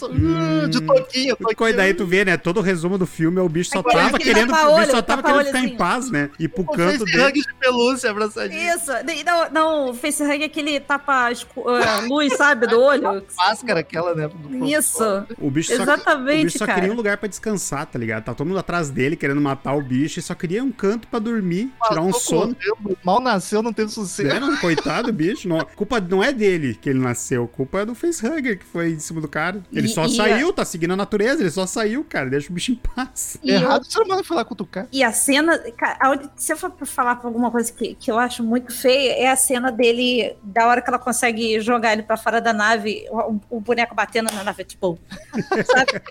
braço. 0.01 0.07
uh, 0.07 0.69
de 0.69 0.81
toquinho, 0.81 1.37
Coisa 1.37 1.55
toquinho. 1.57 1.77
daí 1.77 1.95
tu 1.95 2.07
vê, 2.07 2.25
né? 2.25 2.37
Todo 2.37 2.59
o 2.59 2.63
resumo 2.63 2.99
do 2.99 3.07
filme 3.07 3.39
é 3.39 3.43
o 3.43 3.49
bicho 3.49 3.71
só 3.71 3.81
Aquele- 3.81 3.95
tava 3.95 4.19
querendo, 4.19 4.51
o 4.51 4.53
tapa-olho, 4.53 4.79
bicho 4.81 4.91
só 4.93 5.03
tava 5.03 5.23
querendo 5.23 5.47
ficar 5.47 5.61
em 5.61 5.77
paz, 5.77 6.11
né? 6.11 6.31
E 6.39 6.49
pro 6.49 6.63
O 6.63 6.67
canto 6.67 7.05
dele. 7.05 7.33
de 7.33 7.55
pelúcia 7.55 8.11
abraçadinho. 8.11 8.75
Isso. 8.75 8.91
Não, 9.25 9.51
não, 9.51 9.91
o 9.91 9.95
facehug 9.95 10.43
é 10.43 10.47
aquele 10.47 10.81
tapa 10.81 11.29
ah, 11.29 12.01
luz, 12.09 12.33
sabe, 12.37 12.67
do 12.67 12.81
olho. 12.81 13.25
Máscara 13.37 13.81
aquela, 13.81 14.15
né? 14.15 14.29
Isso. 14.67 15.05
O 15.41 15.51
bicho 15.51 15.75
só, 15.75 15.83
Exatamente, 15.83 16.41
o 16.41 16.45
bicho 16.45 16.59
só 16.59 16.67
cara. 16.67 16.81
queria 16.81 16.93
um 16.93 16.97
lugar 16.97 17.17
pra 17.19 17.29
descansar, 17.29 17.87
tá 17.87 17.99
ligado? 17.99 18.25
Tá 18.25 18.35
todo 18.35 18.47
mundo 18.47 18.59
atrás 18.59 18.91
dele 18.91 19.17
querendo 19.17 19.41
matar 19.41 19.75
o 19.75 19.83
bicho 19.83 20.19
e 20.19 20.23
só 20.23 20.35
queria 20.35 20.63
um 20.63 20.73
canto 20.73 21.09
pra 21.09 21.19
dormir, 21.19 21.71
tirar 21.89 22.03
um 22.03 22.13
sono. 22.13 22.57
Mal 23.05 23.21
nasceu, 23.21 23.63
não 23.63 23.73
teve 23.73 23.91
sossego. 23.91 24.31
É, 24.31 24.41
não, 24.41 24.57
coitado 24.57 25.07
do 25.09 25.13
bicho. 25.13 25.49
Não, 25.49 25.61
a 25.61 25.65
culpa 25.65 26.01
não 26.01 26.23
é 26.23 26.33
dele 26.33 26.75
que 26.81 26.89
ele 26.89 26.99
nasceu, 26.99 27.45
a 27.45 27.49
culpa 27.49 27.81
é 27.81 27.87
do 27.87 27.95
facehugger 27.95 28.59
que 28.59 28.65
foi 28.65 28.91
em 28.91 28.99
cima 28.99 29.21
do 29.21 29.29
cara. 29.29 29.63
Ele 29.73 29.86
E- 29.87 29.95
só 29.95 30.05
e 30.05 30.15
saiu, 30.17 30.53
tá 30.53 30.65
seguindo 30.65 30.93
a 30.93 30.97
natureza, 30.97 31.43
ele 31.43 31.51
só 31.51 31.67
saiu, 31.67 32.05
cara. 32.09 32.29
Deixa 32.31 32.51
o 32.51 32.53
bicho 32.55 32.73
em 32.73 32.77
paz. 32.77 33.39
E 33.43 33.51
Errado, 33.51 33.83
o 33.83 33.85
ser 33.91 34.01
humano 34.03 34.23
foi 34.23 34.37
lá 34.37 34.45
cutucar. 34.45 34.87
E 34.93 35.03
a 35.03 35.13
cena, 35.13 35.59
cara, 35.77 35.97
aonde- 36.01 36.31
se 36.37 36.53
eu 36.53 36.57
for 36.57 36.73
falar 36.85 37.17
pra 37.17 37.29
alguma 37.29 37.51
coisa 37.51 37.73
que, 37.73 37.95
que 37.95 38.11
eu 38.11 38.19
acho 38.19 38.43
muito 38.45 38.73
feia, 38.73 39.13
é 39.13 39.31
a 39.31 39.37
cena 39.37 39.73
dele, 39.73 40.37
da 40.43 40.67
hora 40.67 40.81
que 40.83 40.89
ela 40.91 40.99
consegue 40.99 41.61
jogar 41.61 41.93
ele 41.93 42.03
pra 42.03 42.17
fora 42.17 42.41
da 42.41 42.53
nave, 42.53 43.07
o, 43.11 43.39
o 43.51 43.61
boneco 43.61 43.95
batendo 43.95 44.31
na 44.33 44.45
nave, 44.45 44.65
tipo. 44.65 44.99
Sabe? 45.67 46.03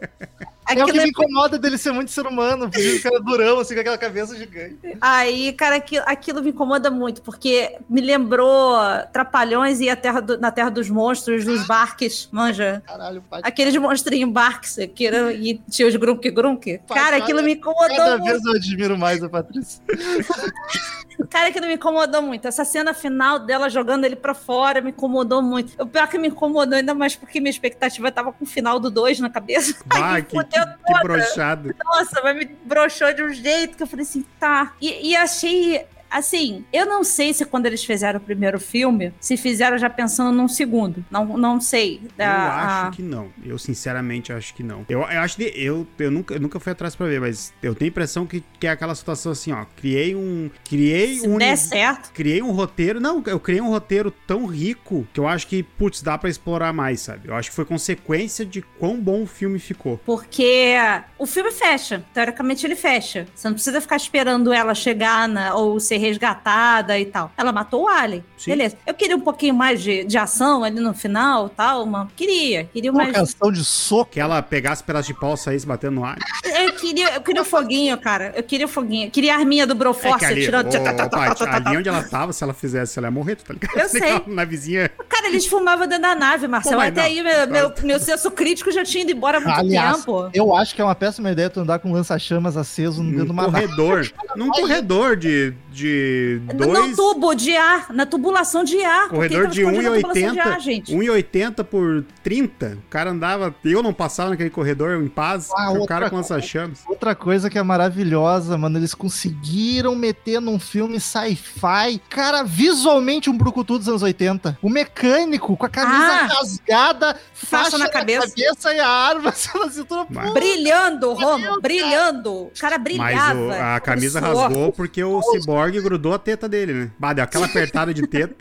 É 0.68 0.74
o 0.74 0.76
que 0.78 0.82
Aquilo 0.82 0.98
me 0.98 1.04
é- 1.04 1.08
incomoda 1.10 1.58
dele 1.60 1.78
ser 1.78 1.92
muito 1.92 2.10
ser 2.12 2.26
humano, 2.26 2.70
porque 2.70 2.96
o 2.96 3.02
cara 3.04 3.18
é 3.18 3.20
durão, 3.20 3.60
assim, 3.60 3.74
com 3.76 3.80
aquela 3.82 3.98
cabeça 3.98 4.36
gigante. 4.36 4.98
aí, 5.00 5.54
cara, 5.54 5.76
aquilo, 5.76 6.04
aquilo 6.08 6.42
me 6.42 6.50
incomoda 6.50 6.90
muito, 6.90 7.22
porque 7.22 7.78
me 7.90 8.02
lembrou 8.02 8.76
Trapalhões 9.14 9.80
e 9.80 9.90
a 9.90 9.96
terra 9.96 10.22
do- 10.22 10.40
na 10.40 10.52
Terra 10.52 10.70
dos 10.70 10.90
Monstros, 10.90 11.46
dos 11.46 11.66
Barques, 11.68 12.28
manja. 12.32 12.82
Caralho, 12.86 13.22
pai. 13.30 13.42
Aqueles 13.44 13.76
monstrinhos 13.78 14.32
Barques, 14.32 14.78
que 14.96 15.06
era, 15.08 15.32
e 15.34 15.62
tinha 15.70 15.88
os 15.88 15.96
Grunk 15.96 16.30
Grunk. 16.32 16.80
Cara, 16.88 17.18
aquilo 17.18 17.44
me 17.44 17.54
incomodou 17.54 17.96
Cada 17.96 18.18
muito. 18.18 18.32
vez 18.32 18.46
eu 18.46 18.54
admiro 18.54 18.98
mais 18.98 19.22
a 19.24 19.30
Patrícia. 19.30 19.82
Cara, 21.30 21.48
aquilo 21.48 21.66
me 21.68 21.76
incomodou 21.76 22.22
muito. 22.22 22.46
Essa 22.48 22.66
cena 22.66 22.94
final 22.94 23.40
dela 23.40 23.70
jogando 23.70 24.04
ele 24.04 24.16
pra 24.18 24.34
fora 24.34 24.82
me 24.82 24.90
incomodou 24.90 25.42
muito. 25.42 25.82
O 25.82 25.86
pior 25.88 26.08
que 26.08 26.18
me 26.18 26.28
incomodou 26.28 26.78
ainda 26.78 26.94
mais 26.94 27.16
porque 27.16 27.40
minha 27.40 27.50
expectativa 27.50 28.12
tava 28.12 28.34
com 28.34 28.44
o 28.44 28.48
final 28.48 28.80
do 28.80 28.90
2 28.92 29.20
na 29.22 29.30
cabeça. 29.30 29.76
Ah, 29.90 30.16
Aí 30.16 30.24
que, 30.24 30.36
fudeu 30.62 30.76
que, 30.86 31.02
brochado. 31.02 31.76
Nossa, 31.84 32.22
mas 32.24 32.36
me 32.36 32.46
broxou 32.46 33.14
de 33.14 33.24
um 33.24 33.34
jeito 33.34 33.78
que 33.78 33.84
eu 33.84 33.88
falei 33.88 34.04
assim, 34.04 34.26
tá. 34.40 34.74
E, 34.82 35.12
e 35.12 35.16
achei. 35.16 35.86
Assim, 36.10 36.64
eu 36.72 36.86
não 36.86 37.04
sei 37.04 37.34
se 37.34 37.46
quando 37.46 37.66
eles 37.66 37.84
fizeram 37.84 38.20
o 38.20 38.24
primeiro 38.24 38.60
filme, 38.60 39.14
se 39.20 39.36
fizeram 39.38 39.78
já 39.78 39.90
pensando 39.90 40.32
num 40.32 40.48
segundo. 40.48 41.04
Não, 41.12 41.26
não 41.38 41.60
sei. 41.60 42.00
Eu 42.18 42.26
Ah, 42.26 42.88
acho 42.88 42.98
que 42.98 43.02
não. 43.02 43.30
Eu 43.44 43.58
sinceramente 43.58 44.32
acho 44.32 44.54
que 44.54 44.64
não. 44.64 44.86
Eu, 44.88 45.00
eu 45.02 45.20
acho 45.20 45.36
que 45.38 45.44
eu, 45.56 45.86
eu, 46.00 46.12
nunca, 46.12 46.34
eu 46.36 46.40
nunca 46.40 46.60
fui 46.60 46.72
atrás 46.72 46.96
pra 46.96 47.08
ver, 47.08 47.20
mas 47.20 47.54
eu 47.62 47.76
tenho 47.76 47.90
a 47.90 47.92
impressão 47.92 48.26
que, 48.26 48.44
que 48.60 48.68
é 48.68 48.70
aquela 48.70 48.96
situação 48.96 49.32
assim, 49.32 49.52
ó. 49.52 49.66
Criei 49.76 50.16
um. 50.16 50.50
Criei 50.64 51.20
Se 51.20 51.28
um. 51.28 51.38
der 51.38 51.58
certo. 51.58 52.12
Criei 52.14 52.42
um 52.42 52.52
roteiro. 52.52 53.00
Não, 53.00 53.22
eu 53.26 53.40
criei 53.40 53.62
um 53.62 53.70
roteiro 53.70 54.12
tão 54.26 54.46
rico 54.46 55.08
que 55.14 55.20
eu 55.20 55.28
acho 55.28 55.48
que, 55.48 55.64
putz, 55.64 56.02
dá 56.02 56.18
pra 56.18 56.30
explorar 56.30 56.72
mais, 56.74 57.02
sabe? 57.02 57.28
Eu 57.28 57.36
acho 57.36 57.50
que 57.50 57.56
foi 57.56 57.66
consequência 57.66 58.46
de 58.46 58.62
quão 58.62 59.00
bom 59.00 59.24
o 59.24 59.28
filme 59.28 59.60
ficou. 59.60 59.98
Porque 60.06 60.76
o 61.18 61.26
filme 61.26 61.52
fecha. 61.52 62.04
Teoricamente 62.14 62.66
ele 62.66 62.76
fecha. 62.76 63.28
Você 63.36 63.48
não 63.48 63.54
precisa 63.56 63.82
ficar 63.82 63.98
esperando 63.98 64.54
ela 64.54 64.74
chegar 64.74 65.28
na- 65.28 65.54
ou 65.56 65.80
ser 65.80 65.95
resgatada 65.98 66.98
e 67.00 67.06
tal. 67.06 67.32
Ela 67.38 67.52
matou 67.52 67.84
o 67.84 67.88
Alien. 67.88 68.24
Sim. 68.38 68.52
Beleza. 68.52 68.78
Eu 68.86 68.94
queria 68.94 69.16
um 69.16 69.22
pouquinho 69.22 69.54
mais 69.54 69.82
de, 69.82 70.04
de 70.04 70.18
ação 70.18 70.64
ali 70.64 70.80
no 70.80 70.94
final 70.94 71.50
tal. 71.50 71.86
Mas 71.86 72.08
queria. 72.16 72.66
Queria 72.66 72.92
Uma 72.92 73.04
mais. 73.04 73.16
canção 73.16 73.52
de 73.52 73.64
soco. 73.64 74.12
Que 74.12 74.20
ela 74.20 74.42
pegasse 74.42 74.84
pedaço 74.84 75.08
de 75.08 75.14
pau 75.20 75.34
e 75.34 75.38
saísse 75.38 75.66
batendo 75.66 75.96
no 75.96 76.06
ar. 76.06 76.18
Eu 76.44 76.74
queria, 76.74 77.16
eu 77.16 77.22
queria 77.22 77.42
o 77.42 77.46
foguinho, 77.46 77.98
cara. 77.98 78.34
Eu 78.36 78.44
queria 78.44 78.66
o 78.66 78.70
foguinho. 78.70 79.08
Eu 79.08 79.12
queria 79.12 79.36
a 79.36 79.38
arminha 79.40 79.66
do 79.66 79.74
É 79.74 79.76
Broforce 79.76 80.26
ali, 80.26 80.44
tirando. 80.46 80.68
ô, 80.68 81.68
ali 81.68 81.78
onde 81.78 81.90
ela 81.90 82.04
tava, 82.04 82.32
se 82.34 82.44
ela 82.44 82.54
fizesse, 82.54 82.98
ela 83.00 83.08
ia 83.08 83.12
morrer, 83.12 83.36
tu 83.36 83.44
tá 83.46 83.54
ligado? 83.54 83.78
Eu 83.78 83.90
sei. 83.90 84.22
Na 84.28 84.46
vizinha. 84.46 84.90
Cara, 85.10 85.28
eles 85.28 85.46
fumavam 85.46 85.88
dentro 85.88 86.04
da 86.04 86.16
nave, 86.16 86.48
Marcelo. 86.48 86.82
Pô, 86.82 86.88
Até 86.88 87.02
não. 87.02 87.08
aí 87.08 87.24
meu, 87.24 87.48
meu, 87.48 87.74
meu 87.84 88.00
senso 88.00 88.30
crítico 88.32 88.72
já 88.72 88.84
tinha 88.84 89.04
ido 89.04 89.12
embora 89.12 89.38
há 89.38 89.42
muito 89.42 89.60
Aliás, 89.60 89.98
tempo. 89.98 90.30
eu 90.34 90.56
acho 90.56 90.76
que 90.76 90.82
é 90.82 90.84
uma 90.84 90.96
péssima 90.96 91.32
ideia 91.32 91.50
tu 91.50 91.60
andar 91.60 91.80
com 91.80 91.92
lança-chamas 91.92 92.58
aceso 92.58 93.04
dentro 93.04 93.26
de 93.26 93.32
uma 93.32 93.46
corredor. 93.46 94.08
Num 94.36 94.50
corredor 94.50 95.16
de, 95.16 95.54
de 95.76 96.42
No 96.54 96.66
dois... 96.68 96.96
tubo 96.96 97.34
de 97.36 97.56
ar, 97.56 97.92
na 97.94 98.06
tubulação 98.06 98.64
de 98.64 98.82
ar. 98.84 99.10
Corredor 99.10 99.48
de 99.48 99.62
escondido 99.62 99.90
na 99.92 99.96
tubulação 99.98 100.32
de 100.34 100.40
ar, 100.40 100.58
1,80 100.58 100.60
gente? 100.62 100.96
1,80 100.96 101.64
por 101.64 102.06
30. 102.24 102.78
O 102.86 102.90
cara 102.90 103.12
andava. 103.12 103.54
Eu 103.64 103.84
não 103.84 103.94
passava 103.94 104.30
naquele 104.30 104.50
corredor 104.50 105.02
em 105.02 105.08
paz. 105.08 105.50
Ah, 105.56 105.72
o 105.72 105.86
cara 105.86 106.10
com 106.10 106.16
coisa. 106.16 106.34
lança-chamas. 106.36 106.80
Outra 106.88 107.14
coisa 107.14 107.50
que 107.50 107.58
é 107.58 107.64
maravilhosa, 107.64 108.58
mano, 108.58 108.80
eles 108.80 108.94
conseguiram 108.94 109.96
meter 109.96 110.40
num 110.40 110.60
filme 110.60 111.00
sci-fi, 111.00 112.00
cara, 112.10 112.44
visualmente 112.44 113.30
um 113.30 113.38
brucutu 113.38 113.78
dos 113.78 113.90
anos 113.90 114.02
80. 114.02 114.58
O 114.62 114.70
mecânico 114.70 115.56
com 115.58 115.66
a 115.66 115.70
camisa 115.70 115.96
Ah. 115.96 116.28
rasgada, 116.28 117.16
faixa 117.34 117.78
na 117.78 117.86
na 117.86 117.90
cabeça. 117.92 118.28
cabeça, 118.30 118.74
e 118.74 118.80
a 118.80 118.88
arma 118.88 119.34
na 119.56 119.70
cintura. 119.70 120.06
Mas- 120.10 120.34
Brilhando, 120.34 121.14
Romo, 121.14 121.60
brilhando. 121.62 122.32
O 122.46 122.52
cara 122.60 122.76
Mas 122.78 122.84
brilhava. 122.84 123.40
o- 123.40 123.52
a 123.76 123.80
camisa 123.80 124.20
rasgou 124.20 124.72
porque 124.72 125.04
o 125.04 125.22
ciborgue 125.66 125.82
grudou 125.82 126.14
a 126.14 126.20
teta 126.20 126.48
dele, 126.48 126.74
né? 126.74 126.92
Bah, 126.98 127.14
deu 127.14 127.24
aquela 127.24 127.46
apertada 127.46 127.94
de 127.94 128.06
teta. 128.08 128.36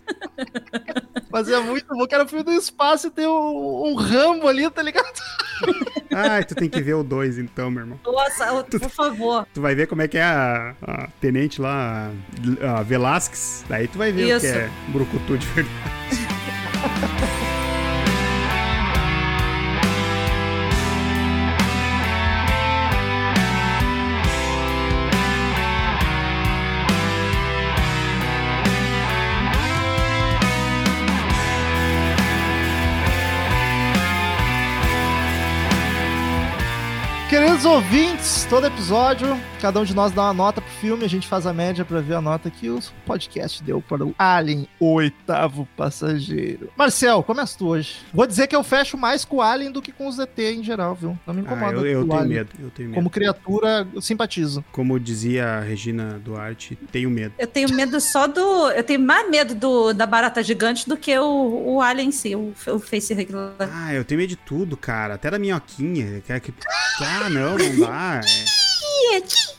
Mas 1.31 1.49
é 1.49 1.59
muito 1.61 1.87
bom, 1.89 2.07
que 2.07 2.15
era 2.15 2.29
filme 2.29 2.45
do 2.45 2.53
espaço 2.53 3.09
e 3.09 3.11
tem 3.11 3.27
um, 3.27 3.87
um 3.87 3.95
rambo 3.95 4.47
ali, 4.47 4.71
tá 4.71 4.83
ligado? 4.83 5.21
Ai, 6.15 6.45
tu 6.45 6.55
tem 6.55 6.69
que 6.69 6.81
ver 6.81 6.95
o 6.95 7.03
2 7.03 7.39
então, 7.39 7.71
meu 7.71 7.83
irmão. 7.83 8.01
Nossa, 8.05 8.63
por 8.65 8.91
favor. 8.91 9.47
Tu 9.53 9.61
vai 9.61 9.75
ver 9.75 9.89
como 9.89 10.03
é 10.03 10.09
que 10.09 10.17
é 10.17 10.23
a, 10.23 10.75
a 10.81 11.09
tenente 11.21 11.61
lá, 11.61 12.13
a, 12.63 12.83
Velasquez. 12.83 13.65
Daí 13.69 13.89
tu 13.89 13.99
vai 13.99 14.13
ver 14.13 14.37
o 14.37 14.41
que 14.41 14.47
Isso. 14.47 14.57
é 14.57 14.71
brucutu 14.89 15.37
de 15.37 15.47
verdade. 15.49 15.75
Queridos 37.45 37.67
ouvintes, 37.67 38.47
todo 38.49 38.67
episódio, 38.67 39.39
cada 39.65 39.81
um 39.81 39.85
de 39.85 39.95
nós 39.95 40.13
dá 40.13 40.25
uma 40.25 40.35
nota 40.35 40.61
pro 40.61 40.71
filme, 40.73 41.07
a 41.07 41.09
gente 41.09 41.27
faz 41.27 41.47
a 41.47 41.53
média 41.55 41.87
pra 41.87 41.99
ver 42.03 42.13
a 42.17 42.21
nota 42.21 42.51
que 42.51 42.69
o 42.69 42.79
podcast 43.07 43.63
deu 43.63 43.81
para 43.81 44.05
o 44.05 44.15
Alien, 44.19 44.69
o 44.79 44.93
oitavo 44.93 45.67
passageiro. 45.75 46.69
Marcel, 46.77 47.23
começa 47.23 47.57
tu 47.57 47.69
hoje. 47.69 47.97
Vou 48.13 48.27
dizer 48.27 48.47
que 48.47 48.55
eu 48.55 48.63
fecho 48.63 48.99
mais 48.99 49.25
com 49.25 49.37
o 49.37 49.41
Alien 49.43 49.73
do 49.73 49.81
que 49.81 49.91
com 49.91 50.07
os 50.07 50.19
ET 50.19 50.39
em 50.39 50.63
geral, 50.63 50.95
viu? 50.95 51.19
Não 51.27 51.33
me 51.33 51.41
Ah, 51.41 51.45
incomoda. 51.45 51.79
eu, 51.79 51.87
eu 51.87 52.01
o 52.03 52.05
tenho 52.07 52.21
Alien. 52.21 52.35
medo, 52.41 52.51
eu 52.59 52.71
tenho 52.73 52.89
medo. 52.91 52.95
Como 52.97 53.09
criatura, 53.09 53.89
eu 53.95 54.03
simpatizo. 54.03 54.63
Como 54.71 55.01
dizia 55.01 55.47
a 55.47 55.61
Regina 55.61 56.21
Duarte, 56.23 56.77
tenho 56.93 57.09
medo. 57.09 57.33
Eu 57.39 57.47
tenho 57.47 57.73
medo 57.75 57.99
só 58.03 58.27
do. 58.27 58.69
Eu 58.71 58.85
tenho 58.85 59.01
mais 59.01 59.31
medo 59.31 59.55
do, 59.55 59.95
da 59.95 60.05
barata 60.05 60.43
gigante 60.43 60.87
do 60.87 60.95
que 60.95 61.19
o, 61.19 61.77
o 61.77 61.81
alien 61.81 62.09
em 62.11 62.13
si, 62.13 62.37
o, 62.37 62.53
o 62.67 62.79
facehug 62.79 63.33
lá. 63.33 63.55
Ah, 63.61 63.95
eu 63.95 64.05
tenho 64.05 64.21
medo 64.21 64.29
de 64.29 64.37
tudo, 64.37 64.77
cara. 64.77 65.15
Até 65.15 65.31
da 65.31 65.39
minhoquinha. 65.39 66.21
Que, 66.21 66.39
que... 66.39 66.53
Ah, 67.01 67.31
não, 67.31 67.57
não 67.57 67.81
dá. 67.81 68.21
É... 68.23 68.64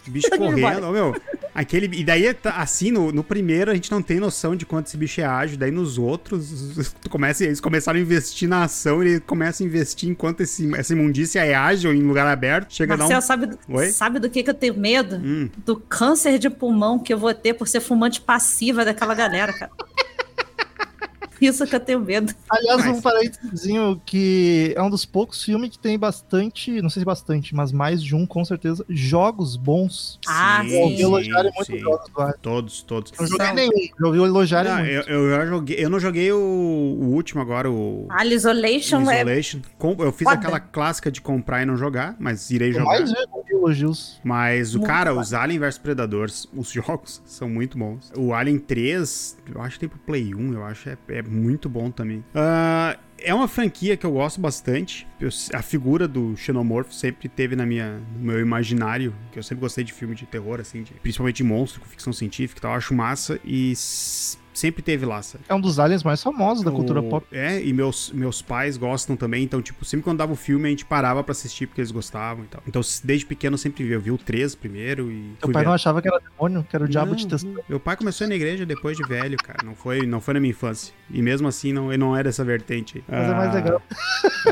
Bicho 0.07 0.29
Tô 0.29 0.35
indo 0.35 0.45
correndo. 0.61 0.91
meu, 0.91 1.15
aquele. 1.53 1.89
E 1.97 2.03
daí, 2.03 2.33
tá- 2.33 2.51
assim, 2.57 2.91
no, 2.91 3.11
no 3.11 3.23
primeiro 3.23 3.71
a 3.71 3.73
gente 3.73 3.89
não 3.91 4.01
tem 4.01 4.19
noção 4.19 4.55
de 4.55 4.65
quanto 4.65 4.87
esse 4.87 4.97
bicho 4.97 5.21
é 5.21 5.25
ágil. 5.25 5.57
Daí 5.57 5.71
nos 5.71 5.97
outros, 5.97 6.93
tu 7.01 7.09
começa, 7.09 7.43
eles 7.43 7.59
começaram 7.59 7.97
a 7.99 8.01
investir 8.01 8.47
na 8.47 8.63
ação 8.63 9.01
ele 9.01 9.19
começa 9.19 9.63
a 9.63 9.65
investir 9.65 10.09
enquanto 10.09 10.41
esse, 10.41 10.73
essa 10.75 10.93
imundícia 10.93 11.43
é 11.43 11.53
ágil 11.55 11.93
em 11.93 12.01
lugar 12.01 12.27
aberto. 12.27 12.73
Chega 12.73 12.93
a 12.93 12.97
Marcel, 12.97 13.17
dar 13.17 13.21
sabe, 13.21 13.45
do- 13.47 13.59
Oi? 13.69 13.89
sabe 13.89 14.19
do 14.19 14.29
que, 14.29 14.43
que 14.43 14.49
eu 14.49 14.53
tenho 14.53 14.77
medo? 14.77 15.15
um. 15.15 15.19
Hum, 15.45 15.49
Do 15.65 15.75
câncer 15.77 16.37
de 16.39 16.49
pulmão 16.49 16.99
que 16.99 17.13
eu 17.13 17.17
vou 17.17 17.33
ter 17.33 17.53
por 17.53 17.67
ser 17.67 17.79
fumante 17.79 18.21
passiva 18.21 18.85
daquela 18.85 19.13
galera, 19.15 19.51
cara. 19.53 19.71
Isso 21.41 21.65
que 21.67 21.75
eu 21.75 21.79
tenho 21.79 21.99
medo. 21.99 22.33
Aliás, 22.49 22.85
Mas- 22.85 22.97
um 22.97 23.01
parênteses 23.01 23.67
que 24.05 24.73
é 24.75 24.81
um 24.81 24.89
dos 24.89 25.05
poucos 25.05 25.43
filmes 25.43 25.69
que 25.71 25.79
tem 25.79 25.97
bastante, 25.97 26.81
não 26.81 26.89
sei 26.89 27.01
se 27.01 27.05
bastante, 27.05 27.53
mas 27.55 27.71
mais 27.71 28.01
de 28.01 28.15
um, 28.15 28.25
com 28.25 28.43
certeza, 28.45 28.85
jogos 28.89 29.55
bons. 29.55 30.19
Ah, 30.27 30.61
sim. 30.63 30.73
Eu 30.75 30.81
ouvi 30.81 31.01
elogiarem 31.01 31.51
muito 31.55 31.77
jogos. 31.79 32.11
Todos, 32.41 32.81
todos. 32.83 33.11
Não 33.19 33.27
joguei 33.27 33.45
São- 33.47 33.55
nenhum, 33.55 33.71
já 33.99 34.07
ouvi 34.07 34.17
elogiarem 34.19 34.71
Não, 34.71 34.79
muito. 34.79 35.09
eu, 35.09 35.21
eu 35.23 35.29
já 35.37 35.45
joguei. 35.45 35.75
Eu 35.85 35.89
não 35.89 35.99
joguei 35.99 36.31
o, 36.31 36.37
o 36.37 37.05
último 37.13 37.41
agora, 37.41 37.69
o. 37.69 38.07
A 38.09 38.25
Isolation 38.25 39.09
é. 39.09 39.21
Isolation. 39.21 39.59
Com- 39.77 39.95
Eu 39.99 40.11
fiz 40.11 40.25
foda. 40.27 40.39
aquela 40.39 40.59
clássica 40.59 41.11
de 41.11 41.21
comprar 41.21 41.61
e 41.61 41.65
não 41.65 41.77
jogar, 41.77 42.15
mas 42.19 42.49
irei 42.51 42.69
Eu 42.69 42.73
jogar. 42.79 42.85
mais 42.85 43.13
elogios. 43.49 44.19
Mas 44.23 44.73
o 44.75 44.79
Muito 44.79 44.87
cara, 44.87 45.09
foda. 45.11 45.21
os 45.21 45.33
Alien 45.33 45.59
vs 45.59 45.77
Predadores, 45.77 46.47
os 46.55 46.69
jogos 46.71 47.21
são 47.25 47.49
muito 47.49 47.77
bons. 47.77 48.11
O 48.17 48.33
Alien 48.33 48.59
3, 48.59 49.37
eu 49.53 49.61
acho 49.61 49.73
que 49.75 49.79
tem 49.81 49.89
pro 49.89 49.99
Play 49.99 50.33
1, 50.35 50.53
eu 50.53 50.63
acho, 50.65 50.89
é, 50.89 50.97
é 51.09 51.21
muito 51.27 51.67
bom 51.69 51.89
também. 51.91 52.23
Ah, 52.33 52.97
é 53.17 53.33
uma 53.33 53.47
franquia 53.47 53.95
que 53.97 54.05
eu 54.05 54.11
gosto 54.11 54.39
bastante. 54.41 55.07
Eu- 55.19 55.29
a 55.53 55.61
figura 55.61 56.07
do 56.07 56.35
Xenomorph 56.37 56.91
sempre 56.91 57.27
teve 57.29 57.55
na 57.55 57.65
minha, 57.65 57.99
no 58.17 58.25
meu 58.25 58.39
imaginário, 58.39 59.13
que 59.31 59.39
eu 59.39 59.43
sempre 59.43 59.61
gostei 59.61 59.83
de 59.83 59.91
filme 59.93 60.15
de 60.15 60.25
terror, 60.25 60.59
assim, 60.59 60.83
de- 60.83 60.93
principalmente 60.93 61.37
de 61.37 61.43
monstro, 61.43 61.81
com 61.81 61.87
ficção 61.87 62.13
científica 62.13 62.59
e 62.59 62.61
tal. 62.61 62.71
Eu 62.71 62.77
acho 62.77 62.93
massa 62.93 63.39
e 63.43 63.73
sempre 64.59 64.81
teve 64.81 65.05
lá, 65.05 65.21
sabe? 65.21 65.43
É 65.47 65.53
um 65.53 65.61
dos 65.61 65.79
aliens 65.79 66.03
mais 66.03 66.21
famosos 66.23 66.63
da 66.63 66.71
cultura 66.71 66.99
O- 67.01 67.09
pop. 67.09 67.25
É, 67.31 67.61
e 67.63 67.71
meus, 67.73 68.11
meus 68.11 68.41
pais 68.41 68.77
gostam 68.77 69.15
também, 69.15 69.43
então, 69.43 69.61
tipo, 69.61 69.83
sempre 69.85 70.03
quando 70.03 70.17
dava 70.17 70.33
o 70.33 70.35
filme, 70.35 70.67
a 70.67 70.69
gente 70.69 70.85
parava 70.85 71.23
pra 71.23 71.31
assistir 71.31 71.67
porque 71.67 71.81
eles 71.81 71.91
gostavam 71.91 72.43
e 72.43 72.47
tal. 72.47 72.61
Então, 72.67 72.81
desde 73.03 73.25
pequeno 73.25 73.53
eu 73.55 73.57
sempre 73.57 73.83
vi. 73.83 73.91
Eu 73.93 74.01
vi 74.01 74.11
o 74.11 74.17
3 74.17 74.55
primeiro 74.55 75.11
e. 75.11 75.33
Fui 75.41 75.51
pai 75.53 75.63
ver- 75.63 75.67
não 75.67 75.73
achava 75.75 76.01
que 76.01 76.07
era 76.07 76.19
demônio, 76.19 76.65
que 76.69 76.75
era 76.75 76.85
o 76.85 76.87
diabo 76.87 77.11
Não, 77.11 77.17
te 77.17 77.27
testando. 77.27 77.61
Meu 77.69 77.79
pai 77.79 77.95
começou 77.95 78.27
na 78.27 78.35
igreja 78.35 78.65
depois 78.65 78.97
de 78.97 79.03
velho, 79.07 79.37
cara. 79.37 79.59
Não 79.63 79.75
foi, 79.75 80.05
não 80.05 80.19
foi 80.21 80.33
na 80.33 80.39
minha 80.39 80.51
infância. 80.51 80.93
E 81.09 81.21
mesmo 81.21 81.47
assim, 81.47 81.71
não, 81.73 81.89
ele 81.91 81.97
não 81.97 82.15
era 82.15 82.29
essa 82.29 82.43
vertente. 82.43 82.97
aí. 82.97 83.03
Mas 83.07 83.29
é 83.29 83.33
mais 83.33 83.49
Ah, 83.49 83.53
legal. 83.53 83.81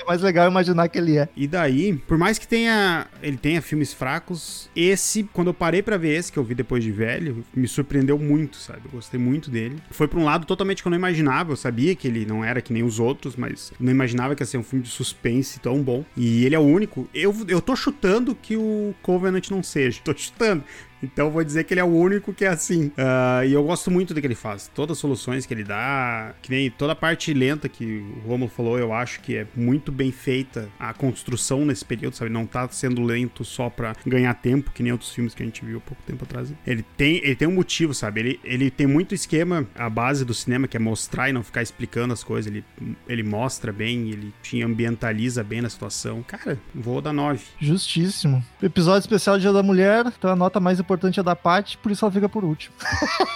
É 0.00 0.04
mais 0.08 0.22
legal 0.22 0.48
imaginar 0.48 0.88
que 0.88 0.96
ele 0.96 1.18
é. 1.18 1.28
E 1.36 1.46
daí, 1.46 1.92
por 2.06 2.16
mais 2.16 2.38
que 2.38 2.46
tenha 2.46 3.06
ele 3.20 3.36
tenha 3.36 3.60
filmes 3.60 3.92
fracos, 3.92 4.70
esse, 4.74 5.24
quando 5.32 5.48
eu 5.48 5.54
parei 5.54 5.82
pra 5.82 5.96
ver 5.96 6.16
esse 6.16 6.30
que 6.32 6.38
eu 6.38 6.44
vi 6.44 6.54
depois 6.54 6.82
de 6.84 6.90
velho, 6.92 7.44
me 7.54 7.66
surpreendeu 7.66 8.16
muito, 8.18 8.56
sabe? 8.56 8.80
Eu 8.84 8.92
gostei 8.92 9.18
muito 9.18 9.27
dele. 9.50 9.76
Foi 9.90 10.08
pra 10.08 10.18
um 10.18 10.24
lado 10.24 10.46
totalmente 10.46 10.82
que 10.82 10.88
eu 10.88 10.90
não 10.90 10.96
imaginava. 10.98 11.52
Eu 11.52 11.56
sabia 11.56 11.94
que 11.94 12.08
ele 12.08 12.24
não 12.24 12.44
era 12.44 12.60
que 12.60 12.72
nem 12.72 12.82
os 12.82 12.98
outros, 12.98 13.36
mas 13.36 13.72
não 13.78 13.90
imaginava 13.90 14.34
que 14.34 14.42
ia 14.42 14.46
ser 14.46 14.58
um 14.58 14.62
filme 14.62 14.84
de 14.84 14.90
suspense 14.90 15.60
tão 15.60 15.82
bom. 15.82 16.04
E 16.16 16.44
ele 16.44 16.54
é 16.54 16.58
o 16.58 16.62
único. 16.62 17.08
Eu, 17.12 17.34
eu 17.48 17.60
tô 17.60 17.76
chutando 17.76 18.34
que 18.34 18.56
o 18.56 18.94
Covenant 19.02 19.50
não 19.50 19.62
seja. 19.62 20.00
Tô 20.08 20.14
chutando. 20.16 20.64
Então 21.02 21.30
vou 21.30 21.42
dizer 21.44 21.64
que 21.64 21.74
ele 21.74 21.80
é 21.80 21.84
o 21.84 21.88
único 21.88 22.32
que 22.32 22.44
é 22.44 22.48
assim. 22.48 22.90
Ah, 22.96 23.44
e 23.44 23.52
eu 23.52 23.62
gosto 23.62 23.90
muito 23.90 24.14
do 24.14 24.20
que 24.20 24.26
ele 24.26 24.34
faz. 24.34 24.70
Todas 24.74 24.96
as 24.96 25.00
soluções 25.00 25.46
que 25.46 25.54
ele 25.54 25.64
dá, 25.64 26.34
que 26.42 26.50
nem 26.50 26.70
toda 26.70 26.92
a 26.92 26.96
parte 26.96 27.32
lenta 27.32 27.68
que 27.68 27.84
o 28.24 28.28
Romulo 28.28 28.50
falou, 28.50 28.78
eu 28.78 28.92
acho 28.92 29.20
que 29.20 29.36
é 29.36 29.46
muito 29.54 29.92
bem 29.92 30.10
feita 30.10 30.68
a 30.78 30.92
construção 30.92 31.64
nesse 31.64 31.84
período, 31.84 32.14
sabe? 32.14 32.30
Não 32.30 32.46
tá 32.46 32.68
sendo 32.68 33.02
lento 33.02 33.44
só 33.44 33.70
pra 33.70 33.94
ganhar 34.06 34.34
tempo, 34.34 34.70
que 34.72 34.82
nem 34.82 34.92
outros 34.92 35.12
filmes 35.12 35.34
que 35.34 35.42
a 35.42 35.46
gente 35.46 35.64
viu 35.64 35.78
há 35.78 35.80
pouco 35.80 36.02
tempo 36.04 36.24
atrás. 36.24 36.52
Ele 36.66 36.84
tem, 36.96 37.16
ele 37.18 37.36
tem 37.36 37.48
um 37.48 37.54
motivo, 37.54 37.94
sabe? 37.94 38.20
Ele, 38.20 38.40
ele 38.44 38.70
tem 38.70 38.86
muito 38.86 39.14
esquema, 39.14 39.66
a 39.74 39.88
base 39.88 40.24
do 40.24 40.34
cinema, 40.34 40.66
que 40.66 40.76
é 40.76 40.80
mostrar 40.80 41.28
e 41.28 41.32
não 41.32 41.42
ficar 41.42 41.62
explicando 41.62 42.12
as 42.12 42.24
coisas. 42.24 42.50
Ele, 42.50 42.64
ele 43.08 43.22
mostra 43.22 43.72
bem, 43.72 44.10
ele 44.10 44.32
te 44.42 44.62
ambientaliza 44.62 45.42
bem 45.42 45.60
na 45.60 45.68
situação. 45.68 46.22
Cara, 46.22 46.58
vou 46.74 47.00
dar 47.00 47.12
9. 47.12 47.40
Justíssimo. 47.60 48.44
Episódio 48.62 49.00
especial 49.00 49.38
Dia 49.38 49.52
da 49.52 49.62
Mulher, 49.62 50.12
então 50.16 50.30
a 50.30 50.36
nota 50.36 50.60
mais 50.60 50.80
importante 50.88 51.20
é 51.20 51.22
da 51.22 51.36
Paty, 51.36 51.76
por 51.76 51.92
isso 51.92 52.04
ela 52.04 52.12
fica 52.12 52.28
por 52.28 52.42
último. 52.44 52.74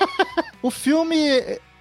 o 0.62 0.70
filme, 0.70 1.18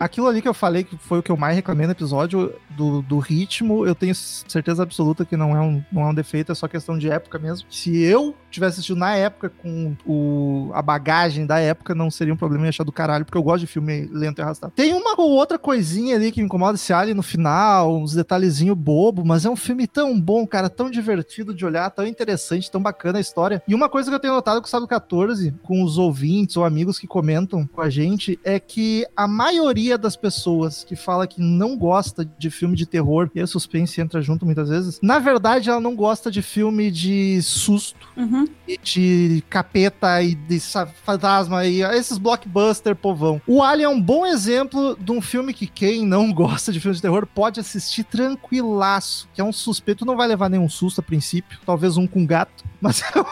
aquilo 0.02 0.28
ali 0.28 0.42
que 0.42 0.48
eu 0.48 0.54
falei 0.54 0.84
que 0.84 0.98
foi 0.98 1.20
o 1.20 1.24
que 1.24 1.32
eu 1.32 1.38
mais 1.38 1.56
reclamei 1.56 1.86
no 1.86 1.92
episódio 1.92 2.54
do, 2.72 3.04
do 3.04 3.20
ritmo, 3.20 3.86
eu 3.86 3.94
tenho 3.94 4.16
certeza 4.16 4.82
absoluta 4.82 5.24
que 5.24 5.38
não 5.38 5.56
é, 5.56 5.62
um, 5.62 5.84
não 5.92 6.02
é 6.02 6.06
um 6.08 6.14
defeito, 6.14 6.52
é 6.52 6.56
só 6.56 6.68
questão 6.68 6.98
de 6.98 7.08
época 7.08 7.38
mesmo. 7.38 7.68
Se 7.70 8.02
eu 8.02 8.36
tivesse 8.50 8.76
assistido 8.76 8.98
na 8.98 9.16
época 9.16 9.50
com 9.50 9.96
o, 10.06 10.72
a 10.74 10.82
bagagem 10.82 11.46
da 11.46 11.60
época, 11.60 11.94
não 11.94 12.10
seria 12.10 12.34
um 12.34 12.38
problema 12.38 12.66
em 12.66 12.70
achar 12.70 12.84
do 12.84 12.92
caralho, 12.92 13.24
porque 13.24 13.38
eu 13.38 13.44
gosto 13.44 13.62
de 13.62 13.68
filme 13.68 14.10
lento 14.12 14.40
e 14.40 14.42
arrastado. 14.42 14.74
Tem 14.76 14.94
uma 14.94 15.14
ou 15.18 15.30
outra 15.32 15.60
coisinha 15.60 16.16
ali 16.16 16.32
que 16.32 16.42
me 16.42 16.48
incomoda 16.48 16.76
esse 16.76 16.92
alien 16.92 17.16
no 17.16 17.24
final, 17.24 17.96
uns 17.96 18.14
detalhezinhos 18.14 18.76
bobo, 18.76 19.24
mas 19.24 19.46
é 19.46 19.50
um 19.50 19.56
filme 19.56 19.86
tão 19.86 20.20
bom, 20.20 20.48
cara, 20.48 20.70
tão 20.70 20.90
divertido 20.90 21.54
de 21.54 21.64
olhar, 21.64 21.90
tão 21.92 22.08
interessante, 22.08 22.72
tão 22.72 22.82
bacana 22.82 23.20
a 23.20 23.22
história. 23.22 23.62
E 23.68 23.76
uma 23.76 23.88
coisa 23.88 24.10
que 24.10 24.16
eu 24.16 24.20
tenho 24.20 24.34
notado 24.34 24.60
com 24.60 24.68
o 24.68 24.70
Sábado 24.70 24.88
14, 24.88 25.54
com 25.62 25.84
os 25.84 26.00
ouvintes 26.00 26.58
ou 26.58 26.66
amigos 26.66 26.98
que 26.98 27.06
comentam 27.06 27.68
com 27.68 27.82
a 27.82 27.90
gente, 27.90 28.40
é 28.44 28.60
que 28.60 29.06
a 29.16 29.28
maioria 29.28 29.91
das 29.98 30.16
pessoas 30.16 30.84
que 30.84 30.96
fala 30.96 31.26
que 31.28 31.42
não 31.42 31.78
gosta 31.78 32.24
de 32.38 32.50
filme 32.50 32.76
de 32.76 32.86
terror, 32.86 33.30
e 33.36 33.40
a 33.42 33.48
suspense 33.48 34.00
entra 34.02 34.22
junto 34.22 34.46
muitas 34.46 34.70
vezes, 34.70 35.00
na 35.02 35.20
verdade 35.20 35.70
ela 35.70 35.80
não 35.80 35.96
gosta 35.96 36.30
de 36.32 36.42
filme 36.42 36.90
de 36.92 37.42
susto, 37.42 38.10
Uhum. 38.18 38.46
e 38.68 38.78
de 38.78 39.44
capeta 39.50 40.22
e 40.22 40.36
de 40.36 40.60
fantasma 41.04 41.66
e 41.66 41.82
esses 41.82 42.18
blockbuster 42.18 42.96
povão. 42.96 43.42
O 43.48 43.64
Alien 43.64 43.86
é 43.86 43.90
um 43.90 44.02
bom 44.02 44.26
exemplo 44.26 44.98
de 45.00 45.12
um 45.12 45.22
filme 45.22 45.54
que 45.54 45.66
quem 45.66 46.06
não 46.06 46.32
gosta 46.34 46.72
de 46.72 46.80
filme 46.80 46.96
de 46.96 47.02
terror 47.02 47.26
pode 47.26 47.60
assistir 47.60 48.04
tranquilaço, 48.04 49.28
que 49.34 49.42
é 49.42 49.44
um 49.44 49.52
suspeito, 49.54 50.06
não 50.06 50.16
vai 50.18 50.28
levar 50.28 50.50
nenhum 50.50 50.70
susto 50.70 51.00
a 51.00 51.04
princípio, 51.04 51.60
talvez 51.66 51.98
um 51.98 52.06
com 52.06 52.26
gato, 52.26 52.64
mas 52.82 53.02
é 53.02 53.20
um, 53.20 53.26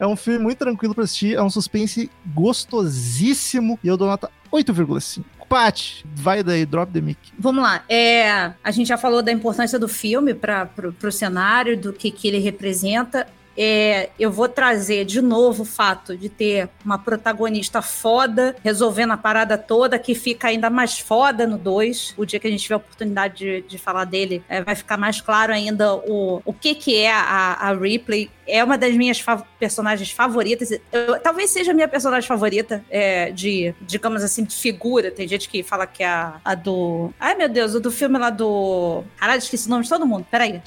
é 0.00 0.06
um 0.06 0.16
filme 0.16 0.38
muito 0.40 0.58
tranquilo 0.58 0.94
pra 0.94 1.04
assistir, 1.04 1.34
é 1.36 1.42
um 1.42 1.50
suspense 1.50 2.10
gostosíssimo 2.34 3.78
e 3.82 3.88
eu 3.88 3.96
dou 3.96 4.08
nota 4.08 4.30
8,5. 4.52 5.24
Paty, 5.52 6.02
vai 6.14 6.42
daí, 6.42 6.64
drop 6.64 6.90
the 6.90 7.02
mic. 7.02 7.18
Vamos 7.38 7.62
lá. 7.62 7.84
É, 7.86 8.52
a 8.64 8.70
gente 8.70 8.88
já 8.88 8.96
falou 8.96 9.20
da 9.20 9.30
importância 9.30 9.78
do 9.78 9.86
filme 9.86 10.32
para 10.32 10.66
o 11.04 11.12
cenário, 11.12 11.76
do 11.76 11.92
que, 11.92 12.10
que 12.10 12.26
ele 12.26 12.38
representa. 12.38 13.26
É, 13.56 14.10
eu 14.18 14.30
vou 14.30 14.48
trazer 14.48 15.04
de 15.04 15.20
novo 15.20 15.62
o 15.62 15.66
fato 15.66 16.16
de 16.16 16.28
ter 16.28 16.68
uma 16.84 16.98
protagonista 16.98 17.82
foda 17.82 18.56
resolvendo 18.62 19.12
a 19.12 19.16
parada 19.16 19.58
toda, 19.58 19.98
que 19.98 20.14
fica 20.14 20.48
ainda 20.48 20.70
mais 20.70 20.98
foda 20.98 21.46
no 21.46 21.58
2. 21.58 22.14
O 22.16 22.24
dia 22.24 22.38
que 22.40 22.46
a 22.46 22.50
gente 22.50 22.62
tiver 22.62 22.74
a 22.74 22.78
oportunidade 22.78 23.34
de, 23.36 23.62
de 23.62 23.78
falar 23.78 24.04
dele, 24.04 24.42
é, 24.48 24.62
vai 24.62 24.74
ficar 24.74 24.96
mais 24.96 25.20
claro 25.20 25.52
ainda 25.52 25.94
o, 25.94 26.40
o 26.44 26.52
que, 26.52 26.74
que 26.74 26.96
é 26.96 27.12
a, 27.12 27.54
a 27.60 27.72
Ripley. 27.74 28.30
É 28.46 28.62
uma 28.64 28.76
das 28.76 28.94
minhas 28.94 29.20
fa- 29.20 29.44
personagens 29.58 30.10
favoritas. 30.10 30.70
Eu- 30.90 31.20
talvez 31.20 31.50
seja 31.50 31.70
a 31.70 31.74
minha 31.74 31.88
personagem 31.88 32.26
favorita 32.26 32.84
é, 32.90 33.30
de, 33.30 33.74
digamos 33.82 34.22
assim, 34.24 34.44
de 34.44 34.54
figura. 34.56 35.10
Tem 35.10 35.28
gente 35.28 35.48
que 35.48 35.62
fala 35.62 35.86
que 35.86 36.02
é 36.02 36.06
a, 36.08 36.40
a 36.44 36.54
do. 36.54 37.12
Ai, 37.20 37.34
meu 37.34 37.48
Deus, 37.48 37.74
o 37.74 37.80
do 37.80 37.90
filme 37.90 38.18
lá 38.18 38.30
do. 38.30 39.04
Caralho, 39.16 39.38
esqueci 39.38 39.66
o 39.66 39.70
nome 39.70 39.84
de 39.84 39.88
todo 39.90 40.06
mundo. 40.06 40.26
Peraí. 40.30 40.60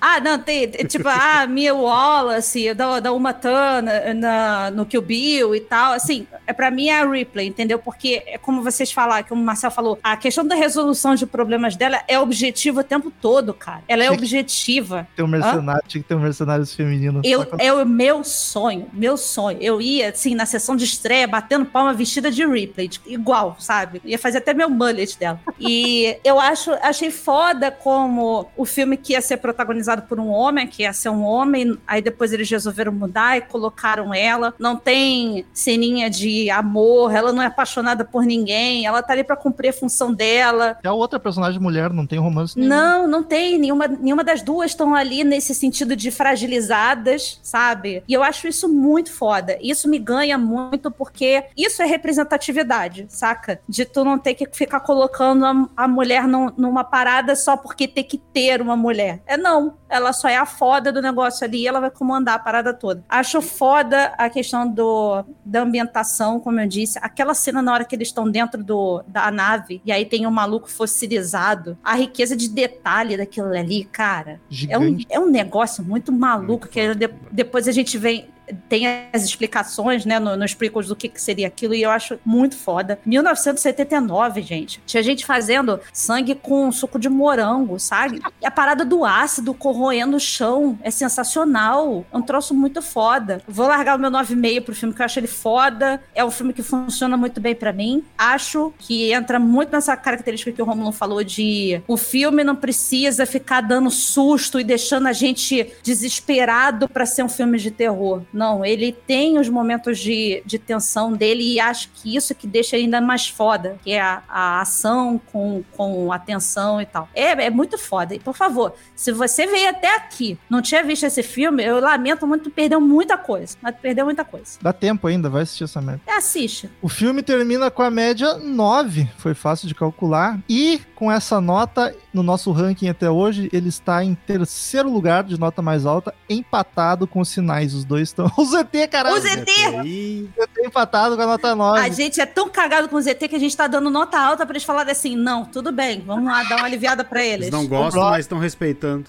Ah, 0.00 0.20
não, 0.20 0.38
tem, 0.38 0.68
tem, 0.68 0.86
tipo, 0.86 1.08
ah, 1.08 1.46
Mia 1.48 1.74
Wallace, 1.74 2.72
da, 2.74 3.00
da 3.00 3.12
Uma 3.12 3.32
Thurman 3.32 4.14
na, 4.14 4.70
no 4.70 4.86
Kill 4.86 5.02
Bill 5.02 5.54
e 5.54 5.60
tal, 5.60 5.92
assim, 5.92 6.26
é, 6.46 6.52
pra 6.52 6.70
mim 6.70 6.88
é 6.88 7.00
a 7.00 7.08
Ripley, 7.08 7.48
entendeu? 7.48 7.78
Porque, 7.78 8.22
é 8.26 8.38
como 8.38 8.62
vocês 8.62 8.92
falaram, 8.92 9.26
como 9.26 9.42
o 9.42 9.44
Marcel 9.44 9.70
falou, 9.70 9.98
a 10.02 10.16
questão 10.16 10.46
da 10.46 10.54
resolução 10.54 11.14
de 11.14 11.26
problemas 11.26 11.76
dela 11.76 12.02
é 12.06 12.18
objetiva 12.18 12.80
o 12.80 12.84
tempo 12.84 13.10
todo, 13.10 13.52
cara. 13.52 13.82
Ela 13.88 14.04
é 14.04 14.06
Tinha 14.06 14.18
objetiva. 14.18 15.08
Tem 15.16 15.24
um 15.24 15.28
mercenário, 15.28 15.82
tinha 15.86 16.02
que 16.02 16.08
ter 16.08 16.14
um 16.14 16.20
mercenários 16.20 16.74
feminino. 16.74 17.20
Eu, 17.24 17.46
é 17.58 17.72
o 17.72 17.84
meu 17.84 18.22
sonho, 18.24 18.86
meu 18.92 19.16
sonho. 19.16 19.58
Eu 19.60 19.80
ia, 19.80 20.10
assim, 20.10 20.34
na 20.34 20.46
sessão 20.46 20.76
de 20.76 20.84
estreia, 20.84 21.26
batendo 21.26 21.66
palma 21.66 21.92
vestida 21.92 22.30
de 22.30 22.46
Ripley, 22.46 22.90
igual, 23.06 23.56
sabe? 23.58 24.00
Ia 24.04 24.18
fazer 24.18 24.38
até 24.38 24.54
meu 24.54 24.70
mullet 24.70 25.18
dela. 25.18 25.40
E 25.58 26.16
eu 26.24 26.38
acho, 26.38 26.72
achei 26.82 27.10
foda 27.10 27.70
como 27.70 28.50
o 28.56 28.64
filme 28.64 28.96
que 28.96 29.12
ia 29.12 29.20
ser 29.20 29.38
protagonizado 29.38 29.87
por 30.02 30.20
um 30.20 30.28
homem, 30.28 30.66
que 30.66 30.82
ia 30.82 30.92
ser 30.92 31.08
um 31.08 31.22
homem, 31.24 31.78
aí 31.86 32.00
depois 32.02 32.32
eles 32.32 32.48
resolveram 32.50 32.92
mudar 32.92 33.36
e 33.36 33.40
colocaram 33.40 34.12
ela. 34.12 34.54
Não 34.58 34.76
tem 34.76 35.44
ceninha 35.52 36.10
de 36.10 36.50
amor, 36.50 37.14
ela 37.14 37.32
não 37.32 37.42
é 37.42 37.46
apaixonada 37.46 38.04
por 38.04 38.24
ninguém, 38.24 38.86
ela 38.86 39.02
tá 39.02 39.12
ali 39.12 39.24
pra 39.24 39.36
cumprir 39.36 39.70
a 39.70 39.72
função 39.72 40.12
dela. 40.12 40.78
É 40.82 40.88
a 40.88 40.92
outra 40.92 41.18
personagem 41.18 41.60
mulher, 41.60 41.90
não 41.92 42.06
tem 42.06 42.18
romance 42.18 42.56
nenhum. 42.58 42.68
Não, 42.68 43.06
não 43.06 43.22
tem. 43.22 43.58
Nenhuma, 43.58 43.86
nenhuma 43.88 44.22
das 44.24 44.42
duas 44.42 44.70
estão 44.70 44.94
ali 44.94 45.24
nesse 45.24 45.54
sentido 45.54 45.96
de 45.96 46.10
fragilizadas, 46.10 47.38
sabe? 47.42 48.02
E 48.08 48.12
eu 48.12 48.22
acho 48.22 48.46
isso 48.48 48.68
muito 48.68 49.10
foda. 49.12 49.58
Isso 49.60 49.88
me 49.88 49.98
ganha 49.98 50.36
muito 50.36 50.90
porque 50.90 51.44
isso 51.56 51.82
é 51.82 51.86
representatividade, 51.86 53.06
saca? 53.08 53.60
De 53.68 53.84
tu 53.84 54.04
não 54.04 54.18
ter 54.18 54.34
que 54.34 54.46
ficar 54.52 54.80
colocando 54.80 55.44
a, 55.44 55.68
a 55.76 55.88
mulher 55.88 56.26
num- 56.26 56.52
numa 56.56 56.84
parada 56.84 57.34
só 57.36 57.56
porque 57.56 57.86
tem 57.88 58.04
que 58.04 58.18
ter 58.18 58.60
uma 58.60 58.76
mulher. 58.76 59.20
É 59.26 59.36
não. 59.36 59.74
Ela 59.88 60.12
só 60.12 60.28
é 60.28 60.36
a 60.36 60.46
foda 60.46 60.92
do 60.92 61.00
negócio 61.00 61.44
ali 61.44 61.62
e 61.62 61.66
ela 61.66 61.80
vai 61.80 61.90
comandar 61.90 62.34
a 62.34 62.38
parada 62.38 62.74
toda. 62.74 63.02
Acho 63.08 63.40
foda 63.40 64.12
a 64.18 64.28
questão 64.28 64.68
do, 64.68 65.24
da 65.44 65.62
ambientação, 65.62 66.38
como 66.40 66.60
eu 66.60 66.66
disse. 66.68 66.98
Aquela 67.00 67.34
cena 67.34 67.62
na 67.62 67.72
hora 67.72 67.84
que 67.84 67.94
eles 67.96 68.08
estão 68.08 68.28
dentro 68.30 68.62
do, 68.62 69.02
da 69.06 69.30
nave 69.30 69.80
e 69.84 69.90
aí 69.92 70.04
tem 70.04 70.26
um 70.26 70.30
maluco 70.30 70.68
fossilizado. 70.70 71.76
A 71.82 71.94
riqueza 71.94 72.36
de 72.36 72.48
detalhe 72.48 73.16
daquilo 73.16 73.48
ali, 73.48 73.84
cara. 73.84 74.40
É 74.72 74.78
um, 74.78 74.98
é 75.08 75.18
um 75.20 75.30
negócio 75.30 75.82
muito 75.84 76.12
maluco 76.12 76.68
que 76.68 76.94
de- 76.94 77.10
depois 77.32 77.66
a 77.68 77.72
gente 77.72 77.96
vem. 77.96 78.28
Tem 78.68 78.86
as 79.12 79.24
explicações, 79.24 80.04
né, 80.04 80.18
no- 80.18 80.36
nos 80.36 80.54
prequels 80.54 80.86
do 80.88 80.96
que, 80.96 81.08
que 81.08 81.20
seria 81.20 81.46
aquilo, 81.46 81.74
e 81.74 81.82
eu 81.82 81.90
acho 81.90 82.18
muito 82.24 82.56
foda. 82.56 82.98
1979, 83.04 84.42
gente. 84.42 84.80
Tinha 84.86 85.02
gente 85.02 85.24
fazendo 85.26 85.80
sangue 85.92 86.34
com 86.34 86.70
suco 86.72 86.98
de 86.98 87.08
morango, 87.08 87.78
sabe? 87.78 88.20
A 88.44 88.50
parada 88.50 88.84
do 88.84 89.04
ácido 89.04 89.52
corroendo 89.54 90.16
o 90.16 90.20
chão 90.20 90.78
é 90.82 90.90
sensacional. 90.90 92.04
É 92.12 92.16
um 92.16 92.22
troço 92.22 92.54
muito 92.54 92.80
foda. 92.82 93.42
Vou 93.46 93.66
largar 93.66 93.96
o 93.96 94.00
meu 94.00 94.10
9,5 94.10 94.60
pro 94.62 94.74
filme, 94.74 94.94
que 94.94 95.00
eu 95.00 95.04
acho 95.06 95.18
ele 95.18 95.26
foda. 95.26 96.00
É 96.14 96.24
um 96.24 96.30
filme 96.30 96.52
que 96.52 96.62
funciona 96.62 97.16
muito 97.16 97.40
bem 97.40 97.54
pra 97.54 97.72
mim. 97.72 98.02
Acho 98.16 98.72
que 98.78 99.12
entra 99.12 99.38
muito 99.38 99.70
nessa 99.72 99.96
característica 99.96 100.52
que 100.52 100.62
o 100.62 100.64
Romulo 100.64 100.92
falou 100.92 101.22
de 101.24 101.82
o 101.86 101.96
filme 101.96 102.44
não 102.44 102.56
precisa 102.56 103.26
ficar 103.26 103.60
dando 103.60 103.90
susto 103.90 104.58
e 104.60 104.64
deixando 104.64 105.06
a 105.08 105.12
gente 105.12 105.72
desesperado 105.82 106.88
pra 106.88 107.06
ser 107.06 107.22
um 107.22 107.28
filme 107.28 107.58
de 107.58 107.70
terror. 107.70 108.22
Não, 108.38 108.64
ele 108.64 108.92
tem 108.92 109.36
os 109.36 109.48
momentos 109.48 109.98
de, 109.98 110.44
de 110.46 110.60
tensão 110.60 111.12
dele 111.12 111.54
e 111.54 111.58
acho 111.58 111.90
que 111.92 112.14
isso 112.14 112.36
que 112.36 112.46
deixa 112.46 112.76
ainda 112.76 113.00
mais 113.00 113.28
foda, 113.28 113.76
que 113.82 113.90
é 113.90 114.00
a, 114.00 114.22
a 114.28 114.60
ação 114.60 115.20
com, 115.32 115.64
com 115.76 116.12
a 116.12 116.20
tensão 116.20 116.80
e 116.80 116.86
tal. 116.86 117.08
É, 117.12 117.46
é 117.46 117.50
muito 117.50 117.76
foda. 117.76 118.14
E, 118.14 118.20
por 118.20 118.36
favor, 118.36 118.74
se 118.94 119.10
você 119.10 119.44
veio 119.44 119.70
até 119.70 119.96
aqui, 119.96 120.38
não 120.48 120.62
tinha 120.62 120.84
visto 120.84 121.02
esse 121.02 121.20
filme, 121.20 121.64
eu 121.64 121.80
lamento 121.80 122.28
muito, 122.28 122.48
perdeu 122.48 122.80
muita 122.80 123.18
coisa. 123.18 123.56
Mas 123.60 123.74
perdeu 123.74 124.04
muita 124.04 124.24
coisa. 124.24 124.56
Dá 124.62 124.72
tempo 124.72 125.08
ainda, 125.08 125.28
vai 125.28 125.42
assistir 125.42 125.64
essa 125.64 125.80
merda. 125.80 126.00
É, 126.06 126.12
assiste. 126.12 126.70
O 126.80 126.88
filme 126.88 127.24
termina 127.24 127.72
com 127.72 127.82
a 127.82 127.90
média 127.90 128.34
9, 128.34 129.08
foi 129.18 129.34
fácil 129.34 129.66
de 129.66 129.74
calcular. 129.74 130.38
E 130.48 130.80
com 130.94 131.10
essa 131.10 131.40
nota, 131.40 131.92
no 132.14 132.22
nosso 132.22 132.52
ranking 132.52 132.88
até 132.88 133.10
hoje, 133.10 133.48
ele 133.52 133.68
está 133.68 134.04
em 134.04 134.14
terceiro 134.14 134.88
lugar 134.88 135.24
de 135.24 135.40
nota 135.40 135.60
mais 135.60 135.84
alta, 135.84 136.14
empatado 136.30 137.04
com 137.04 137.18
os 137.18 137.28
sinais. 137.28 137.74
Os 137.74 137.84
dois 137.84 138.10
estão. 138.10 138.27
O 138.36 138.44
ZT, 138.44 138.88
caralho! 138.90 139.16
O 139.16 139.20
ZT! 139.20 139.50
Ih, 139.84 140.28
O 140.36 140.42
ZT 140.42 140.66
empatado 140.66 141.16
com 141.16 141.22
a 141.22 141.26
nota 141.26 141.54
9. 141.54 141.80
A 141.80 141.88
gente 141.88 142.20
é 142.20 142.26
tão 142.26 142.48
cagado 142.48 142.88
com 142.88 142.96
o 142.96 143.00
ZT 143.00 143.28
que 143.28 143.36
a 143.36 143.38
gente 143.38 143.56
tá 143.56 143.66
dando 143.66 143.90
nota 143.90 144.18
alta 144.18 144.44
pra 144.44 144.52
eles 144.52 144.64
falarem 144.64 144.92
assim: 144.92 145.16
não, 145.16 145.44
tudo 145.44 145.72
bem, 145.72 146.02
vamos 146.06 146.24
lá 146.24 146.42
dar 146.44 146.56
uma 146.56 146.66
aliviada 146.66 147.04
pra 147.04 147.24
eles. 147.24 147.46
Eles 147.46 147.50
não 147.50 147.66
gostam, 147.66 148.02
mas 148.04 148.20
estão 148.20 148.38
respeitando. 148.38 149.04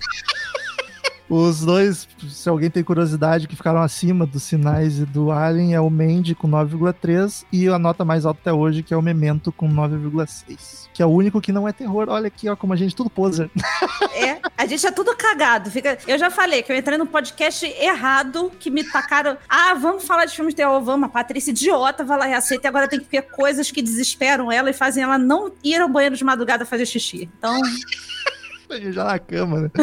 Os 1.30 1.62
dois, 1.62 2.08
se 2.28 2.50
alguém 2.50 2.72
tem 2.72 2.84
curiosidade, 2.84 3.48
que 3.48 3.56
ficaram 3.56 3.82
acima 3.82 4.26
dos 4.26 4.42
sinais 4.42 4.98
e 4.98 5.06
do 5.06 5.32
Alien 5.32 5.76
é 5.76 5.80
o 5.80 5.90
Mandy 5.90 6.34
com 6.34 6.50
9,3 6.50 7.46
e 7.52 7.68
a 7.68 7.78
nota 7.78 8.04
mais 8.04 8.26
alta 8.26 8.40
até 8.42 8.52
hoje, 8.54 8.82
que 8.82 8.94
é 8.94 8.98
o 8.98 9.02
Memento 9.02 9.52
com 9.52 9.70
9,6. 9.70 10.90
Que 10.92 11.04
é 11.04 11.06
o 11.06 11.10
único 11.10 11.40
que 11.40 11.52
não 11.52 11.68
é 11.68 11.72
terror. 11.72 12.08
Olha 12.10 12.28
aqui, 12.28 12.50
ó, 12.50 12.56
como 12.56 12.74
a 12.74 12.76
gente 12.76 12.96
tudo 12.96 13.12
poser. 13.12 13.50
É, 14.12 14.40
a 14.58 14.66
gente 14.66 14.86
é 14.86 14.92
tudo 14.92 15.16
cagado. 15.16 15.70
Fica... 15.70 15.98
Eu 16.08 16.18
já 16.18 16.30
falei 16.30 16.64
que 16.64 16.72
eu 16.72 16.76
entrei 16.76 16.98
no 16.98 17.06
podcast 17.06 17.66
errado, 17.80 18.52
que 18.60 18.70
me 18.70 18.84
tacaram. 18.84 19.38
Ah, 19.48 19.76
vamos 19.76 20.04
falar 20.04 20.26
de 20.26 20.36
filmes 20.36 20.54
de 20.54 20.58
terror, 20.58 20.82
vamos. 20.82 21.06
A 21.06 21.10
Patrícia 21.10 21.52
idiota 21.52 22.04
vai 22.04 22.18
lá 22.18 22.28
e 22.28 22.34
aceita, 22.34 22.68
e 22.68 22.70
agora 22.70 22.88
tem 22.88 23.00
que 23.00 23.08
ver 23.10 23.22
coisas 23.22 23.72
que 23.72 23.82
desesperam 23.82 24.52
ela 24.52 24.70
e 24.70 24.74
fazem 24.74 25.04
ela 25.04 25.18
não 25.18 25.52
ir 25.64 25.80
ao 25.80 25.88
banheiro 25.88 26.16
de 26.16 26.24
madrugada 26.24 26.66
fazer 26.66 26.86
xixi. 26.86 27.30
Então, 27.38 27.62
já 28.92 29.04
na 29.04 29.20
cama, 29.20 29.62
né? 29.62 29.72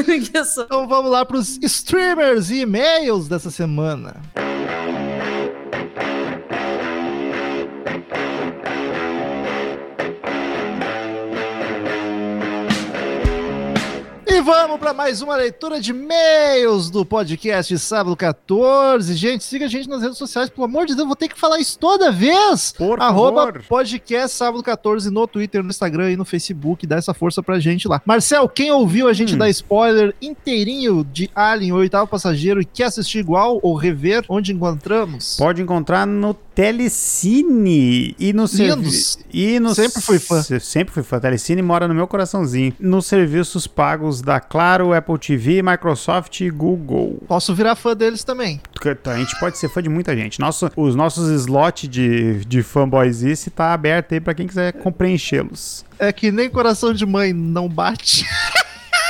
Então 0.64 0.87
vamos 0.87 1.11
lá 1.11 1.24
pros 1.24 1.59
streamers 1.62 2.51
e 2.51 2.61
e-mails 2.61 3.28
dessa 3.28 3.51
semana. 3.51 4.16
Vamos 14.47 14.78
para 14.78 14.94
mais 14.94 15.22
uma 15.22 15.34
leitura 15.34 15.80
de 15.80 15.90
e-mails 15.90 16.88
do 16.88 17.05
podcast 17.05 17.76
Sábado 17.80 18.14
14. 18.16 19.12
Gente, 19.16 19.42
siga 19.42 19.64
a 19.64 19.68
gente 19.68 19.88
nas 19.88 20.01
redes 20.01 20.16
sociais, 20.16 20.49
pelo 20.49 20.64
amor 20.64 20.86
de 20.86 20.94
Deus, 20.94 21.05
vou 21.05 21.16
ter 21.16 21.26
que 21.26 21.36
falar 21.36 21.59
isso 21.59 21.76
toda 21.76 22.12
vez. 22.12 22.72
Por 22.78 23.01
Arroba 23.01 23.47
favor. 23.47 23.62
podcast 23.68 24.36
Sábado 24.36 24.62
14 24.62 25.11
no 25.11 25.26
Twitter, 25.26 25.64
no 25.64 25.70
Instagram 25.70 26.12
e 26.12 26.16
no 26.16 26.24
Facebook. 26.24 26.86
Dá 26.86 26.94
essa 26.94 27.12
força 27.12 27.42
pra 27.42 27.59
gente 27.59 27.88
lá. 27.88 28.01
Marcel, 28.07 28.49
quem 28.49 28.70
ouviu 28.70 29.09
a 29.09 29.12
gente 29.12 29.34
Hum. 29.34 29.38
dar 29.38 29.51
spoiler 29.51 30.14
inteirinho 30.22 31.03
de 31.05 31.28
Alien, 31.34 31.72
o 31.72 31.76
oitavo 31.76 32.07
passageiro, 32.09 32.61
e 32.61 32.64
quer 32.64 32.84
assistir 32.84 33.18
igual 33.18 33.59
ou 33.62 33.74
rever, 33.74 34.24
onde 34.28 34.53
encontramos? 34.53 35.36
Pode 35.36 35.61
encontrar 35.61 36.07
no 36.07 36.36
Telecine 36.57 38.14
e 38.18 38.32
no 38.32 38.44
Lindos. 38.44 39.12
servi- 39.12 39.26
e 39.32 39.61
no 39.61 39.74
Sempre 39.74 40.00
fui 40.00 40.18
fã. 40.18 40.42
Se- 40.42 40.59
Sempre 40.61 40.94
fui 40.94 41.02
fã. 41.02 41.18
Telecine 41.20 41.61
mora 41.62 41.86
no 41.86 41.94
meu 41.94 42.07
coraçãozinho. 42.07 42.72
Nos 42.80 43.07
serviços 43.07 43.66
pagos 43.66 44.20
da 44.22 44.40
Claro, 44.40 44.92
Apple 44.92 45.18
TV, 45.18 45.62
Microsoft 45.62 46.40
e 46.40 46.50
Google. 46.50 47.22
Posso 47.28 47.54
virar 47.54 47.76
fã 47.76 47.94
deles 47.94 48.24
também. 48.24 48.61
A 49.07 49.16
gente 49.18 49.38
pode 49.38 49.59
ser 49.59 49.68
fã 49.68 49.82
de 49.82 49.88
muita 49.88 50.16
gente. 50.16 50.40
Nosso, 50.40 50.70
os 50.76 50.94
nossos 50.94 51.28
slots 51.42 51.88
de, 51.88 52.44
de 52.44 52.62
fanboyzice 52.62 53.50
tá 53.50 53.72
aberto 53.72 54.12
aí 54.14 54.20
pra 54.20 54.34
quem 54.34 54.46
quiser 54.46 54.72
preenchê-los. 54.96 55.84
É 55.98 56.12
que 56.12 56.30
nem 56.32 56.48
coração 56.48 56.92
de 56.92 57.04
mãe 57.07 57.32
não 57.32 57.68
bate. 57.68 58.24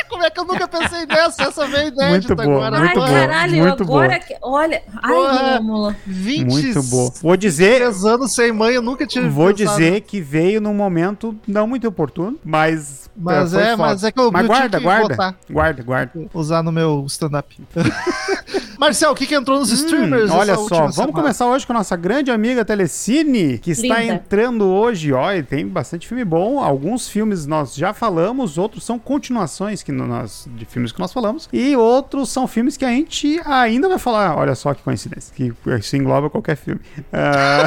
Como 0.09 0.23
é 0.25 0.31
que 0.31 0.41
eu 0.41 0.45
nunca 0.45 0.69
pensei 0.69 1.07
nessa? 1.07 1.43
Essa 1.45 1.67
veio 1.67 1.89
inédita 1.89 2.35
Muito 2.35 2.37
boa, 2.37 2.67
agora. 2.67 2.79
muito 2.79 2.89
Ai, 2.89 2.95
boa, 2.95 3.09
caralho, 3.09 3.57
muito 3.57 3.83
agora 3.83 4.09
boa. 4.09 4.19
que. 4.21 4.37
Olha. 4.43 4.83
Ai, 5.03 5.13
Porra. 5.13 5.57
Rômulo. 5.59 5.97
20 6.07 6.47
Muito 6.47 6.83
boa. 6.85 7.13
Vou 7.23 7.37
dizer, 7.37 7.83
anos 7.83 8.33
sem 8.35 8.53
mãe, 8.53 8.75
eu 8.75 8.83
nunca 8.83 9.07
tive 9.07 9.29
vou 9.29 9.53
pensado. 9.55 9.79
dizer 9.79 10.01
que 10.03 10.21
veio 10.21 10.61
num 10.61 10.75
momento 10.75 11.37
não 11.47 11.67
muito 11.67 11.87
oportuno, 11.89 12.39
mas. 12.45 13.06
Mas 13.19 13.55
é, 13.55 13.71
foda. 13.71 13.77
mas 13.79 14.05
é 14.05 14.13
que 14.13 14.21
eu, 14.21 14.31
Mas 14.31 14.47
guarda, 14.47 14.79
que 14.79 14.85
guarda. 14.85 15.09
votar, 15.09 15.35
Guarda, 15.51 15.83
guarda. 15.83 16.13
usar 16.35 16.63
no 16.63 16.71
meu 16.71 17.05
stand-up. 17.09 17.57
Marcel, 18.79 19.13
o 19.13 19.15
que, 19.15 19.27
que 19.27 19.35
entrou 19.35 19.59
nos 19.59 19.71
streamers? 19.73 20.31
Hum, 20.31 20.35
olha 20.35 20.53
essa 20.53 20.63
só, 20.69 20.75
vamos 20.81 20.95
semana? 20.97 21.13
começar 21.13 21.47
hoje 21.47 21.67
com 21.67 21.73
a 21.73 21.77
nossa 21.77 21.97
grande 21.97 22.31
amiga 22.31 22.63
Telecine, 22.65 23.59
que 23.59 23.71
está 23.71 24.01
Linda. 24.01 24.15
entrando 24.15 24.67
hoje. 24.67 25.13
Ó, 25.15 25.33
e 25.33 25.43
tem 25.43 25.67
bastante 25.67 26.07
filme 26.07 26.25
bom. 26.25 26.61
Alguns 26.63 27.09
filmes 27.09 27.47
nós 27.47 27.75
já 27.75 27.95
falamos, 27.95 28.59
outros 28.59 28.85
são 28.85 28.99
continuações 28.99 29.83
que 29.83 29.91
nós, 29.93 30.47
de 30.55 30.67
filmes 30.67 30.93
que 30.93 31.01
nós 31.01 31.11
falamos. 31.13 31.49
E 31.53 31.75
outros 31.75 32.29
são 32.29 32.47
filmes 32.47 32.77
que 32.77 32.85
a 32.85 32.91
gente 32.91 33.41
ainda 33.47 33.89
vai 33.89 33.99
falar. 33.99 34.37
Olha 34.37 34.55
só 34.55 34.75
que 34.75 34.83
coincidência, 34.83 35.33
que 35.35 35.55
isso 35.79 35.97
engloba 35.97 36.29
qualquer 36.29 36.57
filme. 36.57 36.81
Ah, 37.11 37.65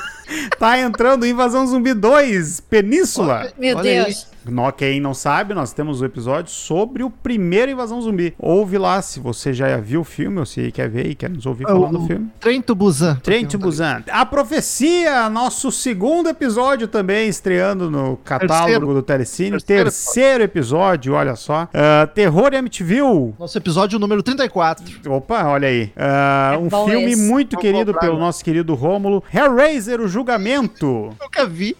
tá 0.58 0.78
entrando 0.80 1.26
Invasão 1.26 1.66
Zumbi 1.66 1.92
2, 1.92 2.60
Península. 2.60 3.52
Meu 3.58 3.76
Olha 3.76 4.04
Deus. 4.04 4.26
Nó, 4.30 4.35
quem 4.76 5.00
não 5.00 5.14
sabe, 5.14 5.54
nós 5.54 5.72
temos 5.72 6.00
o 6.00 6.04
episódio 6.04 6.50
sobre 6.52 7.02
o 7.02 7.10
primeiro 7.10 7.70
Invasão 7.72 8.00
Zumbi. 8.00 8.34
Ouve 8.38 8.78
lá 8.78 9.00
se 9.02 9.20
você 9.20 9.52
já 9.52 9.76
viu 9.78 10.00
o 10.00 10.04
filme 10.04 10.38
ou 10.38 10.46
se 10.46 10.70
quer 10.72 10.88
ver 10.88 11.06
e 11.06 11.14
quer 11.14 11.30
nos 11.30 11.46
ouvir 11.46 11.64
É, 11.64 11.68
falando 11.68 11.96
o- 11.96 11.98
do 11.98 12.06
filme. 12.06 12.28
Trem 12.40 12.60
to 12.62 12.74
Busan. 12.74 13.16
Trem 13.22 13.46
to 13.46 13.58
Busan. 13.58 14.02
A 14.10 14.24
Profecia, 14.26 15.28
nosso 15.28 15.70
segundo 15.70 16.28
episódio 16.28 16.88
também 16.88 17.28
estreando 17.28 17.90
no 17.90 18.16
catálogo 18.18 18.64
Terceiro. 18.64 18.94
do 18.94 19.02
Telecine. 19.02 19.50
Terceiro 19.52 19.84
Terceiro, 19.84 20.44
episódio, 20.44 21.14
olha 21.14 21.36
só. 21.36 21.68
Ah, 21.72 22.06
Terror 22.14 22.52
e 22.52 22.56
Amityville. 22.56 23.34
Nosso 23.38 23.56
episódio 23.58 23.98
número 23.98 24.22
34. 24.22 24.84
Opa, 25.08 25.44
olha 25.44 25.68
aí. 25.68 25.92
É 25.96 26.56
um 26.58 26.68
bom 26.68 26.88
filme 26.88 27.12
esse. 27.12 27.22
muito 27.22 27.52
Vou 27.54 27.60
querido 27.60 27.86
comprar 27.92 28.00
pelo 28.00 28.12
agora. 28.14 28.26
nosso 28.26 28.44
querido 28.44 28.74
Rômulo. 28.74 29.22
Hellraiser, 29.32 30.00
o 30.00 30.08
Julgamento. 30.08 31.10
Nunca 31.20 31.46
vi. 31.46 31.76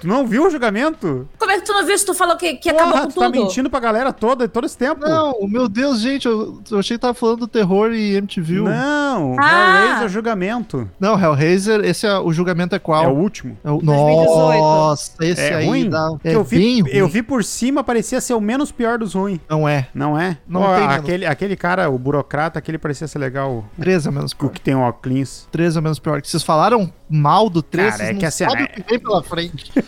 Tu 0.00 0.06
não 0.06 0.26
viu 0.26 0.46
o 0.46 0.50
Julgamento? 0.50 1.26
Como 1.38 1.50
é 1.50 1.58
que 1.58 1.64
tu 1.66 1.72
não 1.72 1.84
viu 1.86 1.94
tu 2.06 2.14
falou 2.14 2.36
que, 2.36 2.54
que 2.54 2.72
Porra, 2.72 2.84
acabou 2.84 3.02
com 3.02 3.08
tu 3.12 3.20
tá 3.20 3.26
tudo? 3.26 3.42
mentindo 3.42 3.68
pra 3.70 3.80
galera 3.80 4.12
toda, 4.12 4.48
todo 4.48 4.64
esse 4.64 4.78
tempo. 4.78 5.00
Não, 5.00 5.34
meu 5.48 5.68
Deus, 5.68 6.00
gente, 6.00 6.26
eu, 6.26 6.60
eu 6.70 6.78
achei 6.78 6.96
que 6.96 7.00
tava 7.02 7.12
falando 7.14 7.40
do 7.40 7.48
terror 7.48 7.92
e 7.92 8.14
MTV. 8.16 8.54
Não, 8.60 8.66
Não, 8.66 9.36
Ah! 9.38 9.80
Hellraiser, 9.82 10.08
Julgamento. 10.08 10.88
Hellraiser, 11.00 11.84
esse 11.84 12.06
é 12.06 12.18
o 12.18 12.32
julgamento 12.32 12.74
é 12.74 12.78
qual? 12.78 13.04
É 13.04 13.08
o 13.08 13.12
último. 13.14 13.56
É 13.64 13.70
o- 13.70 13.78
2018. 13.82 14.58
Nossa, 14.60 15.12
esse 15.24 15.40
É 15.40 15.54
aí 15.56 15.66
ruim? 15.66 15.88
dá. 15.90 16.10
Que 16.22 16.28
É 16.28 16.34
eu, 16.34 16.44
vi, 16.44 16.56
bem 16.58 16.80
ruim. 16.82 16.90
eu 16.92 17.08
vi 17.08 17.22
por 17.22 17.42
cima, 17.44 17.82
parecia 17.82 18.20
ser 18.20 18.34
o 18.34 18.40
menos 18.40 18.70
pior 18.70 18.98
dos 18.98 19.14
ruins. 19.14 19.40
Não 19.48 19.68
é. 19.68 19.88
Não 19.94 20.18
é? 20.18 20.38
Não 20.48 20.60
menos. 20.62 20.94
aquele, 20.94 21.26
aquele 21.26 21.56
cara, 21.56 21.90
o 21.90 21.98
burocrata, 21.98 22.58
aquele 22.58 22.78
parecia 22.78 23.06
ser 23.08 23.18
legal. 23.18 23.64
13 23.80 24.08
é 24.08 24.10
menos 24.10 24.32
O 24.32 24.36
pior. 24.36 24.50
que 24.50 24.60
tem 24.60 24.74
o 24.74 24.80
óculos. 24.80 25.48
13 25.50 25.78
é 25.78 25.80
menos 25.80 25.98
pior. 25.98 26.20
Que 26.22 26.28
vocês 26.28 26.42
falaram 26.42 26.92
mal 27.08 27.48
do 27.48 27.62
13, 27.62 27.98
Cara, 27.98 28.10
é 28.10 28.14
que 28.14 28.22
não 28.22 28.28
assim, 28.28 28.44
sabem 28.44 28.62
é- 28.62 28.66
o 28.66 28.68
que 28.68 28.82
vem 28.90 28.98
pela 28.98 29.22
frente. 29.22 29.72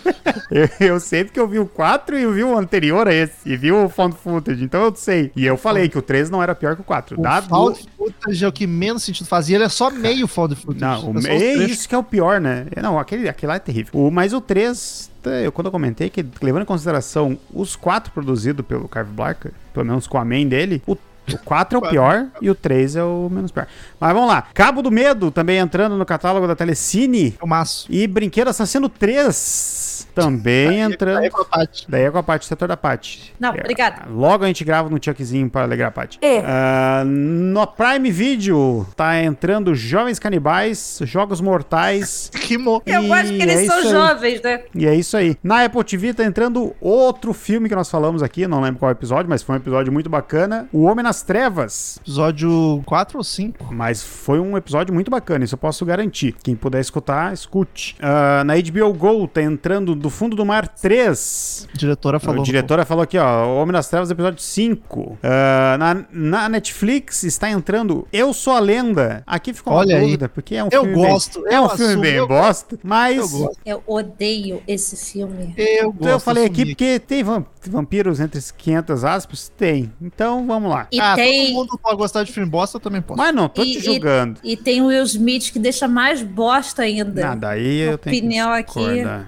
Eu, 0.50 0.68
eu 0.80 1.00
sei 1.00 1.24
porque 1.24 1.38
eu 1.38 1.46
vi 1.46 1.58
o 1.58 1.66
4 1.66 2.07
e 2.16 2.22
eu 2.22 2.32
vi 2.32 2.44
o 2.44 2.56
anterior 2.56 3.08
a 3.08 3.14
esse. 3.14 3.32
E 3.44 3.56
vi 3.56 3.72
o 3.72 3.88
Found 3.88 4.16
Footage, 4.16 4.62
então 4.62 4.82
eu 4.82 4.94
sei. 4.94 5.32
E 5.34 5.44
eu 5.44 5.56
falei 5.56 5.88
que 5.88 5.98
o 5.98 6.02
3 6.02 6.30
não 6.30 6.42
era 6.42 6.54
pior 6.54 6.74
que 6.74 6.80
o 6.80 6.84
4. 6.84 7.18
O 7.18 7.22
Dado... 7.22 7.48
found 7.48 7.88
footage 7.96 8.44
é 8.44 8.48
o 8.48 8.52
que 8.52 8.66
menos 8.66 9.02
sentido 9.02 9.26
faz. 9.26 9.48
E 9.48 9.54
ele 9.54 9.64
é 9.64 9.68
só 9.68 9.90
meio 9.90 10.26
found 10.26 10.54
footage. 10.54 10.80
Não, 10.80 11.12
o... 11.12 11.26
é 11.26 11.36
é 11.36 11.54
isso 11.64 11.88
que 11.88 11.94
é 11.94 11.98
o 11.98 12.04
pior, 12.04 12.40
né? 12.40 12.66
Não, 12.80 12.98
aquele, 12.98 13.28
aquele 13.28 13.48
lá 13.48 13.56
é 13.56 13.58
terrível. 13.58 13.92
O, 13.92 14.10
mas 14.10 14.32
o 14.32 14.40
3, 14.40 15.10
tá, 15.22 15.30
eu, 15.30 15.50
quando 15.50 15.66
eu 15.66 15.72
comentei 15.72 16.08
que, 16.08 16.24
levando 16.40 16.62
em 16.62 16.66
consideração 16.66 17.38
os 17.52 17.74
4 17.76 18.12
produzidos 18.12 18.64
pelo 18.64 18.88
Carve 18.88 19.12
Blacker, 19.12 19.52
pelo 19.72 19.86
menos 19.86 20.06
com 20.06 20.18
a 20.18 20.24
main 20.24 20.48
dele, 20.48 20.82
o 20.86 20.96
o 21.34 21.38
4 21.38 21.76
é 21.76 21.78
o 21.78 21.90
pior 21.90 22.26
e 22.40 22.50
o 22.50 22.54
3 22.54 22.96
é 22.96 23.04
o 23.04 23.28
menos 23.30 23.50
pior. 23.50 23.66
Mas 24.00 24.12
vamos 24.12 24.28
lá. 24.28 24.42
Cabo 24.54 24.82
do 24.82 24.90
Medo 24.90 25.30
também 25.30 25.58
entrando 25.58 25.96
no 25.96 26.06
catálogo 26.06 26.46
da 26.46 26.56
Telecine. 26.56 27.36
É 27.40 27.44
o 27.44 27.46
maço. 27.46 27.86
E 27.90 28.06
Brinquedo 28.06 28.48
Assassino 28.48 28.88
3 28.88 29.34
também 30.14 30.80
entrando. 30.80 31.18
Aí 31.18 31.26
é 31.26 31.30
com 31.30 31.42
a 31.42 31.44
Paty. 31.44 31.86
Daí 31.88 32.02
é 32.02 32.10
com 32.10 32.18
a 32.18 32.22
parte 32.22 32.46
setor 32.46 32.68
da 32.68 32.76
Paty. 32.76 33.34
Não, 33.38 33.54
É, 33.54 33.60
obrigada. 33.60 34.06
Logo 34.10 34.44
a 34.44 34.46
gente 34.46 34.64
grava 34.64 34.88
no 34.88 35.02
Chuckzinho 35.02 35.48
para 35.48 35.62
alegrar 35.62 35.88
a 35.88 35.92
Paty. 35.92 36.18
É. 36.22 36.42
Ah, 36.44 37.02
no 37.04 37.66
Prime 37.66 38.10
Video 38.10 38.86
tá 38.96 39.20
entrando 39.22 39.74
Jovens 39.74 40.18
Canibais, 40.18 41.00
Jogos 41.02 41.40
Mortais. 41.40 42.30
Rimou. 42.46 42.82
Eu 42.86 43.04
e 43.04 43.08
gosto 43.08 43.28
que 43.28 43.42
eles 43.42 43.60
é 43.60 43.66
são 43.66 43.82
jovens, 43.90 44.42
né? 44.42 44.62
E 44.74 44.86
é 44.86 44.94
isso 44.94 45.16
aí. 45.16 45.36
Na 45.42 45.64
Apple 45.64 45.84
TV 45.84 46.14
tá 46.14 46.24
entrando 46.24 46.74
outro 46.80 47.32
filme 47.32 47.68
que 47.68 47.74
nós 47.74 47.90
falamos 47.90 48.22
aqui, 48.22 48.46
não 48.46 48.60
lembro 48.60 48.80
qual 48.80 48.90
episódio, 48.90 49.28
mas 49.28 49.42
foi 49.42 49.56
um 49.56 49.58
episódio 49.58 49.92
muito 49.92 50.08
bacana. 50.08 50.68
O 50.72 50.84
Homem 50.84 51.02
nas 51.02 51.22
Trevas. 51.22 51.98
Episódio 52.02 52.82
4 52.86 53.18
ou 53.18 53.24
5? 53.24 53.74
Mas 53.74 54.02
foi 54.02 54.38
um 54.40 54.56
episódio 54.56 54.94
muito 54.94 55.10
bacana, 55.10 55.44
isso 55.44 55.54
eu 55.54 55.58
posso 55.58 55.84
garantir. 55.84 56.34
Quem 56.42 56.54
puder 56.54 56.80
escutar, 56.80 57.32
escute. 57.32 57.96
Ah, 58.00 58.42
na 58.44 58.54
HBO 58.54 58.92
Go 58.92 59.26
tá 59.28 59.42
entrando 59.42 59.87
entrando 59.88 59.94
do 59.94 60.10
fundo 60.10 60.36
do 60.36 60.44
mar 60.44 60.68
3. 60.68 61.68
A 61.72 61.76
diretora 61.76 62.18
falou. 62.20 62.42
A 62.42 62.44
diretora 62.44 62.84
falou 62.84 63.02
aqui, 63.02 63.16
ó, 63.18 63.46
O 63.46 63.56
Homem 63.62 63.72
das 63.72 63.88
Trevas, 63.88 64.10
episódio 64.10 64.40
5. 64.42 65.18
Ah, 65.22 65.76
na, 65.78 66.04
na 66.10 66.48
Netflix 66.48 67.22
está 67.22 67.50
entrando 67.50 68.06
Eu 68.12 68.32
Sou 68.32 68.52
a 68.52 68.60
Lenda. 68.60 69.22
Aqui 69.26 69.52
ficou 69.52 69.72
uma 69.72 69.80
Olha 69.80 69.96
aí. 69.96 70.02
dúvida, 70.04 70.28
porque 70.28 70.54
é 70.54 70.64
um 70.64 70.68
Eu 70.70 70.82
filme 70.84 70.96
gosto, 71.08 71.42
bem, 71.42 71.54
é 71.54 71.56
eu 71.58 71.62
um 71.62 71.68
filme 71.70 71.84
assumo, 71.84 72.02
bem 72.02 72.14
eu 72.14 72.28
bosta, 72.28 72.74
Eu 72.74 72.80
mas 72.82 73.30
gosto. 73.32 73.58
Eu 73.64 73.82
odeio 73.86 74.62
esse 74.66 74.96
filme. 75.12 75.54
Eu 75.56 75.92
gosto. 75.92 76.08
eu 76.10 76.20
falei 76.20 76.44
aqui 76.44 76.66
porque 76.66 76.98
tem 76.98 77.22
vam- 77.22 77.46
vampiros 77.66 78.20
entre 78.20 78.40
500 78.56 79.04
aspas? 79.04 79.52
Tem. 79.56 79.92
Então 80.00 80.46
vamos 80.46 80.70
lá. 80.70 80.86
E 80.92 81.00
ah, 81.00 81.14
tem. 81.14 81.46
todo 81.46 81.54
mundo 81.54 81.80
pode 81.82 81.96
gostar 81.96 82.22
de 82.24 82.32
filme 82.32 82.48
bosta, 82.48 82.76
eu 82.76 82.80
também 82.80 83.00
posso. 83.02 83.18
Mas 83.18 83.34
não 83.34 83.48
tô 83.48 83.62
E- 83.62 83.72
te 83.72 83.78
e- 83.78 83.82
julgando. 83.82 84.40
E 84.42 84.56
tem 84.56 84.80
o 84.82 84.86
Will 84.86 85.02
Smith 85.04 85.52
que 85.52 85.58
deixa 85.58 85.86
mais 85.88 86.22
bosta 86.22 86.82
ainda. 86.82 87.20
Nada, 87.22 87.50
aí 87.50 87.80
eu 87.80 87.98
tenho 87.98 88.14
que 88.14 88.18
Opinião 88.18 88.52
aqui. 88.52 88.80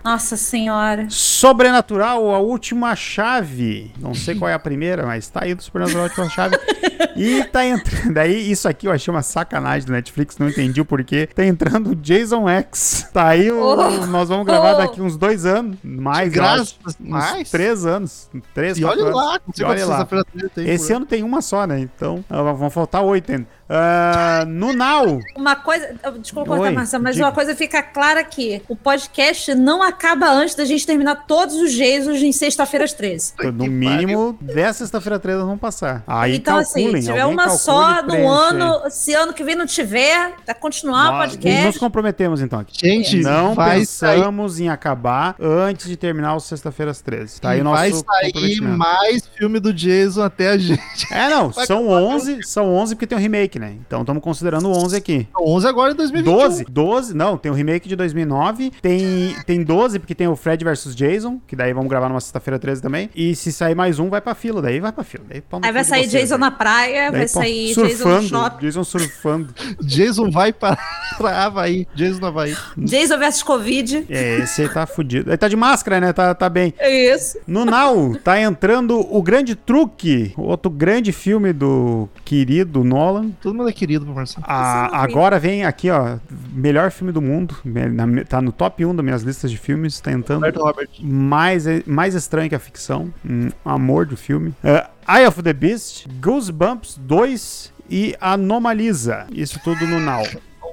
Nossa 0.04 0.36
senhora. 0.50 1.06
Sobrenatural, 1.08 2.34
a 2.34 2.38
última 2.38 2.96
chave. 2.96 3.92
Não 3.98 4.14
sei 4.14 4.34
qual 4.34 4.50
é 4.50 4.54
a 4.54 4.58
primeira, 4.58 5.06
mas 5.06 5.28
tá 5.28 5.44
aí 5.44 5.54
do 5.54 5.62
Sobrenatural, 5.62 6.02
a 6.02 6.08
última 6.08 6.28
chave. 6.28 6.56
E 7.20 7.44
tá 7.44 7.64
entrando. 7.66 8.12
Daí, 8.14 8.50
isso 8.50 8.66
aqui 8.68 8.86
eu 8.86 8.92
achei 8.92 9.12
uma 9.12 9.22
sacanagem 9.22 9.86
do 9.86 9.92
Netflix, 9.92 10.38
não 10.38 10.48
entendi 10.48 10.80
o 10.80 10.84
porquê. 10.84 11.26
Tá 11.34 11.44
entrando 11.44 11.90
o 11.90 11.94
Jason 11.94 12.48
X. 12.48 13.06
Tá 13.12 13.28
aí 13.28 13.50
o. 13.50 13.60
Oh. 13.60 14.06
nós 14.06 14.28
vamos 14.28 14.46
gravar 14.46 14.74
Oh. 14.74 14.78
daqui 14.78 15.00
uns 15.02 15.16
dois 15.16 15.44
anos. 15.44 15.76
Mais, 15.84 16.32
Graças, 16.32 16.78
acho. 16.86 16.96
Uns 17.02 17.08
mais? 17.08 17.50
três 17.50 17.84
anos. 17.84 18.30
Três, 18.54 18.78
E 18.78 18.84
olha 18.84 19.02
anos. 19.02 19.14
lá, 19.14 19.40
E 19.58 19.62
olha 19.64 19.86
lá. 19.86 19.98
sexta-feira 19.98 20.24
tem 20.54 20.68
Esse 20.70 20.92
ano 20.92 21.04
tem 21.04 21.22
uma 21.22 21.42
só, 21.42 21.66
né? 21.66 21.78
Então, 21.80 22.24
ah, 22.30 22.42
vão 22.52 22.70
faltar 22.70 23.02
oito 23.02 23.30
ainda. 23.32 23.46
Ah, 23.72 24.44
no 24.48 24.72
Now. 24.72 25.20
Uma 25.36 25.54
coisa. 25.54 25.94
Desculpa 26.20 26.50
Oi, 26.50 26.58
cortar, 26.58 26.72
Marcelo, 26.72 27.04
mas 27.04 27.14
diga. 27.14 27.26
uma 27.26 27.32
coisa 27.32 27.54
fica 27.54 27.80
clara 27.82 28.18
aqui: 28.20 28.60
o 28.68 28.74
podcast 28.74 29.54
não 29.54 29.80
acaba 29.80 30.28
antes 30.28 30.56
da 30.56 30.64
gente 30.64 30.84
terminar 30.84 31.24
todos 31.26 31.54
os 31.54 31.70
Jesus 31.70 32.20
em 32.20 32.32
sexta-feiras 32.32 32.92
13. 32.92 33.32
Puta 33.34 33.52
No 33.52 33.64
que 33.64 33.70
mínimo, 33.70 34.36
dessa 34.40 34.80
sexta-feira 34.80 35.20
13 35.20 35.38
nós 35.38 35.46
vamos 35.46 35.60
passar. 35.60 36.02
Aí 36.04 36.34
então, 36.36 36.56
assim, 36.58 36.82
calculem. 36.82 37.02
se 37.02 37.09
tiver 37.12 37.26
uma 37.26 37.48
só 37.50 38.02
no 38.02 38.28
ano, 38.28 38.90
se 38.90 39.14
ano 39.14 39.32
que 39.32 39.42
vem 39.44 39.54
não 39.54 39.66
tiver, 39.66 40.34
vai 40.46 40.54
continuar 40.54 41.08
o 41.10 41.12
Nós 41.18 41.30
podcast. 41.32 41.66
nos 41.66 41.78
comprometemos 41.78 42.40
então 42.40 42.58
aqui. 42.58 42.78
Gente, 42.78 43.20
Não 43.22 43.54
vai 43.54 43.84
sair, 43.84 44.18
pensamos 44.18 44.60
em 44.60 44.68
acabar 44.68 45.34
antes 45.40 45.86
de 45.86 45.96
terminar 45.96 46.34
o 46.34 46.40
sexta-feiras 46.40 47.00
13. 47.00 47.40
Tá 47.40 47.50
aí 47.50 47.62
nosso 47.62 47.76
vai 47.76 47.92
sair 48.32 48.60
mais 48.60 49.26
filme 49.36 49.60
do 49.60 49.72
Jason 49.72 50.22
até 50.22 50.50
a 50.50 50.58
gente. 50.58 50.80
É, 51.10 51.28
não, 51.28 51.50
Vai 51.50 51.66
são 51.66 51.84
acabar 51.90 52.02
11, 52.14 52.42
são 52.44 52.74
11 52.74 52.94
porque 52.94 53.06
tem 53.06 53.16
um 53.18 53.20
remake, 53.20 53.58
né? 53.58 53.74
Então 53.86 54.00
estamos 54.00 54.22
considerando 54.22 54.70
11 54.70 54.96
aqui. 54.96 55.28
11 55.38 55.66
agora 55.66 55.92
em 55.92 55.96
2021. 55.96 56.32
12, 56.36 56.64
12, 56.68 57.14
não, 57.14 57.36
tem 57.36 57.50
o 57.50 57.54
remake 57.54 57.88
de 57.88 57.96
2009, 57.96 58.72
tem, 58.82 59.34
tem 59.46 59.62
12 59.62 59.98
porque 59.98 60.14
tem 60.14 60.28
o 60.28 60.36
Fred 60.36 60.64
vs 60.64 60.94
Jason, 60.94 61.40
que 61.46 61.56
daí 61.56 61.72
vamos 61.72 61.88
gravar 61.88 62.08
numa 62.08 62.20
sexta-feira 62.20 62.58
13 62.58 62.82
também. 62.82 63.10
E 63.14 63.34
se 63.34 63.52
sair 63.52 63.74
mais 63.74 63.98
um, 63.98 64.08
vai 64.08 64.20
pra 64.20 64.34
fila, 64.34 64.62
daí 64.62 64.80
vai 64.80 64.92
pra 64.92 65.04
fila. 65.04 65.24
Daí, 65.28 65.42
Aí 65.62 65.72
vai 65.72 65.84
sair 65.84 66.08
vocês, 66.08 66.12
Jason 66.22 66.34
né? 66.34 66.40
na 66.40 66.50
praia, 66.50 66.89
Daí, 66.92 67.10
vai 67.10 67.28
sair 67.28 67.68
Jason 67.68 67.82
no 67.82 67.88
surfando, 67.90 68.28
shopping. 68.28 68.66
Jason 68.66 68.84
surfando. 68.84 69.54
Jason 69.82 70.30
vai 70.30 70.52
para 70.52 70.78
pra 71.18 71.44
Havaí. 71.44 71.86
Jason 71.94 72.24
Havaí. 72.26 72.56
Jason 72.76 73.18
versus 73.18 73.42
Covid. 73.42 74.06
É, 74.08 74.38
esse 74.38 74.62
aí 74.62 74.68
tá 74.68 74.86
fudido. 74.86 75.30
Ele 75.30 75.36
tá 75.36 75.48
de 75.48 75.56
máscara, 75.56 76.00
né? 76.00 76.12
Tá, 76.12 76.34
tá 76.34 76.48
bem. 76.48 76.72
É 76.78 77.14
isso. 77.14 77.38
No 77.46 77.64
Now, 77.64 78.16
tá 78.22 78.40
entrando 78.40 78.98
o 78.98 79.22
Grande 79.22 79.54
Truque, 79.54 80.32
outro 80.36 80.70
grande 80.70 81.12
filme 81.12 81.52
do 81.52 82.08
querido 82.24 82.82
Nolan. 82.84 83.30
Todo 83.40 83.54
mundo 83.54 83.68
é 83.68 83.72
querido 83.72 84.04
pro 84.04 84.14
Marcelo. 84.14 84.44
Ah, 84.48 84.88
vi. 85.06 85.12
agora 85.12 85.38
vem 85.38 85.64
aqui, 85.64 85.90
ó, 85.90 86.18
melhor 86.52 86.90
filme 86.90 87.12
do 87.12 87.20
mundo. 87.22 87.56
Na- 87.64 88.24
tá 88.24 88.40
no 88.40 88.52
top 88.52 88.84
1 88.84 88.94
das 88.94 89.04
minhas 89.04 89.22
listas 89.22 89.50
de 89.50 89.58
filmes, 89.58 90.00
tá 90.00 90.10
entrando 90.12 90.40
Roberto 90.40 90.60
Robert. 90.62 90.88
mais, 91.00 91.64
mais 91.86 92.14
estranho 92.14 92.48
que 92.48 92.54
a 92.54 92.58
ficção. 92.58 93.12
Um 93.28 93.50
amor 93.64 94.06
do 94.06 94.16
filme. 94.16 94.54
É, 94.64 94.86
Eye 95.12 95.26
of 95.26 95.42
the 95.42 95.52
Beast, 95.52 96.06
Goosebumps 96.20 96.96
2 97.08 97.72
e 97.90 98.14
Anomalisa. 98.20 99.26
Isso 99.32 99.58
tudo 99.64 99.84
no 99.84 99.98
Now. 99.98 100.22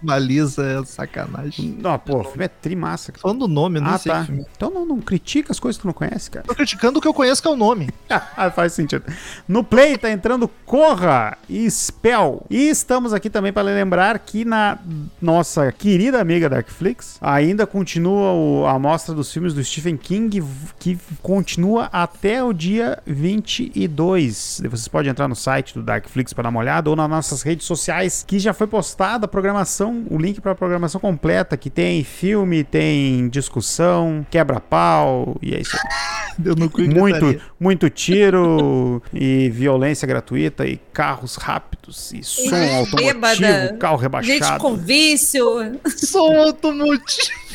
Uma 0.02 0.18
lisa 0.18 0.64
é 0.66 0.86
sacanagem. 0.86 1.78
Não, 1.82 1.98
pô, 2.00 2.20
o 2.20 2.24
filme 2.24 2.46
é 2.46 2.48
trimassa. 2.48 3.12
cara. 3.12 3.22
Falando 3.22 3.40
do 3.40 3.48
nome, 3.48 3.80
eu 3.80 3.84
não 3.84 3.92
Ah, 3.94 3.98
sei 3.98 4.12
tá. 4.12 4.26
que. 4.26 4.32
Então 4.56 4.70
não, 4.70 4.86
não 4.86 5.00
critica 5.02 5.52
as 5.52 5.60
coisas 5.60 5.78
que 5.78 5.82
tu 5.84 5.88
não 5.88 5.94
conhece, 5.94 6.30
cara. 6.32 6.46
Tô 6.48 6.54
criticando 6.56 7.00
o 7.00 7.02
que 7.02 7.08
eu 7.08 7.14
conheço 7.14 7.42
que 7.42 7.48
é 7.48 7.52
o 7.52 7.56
nome. 7.56 7.90
Ah, 8.40 8.52
faz 8.52 8.74
sentido. 8.74 9.04
No 9.48 9.64
Play 9.64 9.98
tá 9.98 10.12
entrando 10.12 10.48
Corra 10.66 11.38
e 11.50 11.70
Spell. 11.72 12.46
E 12.50 12.70
estamos 12.70 13.14
aqui 13.14 13.30
também 13.30 13.52
para 13.52 13.64
lembrar 13.64 14.18
que 14.20 14.46
na 14.46 14.78
nossa 15.22 15.72
querida 15.72 16.22
amiga 16.22 16.48
Darkflix 16.50 17.18
ainda 17.20 17.66
continua 17.66 18.32
o- 18.34 18.66
a 18.68 18.78
mostra 18.78 19.14
dos 19.16 19.32
filmes 19.32 19.54
do 19.54 19.64
Stephen 19.64 19.98
King, 19.98 20.44
que 20.80 20.98
continua 21.22 21.90
até 21.92 22.44
o 22.44 22.54
dia 22.54 23.00
22. 23.06 24.62
Vocês 24.70 24.88
podem 24.88 25.12
entrar 25.12 25.28
no 25.28 25.36
site 25.36 25.74
do 25.74 25.82
Darkflix 25.84 26.34
para 26.34 26.44
dar 26.44 26.50
uma 26.50 26.60
olhada 26.60 26.90
ou 26.90 26.96
nas 26.96 27.10
nossas 27.10 27.42
redes 27.42 27.66
sociais, 27.66 28.24
que 28.28 28.40
já 28.40 28.54
foi 28.54 28.68
postada 28.68 29.26
a 29.26 29.28
programação, 29.28 29.87
o 30.10 30.18
link 30.18 30.40
para 30.42 30.52
a 30.52 30.56
programação 30.56 31.00
completa, 31.00 31.56
que 31.58 31.70
tem 31.70 32.04
filme, 32.04 32.64
tem 32.64 33.28
discussão, 33.30 34.26
quebra-pau, 34.30 35.38
e 35.42 35.54
é 35.54 35.62
isso 35.62 35.76
aí. 35.76 36.18
Eu 36.46 36.56
não 36.56 36.70
cuido 36.70 36.96
Muito, 36.96 37.42
muito 37.60 37.90
tiro 37.90 39.02
e 39.12 39.50
violência 39.50 40.08
gratuita 40.08 40.68
e 40.68 40.78
carros 40.94 41.36
rápidos 41.36 42.14
e 42.14 42.22
som 42.24 42.50
Gente 42.52 42.76
automotivo, 42.76 43.14
bêbada. 43.14 43.78
carro 43.80 43.96
Gente 43.98 44.04
rebaixado. 44.04 44.62
com 44.62 44.76
vício. 44.76 45.80
Sou 45.96 46.32
automotivo. 46.40 47.48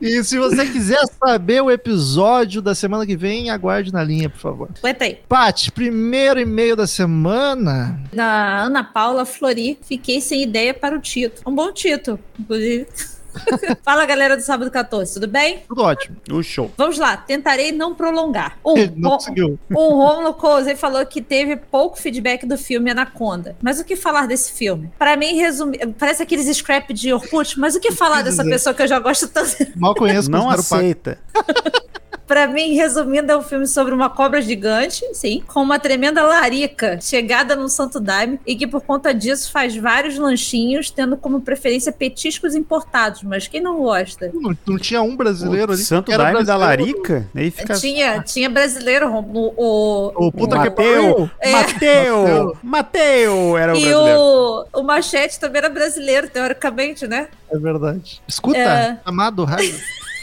E 0.00 0.22
se 0.24 0.38
você 0.38 0.66
quiser 0.66 1.00
saber 1.22 1.62
o 1.62 1.70
episódio 1.70 2.62
da 2.62 2.74
semana 2.74 3.06
que 3.06 3.16
vem, 3.16 3.50
aguarde 3.50 3.92
na 3.92 4.02
linha, 4.02 4.30
por 4.30 4.38
favor. 4.38 4.68
Aguenta 4.78 5.04
aí. 5.04 5.18
Paty, 5.28 5.70
primeiro 5.72 6.40
e-mail 6.40 6.74
da 6.74 6.86
semana. 6.86 8.00
Da 8.12 8.62
Ana 8.62 8.82
Paula 8.82 9.24
Flori, 9.24 9.78
fiquei 9.82 10.20
sem 10.20 10.42
ideia 10.42 10.72
para 10.72 10.96
o 10.96 11.00
título. 11.00 11.42
Um 11.46 11.54
bom 11.54 11.72
título, 11.72 12.18
inclusive. 12.38 12.86
Fala 13.84 14.04
galera 14.06 14.36
do 14.36 14.42
Sábado 14.42 14.70
14, 14.70 15.14
tudo 15.14 15.28
bem? 15.28 15.62
Tudo 15.68 15.82
ótimo. 15.82 16.16
O 16.30 16.42
show. 16.42 16.70
Vamos 16.76 16.98
lá, 16.98 17.16
tentarei 17.16 17.72
não 17.72 17.94
prolongar. 17.94 18.58
Um, 18.64 18.74
Não 18.96 19.10
conseguiu. 19.12 19.58
o 19.70 19.88
Romulo 19.94 20.34
Cousy 20.34 20.76
falou 20.76 21.04
que 21.06 21.20
teve 21.20 21.56
pouco 21.56 21.98
feedback 21.98 22.46
do 22.46 22.56
filme 22.56 22.90
Anaconda. 22.90 23.56
Mas 23.62 23.78
o 23.80 23.84
que 23.84 23.96
falar 23.96 24.26
desse 24.26 24.52
filme? 24.52 24.90
Para 24.98 25.16
mim, 25.16 25.34
resumir, 25.34 25.94
parece 25.98 26.22
aqueles 26.22 26.46
scrap 26.56 26.92
de 26.92 27.12
Orkut, 27.12 27.58
mas 27.58 27.74
o 27.74 27.80
que 27.80 27.92
falar 27.92 28.22
dessa 28.22 28.44
pessoa 28.44 28.74
que 28.74 28.82
eu 28.82 28.88
já 28.88 28.98
gosto 28.98 29.28
tanto? 29.28 29.56
Mal 29.76 29.94
conheço, 29.94 30.30
Não 30.30 30.48
aceita. 30.50 31.18
Pra 32.30 32.46
mim, 32.46 32.74
resumindo, 32.74 33.32
é 33.32 33.36
um 33.36 33.42
filme 33.42 33.66
sobre 33.66 33.92
uma 33.92 34.08
cobra 34.08 34.40
gigante, 34.40 35.04
sim, 35.12 35.42
com 35.48 35.60
uma 35.60 35.80
tremenda 35.80 36.22
larica 36.22 36.96
chegada 37.00 37.56
no 37.56 37.68
Santo 37.68 37.98
Daime 37.98 38.38
e 38.46 38.54
que 38.54 38.68
por 38.68 38.82
conta 38.82 39.12
disso 39.12 39.50
faz 39.50 39.74
vários 39.76 40.16
lanchinhos, 40.16 40.92
tendo 40.92 41.16
como 41.16 41.40
preferência 41.40 41.90
petiscos 41.90 42.54
importados. 42.54 43.24
Mas 43.24 43.48
quem 43.48 43.60
não 43.60 43.78
gosta? 43.82 44.30
Não, 44.32 44.56
não 44.64 44.78
tinha 44.78 45.02
um 45.02 45.16
brasileiro 45.16 45.72
O 45.72 45.74
ali. 45.74 45.82
Santo 45.82 46.16
Daime 46.16 46.44
da. 46.44 46.56
Larica? 46.56 47.26
Aí 47.34 47.50
fica. 47.50 47.74
Tinha, 47.74 48.22
tinha 48.22 48.48
brasileiro, 48.48 49.10
o, 49.12 49.54
o, 49.56 50.12
O 50.28 50.30
puta 50.30 50.56
o 50.56 50.62
que 50.62 50.68
Mateu, 50.70 50.74
pariu. 51.14 51.30
É. 51.40 51.50
Mateu, 51.50 52.56
Mateu 52.62 53.58
era 53.58 53.74
o 53.74 53.76
e 53.76 53.80
brasileiro. 53.86 54.20
o, 54.20 54.66
o 54.80 54.82
Machete 54.84 55.40
também 55.40 55.58
era 55.58 55.68
brasileiro, 55.68 56.30
teoricamente, 56.30 57.08
né? 57.08 57.26
É 57.50 57.58
verdade. 57.58 58.22
Escuta, 58.28 58.56
É. 58.56 58.98
amado 59.04 59.42
raio. 59.44 59.74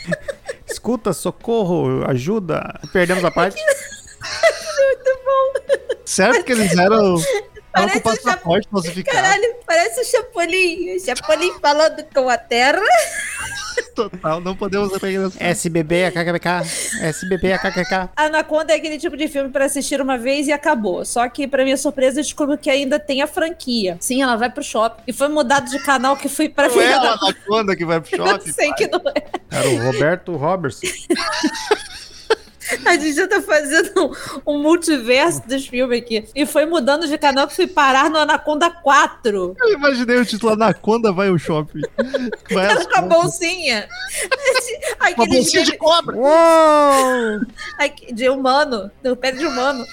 Escuta, 0.77 1.11
socorro, 1.11 2.07
ajuda. 2.07 2.79
Perdemos 2.93 3.25
a 3.25 3.31
parte. 3.31 3.59
Certo 6.05 6.43
que 6.43 6.51
eles 6.51 6.77
eram. 6.77 7.15
Com 7.15 7.23
Parece 7.71 7.97
o 7.97 8.01
passaporte 8.01 8.69
falsificado. 8.69 9.17
Caralho, 9.17 9.55
parece 9.65 10.01
o 10.01 10.05
Chapolin. 10.05 10.95
O 10.95 10.99
Chapolin 10.99 11.51
falando 11.59 12.05
com 12.13 12.29
a 12.29 12.37
terra. 12.37 12.79
Total, 13.97 14.39
não 14.39 14.55
podemos 14.55 14.93
essa. 14.93 15.43
SBB, 15.43 16.05
AKKK. 16.05 16.47
SBB, 17.01 17.53
AKKK. 17.53 18.09
Anaconda 18.15 18.71
é 18.71 18.75
aquele 18.77 18.97
tipo 18.99 19.17
de 19.17 19.27
filme 19.27 19.49
pra 19.49 19.65
assistir 19.65 19.99
uma 19.99 20.17
vez 20.17 20.47
e 20.47 20.51
acabou. 20.51 21.03
Só 21.03 21.27
que, 21.27 21.47
pra 21.47 21.63
minha 21.63 21.75
surpresa, 21.77 22.19
eu 22.19 22.23
descubro 22.23 22.57
que 22.57 22.69
ainda 22.69 22.99
tem 22.99 23.21
a 23.21 23.27
franquia. 23.27 23.97
Sim, 23.99 24.21
ela 24.21 24.35
vai 24.35 24.49
pro 24.51 24.63
shopping. 24.63 25.01
E 25.07 25.11
foi 25.11 25.27
mudado 25.27 25.69
de 25.69 25.79
canal 25.79 26.15
que 26.15 26.29
fui 26.29 26.47
pra 26.47 26.67
Não 26.69 26.79
é 26.79 26.93
a 26.93 26.99
ver. 27.01 27.07
Anaconda 27.07 27.75
que 27.75 27.83
vai 27.85 27.99
pro 27.99 28.15
Eu 28.15 28.27
shopping. 28.27 28.51
sei 28.51 28.71
que 28.73 28.87
não 28.87 29.01
é. 29.15 29.23
Era 29.51 29.69
o 29.69 29.83
Roberto 29.91 30.35
Robertson. 30.35 30.85
A 32.85 32.93
gente 32.93 33.13
já 33.13 33.27
tá 33.27 33.41
fazendo 33.41 34.13
um, 34.45 34.53
um 34.53 34.61
multiverso 34.61 35.47
dos 35.47 35.67
filmes 35.67 35.99
aqui. 35.99 36.25
E 36.35 36.45
foi 36.45 36.65
mudando 36.65 37.07
de 37.07 37.17
canal 37.17 37.47
que 37.47 37.55
fui 37.55 37.67
parar 37.67 38.09
no 38.09 38.17
Anaconda 38.17 38.69
4. 38.69 39.55
Eu 39.59 39.73
imaginei 39.73 40.17
o 40.17 40.25
título 40.25 40.53
Anaconda 40.53 41.11
vai 41.11 41.29
ao 41.29 41.37
shopping. 41.37 41.81
Vai 42.51 42.71
Ela 42.71 42.85
com 42.85 42.97
a 42.97 43.01
bolsinha. 43.01 43.87
Uma 44.99 45.09
Aqueles 45.09 45.27
bolsinha 45.29 45.63
de, 45.63 45.71
de 45.71 45.77
cobra. 45.77 46.15
Uou! 46.15 47.41
de 48.13 48.29
humano. 48.29 48.91
Do 49.03 49.15
pé 49.15 49.31
de 49.31 49.45
humano. 49.45 49.85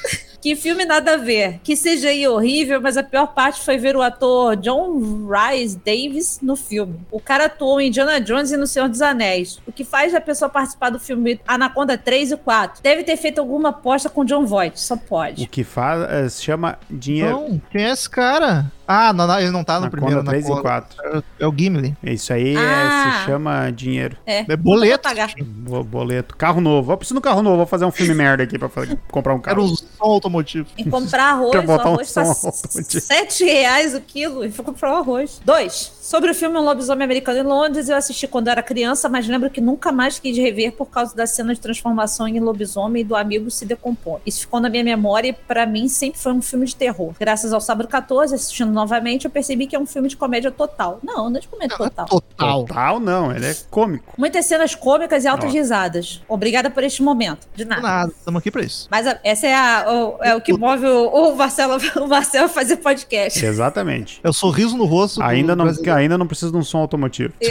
Que 0.45 0.55
filme 0.55 0.85
nada 0.85 1.15
a 1.15 1.17
ver. 1.17 1.59
Que 1.65 1.75
CGI 1.75 2.29
horrível, 2.29 2.79
mas 2.79 2.99
a 2.99 3.03
pior 3.03 3.29
parte 3.29 3.63
foi 3.63 3.79
ver 3.79 3.97
o 3.97 4.03
ator 4.03 4.55
John 4.57 5.27
Rhys 5.27 5.75
Davis 5.75 6.39
no 6.43 6.55
filme. 6.55 7.01
O 7.11 7.19
cara 7.19 7.47
atuou 7.47 7.81
em 7.81 7.89
Indiana 7.89 8.21
Jones 8.21 8.53
e 8.53 8.57
no 8.59 8.67
Senhor 8.67 8.91
dos 8.91 9.01
Anéis. 9.01 9.59
O 9.67 9.73
que 9.73 9.85
faz 9.85 10.15
a 10.15 10.21
pessoa 10.21 10.51
participar 10.51 10.91
do 10.91 11.01
filme 11.01 11.41
Anaconda 11.49 11.97
3 11.97 12.33
e 12.33 12.37
4. 12.37 12.83
Deve 12.83 13.05
ter 13.05 13.17
feito 13.17 13.39
alguma 13.39 13.71
aposta 13.71 14.11
com 14.11 14.23
John 14.23 14.45
Voight, 14.45 14.79
só 14.79 14.97
O 14.97 14.99
pode. 14.99 15.47
que 15.47 15.65
faz 15.65 16.03
é, 16.11 16.29
se 16.29 16.43
chama 16.43 16.79
dinheiro. 16.91 17.31
Não, 17.31 17.63
quem 17.71 17.85
é 17.87 17.91
esse 17.91 18.11
cara? 18.11 18.71
Ah, 18.87 19.13
não, 19.13 19.27
não, 19.27 19.41
ele 19.41 19.51
não 19.51 19.65
tá 19.65 19.77
no 19.77 19.83
na 19.87 19.91
primeiro. 19.91 20.19
conta 20.19 20.31
3 20.31 20.45
e 20.45 20.47
Anaconda. 20.53 20.63
4. 20.63 21.25
É 21.41 21.47
o 21.47 21.55
Gimli. 21.57 21.97
Isso 22.03 22.33
aí 22.33 22.55
é- 22.55 22.59
Ah. 22.59 23.19
se 23.21 23.27
chama 23.27 23.71
dinheiro. 23.71 24.17
É. 24.27 24.45
É 24.53 24.57
boleto. 24.57 25.09
Vou 25.09 25.15
pagar. 25.15 25.31
Bo- 25.43 25.85
Boleto. 25.85 26.37
Carro 26.37 26.61
novo. 26.61 26.93
Eu 26.93 26.97
preciso 26.97 27.15
de 27.15 27.19
um 27.19 27.23
carro 27.23 27.43
novo. 27.43 27.57
Vou 27.59 27.67
fazer 27.67 27.85
um 27.85 27.91
filme 27.91 28.15
merda 28.15 28.43
aqui 28.43 28.59
pra 28.59 28.69
fazer- 28.69 28.99
comprar 29.11 29.33
um 29.35 29.37
Era 29.39 29.43
carro. 29.55 29.63
um 29.65 29.75
som 29.77 29.85
automotivo. 30.01 30.67
E 30.77 30.85
comprar 30.89 31.31
arroz, 31.33 31.51
Quer 31.53 31.59
o 31.61 31.63
botar 31.63 31.89
um 31.91 31.93
arroz 31.95 32.13
tá 32.13 32.25
som 32.25 32.47
automotivo. 32.49 33.01
7 33.05 33.45
reais 33.45 33.95
o 33.95 34.01
quilo 34.01 34.45
e 34.45 34.51
foi 34.51 34.65
comprar 34.65 34.93
o 34.93 34.97
arroz. 34.97 35.41
Dois. 35.45 35.93
Sobre 36.05 36.31
o 36.31 36.35
filme 36.35 36.59
Um 36.59 36.63
Lobisomem 36.65 37.05
Americano 37.05 37.39
em 37.39 37.43
Londres, 37.43 37.89
eu 37.89 37.97
assisti 37.97 38.29
quando 38.29 38.49
eu 38.49 38.53
era 38.53 38.63
criança, 38.63 39.09
mas 39.09 39.27
lembro 39.27 39.49
que 39.49 39.61
nunca 39.61 39.91
mais 39.91 40.19
quis 40.19 40.37
rever 40.37 40.73
por 40.73 40.87
causa 40.87 41.17
da 41.17 41.27
cena 41.27 41.55
de 41.55 41.61
transformação 41.61 42.29
em 42.29 42.39
lobisomem 42.41 43.01
e 43.01 43.05
do 43.05 43.17
amigo 43.17 43.51
se 43.51 43.65
decompor. 43.65 44.21
Isso 44.27 44.41
ficou 44.41 44.61
na 44.61 44.69
minha 44.69 44.85
memória 44.85 45.29
e 45.29 45.33
pra 45.33 45.65
mim 45.65 45.89
sempre 45.89 46.21
foi 46.21 46.33
um 46.33 46.43
filme 46.43 46.67
de 46.67 46.77
terror. 46.77 47.15
Graças 47.19 47.53
ao 47.55 47.61
Sábado 47.61 47.89
14, 47.89 48.35
assistindo 48.35 48.74
novamente, 48.75 49.25
eu 49.25 49.31
percebi 49.31 49.67
que 49.67 49.75
é 49.75 49.79
um 49.79 49.87
filme 49.87 50.09
de 50.09 50.17
comédia 50.17 50.51
total. 50.51 50.99
Não, 51.03 51.31
não 51.31 51.37
é 51.39 51.41
de 51.41 51.49
comédia 51.49 51.77
total. 51.77 52.07
Total. 52.07 52.67
Total 52.67 53.01
não, 53.01 53.33
ele 53.33 53.47
é 53.47 53.57
cômico. 53.71 54.13
Muitas 54.19 54.45
cenas 54.47 54.75
cômicas 54.75 55.25
e 55.25 55.29
altas 55.29 55.49
Ó. 55.51 55.53
risadas. 55.53 56.21
Obrigada 56.29 56.69
por 56.71 56.83
este 56.83 57.03
momento. 57.03 57.47
De 57.55 57.65
nada. 57.65 57.81
Nada, 57.81 58.13
estamos 58.19 58.41
aqui 58.41 58.51
pra 58.51 58.63
isso. 58.63 58.89
Mas 58.91 59.07
a- 59.07 59.19
essa 59.25 59.47
é, 59.47 59.55
a- 59.55 59.85
o, 59.89 60.19
é 60.23 60.35
o 60.35 60.41
que 60.41 60.53
move 60.53 60.85
o, 60.87 61.09
o 61.09 61.37
Marcelo, 61.37 61.79
o 62.03 62.09
Marcelo 62.09 62.47
a 62.47 62.49
fazer 62.49 62.77
podcast. 62.77 63.45
Exatamente. 63.45 64.21
É 64.23 64.29
o 64.29 64.33
sorriso 64.33 64.77
no 64.77 64.85
rosto. 64.85 65.23
Ainda 65.23 65.55
não, 65.57 65.67
ainda 65.97 66.19
não 66.19 66.27
precisa 66.27 66.51
de 66.51 66.57
um 66.59 66.63
som 66.65 66.79
automotivo. 66.79 67.33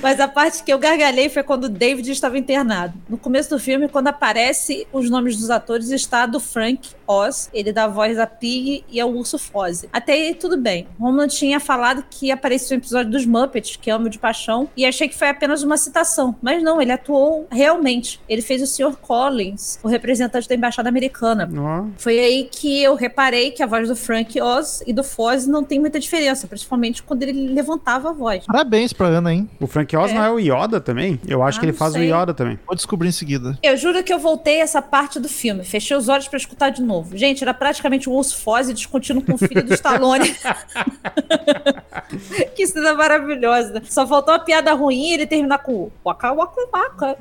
Mas 0.00 0.20
a 0.20 0.28
parte 0.28 0.62
que 0.62 0.72
eu 0.72 0.78
gargalhei 0.78 1.28
foi 1.28 1.42
quando 1.42 1.64
o 1.64 1.68
David 1.68 2.10
estava 2.10 2.38
internado. 2.38 2.94
No 3.08 3.18
começo 3.18 3.50
do 3.50 3.58
filme, 3.58 3.88
quando 3.88 4.08
aparece 4.08 4.86
os 4.92 5.10
nomes 5.10 5.36
dos 5.36 5.50
atores, 5.50 5.90
está 5.90 6.26
do 6.26 6.40
Frank 6.40 6.90
Oz, 7.06 7.48
ele 7.52 7.72
dá 7.72 7.84
a 7.84 7.88
voz 7.88 8.16
da 8.16 8.26
Pig 8.26 8.84
e 8.88 9.00
ao 9.00 9.10
Urso 9.10 9.38
Fozzie. 9.38 9.88
Até 9.92 10.12
aí, 10.12 10.34
tudo 10.34 10.56
bem. 10.56 10.86
Romulo 10.98 11.26
tinha 11.28 11.58
falado 11.58 12.04
que 12.10 12.30
apareceu 12.30 12.76
no 12.76 12.82
episódio 12.82 13.10
dos 13.10 13.24
Muppets, 13.24 13.76
que 13.76 13.90
amo 13.90 14.08
de 14.08 14.18
paixão, 14.18 14.68
e 14.76 14.84
achei 14.84 15.08
que 15.08 15.16
foi 15.16 15.28
apenas 15.28 15.62
uma 15.62 15.76
citação. 15.76 16.36
Mas 16.42 16.62
não, 16.62 16.80
ele 16.80 16.92
atuou 16.92 17.46
realmente. 17.50 18.20
Ele 18.28 18.42
fez 18.42 18.62
o 18.62 18.66
Sr. 18.66 18.96
Collins, 18.96 19.78
o 19.82 19.88
representante 19.88 20.48
da 20.48 20.54
Embaixada 20.54 20.88
Americana. 20.88 21.48
Ó, 21.56 21.86
Foi 21.96 22.18
aí 22.18 22.48
que 22.50 22.82
eu 22.82 22.94
reparei 22.94 23.50
que 23.50 23.62
a 23.62 23.66
voz 23.66 23.88
do 23.88 23.96
Frank 23.96 24.40
Oz 24.40 24.82
e 24.86 24.92
do 24.92 25.02
Fozzie 25.04 25.50
não 25.50 25.64
tem 25.64 25.78
muita 25.78 25.98
diferença, 25.98 26.46
principalmente 26.46 27.02
quando 27.02 27.22
ele 27.22 27.48
levantava 27.48 28.10
a 28.10 28.12
voz. 28.12 28.44
Parabéns 28.46 28.92
pra 28.92 29.06
Ana, 29.06 29.32
hein? 29.32 29.48
O 29.60 29.66
Frank 29.68 29.96
Oz 29.96 30.10
É. 30.10 30.14
não 30.14 30.24
é 30.24 30.30
o 30.30 30.38
Yoda 30.38 30.80
também? 30.80 31.20
Eu 31.26 31.42
acho 31.42 31.58
Ah, 31.58 31.60
que 31.60 31.66
ele 31.66 31.72
faz 31.72 31.92
sei. 31.92 32.10
o 32.10 32.14
Yoda 32.22 32.34
também. 32.34 32.58
Vou 32.66 32.74
descobrir 32.74 33.08
em 33.08 33.12
seguida. 33.12 33.56
Eu 33.62 33.76
juro 33.76 34.02
que 34.02 34.12
eu 34.12 34.18
voltei 34.18 34.60
a 34.60 34.64
essa 34.64 34.82
parte 34.82 35.20
do 35.20 35.28
filme. 35.28 35.64
Fechei 35.64 35.96
os 35.96 36.08
olhos 36.08 36.26
pra 36.28 36.36
escutar 36.36 36.70
de 36.70 36.82
novo. 36.82 37.16
Gente, 37.16 37.42
era 37.42 37.54
praticamente 37.54 38.08
um 38.10 38.16
osso 38.16 38.36
Foz 38.38 38.68
descontínuo 38.68 39.22
com 39.22 39.34
o 39.34 39.38
filho 39.38 39.64
do 39.64 39.72
Stallone. 39.74 40.34
que 42.54 42.66
cena 42.66 42.94
maravilhosa. 42.94 43.82
Só 43.88 44.06
faltou 44.06 44.34
uma 44.34 44.40
piada 44.40 44.72
ruim 44.74 45.10
e 45.10 45.14
ele 45.14 45.26
terminar 45.26 45.58
com 45.58 45.90
waka 46.04 46.32
waka 46.32 46.60
waka. 46.72 47.16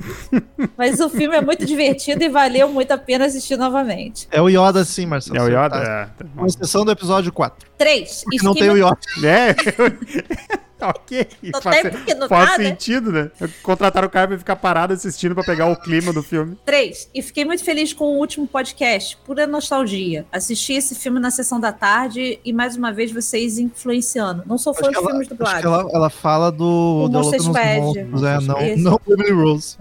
Mas 0.77 0.99
o 0.99 1.09
filme 1.09 1.35
é 1.35 1.41
muito 1.41 1.65
divertido 1.65 2.23
e 2.23 2.29
valeu 2.29 2.69
muito 2.69 2.91
a 2.91 2.97
pena 2.97 3.25
assistir 3.25 3.57
novamente. 3.57 4.27
É 4.31 4.41
o 4.41 4.49
Yoda 4.49 4.83
sim, 4.85 5.05
Marcelo. 5.05 5.37
É 5.37 5.41
o 5.41 5.47
Yoda? 5.47 5.69
tá- 5.69 6.09
É. 6.19 6.23
Com 6.35 6.45
exceção 6.45 6.85
do 6.85 6.91
episódio 6.91 7.31
4. 7.31 7.67
Três. 7.77 8.23
Porque 8.23 8.37
e 8.37 8.43
não 8.43 8.53
fiquei 8.53 8.69
tem 8.69 8.77
o 8.81 8.87
Yoda. 8.87 8.97
É. 9.25 10.57
ok. 10.81 11.27
Faz 11.61 11.81
faz 12.27 12.51
tá, 12.51 12.57
né? 12.57 12.69
sentido, 12.69 13.11
né? 13.11 13.31
Contrataram 13.63 14.07
o 14.07 14.11
cara 14.11 14.27
pra 14.27 14.37
ficar 14.37 14.55
parado 14.55 14.93
assistindo 14.93 15.33
pra 15.33 15.43
pegar 15.43 15.67
o 15.67 15.75
clima 15.75 16.13
do 16.13 16.21
filme. 16.21 16.57
Três. 16.65 17.09
E 17.13 17.21
fiquei 17.21 17.45
muito 17.45 17.63
feliz 17.63 17.93
com 17.93 18.05
o 18.05 18.17
último 18.17 18.47
podcast, 18.47 19.17
pura 19.25 19.47
nostalgia. 19.47 20.25
Assisti 20.31 20.73
esse 20.73 20.95
filme 20.95 21.19
na 21.19 21.31
sessão 21.31 21.59
da 21.59 21.71
tarde 21.71 22.39
e 22.43 22.53
mais 22.53 22.75
uma 22.75 22.91
vez 22.91 23.11
vocês 23.11 23.57
influenciando. 23.57 24.43
Não 24.45 24.57
sou 24.57 24.73
fã 24.73 24.81
Acho 24.81 24.91
de 24.91 24.97
ela, 24.97 25.07
filmes 25.07 25.27
dublados. 25.27 25.63
ela, 25.63 25.89
ela 25.91 26.09
fala 26.09 26.51
do 26.51 27.09
O 27.11 27.23
Squad. 27.39 27.79
monstros, 27.79 28.23
é, 28.23 28.39
não, 28.39 28.57
não 28.77 29.01
Emily 29.07 29.31
Rose. 29.31 29.77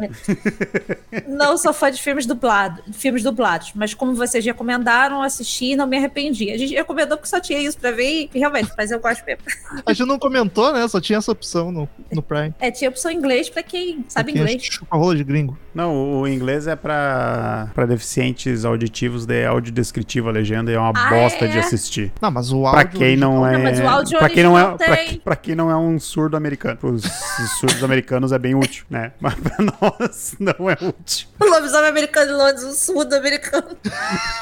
Não 1.29 1.57
sou 1.59 1.73
fã 1.73 1.91
de 1.91 2.01
filmes 2.01 2.27
dublados, 2.27 2.83
filmes 2.93 3.23
dublados, 3.23 3.73
mas 3.75 3.93
como 3.95 4.15
vocês 4.15 4.45
recomendaram, 4.45 5.23
assisti 5.23 5.73
e 5.73 5.77
não 5.77 5.87
me 5.87 5.97
arrependi. 5.97 6.51
A 6.51 6.59
gente 6.59 6.75
recomendou 6.75 7.17
porque 7.17 7.29
só 7.29 7.41
tinha 7.41 7.59
isso 7.59 7.79
pra 7.79 7.91
ver 7.91 8.31
e 8.35 8.39
realmente, 8.39 8.73
mas 8.77 8.91
eu 8.91 9.01
gosto 9.01 9.25
mesmo. 9.25 9.43
A 9.85 9.93
gente 9.93 10.07
não 10.07 10.19
comentou, 10.19 10.73
né? 10.73 10.86
Só 10.89 11.01
tinha 11.01 11.19
essa 11.19 11.33
opção 11.33 11.71
no, 11.73 11.89
no 12.13 12.23
Prime. 12.23 12.55
É, 12.61 12.71
tinha 12.71 12.89
opção 12.91 13.11
em 13.11 13.17
inglês 13.17 13.49
pra 13.51 13.63
quem 13.63 14.05
sabe 14.09 14.33
Quem 14.33 14.43
inglês. 14.43 14.63
chupa 14.65 14.97
rola 14.97 15.17
de 15.17 15.25
gringo. 15.25 15.59
Não, 15.75 16.21
o 16.21 16.27
inglês 16.29 16.67
é 16.67 16.75
pra, 16.75 17.71
pra 17.75 17.85
deficientes 17.87 18.65
auditivos, 18.65 19.27
de 19.27 19.45
áudio 19.45 19.73
descritivo 19.73 20.29
a 20.29 20.33
legenda 20.33 20.71
e 20.71 20.75
é 20.75 20.79
uma 20.79 20.93
Ah, 20.95 21.11
bosta 21.11 21.45
é? 21.45 21.49
de 21.49 21.59
assistir. 21.59 22.13
Não, 22.21 22.31
mas 22.31 22.51
o 22.53 22.63
Pra 22.63 22.81
áudio. 22.81 22.99
quem 22.99 23.17
não 23.17 23.47
é. 23.47 23.53
Não, 23.53 23.63
mas 23.63 23.81
o 23.81 23.87
áudio 23.87 24.19
pra 24.19 24.29
quem 24.31 24.43
não 24.43 24.59
é, 24.59 24.77
pra, 24.77 24.97
pra 25.25 25.37
quem 25.37 25.55
não 25.55 25.71
é 25.71 25.77
um 25.77 25.99
surdo 25.99 26.37
americano. 26.37 26.79
Os, 26.83 27.05
os 27.05 27.51
surdos 27.61 27.85
americanos 27.85 28.33
é 28.33 28.39
bem 28.39 28.55
útil, 28.55 28.85
né? 28.89 29.13
Mas 29.21 29.35
pra 29.35 29.57
nós 29.59 30.35
não 30.41 30.71
é 30.71 30.77
útil. 30.81 31.29
O 31.41 31.45
lobisomem 31.45 31.89
americano 31.89 32.27
de 32.27 32.33
Londres, 32.33 32.63
o 32.65 32.73
surdo 32.75 33.15
americano. 33.15 33.77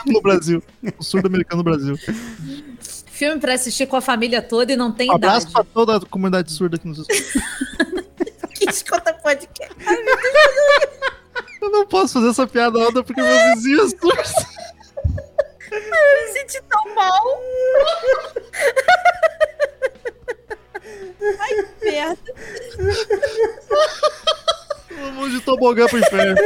no 0.07 0.21
Brasil. 0.23 0.62
O 0.99 1.03
surdo 1.03 1.27
americano 1.27 1.62
no 1.62 1.65
Brasil. 1.65 1.97
Filme 3.15 3.41
pra 3.41 3.55
assistir 3.55 3.86
com 3.86 3.95
a 3.97 4.01
família 4.01 4.43
toda 4.43 4.73
e 4.73 4.77
não 4.77 4.91
tem 4.91 5.09
Um 5.09 5.15
abraço 5.15 5.47
idade. 5.49 5.53
pra 5.53 5.65
toda 5.73 5.97
a 5.97 6.01
comunidade 6.01 6.51
surda 6.51 6.77
que 6.78 6.86
nos 6.89 6.99
escuta. 6.99 7.45
Que 8.55 8.70
escuta 8.70 9.12
podcast. 9.15 9.74
Eu 11.61 11.70
não 11.70 11.85
posso 11.86 12.15
fazer 12.15 12.28
essa 12.31 12.47
piada 12.47 12.81
alta 12.82 13.03
porque 13.03 13.20
meu 13.20 13.55
vizinho 13.55 13.82
é 13.85 13.89
surdo. 13.91 14.23
Eu 15.70 15.81
me 15.81 16.32
senti 16.32 16.62
tão 16.62 16.95
mal. 16.95 17.43
Ai, 21.41 21.51
que 21.55 21.85
merda. 21.85 22.35
Vamos 24.91 25.32
de 25.32 25.41
tobogã 25.41 25.86
pro 25.86 25.99
inferno. 25.99 26.36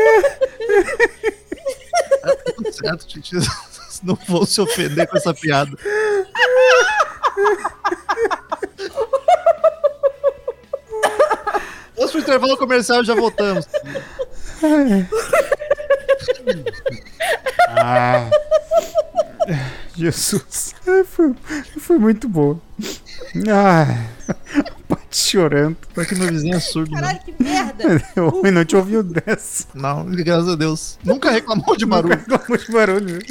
Tá 2.22 2.36
tudo 2.56 2.72
certo, 2.72 3.08
gente. 3.08 3.34
Não 4.02 4.14
vou 4.28 4.46
se 4.46 4.60
ofender 4.60 5.06
com 5.08 5.16
essa 5.18 5.34
piada. 5.34 5.76
Vamos 11.96 12.12
pro 12.12 12.17
intervalo 12.28 12.56
comercial 12.56 13.02
e 13.02 13.06
já 13.06 13.14
voltamos. 13.14 13.66
Ah. 17.70 18.28
Jesus. 19.96 20.74
Foi, 21.06 21.34
foi 21.78 21.98
muito 21.98 22.28
boa. 22.28 22.60
Ah. 23.48 24.06
Pate 24.88 25.16
chorando. 25.16 25.76
Porque 25.94 26.14
meu 26.14 26.28
vizinho 26.28 26.56
é 26.56 26.60
surdo, 26.60 26.90
né? 26.92 27.00
Caralho, 27.00 27.20
que 27.20 27.42
merda. 27.42 28.02
O 28.20 28.38
homem 28.38 28.52
não 28.52 28.64
te 28.64 28.74
ouviu 28.74 29.02
dessa. 29.02 29.66
Não, 29.74 30.04
graças 30.06 30.48
a 30.48 30.56
Deus. 30.56 30.98
Nunca 31.04 31.30
reclamou 31.30 31.76
de 31.76 31.86
barulho. 31.86 32.16
Nunca 32.16 32.36
reclamou 32.36 32.58
de 32.58 32.72
barulho. 32.72 33.18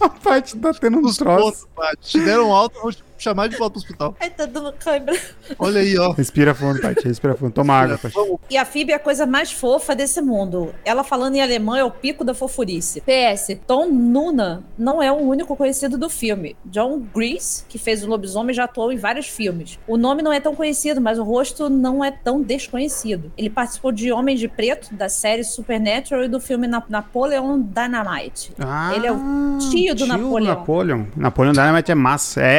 A 0.00 0.08
parte 0.08 0.56
tá 0.58 0.72
tendo 0.74 0.98
um 0.98 1.04
Os 1.04 1.16
troço. 1.16 1.44
pontos, 1.44 1.66
Paty. 1.74 2.10
Te 2.10 2.20
deram 2.20 2.52
alto, 2.52 2.76
eu 2.76 2.82
vou 2.82 2.92
te 2.92 3.02
chamar 3.18 3.48
de 3.48 3.56
volta 3.56 3.72
pro 3.74 3.82
hospital. 3.82 4.16
Ai, 4.20 4.30
tá 4.30 4.46
dando 4.46 4.72
câimbra. 4.72 5.16
Olha 5.58 5.80
aí, 5.80 5.96
ó. 5.98 6.12
Respira 6.12 6.54
fundo, 6.54 6.80
Paty. 6.80 7.06
Respira 7.06 7.34
fundo. 7.34 7.52
Toma 7.52 7.74
água, 7.74 7.98
Paty. 7.98 8.14
Vamos. 8.14 8.38
E 8.50 8.56
a 8.56 8.64
Phoebe 8.64 8.92
é 8.92 8.94
a 8.94 8.98
coisa 8.98 9.26
mais 9.26 9.50
fofa 9.52 9.94
desse 9.94 10.20
mundo. 10.20 10.74
Ela 10.84 11.02
falando 11.04 11.34
em 11.34 11.42
alemão 11.42 11.76
é 11.76 11.84
o 11.84 11.90
pico 11.90 12.24
da 12.24 12.34
fofurice. 12.34 13.00
PS, 13.02 13.58
Tom 13.66 13.88
Nuna 13.88 14.62
não 14.78 15.02
é 15.02 15.10
o 15.12 15.16
único 15.16 15.54
conhecido 15.56 15.98
do 15.98 16.08
filme. 16.08 16.56
John 16.64 17.00
Grease, 17.14 17.64
que 17.68 17.78
fez 17.78 18.02
o 18.04 18.08
lobisomem, 18.08 18.54
já 18.54 18.64
atuou 18.64 18.92
em 18.92 18.96
vários 18.96 19.26
filmes. 19.28 19.78
O 19.86 19.96
nome 19.96 20.22
não 20.22 20.32
é 20.32 20.40
tão 20.40 20.54
conhecido, 20.54 21.00
mas 21.00 21.18
o 21.18 21.24
rosto 21.24 21.68
não 21.68 22.04
é 22.04 22.10
tão 22.10 22.40
desconhecido. 22.42 23.32
Ele 23.36 23.50
participou 23.50 23.92
de 23.92 24.10
Homem 24.12 24.36
de 24.36 24.48
Preto, 24.48 24.94
da 24.94 25.08
série 25.08 25.44
Supernatural 25.44 26.24
e 26.24 26.28
do 26.28 26.40
filme 26.40 26.66
Na- 26.66 26.82
Napoleon 26.88 27.58
Dynamite. 27.60 28.52
Ah, 28.58 28.92
Ele 28.94 29.06
é 29.06 29.12
o 29.12 29.58
tio 29.70 29.94
do 29.94 30.06
Napoleão. 30.06 30.54
Napoleon. 30.54 31.04
Napoleon 31.16 31.52
Dynamite 31.52 31.90
é 31.90 31.94
massa. 31.94 32.40
É, 32.42 32.54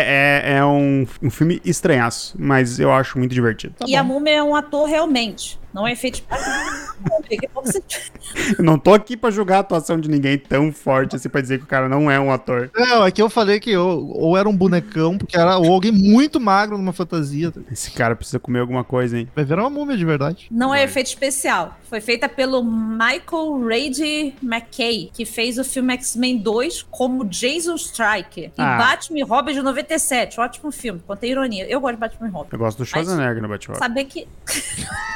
é, 0.46 0.49
é 0.50 0.66
um, 0.66 1.06
um 1.22 1.30
filme 1.30 1.62
estranhaço, 1.64 2.36
mas 2.40 2.80
eu 2.80 2.92
acho 2.92 3.20
muito 3.20 3.32
divertido. 3.32 3.76
Tá 3.78 3.86
e 3.88 3.96
a 3.96 4.02
bom. 4.02 4.16
Múmia 4.16 4.38
é 4.38 4.44
um 4.44 4.56
ator 4.56 4.90
realmente. 4.90 5.60
Não 5.74 5.88
é 5.88 5.92
efeito 5.94 6.16
especial. 6.16 6.90
Você- 7.64 7.82
Eu 8.58 8.64
não 8.64 8.78
tô 8.78 8.94
aqui 8.94 9.16
pra 9.16 9.32
julgar 9.32 9.58
a 9.58 9.60
atuação 9.60 10.00
de 10.00 10.10
ninguém 10.10 10.38
tão 10.38 10.72
forte 10.72 11.16
assim 11.16 11.30
pra 11.30 11.40
dizer 11.42 11.58
que 11.60 11.64
o 11.64 11.68
cara 11.68 11.88
não 11.88 12.10
é 12.12 12.20
um 12.20 12.32
ator. 12.32 12.70
Não, 12.76 13.06
é 13.06 13.12
que 13.12 13.22
eu 13.22 13.30
falei 13.30 13.60
que 13.60 13.76
ou, 13.78 14.18
ou 14.18 14.38
era 14.38 14.48
um 14.50 14.56
bonecão, 14.56 15.18
porque 15.18 15.38
era 15.38 15.58
ou 15.58 15.72
alguém 15.72 15.92
muito 15.92 16.40
magro 16.40 16.78
numa 16.78 16.92
fantasia. 16.94 17.54
Esse 17.72 17.92
cara 17.92 18.16
precisa 18.16 18.40
comer 18.40 18.60
alguma 18.60 18.84
coisa, 18.84 19.18
hein? 19.18 19.28
Vai 19.36 19.46
virar 19.46 19.62
uma 19.64 19.70
múmia 19.70 19.96
de 19.96 20.04
verdade. 20.06 20.48
Não 20.52 20.74
é 20.74 20.80
Vai. 20.80 20.86
efeito 20.86 21.08
especial. 21.08 21.78
Foi 21.90 22.02
feita 22.02 22.28
pelo 22.28 22.64
Michael 22.64 23.66
Reid 23.66 24.36
McKay, 24.44 25.10
que 25.14 25.26
fez 25.26 25.58
o 25.58 25.64
filme 25.64 25.94
X-Men 25.94 26.38
2 26.40 26.84
como 26.90 27.24
Jason 27.26 27.76
Striker. 27.76 28.46
E 28.46 28.52
Ah. 28.62 28.78
Batman 28.78 29.20
e 29.20 29.24
Robin 29.24 29.54
de 29.54 29.62
97. 29.62 30.40
Ótimo 30.40 30.72
filme. 30.72 31.02
Contei 31.08 31.32
ironia. 31.32 31.66
Eu 31.70 31.80
gosto 31.80 31.94
de 31.96 32.00
Batman 32.00 32.28
e 32.28 32.32
Robin. 32.32 32.50
Eu 32.52 32.60
gosto 32.60 32.78
do 32.80 32.86
Schwarzenegger 32.86 33.42
no 33.42 33.48
Batman. 33.48 33.76
Saber 33.76 34.04
que. 34.06 34.28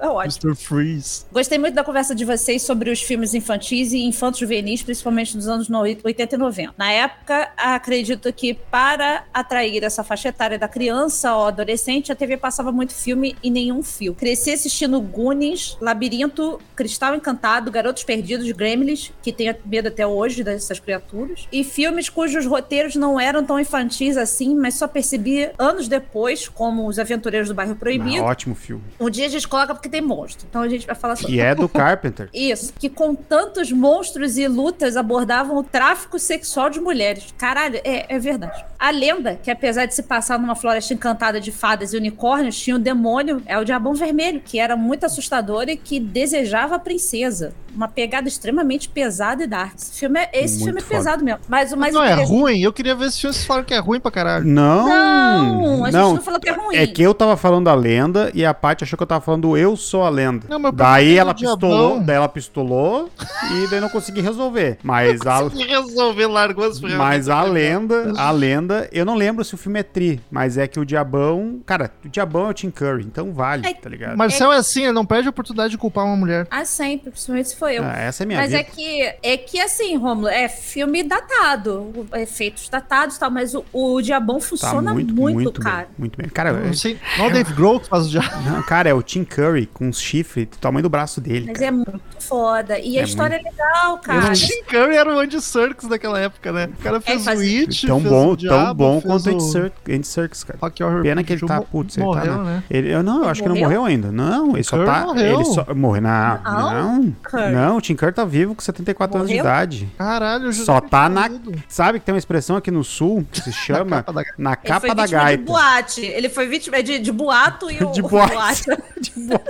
é 0.00 0.06
ótimo. 0.08 0.50
Mr. 0.50 0.54
Freeze. 0.64 1.24
Gostei 1.32 1.58
muito 1.58 1.74
da 1.74 1.84
conversa 1.84 2.14
de 2.14 2.24
vocês 2.24 2.62
sobre 2.62 2.90
os 2.90 3.00
filmes 3.02 3.34
infantis 3.34 3.92
e 3.92 3.98
infantos 4.04 4.40
juvenis, 4.40 4.82
principalmente 4.82 5.36
dos 5.36 5.46
anos 5.48 5.68
no- 5.68 5.80
80 5.80 6.34
e 6.34 6.38
90. 6.38 6.74
Na 6.76 6.90
época, 6.90 7.50
acredito 7.56 8.32
que 8.32 8.54
para 8.54 9.24
atrair 9.32 9.82
essa 9.84 10.02
faixa 10.04 10.28
etária 10.28 10.58
da 10.58 10.68
criança 10.68 11.34
ou 11.34 11.46
adolescente, 11.46 12.10
a 12.12 12.14
TV 12.16 12.36
passava 12.36 12.72
muito 12.72 12.92
filme 12.94 13.36
e 13.42 13.50
nenhum 13.50 13.82
fio. 13.82 14.14
Cresci 14.14 14.50
assistindo 14.52 15.00
Goonies, 15.00 15.76
Labirinto, 15.80 16.60
Cristal 16.74 17.14
Encantado, 17.14 17.70
Garotos 17.70 18.04
Perdidos, 18.04 18.50
Gremlins, 18.52 19.12
que 19.22 19.32
tenho 19.32 19.54
medo 19.64 19.88
até 19.88 20.06
hoje 20.06 20.42
dessas 20.42 20.78
criaturas, 20.80 21.46
e 21.52 21.62
filmes 21.64 22.08
cujos 22.08 22.46
roteiros 22.46 22.96
não 22.96 23.18
eram 23.20 23.44
tão 23.44 23.58
infantis 23.58 24.16
assim, 24.16 24.54
mas 24.54 24.74
só 24.74 24.86
percebi 24.88 25.50
anos 25.58 25.88
depois, 25.88 26.48
como 26.48 26.86
Os 26.86 26.98
Aventureiros 26.98 27.48
do 27.48 27.54
Bairro 27.54 27.72
Ah, 27.72 27.76
Proibido. 27.76 28.24
ótimo 28.24 28.54
filme. 28.54 28.84
Um 28.98 29.10
dia 29.10 29.26
a 29.26 29.28
gente 29.28 29.46
coloca 29.46 29.74
porque 29.86 29.88
tem 29.88 30.02
monstro, 30.02 30.46
então 30.48 30.62
a 30.62 30.68
gente 30.68 30.86
vai 30.86 30.94
falar 30.94 31.16
sobre 31.16 31.34
E 31.34 31.40
é 31.40 31.54
do 31.54 31.68
Carpenter. 31.68 32.28
isso, 32.34 32.72
que 32.78 32.88
com 32.88 33.14
tantos 33.14 33.72
monstros 33.72 34.36
e 34.36 34.46
lutas 34.46 34.96
abordavam 34.96 35.56
o 35.56 35.62
tráfico 35.62 36.18
sexual 36.18 36.68
de 36.68 36.80
mulheres. 36.80 37.34
Caralho, 37.38 37.80
é, 37.84 38.14
é 38.14 38.18
verdade. 38.18 38.64
A 38.78 38.90
lenda, 38.90 39.38
que 39.42 39.50
apesar 39.50 39.86
de 39.86 39.94
se 39.94 40.02
passar 40.02 40.38
numa 40.38 40.54
floresta 40.54 40.92
encantada 40.92 41.40
de 41.40 41.50
fadas 41.50 41.92
e 41.92 41.96
unicórnios, 41.96 42.58
tinha 42.58 42.76
um 42.76 42.80
demônio, 42.80 43.42
é 43.46 43.58
o 43.58 43.64
Diabão 43.64 43.94
Vermelho, 43.94 44.40
que 44.44 44.58
era 44.58 44.76
muito 44.76 45.04
assustador 45.04 45.68
e 45.68 45.76
que 45.76 45.98
desejava 45.98 46.76
a 46.76 46.78
princesa. 46.78 47.54
Uma 47.74 47.88
pegada 47.88 48.26
extremamente 48.26 48.88
pesada 48.88 49.44
e 49.44 49.46
dark. 49.46 49.76
Esse 49.76 49.98
filme 49.98 50.18
é, 50.18 50.30
esse 50.32 50.60
Muito 50.60 50.64
filme 50.64 50.80
é 50.80 50.84
pesado 50.84 51.22
mesmo. 51.22 51.40
Mas 51.46 51.72
o 51.72 51.76
mais 51.76 51.92
não, 51.92 52.02
é 52.02 52.24
ruim. 52.24 52.60
Eu 52.60 52.72
queria 52.72 52.94
ver 52.94 53.10
filme, 53.10 53.34
vocês 53.34 53.44
falaram 53.44 53.66
que 53.66 53.74
é 53.74 53.78
ruim 53.78 54.00
pra 54.00 54.10
caralho. 54.10 54.46
Não! 54.46 54.88
Não, 54.88 55.84
a 55.84 55.90
gente 55.90 56.00
não 56.00 56.22
falou 56.22 56.40
que 56.40 56.48
é 56.48 56.52
ruim. 56.52 56.76
É 56.76 56.86
que 56.86 57.02
eu 57.02 57.12
tava 57.12 57.36
falando 57.36 57.66
da 57.66 57.74
lenda 57.74 58.30
e 58.34 58.44
a 58.44 58.54
Paty 58.54 58.84
achou 58.84 58.96
que 58.96 59.02
eu 59.02 59.06
tava 59.06 59.20
falando 59.20 59.42
do 59.42 59.56
Eu 59.76 59.80
Sou 59.80 60.02
a 60.04 60.08
Lenda. 60.08 60.46
Não, 60.48 60.72
daí 60.72 61.16
ela 61.18 61.34
pistolou, 61.34 61.88
Diabão. 61.90 62.02
daí 62.04 62.16
ela 62.16 62.28
pistolou 62.28 63.10
e 63.52 63.66
daí 63.70 63.80
não 63.80 63.90
consegui 63.90 64.22
resolver. 64.22 64.78
Mas 64.82 65.20
a, 65.26 65.42
resolver, 65.48 66.26
largou 66.26 66.64
as 66.64 66.80
mas 66.80 67.28
a 67.28 67.42
lenda, 67.42 68.12
a 68.16 68.30
lenda, 68.30 68.88
eu 68.90 69.04
não 69.04 69.14
lembro 69.14 69.44
se 69.44 69.54
o 69.54 69.58
filme 69.58 69.80
é 69.80 69.82
tri, 69.82 70.20
mas 70.30 70.56
é 70.56 70.66
que 70.66 70.80
o 70.80 70.84
Diabão, 70.84 71.60
cara, 71.66 71.90
o 72.04 72.08
Diabão 72.08 72.46
é 72.46 72.50
o 72.50 72.54
Tim 72.54 72.70
Curry, 72.70 73.04
então 73.04 73.32
vale, 73.32 73.66
É, 73.66 73.74
tá 73.74 73.88
ligado? 73.88 74.16
Marcel 74.16 74.52
é 74.52 74.56
assim, 74.56 74.84
ele 74.84 74.92
não 74.92 75.04
perde 75.04 75.28
a 75.28 75.30
oportunidade 75.30 75.70
de 75.72 75.78
culpar 75.78 76.04
uma 76.06 76.16
mulher. 76.16 76.46
Ah, 76.50 76.64
sempre, 76.64 77.10
principalmente 77.10 77.50
se 77.50 77.56
foi 77.56 77.78
eu. 77.78 77.84
Ah, 77.84 77.96
essa 77.98 78.22
é 78.22 78.26
minha 78.26 78.38
Mas 78.38 78.50
vida. 78.50 78.60
é 78.60 78.64
que, 78.64 79.14
é 79.22 79.36
que 79.36 79.60
assim, 79.60 79.96
Romulo, 79.96 80.28
é 80.28 80.48
filme 80.48 81.02
datado, 81.02 82.06
efeitos 82.14 82.68
datados 82.68 83.16
e 83.16 83.20
tal, 83.20 83.30
mas 83.30 83.54
o, 83.54 83.64
o 83.72 84.00
Diabão 84.00 84.38
Tá 84.38 84.46
funciona 84.46 84.92
muito, 84.94 85.14
muito, 85.14 85.34
muito, 85.34 85.60
cara. 85.60 85.76
bem, 85.78 85.86
muito 85.98 86.16
bem. 86.16 86.28
Cara, 86.28 86.52
Não 86.52 86.72
sei. 86.74 86.98
Não 87.18 87.26
é 87.26 87.28
o 87.28 87.32
Dave 87.32 87.52
Grohl 87.52 87.80
que 87.80 87.88
faz 87.88 88.06
o 88.06 88.08
diabo. 88.10 88.28
não, 88.44 88.62
cara, 88.62 88.88
é 88.88 88.94
o 88.94 89.02
Tim 89.02 89.24
Curry 89.24 89.65
com 89.66 89.88
os 89.88 90.00
chifres 90.00 90.46
do 90.46 90.56
tamanho 90.58 90.82
do 90.82 90.88
braço 90.90 91.20
dele. 91.20 91.46
Mas 91.48 91.54
cara. 91.58 91.66
é 91.66 91.70
muito 91.70 92.00
foda. 92.20 92.78
E 92.78 92.98
a 92.98 93.02
É 93.02 93.04
história 93.04 93.34
é 93.36 93.42
legal, 93.42 93.98
cara. 93.98 94.32
O 94.32 94.64
Curry 94.70 94.96
era 94.96 95.14
o 95.14 95.18
Andy 95.18 95.40
Serkis 95.40 95.88
daquela 95.88 96.18
época, 96.18 96.52
né? 96.52 96.68
O 96.78 96.82
cara 96.82 97.00
fez 97.00 97.24
faz- 97.24 97.38
o 97.40 97.42
It, 97.42 97.86
tão 97.86 98.00
fez 98.00 98.10
bom, 98.12 98.32
o 98.32 98.36
Diabo, 98.36 98.64
tão 98.66 98.74
bom 98.74 99.00
quanto 99.00 99.26
o 99.26 99.28
Andy 99.30 99.36
o 99.36 99.40
Serkis, 99.40 99.94
Andy 99.94 100.06
Serkis, 100.06 100.44
cara. 100.44 100.58
Rock 100.62 100.82
Horror 100.82 101.02
Pena 101.02 101.22
que 101.24 101.32
ele 101.32 101.46
tá, 101.46 101.60
putz, 101.60 101.96
ele 101.96 102.06
morreu, 102.06 102.24
tá 102.32 102.38
na, 102.38 102.44
né? 102.44 102.62
ele, 102.70 102.92
eu 102.92 103.02
não, 103.02 103.22
eu 103.24 103.28
acho 103.28 103.42
que 103.42 103.48
ele 103.48 103.54
não 103.54 103.60
Morreu? 103.60 103.80
morreu 103.80 103.92
ainda. 103.94 104.12
Não, 104.12 104.54
ele 104.54 104.64
só 104.64 104.84
tá, 104.84 105.00
morreu. 105.06 105.34
ele 105.34 105.44
só 105.44 105.66
morreu 105.74 106.02
na, 106.02 106.40
Não, 106.44 106.72
não, 107.02 107.50
não, 107.52 107.76
o 107.76 107.80
Tim 107.80 107.94
Curry 107.94 108.12
tá 108.12 108.24
vivo 108.24 108.54
com 108.54 108.62
74 108.62 109.16
anos 109.16 109.28
de 109.28 109.36
Morreu? 109.36 109.50
idade. 109.52 109.88
Caralho, 109.98 110.46
eu 110.46 110.52
Só 110.52 110.80
tá 110.80 111.08
na, 111.08 111.30
sabe 111.68 111.98
que 112.00 112.04
tem 112.06 112.12
uma 112.14 112.18
expressão 112.18 112.56
aqui 112.56 112.70
no 112.70 112.82
sul 112.84 113.26
que 113.30 113.40
se 113.40 113.52
chama 113.66 114.02
capa 114.02 114.12
da- 114.12 114.24
na 114.38 114.50
Ele 114.52 114.56
capa 114.62 114.80
foi 114.86 114.94
da 114.94 115.02
vítima 115.02 115.06
de 115.20 115.24
gaita. 115.26 115.42
boate. 115.44 116.00
Ele 116.04 116.28
foi 116.28 116.46
vítima 116.48 116.82
de, 116.82 116.98
de 116.98 117.12
boato 117.12 117.70
e 117.70 117.78
o 117.84 117.92
De 117.92 118.02
boate. 118.02 118.64
de 119.00 119.10
boate. 119.16 119.44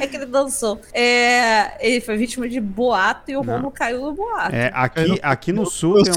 É 0.00 0.06
que 0.06 0.16
ele 0.16 0.26
dançou. 0.26 0.80
É, 0.92 1.86
ele 1.86 2.00
foi 2.00 2.16
vítima 2.16 2.48
de 2.48 2.60
boato 2.60 3.30
e 3.30 3.36
o. 3.36 3.42
Romulo 3.42 3.70
caiu 3.70 4.00
no 4.00 4.12
boato. 4.12 4.54
É, 4.54 4.70
aqui, 4.74 5.06
não- 5.06 5.18
aqui 5.22 5.52
no 5.52 5.66
sul 5.66 5.94
Foi 5.94 6.02
tem 6.04 6.12
um, 6.12 6.16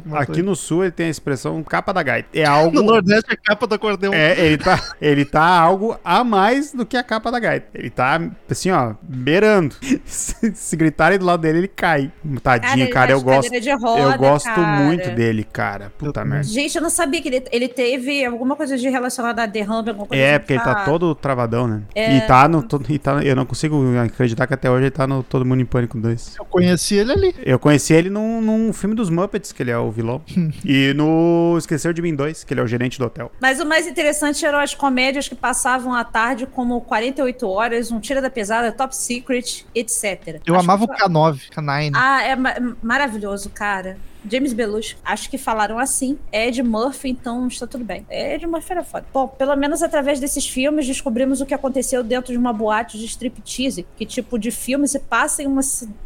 do 0.00 0.16
aqui 0.16 0.42
no 0.42 0.54
sul 0.54 0.84
ele 0.84 0.92
tem 0.92 1.06
a 1.06 1.10
expressão 1.10 1.62
capa 1.62 1.92
da 1.92 2.02
gaita. 2.02 2.28
É 2.34 2.44
algo 2.44 2.74
No 2.76 2.82
Nordeste 2.82 3.32
é 3.32 3.36
capa 3.36 3.66
do 3.66 3.74
acordeão. 3.74 4.12
É, 4.12 4.38
ele 4.38 4.58
tá, 4.58 4.94
ele 5.00 5.24
tá 5.24 5.42
algo 5.42 5.98
a 6.04 6.22
mais 6.22 6.72
do 6.72 6.84
que 6.86 6.96
a 6.96 7.02
capa 7.02 7.30
da 7.30 7.38
gaita. 7.38 7.68
Ele 7.74 7.90
tá, 7.90 8.20
assim, 8.50 8.70
ó, 8.70 8.94
beirando. 9.02 9.74
Se, 10.04 10.54
se 10.54 10.76
gritarem 10.76 11.18
do 11.18 11.24
lado 11.24 11.40
dele, 11.40 11.58
ele 11.58 11.68
cai. 11.68 12.10
Tadinho, 12.42 12.84
ele 12.84 12.92
cara, 12.92 13.08
tá 13.08 13.12
eu 13.12 13.20
gosto. 13.20 13.50
roda, 13.80 14.00
eu 14.00 14.18
gosto 14.18 14.44
cara. 14.46 14.60
muito 14.82 15.10
dele, 15.10 15.44
cara. 15.44 15.92
Puta 15.98 16.20
Eu 16.20 16.26
merda. 16.26 16.44
Gente, 16.44 16.76
eu 16.76 16.82
não 16.82 16.90
sabia 16.90 17.20
que 17.20 17.28
ele, 17.28 17.44
ele 17.50 17.68
teve 17.68 18.24
alguma 18.24 18.56
coisa 18.56 18.76
de 18.76 18.88
relacionada 18.88 19.42
a 19.42 19.46
derrame, 19.46 19.88
alguma 19.90 20.06
coisa 20.06 20.22
É, 20.22 20.30
assim, 20.30 20.38
porque 20.40 20.52
ele 20.54 20.60
tá 20.62 20.74
cara. 20.74 20.84
todo 20.84 21.14
travadão, 21.14 21.66
né? 21.68 21.82
É. 21.94 22.16
E 22.16 22.26
tá 22.28 22.48
no. 22.48 22.62
todo- 22.62 22.86
e 22.90 22.98
tá, 22.98 23.22
eu 23.24 23.34
não 23.34 23.44
consigo 23.44 23.82
acreditar 23.98 24.46
que 24.46 24.54
até 24.54 24.70
hoje 24.70 24.84
ele 24.84 24.90
tá 24.90 25.06
no 25.06 25.22
Todo 25.22 25.44
Mundo 25.44 25.60
em 25.60 25.64
Pânico 25.66 25.98
2. 25.98 26.36
Eu 26.38 26.44
conheci 26.44 26.94
ele 26.94 27.12
ali. 27.12 27.34
Eu 27.44 27.58
conheci 27.58 27.92
ele 27.92 28.08
num, 28.10 28.40
num 28.40 28.72
filme 28.72 28.94
dos 28.94 29.10
Muppets, 29.10 29.50
que 29.52 29.62
ele 29.62 29.70
é 29.70 29.78
o 29.78 29.90
vilão. 29.90 30.22
e 30.64 30.92
no 30.94 31.56
Esqueceu 31.58 31.92
de 31.92 32.00
Mim 32.02 32.14
2, 32.14 32.44
que 32.44 32.52
ele 32.54 32.60
é 32.60 32.62
o 32.62 32.66
gerente 32.66 32.98
do 32.98 33.04
hotel. 33.06 33.32
Mas 33.40 33.58
o 33.60 33.66
mais 33.66 33.86
interessante 33.86 34.44
eram 34.44 34.58
as 34.58 34.74
comédias 34.74 35.28
que 35.28 35.34
passavam 35.34 35.92
à 35.94 36.04
tarde, 36.04 36.46
como 36.46 36.80
48 36.82 37.48
Horas, 37.48 37.90
Um 37.90 38.00
Tira 38.00 38.20
da 38.22 38.30
Pesada, 38.30 38.70
Top 38.72 38.94
Secret, 38.94 39.64
etc. 39.74 40.40
Eu 40.46 40.54
Acho 40.54 40.64
amava 40.64 40.84
o 40.84 40.88
que- 40.88 41.02
K9, 41.02 41.40
K9. 41.50 41.92
Ah, 41.94 42.22
é 42.22 42.36
ma- 42.36 42.54
maravilhoso, 42.82 43.50
cara. 43.50 43.96
James 44.30 44.52
Belushi. 44.52 44.96
Acho 45.04 45.30
que 45.30 45.38
falaram 45.38 45.78
assim. 45.78 46.18
Ed 46.32 46.62
Murphy, 46.62 47.10
então 47.10 47.46
está 47.48 47.66
tudo 47.66 47.84
bem. 47.84 48.06
Ed 48.10 48.46
Murphy 48.46 48.72
era 48.72 48.84
foda. 48.84 49.06
Bom, 49.12 49.28
pelo 49.28 49.54
menos 49.56 49.82
através 49.82 50.20
desses 50.20 50.46
filmes 50.46 50.86
descobrimos 50.86 51.40
o 51.40 51.46
que 51.46 51.54
aconteceu 51.54 52.02
dentro 52.02 52.32
de 52.32 52.38
uma 52.38 52.52
boate 52.52 52.98
de 52.98 53.04
striptease. 53.04 53.86
Que 53.96 54.04
tipo 54.04 54.38
de 54.38 54.50
filme 54.50 54.86
se 54.86 54.98
passa 54.98 55.42
em 55.42 55.46
uma 55.46 55.62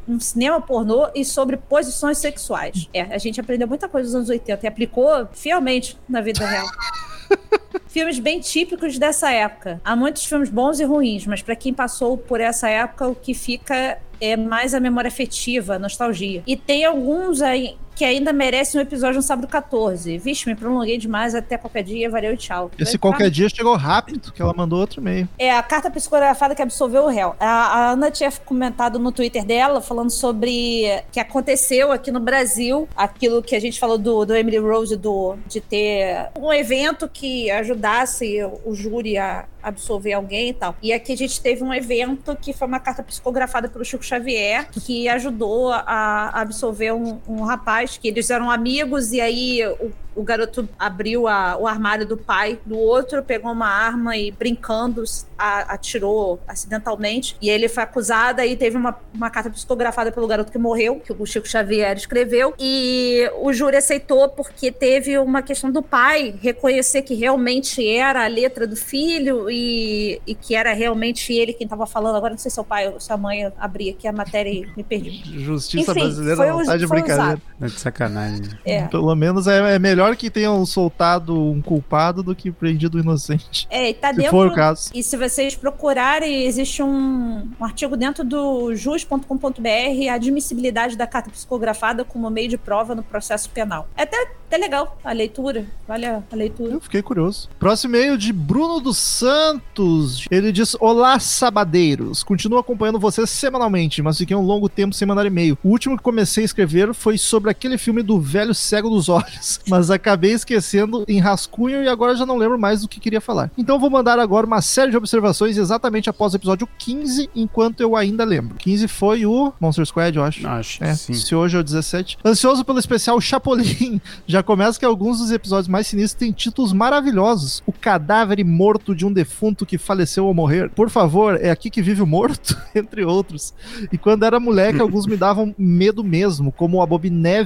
um 0.09 0.19
cinema 0.19 0.61
pornô 0.61 1.09
e 1.15 1.25
sobre 1.25 1.57
posições 1.57 2.19
sexuais. 2.19 2.89
É, 2.93 3.03
a 3.03 3.19
gente 3.19 3.41
aprendeu 3.41 3.69
muita 3.69 3.89
coisa 3.89 4.07
nos 4.07 4.15
anos 4.15 4.29
80 4.29 4.67
e 4.67 4.69
aplicou 4.69 5.29
fielmente 5.33 5.97
na 6.09 6.21
vida 6.21 6.47
real. 6.47 6.67
Filmes 7.87 8.19
bem 8.19 8.41
típicos 8.41 8.99
dessa 8.99 9.31
época. 9.31 9.81
Há 9.85 9.95
muitos 9.95 10.25
filmes 10.25 10.49
bons 10.49 10.81
e 10.81 10.85
ruins, 10.85 11.27
mas 11.27 11.43
para 11.43 11.55
quem 11.55 11.75
passou 11.75 12.17
por 12.17 12.41
essa 12.41 12.69
época, 12.69 13.09
o 13.09 13.15
que 13.15 13.35
fica 13.35 13.99
é 14.21 14.37
mais 14.37 14.73
a 14.73 14.81
memória 14.81 15.09
afetiva, 15.09 15.75
a 15.75 15.79
nostalgia. 15.79 16.43
E 16.47 16.57
tem 16.57 16.85
alguns 16.85 17.43
aí 17.43 17.77
que 17.95 18.05
ainda 18.05 18.33
merecem 18.33 18.81
um 18.81 18.83
episódio 18.83 19.17
no 19.17 19.23
sábado 19.23 19.47
14. 19.47 20.19
Vixe, 20.19 20.49
me 20.49 20.55
prolonguei 20.55 20.99
demais 20.99 21.35
até 21.35 21.57
qualquer 21.57 21.83
dia, 21.83 22.11
valeu 22.11 22.35
e 22.35 22.37
tchau. 22.37 22.71
Esse 22.79 22.93
Vai 22.93 23.01
qualquer 23.01 23.31
dia 23.31 23.49
chegou 23.49 23.77
rápido, 23.77 24.33
que 24.33 24.41
ela 24.41 24.55
mandou 24.55 24.81
outro 24.81 25.01
e-mail. 25.01 25.29
é 25.39 25.53
a 25.53 25.63
carta 25.63 25.91
psicografada 25.91 26.55
que 26.55 26.63
absolveu 26.63 27.05
o 27.05 27.09
réu. 27.09 27.35
A, 27.39 27.47
a 27.47 27.91
Ana 27.91 28.11
tinha 28.11 28.31
comentado 28.45 28.99
no 28.99 29.13
Twitter 29.13 29.45
dela, 29.45 29.81
falando 29.81 30.11
sobre 30.11 31.03
que 31.11 31.21
aconteceu 31.21 31.93
aqui 31.93 32.11
no 32.11 32.21
Brasil, 32.21 32.89
aquilo 32.97 33.43
que 33.43 33.55
a 33.55 33.61
gente 33.61 33.79
falou 33.79 33.99
do, 33.99 34.25
do 34.25 34.35
Emily 34.35 34.59
Rose, 34.59 34.97
do, 34.97 35.37
de 35.47 35.61
ter 35.61 36.31
um 36.39 36.53
evento 36.53 37.09
que 37.09 37.51
ajudasse 37.51 38.39
o 38.65 38.75
júri 38.75 39.19
a 39.19 39.47
absolver 39.63 40.13
alguém 40.13 40.49
e 40.49 40.55
tal. 40.55 40.75
E 40.83 40.93
aqui 40.93 41.13
a 41.13 41.17
gente 41.17 41.41
teve 41.41 41.63
um 41.63 41.73
evento 41.73 42.37
que 42.41 42.53
foi 42.53 42.67
uma 42.67 42.81
carta 42.81 43.03
psicografada 43.03 43.69
pelo 43.69 43.85
Chico 43.85 44.05
Xavier, 44.05 44.69
que 44.85 45.09
ajudou 45.09 45.71
a, 45.71 45.83
a 45.87 46.41
absolver 46.41 46.93
um, 46.93 47.21
um 47.29 47.43
rapaz 47.43 47.82
que 47.91 48.09
eles 48.09 48.31
eram 48.31 48.51
amigos 48.51 49.13
e 49.13 49.21
aí 49.21 49.61
o, 49.81 49.91
o 50.15 50.23
garoto 50.23 50.69
abriu 50.79 51.27
a- 51.27 51.57
o 51.59 51.67
armário 51.67 52.07
do 52.07 52.17
pai 52.17 52.59
do 52.67 52.79
outro, 52.79 53.23
pegou 53.23 53.51
uma 53.53 53.67
arma 53.69 54.17
e 54.17 54.31
brincando 54.31 55.03
a- 55.39 55.75
atirou 55.75 56.39
acidentalmente. 56.47 57.37
E 57.41 57.49
ele 57.51 57.69
foi 57.69 57.83
acusado 57.83 58.41
aí 58.41 58.57
teve 58.57 58.77
uma, 58.77 58.97
uma 59.15 59.31
carta 59.31 59.51
psicografada 59.51 60.11
pelo 60.13 60.27
garoto 60.27 60.53
que 60.53 60.59
morreu, 60.59 61.01
que 61.01 61.13
o 61.13 61.27
Chico 61.27 61.49
Xavier 61.49 61.97
escreveu. 61.97 62.55
E 62.59 63.29
o 63.41 63.53
júri 63.53 63.77
aceitou 63.77 64.29
porque 64.29 64.71
teve 64.71 65.19
uma 65.19 65.43
questão 65.43 65.71
do 65.71 65.83
pai 65.83 66.35
reconhecer 66.41 67.03
que 67.03 67.15
realmente 67.15 67.87
era 67.89 68.25
a 68.25 68.29
letra 68.29 68.67
do 68.67 68.77
filho 68.77 69.51
e, 69.51 70.21
e 70.27 70.35
que 70.35 70.55
era 70.55 70.73
realmente 70.73 71.33
ele 71.33 71.53
quem 71.53 71.65
estava 71.65 71.87
falando. 71.87 72.17
Agora 72.17 72.33
não 72.33 72.39
sei 72.39 72.51
se 72.51 72.59
é 72.59 72.63
o 72.63 72.65
pai 72.65 72.89
ou 72.89 73.01
se 73.01 73.13
a 73.13 73.17
mãe 73.17 73.51
abri 73.59 73.91
aqui 73.91 74.07
a 74.07 74.13
matéria 74.13 74.51
e 74.51 74.67
me 74.77 74.83
perdi. 74.85 75.23
Justiça 75.43 75.91
Enfim, 75.93 76.01
brasileira 76.01 76.37
foi 76.37 76.47
não 76.49 76.59
us- 76.59 76.67
tá 76.67 76.77
de 76.77 76.87
brincadeira. 76.87 77.41
De 77.73 77.81
sacanagem. 77.81 78.43
É. 78.65 78.87
Pelo 78.87 79.15
menos 79.15 79.47
é, 79.47 79.75
é 79.75 79.79
melhor 79.79 80.17
que 80.17 80.31
tenham 80.31 80.65
soltado 80.67 81.39
um 81.39 81.61
culpado 81.61 82.23
do 82.23 82.35
que 82.35 82.51
prendido 82.51 82.99
um 82.99 83.01
inocente. 83.01 83.67
É, 83.71 83.91
e 83.91 83.95
tá 83.95 84.11
Se 84.11 84.17
dentro. 84.17 84.31
for 84.31 84.49
o 84.49 84.55
caso. 84.55 84.91
E 84.95 85.03
se 85.03 85.17
vocês 85.17 85.55
procurarem, 85.55 86.45
existe 86.45 86.83
um, 86.83 87.49
um 87.61 87.65
artigo 87.65 87.97
dentro 87.97 88.25
do 88.25 88.75
jus.com.br, 88.75 90.09
a 90.11 90.15
admissibilidade 90.15 90.97
da 90.97 91.07
carta 91.07 91.31
psicografada 91.31 92.05
como 92.05 92.29
meio 92.31 92.49
de 92.49 92.59
prova 92.59 92.95
no 92.95 93.03
processo 93.03 93.51
penal. 93.51 93.89
É 93.97 94.03
até, 94.03 94.17
até 94.47 94.57
legal 94.57 94.99
a 95.05 95.13
leitura. 95.13 95.67
Vale 95.87 96.07
a, 96.07 96.23
a 96.31 96.37
leitura. 96.37 96.73
Eu 96.73 96.81
fiquei 96.81 97.03
curioso. 97.03 97.49
Próximo 97.59 97.97
e-mail 97.97 98.17
de 98.17 98.33
Bruno 98.33 98.81
dos 98.81 98.99
Santos. 98.99 100.27
Ele 100.31 100.53
diz: 100.53 100.77
Olá, 100.81 101.19
sabadeiros. 101.19 102.23
Continuo 102.23 102.59
acompanhando 102.59 102.99
vocês 102.99 103.31
semanalmente, 103.31 104.03
mas 104.03 104.19
fiquei 104.19 104.37
um 104.37 104.43
longo 104.43 104.69
tempo 104.69 104.95
sem 104.95 105.07
mandar 105.07 105.27
e-mail. 105.27 105.59
O 105.63 105.69
último 105.69 105.97
que 105.97 106.03
comecei 106.03 106.45
a 106.45 106.47
escrever 106.47 106.95
foi 106.95 107.19
sobre 107.19 107.51
aquele 107.63 107.79
filme 107.79 108.03
do 108.03 108.21
velho 108.21 108.53
cego 108.53 108.91
dos 108.91 109.09
olhos, 109.09 109.61
mas 109.69 109.89
acabei 109.89 110.33
esquecendo 110.33 111.05
em 111.07 111.21
rascunho 111.21 111.83
e 111.85 111.89
agora 111.89 112.17
já 112.17 112.27
não 112.27 112.37
lembro 112.37 112.59
mais 112.59 112.83
do 112.83 112.89
que 112.89 112.99
queria 112.99 113.21
falar. 113.21 113.53
Então 113.57 113.79
vou 113.79 113.89
mandar 113.89 114.19
agora 114.19 114.45
uma 114.45 114.61
série 114.61 114.91
de 114.91 114.97
observações 114.97 115.57
exatamente 115.57 116.11
após 116.11 116.33
o 116.33 116.37
episódio 116.37 116.69
15, 116.79 117.31
enquanto 117.37 117.81
eu 117.81 117.95
ainda 117.95 118.25
lembro. 118.25 118.57
15 118.57 118.89
foi 118.89 119.25
o 119.25 119.53
Monster 119.61 119.87
Squad, 119.87 120.17
eu 120.17 120.25
acho. 120.25 120.47
Acho 120.47 120.83
É, 120.83 120.93
sim. 120.95 121.15
se 121.15 121.35
hoje 121.37 121.57
é 121.57 121.61
o 121.61 121.63
17. 121.63 122.19
Ansioso 122.25 122.65
pelo 122.65 122.81
especial 122.81 123.21
Chapolin. 123.21 124.01
Já 124.27 124.43
começa 124.43 124.79
que 124.79 124.85
alguns 124.85 125.19
dos 125.19 125.31
episódios 125.31 125.69
mais 125.69 125.87
sinistros 125.87 126.19
têm 126.19 126.33
títulos 126.33 126.73
maravilhosos. 126.73 127.63
O 127.65 127.73
cadáver 127.73 128.41
morto 128.45 128.93
de 128.95 129.07
um 129.07 129.13
defunto 129.13 129.65
que 129.65 129.79
faleceu 129.79 130.27
ao 130.27 130.35
morrer. 130.35 130.69
Por 130.71 130.91
favor, 130.91 131.39
é 131.41 131.51
aqui 131.51 131.71
que 131.71 131.81
vive 131.83 132.03
o 132.03 132.07
morto? 132.07 132.61
Entre 132.75 133.05
outros. 133.05 133.55
E 133.93 133.97
quando 133.97 134.25
era 134.25 134.41
moleque, 134.41 134.81
alguns 134.81 135.07
me 135.07 135.17
davam 135.17 135.55
medo 135.57 136.03
mesmo, 136.03 136.51
como 136.51 136.79
o 136.79 136.83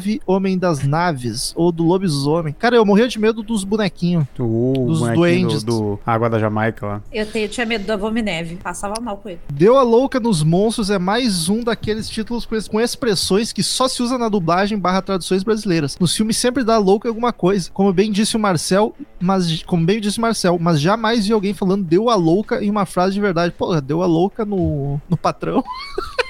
Abomineve 0.07 0.21
Homem 0.27 0.57
das 0.59 0.83
Naves, 0.87 1.53
ou 1.57 1.73
do 1.73 1.85
Lobisomem. 1.85 2.55
Cara, 2.59 2.77
eu 2.77 2.85
morria 2.87 3.09
de 3.09 3.19
medo 3.19 3.43
dos 3.43 3.65
bonequinhos. 3.65 4.25
O 4.39 4.73
Dos 4.87 5.01
bonequinho 5.01 5.17
duendes. 5.17 5.63
Do, 5.65 5.73
do 5.97 6.01
Água 6.07 6.31
da 6.31 6.39
Jamaica 6.39 6.87
lá. 6.87 7.03
Eu, 7.13 7.27
tenho, 7.27 7.47
eu 7.47 7.49
tinha 7.49 7.67
medo 7.67 7.85
do 7.85 7.93
Abomineve. 7.93 8.57
Passava 8.57 9.01
mal 9.01 9.17
com 9.17 9.29
ele. 9.29 9.41
Deu 9.53 9.77
a 9.77 9.83
louca 9.83 10.21
nos 10.21 10.43
monstros 10.43 10.91
é 10.91 10.99
mais 10.99 11.49
um 11.49 11.63
daqueles 11.63 12.09
títulos 12.09 12.47
com 12.47 12.55
es- 12.55 12.69
com 12.69 12.81
expressões 12.81 13.53
que 13.53 13.63
só 13.63 13.89
se 13.89 14.03
usa 14.03 14.17
na 14.19 14.29
dublagem 14.29 14.79
barra 14.79 15.03
traduções 15.03 15.43
brasileiras. 15.43 15.97
Nos 15.99 16.15
filmes 16.15 16.37
sempre 16.37 16.63
dá 16.63 16.79
louca 16.79 17.09
em 17.09 17.11
alguma 17.11 17.33
coisa. 17.33 17.71
Como 17.73 17.93
bem 17.93 18.13
disse 18.13 18.37
o 18.37 18.41
Marcel, 18.41 18.95
mas 19.21 19.63
como 19.63 19.85
bem 19.85 20.01
disse 20.01 20.19
o 20.19 20.23
Marcel, 20.23 20.59
mas 20.61 20.81
jamais 20.81 21.27
vi 21.27 21.33
alguém 21.33 21.55
falando 21.55 21.85
deu 21.85 22.09
a 22.11 22.15
louca 22.15 22.63
em 22.63 22.71
uma 22.71 22.87
frase 22.87 23.15
de 23.15 23.21
verdade. 23.21 23.53
Porra, 23.57 23.81
deu 23.81 24.03
a 24.03 24.07
louca 24.07 24.45
no, 24.45 25.01
no 25.09 25.17
patrão. 25.17 25.63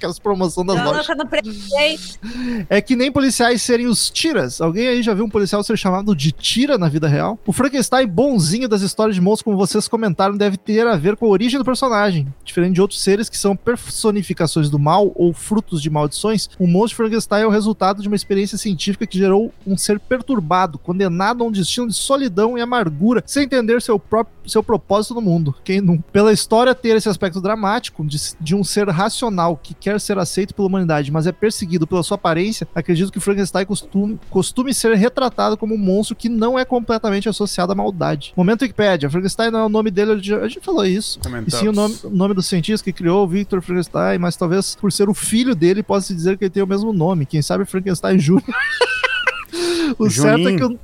Aquelas 0.00 0.18
promoções 0.18 0.66
das 0.66 0.76
Não, 0.76 0.84
lojas. 0.84 1.08
nunca 1.08 1.42
não. 1.42 2.64
É 2.70 2.80
que 2.80 2.96
nem 2.96 3.12
policiais 3.12 3.60
serem 3.60 3.86
os 3.86 4.08
tiras. 4.08 4.58
Alguém 4.58 4.88
aí 4.88 5.02
já 5.02 5.12
viu 5.12 5.26
um 5.26 5.28
policial 5.28 5.62
ser 5.62 5.76
chamado 5.76 6.16
de 6.16 6.32
tira 6.32 6.78
na 6.78 6.88
vida 6.88 7.06
real? 7.06 7.38
O 7.46 7.52
Frankenstein 7.52 8.06
bonzinho 8.06 8.66
das 8.66 8.80
histórias 8.80 9.14
de 9.14 9.20
monstros, 9.20 9.42
como 9.42 9.58
vocês 9.58 9.86
comentaram, 9.86 10.38
deve 10.38 10.56
ter 10.56 10.86
a 10.86 10.96
ver 10.96 11.16
com 11.16 11.26
a 11.26 11.28
origem 11.28 11.58
do 11.58 11.64
personagem. 11.66 12.26
Diferente 12.42 12.74
de 12.74 12.80
outros 12.80 13.02
seres 13.02 13.28
que 13.28 13.36
são 13.36 13.54
personificações 13.54 14.70
do 14.70 14.78
mal 14.78 15.12
ou 15.14 15.34
frutos 15.34 15.82
de 15.82 15.90
maldições, 15.90 16.48
o 16.58 16.66
monstro 16.66 16.96
Frankenstein 16.96 17.42
é 17.42 17.46
o 17.46 17.50
resultado 17.50 18.00
de 18.00 18.08
uma 18.08 18.16
experiência 18.16 18.56
científica 18.56 19.06
que 19.06 19.18
gerou 19.18 19.52
um 19.66 19.76
ser 19.76 20.00
perturbado, 20.00 20.78
condenado 20.78 21.44
a 21.44 21.46
um 21.46 21.52
destino 21.52 21.88
de 21.88 21.94
solidão 21.94 22.56
e 22.56 22.62
amargura, 22.62 23.22
sem 23.26 23.44
entender 23.44 23.82
seu 23.82 23.98
próprio 23.98 24.40
seu 24.50 24.62
propósito 24.62 25.14
no 25.14 25.20
mundo. 25.20 25.54
Quem 25.64 25.80
não? 25.80 25.98
Pela 25.98 26.32
história 26.32 26.74
ter 26.74 26.96
esse 26.96 27.08
aspecto 27.08 27.40
dramático 27.40 28.04
de, 28.04 28.18
de 28.40 28.54
um 28.54 28.64
ser 28.64 28.88
racional 28.88 29.56
que 29.56 29.74
quer 29.74 29.89
ser 29.98 30.18
aceito 30.18 30.54
pela 30.54 30.68
humanidade, 30.68 31.10
mas 31.10 31.26
é 31.26 31.32
perseguido 31.32 31.86
pela 31.86 32.02
sua 32.02 32.16
aparência, 32.16 32.66
acredito 32.74 33.12
que 33.12 33.20
Frankenstein 33.20 33.64
costume, 33.64 34.18
costume 34.28 34.74
ser 34.74 34.94
retratado 34.94 35.56
como 35.56 35.74
um 35.74 35.78
monstro 35.78 36.14
que 36.14 36.28
não 36.28 36.58
é 36.58 36.64
completamente 36.64 37.28
associado 37.28 37.72
à 37.72 37.74
maldade. 37.74 38.32
Momento 38.36 38.62
Wikipedia, 38.62 39.10
Frankenstein 39.10 39.50
não 39.50 39.60
é 39.60 39.64
o 39.64 39.68
nome 39.68 39.90
dele, 39.90 40.12
a 40.12 40.48
gente 40.48 40.60
falou 40.60 40.84
isso. 40.84 41.18
E 41.46 41.50
sim 41.50 41.68
o 41.68 41.72
nome, 41.72 41.96
nome 42.10 42.34
do 42.34 42.42
cientista 42.42 42.84
que 42.84 42.92
criou, 42.92 43.26
Victor 43.26 43.60
Frankenstein, 43.62 44.18
mas 44.18 44.36
talvez 44.36 44.74
por 44.74 44.92
ser 44.92 45.08
o 45.08 45.14
filho 45.14 45.54
dele, 45.54 45.82
possa 45.82 46.08
se 46.08 46.14
dizer 46.14 46.38
que 46.38 46.44
ele 46.44 46.50
tem 46.50 46.62
o 46.62 46.66
mesmo 46.66 46.92
nome. 46.92 47.26
Quem 47.26 47.42
sabe 47.42 47.64
Frankenstein 47.64 48.16
Jr. 48.18 48.42
O 49.98 50.08
certo, 50.08 50.48
é 50.48 50.56
que 50.56 50.64
o, 50.64 50.78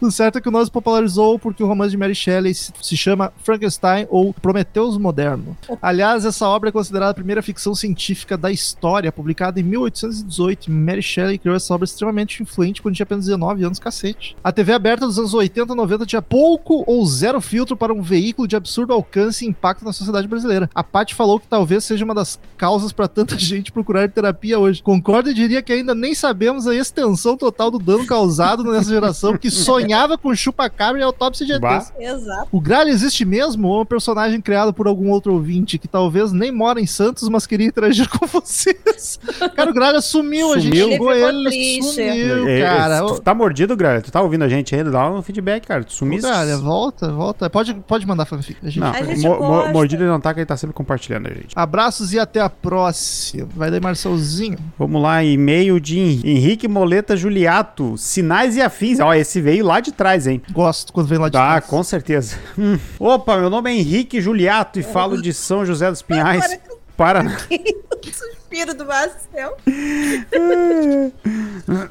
o 0.00 0.10
certo 0.10 0.38
é 0.38 0.40
que 0.40 0.48
o 0.48 0.52
nome 0.52 0.64
se 0.64 0.70
popularizou 0.70 1.38
porque 1.38 1.62
o 1.62 1.66
romance 1.66 1.90
de 1.90 1.96
Mary 1.96 2.14
Shelley 2.14 2.54
se, 2.54 2.96
chama 2.96 3.32
Frankenstein 3.42 4.06
ou 4.08 4.32
Prometheus 4.32 4.96
Moderno. 4.96 5.56
Aliás, 5.82 6.24
essa 6.24 6.48
obra 6.48 6.68
é 6.68 6.72
considerada 6.72 7.10
a 7.10 7.14
primeira 7.14 7.42
ficção 7.42 7.74
científica 7.74 8.36
da 8.36 8.50
história, 8.50 9.12
publicada 9.12 9.60
em 9.60 9.62
1818. 9.62 10.70
Mary 10.70 11.02
Shelley 11.02 11.38
criou 11.38 11.56
essa 11.56 11.74
obra 11.74 11.84
extremamente 11.84 12.42
influente 12.42 12.80
quando 12.80 12.94
tinha 12.94 13.04
apenas 13.04 13.26
19 13.26 13.64
anos, 13.64 13.78
cacete. 13.78 14.36
A 14.42 14.52
TV 14.52 14.72
aberta 14.72 15.06
dos 15.06 15.18
anos 15.18 15.34
80 15.34 15.72
e 15.72 15.76
90 15.76 16.06
tinha 16.06 16.22
pouco 16.22 16.84
ou 16.86 17.04
zero 17.06 17.40
filtro 17.40 17.76
para 17.76 17.92
um 17.92 18.02
veículo 18.02 18.48
de 18.48 18.56
absurdo 18.56 18.92
alcance 18.92 19.44
e 19.44 19.48
impacto 19.48 19.84
na 19.84 19.92
sociedade 19.92 20.28
brasileira. 20.28 20.70
A 20.74 20.84
Paty 20.84 21.14
falou 21.14 21.40
que 21.40 21.46
talvez 21.46 21.84
seja 21.84 22.04
uma 22.04 22.14
das 22.14 22.38
causas 22.56 22.92
para 22.92 23.08
tanta 23.08 23.36
gente 23.38 23.72
procurar 23.72 24.08
terapia 24.10 24.58
hoje. 24.58 24.82
Concordo 24.82 25.30
e 25.30 25.34
diria 25.34 25.62
que 25.62 25.72
ainda 25.72 25.94
nem 25.94 26.14
sabemos 26.14 26.66
a 26.66 26.74
extensão 26.74 27.36
total 27.36 27.70
do 27.70 27.78
dano 27.78 27.95
causado 28.04 28.62
nessa 28.64 28.90
geração 28.90 29.36
que 29.38 29.50
sonhava 29.50 30.18
com 30.18 30.34
chupa-cabra 30.34 31.00
e 31.00 31.04
autópsia 31.04 31.46
de. 31.46 31.52
ETs. 31.52 31.92
Exato. 31.98 32.48
O 32.52 32.60
Gralha 32.60 32.90
existe 32.90 33.24
mesmo 33.24 33.68
ou 33.68 33.78
é 33.78 33.82
um 33.82 33.86
personagem 33.86 34.40
criado 34.40 34.72
por 34.74 34.86
algum 34.86 35.10
outro 35.10 35.32
ouvinte 35.32 35.78
que 35.78 35.88
talvez 35.88 36.32
nem 36.32 36.50
mora 36.52 36.80
em 36.80 36.86
Santos, 36.86 37.28
mas 37.28 37.46
queria 37.46 37.66
interagir 37.66 38.08
com 38.08 38.26
vocês? 38.26 39.18
Cara, 39.54 39.70
o 39.70 39.74
Gralha 39.74 40.00
sumiu, 40.00 40.52
a 40.52 40.58
gente 40.58 40.76
Sumiu. 40.76 40.88
ligou 40.88 41.12
Ele 41.12 41.48
ele, 41.48 41.82
sumiu, 41.82 42.48
É, 42.48 42.60
é, 42.60 42.62
cara. 42.64 42.98
tu 43.00 43.12
Ô, 43.14 43.18
tá 43.20 43.34
mordido, 43.34 43.76
Gralha? 43.76 44.00
Tu 44.02 44.10
tá 44.10 44.20
ouvindo 44.20 44.42
a 44.44 44.48
gente 44.48 44.74
ainda? 44.74 44.90
Dá 44.90 45.10
um 45.10 45.22
feedback, 45.22 45.66
cara. 45.66 45.84
Tu 45.84 45.92
sumiste. 45.92 46.26
Gralha, 46.26 46.56
volta, 46.58 47.12
volta. 47.12 47.48
Pode, 47.48 47.74
pode 47.74 48.06
mandar 48.06 48.24
fanfic. 48.26 48.58
A 48.62 48.66
gente 48.66 48.80
Não, 48.80 48.88
A 48.88 49.02
gente 49.02 49.26
mo- 49.26 49.68
mordido 49.72 50.02
ele 50.02 50.10
não 50.10 50.20
tá, 50.20 50.34
que 50.34 50.40
ele 50.40 50.46
tá 50.46 50.56
sempre 50.56 50.74
compartilhando 50.74 51.26
a 51.28 51.30
gente. 51.30 51.48
Abraços 51.54 52.12
e 52.12 52.18
até 52.18 52.40
a 52.40 52.48
próxima. 52.50 53.48
Vai 53.54 53.70
daí, 53.70 53.80
Marcelzinho. 53.80 54.58
Vamos 54.78 55.00
lá, 55.02 55.22
e-mail 55.24 55.78
de 55.80 55.98
Hen- 55.98 56.20
Henrique 56.24 56.66
Moleta 56.68 57.16
Juliato. 57.16 57.85
Sinais 57.94 58.56
e 58.56 58.62
afins. 58.62 58.98
Ó, 59.00 59.12
esse 59.12 59.38
veio 59.42 59.66
lá 59.66 59.80
de 59.80 59.92
trás, 59.92 60.26
hein? 60.26 60.40
Gosto 60.50 60.94
quando 60.94 61.08
vem 61.08 61.18
lá 61.18 61.26
de 61.28 61.32
Tá, 61.34 61.46
trás. 61.58 61.66
com 61.66 61.82
certeza. 61.82 62.36
Hum. 62.58 62.78
Opa, 62.98 63.36
meu 63.36 63.50
nome 63.50 63.70
é 63.70 63.74
Henrique 63.74 64.18
Juliato 64.22 64.78
e 64.80 64.82
falo 64.82 65.20
de 65.20 65.34
São 65.34 65.66
José 65.66 65.90
dos 65.90 66.00
Pinhais, 66.00 66.58
Paraná. 66.96 67.36
Suspiro 68.56 68.74
do 68.74 68.86
Marcel. 68.86 69.56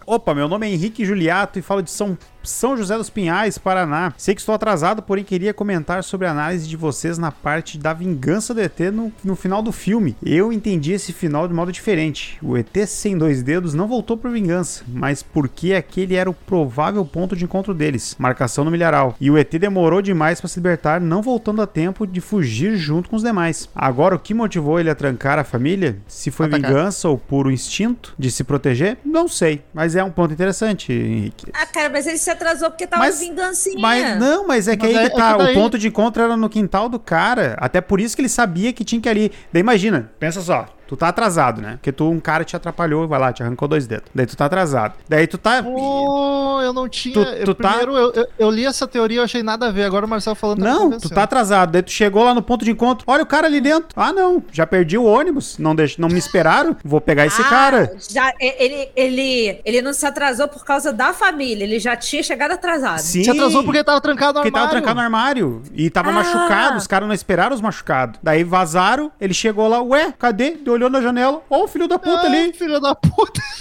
Opa, 0.06 0.34
meu 0.34 0.48
nome 0.48 0.68
é 0.68 0.72
Henrique 0.72 1.06
Juliato 1.06 1.60
e 1.60 1.62
falo 1.62 1.82
de 1.82 1.92
São, 1.92 2.18
São 2.44 2.78
José 2.78 2.98
dos 2.98 3.10
Pinhais, 3.10 3.58
Paraná. 3.58 4.14
Sei 4.18 4.34
que 4.34 4.40
estou 4.40 4.56
atrasado, 4.56 5.02
porém 5.02 5.24
queria 5.24 5.54
comentar 5.54 6.04
sobre 6.04 6.28
a 6.28 6.32
análise 6.32 6.68
de 6.68 6.78
vocês 6.78 7.18
na 7.18 7.32
parte 7.32 7.78
da 7.78 7.94
vingança 7.94 8.54
do 8.54 8.62
ET 8.62 8.80
no, 8.94 9.12
no 9.24 9.36
final 9.36 9.62
do 9.62 9.72
filme. 9.72 10.16
Eu 10.24 10.54
entendi 10.54 10.94
esse 10.94 11.12
final 11.12 11.48
de 11.48 11.54
modo 11.54 11.72
diferente. 11.72 12.38
O 12.42 12.58
ET 12.58 12.76
sem 12.88 13.18
dois 13.18 13.44
dedos 13.44 13.74
não 13.74 13.88
voltou 13.88 14.18
por 14.18 14.32
vingança, 14.32 14.84
mas 14.88 15.22
porque 15.22 15.74
aquele 15.74 16.16
era 16.16 16.30
o 16.30 16.34
provável 16.34 17.04
ponto 17.06 17.36
de 17.36 17.44
encontro 17.44 17.74
deles, 17.74 18.16
marcação 18.18 18.64
no 18.64 18.72
milharal. 18.72 19.16
E 19.20 19.30
o 19.30 19.38
ET 19.38 19.52
demorou 19.52 20.02
demais 20.02 20.40
para 20.40 20.48
se 20.48 20.60
libertar, 20.60 21.02
não 21.02 21.22
voltando 21.22 21.62
a 21.62 21.68
tempo 21.68 22.08
de 22.08 22.22
fugir 22.22 22.78
junto 22.78 23.10
com 23.10 23.16
os 23.16 23.24
demais. 23.24 23.70
Agora, 23.76 24.16
o 24.16 24.20
que 24.20 24.34
motivou 24.34 24.80
ele 24.80 24.90
a 24.90 24.96
trancar 24.96 25.38
a 25.38 25.44
família? 25.44 25.98
Se 26.08 26.32
foi. 26.32 26.55
Vingança 26.56 27.10
ou 27.10 27.18
puro 27.18 27.52
instinto 27.52 28.14
de 28.18 28.30
se 28.32 28.44
proteger? 28.44 28.98
Não 29.04 29.28
sei, 29.28 29.64
mas 29.74 29.96
é 29.96 30.04
um 30.04 30.12
ponto 30.12 30.34
interessante, 30.34 30.92
Henrique. 30.92 31.48
Ah, 31.54 31.66
cara, 31.66 31.90
mas 31.90 32.06
ele 32.08 32.18
se 32.18 32.30
atrasou 32.30 32.70
porque 32.70 32.88
tava 32.88 33.04
Mas- 33.04 33.20
vingancinha. 33.20 33.80
Mas 33.80 34.20
não, 34.20 34.48
mas 34.48 34.68
é 34.68 34.76
que 34.76 34.86
Mas 34.86 34.96
aí 34.98 35.06
é- 35.06 35.10
que 35.10 35.16
tá. 35.16 35.30
é 35.30 35.32
que 35.34 35.44
daí- 35.44 35.52
O 35.56 35.60
ponto 35.60 35.78
de 35.78 35.88
encontro 35.88 36.22
era 36.24 36.36
no 36.38 36.50
quintal 36.50 36.90
do 36.90 37.00
cara. 37.00 37.56
Até 37.60 37.82
por 37.82 38.00
isso 38.00 38.16
que 38.16 38.22
ele 38.22 38.30
sabia 38.30 38.72
que 38.74 38.84
tinha 38.84 39.00
que 39.02 39.08
ir 39.08 39.12
ali. 39.12 39.32
Daí 39.52 39.60
imagina, 39.62 40.12
pensa 40.20 40.42
só. 40.42 40.66
Tu 40.88 40.96
tá 40.96 41.08
atrasado, 41.08 41.62
né? 41.62 41.72
Porque 41.74 41.92
tu, 41.92 42.10
um 42.10 42.20
cara 42.20 42.44
te 42.44 42.56
atrapalhou, 42.56 43.08
vai 43.08 43.20
lá, 43.20 43.34
te 43.34 43.42
arrancou 43.42 43.68
dois 43.68 43.88
dedos. 43.88 44.10
Daí 44.14 44.26
tu 44.26 44.36
tá 44.38 44.46
atrasado. 44.46 44.94
Daí 45.10 45.26
tu 45.28 45.38
tá. 45.38 45.64
Oh, 45.66 46.60
eu 46.62 46.72
não 46.74 46.88
tinha. 46.88 47.14
Tu- 47.14 47.22
eu- 47.22 47.46
tu 47.46 47.54
tá- 47.56 47.70
Primeiro, 47.70 47.96
eu, 47.98 48.14
eu, 48.14 48.28
eu 48.38 48.50
li 48.52 48.66
essa 48.66 48.88
teoria, 48.88 49.20
eu 49.20 49.24
achei 49.24 49.42
nada 49.44 49.68
a 49.68 49.72
ver. 49.72 49.84
Agora 49.84 50.06
o 50.06 50.10
Marcelo 50.10 50.36
falando 50.36 50.60
tá 50.64 50.70
Não, 50.70 50.92
tu 51.00 51.10
tá 51.10 51.24
atrasado. 51.24 51.72
Daí 51.72 51.82
tu 51.82 51.92
chegou 51.92 52.24
lá 52.24 52.34
no 52.34 52.42
ponto 52.42 52.64
de 52.64 52.72
encontro. 52.72 53.04
Olha 53.08 53.24
o 53.24 53.26
cara 53.26 53.48
ali 53.48 53.60
dentro. 53.60 53.88
Ah, 53.96 54.14
não. 54.14 54.44
Já 54.52 54.66
perdi 54.68 54.98
o 54.98 55.04
ônibus. 55.04 55.58
Não, 55.58 55.76
deix... 55.76 55.98
não 55.98 56.08
me 56.08 56.20
esperaram. 56.20 56.76
Vou 56.84 57.02
pegar 57.02 57.26
esse 57.26 57.42
Ah, 57.42 57.46
cara. 57.46 57.92
Já, 58.10 58.32
ele, 58.40 58.90
ele, 58.96 59.60
ele 59.66 59.82
não 59.82 59.94
se 59.94 60.06
atrasou 60.06 60.48
por 60.48 60.64
causa 60.64 60.92
da 60.94 61.14
família, 61.14 61.64
ele 61.64 61.80
já 61.80 61.96
tinha 61.96 62.22
chegado 62.24 62.52
atrasado. 62.52 63.00
Sim. 63.00 63.24
Se 63.24 63.30
atrasou 63.32 63.64
porque 63.64 63.84
tava 63.84 64.00
trancado 64.02 64.40
no 64.40 64.44
Porque 64.44 64.50
armário. 64.50 64.70
tava 64.70 64.72
trancado 64.82 64.96
no 64.96 65.02
armário. 65.04 65.64
E 65.74 65.90
tava 65.90 66.10
Ah. 66.10 66.14
machucado. 66.14 66.78
Os 66.78 66.88
caras 66.88 67.08
não 67.08 67.16
esperaram 67.16 67.56
os 67.56 67.62
machucados. 67.62 68.20
Daí 68.22 68.44
vazaram. 68.44 69.12
Ele 69.20 69.34
chegou 69.34 69.68
lá. 69.68 69.82
Ué, 69.82 70.14
cadê? 70.18 70.58
Ele 70.75 70.75
olhou 70.76 70.90
na 70.90 71.02
janela. 71.02 71.42
Ó, 71.50 71.64
o 71.64 71.68
filho 71.68 71.88
da 71.88 71.98
puta 72.00 72.22
Ah, 72.24 72.26
ali. 72.26 72.54
filho 72.54 72.80
da 72.80 72.94
puta. 72.96 73.42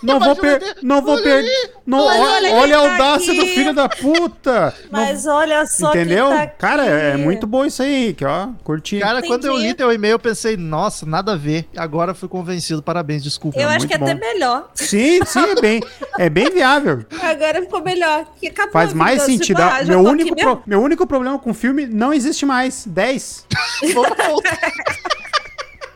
Não 0.00 0.20
vou, 0.20 0.36
per 0.36 0.76
não 0.80 1.02
vou 1.02 1.14
olha 1.14 1.24
perder. 1.24 1.72
Não, 1.84 1.98
olha 2.06 2.20
olha, 2.20 2.46
ele 2.46 2.54
olha 2.54 2.78
a 2.78 2.82
tá 2.82 2.88
audácia 2.92 3.34
do 3.34 3.40
aqui. 3.40 3.50
filho 3.52 3.74
da 3.74 3.88
puta. 3.88 4.72
Não- 4.92 5.00
Mas 5.00 5.26
olha 5.26 5.66
só 5.66 5.90
Entendeu? 5.90 6.28
tá. 6.28 6.46
Cara, 6.46 6.86
é, 6.86 7.10
é 7.14 7.16
muito 7.16 7.48
bom 7.48 7.64
isso 7.66 7.82
aí, 7.82 8.14
que 8.14 8.24
ó, 8.24 8.46
curti. 8.62 9.00
Cara, 9.00 9.20
quando 9.22 9.46
eu 9.46 9.54
Entendi. 9.54 9.66
li 9.66 9.74
teu 9.74 9.90
e-mail, 9.92 10.12
eu 10.12 10.18
pensei, 10.20 10.56
nossa, 10.56 11.04
nada 11.04 11.32
a 11.32 11.36
ver. 11.36 11.68
Agora 11.76 12.14
fui 12.14 12.28
convencido. 12.28 12.80
Parabéns, 12.80 13.24
desculpa. 13.24 13.58
Eu 13.58 13.66
acho 13.68 13.78
muito 13.78 13.88
que 13.88 13.94
é 13.94 13.96
até 13.96 14.14
bom. 14.14 14.20
melhor. 14.20 14.70
Sim, 14.72 15.18
sim, 15.26 15.40
é 15.40 15.60
bem, 15.60 15.80
é 16.16 16.30
bem 16.30 16.48
viável. 16.48 17.04
Agora 17.20 17.60
ficou 17.62 17.82
melhor. 17.82 18.24
Acabou 18.46 18.72
Faz 18.72 18.92
mais 18.92 19.22
sentido. 19.22 19.60
Ah, 19.60 19.80
meu, 19.84 19.98
único 19.98 20.36
pro- 20.36 20.62
meu 20.64 20.80
único 20.80 21.08
problema 21.08 21.40
com 21.40 21.50
o 21.50 21.54
filme 21.54 21.88
não 21.88 22.14
existe 22.14 22.46
mais. 22.46 22.84
10. 22.86 23.46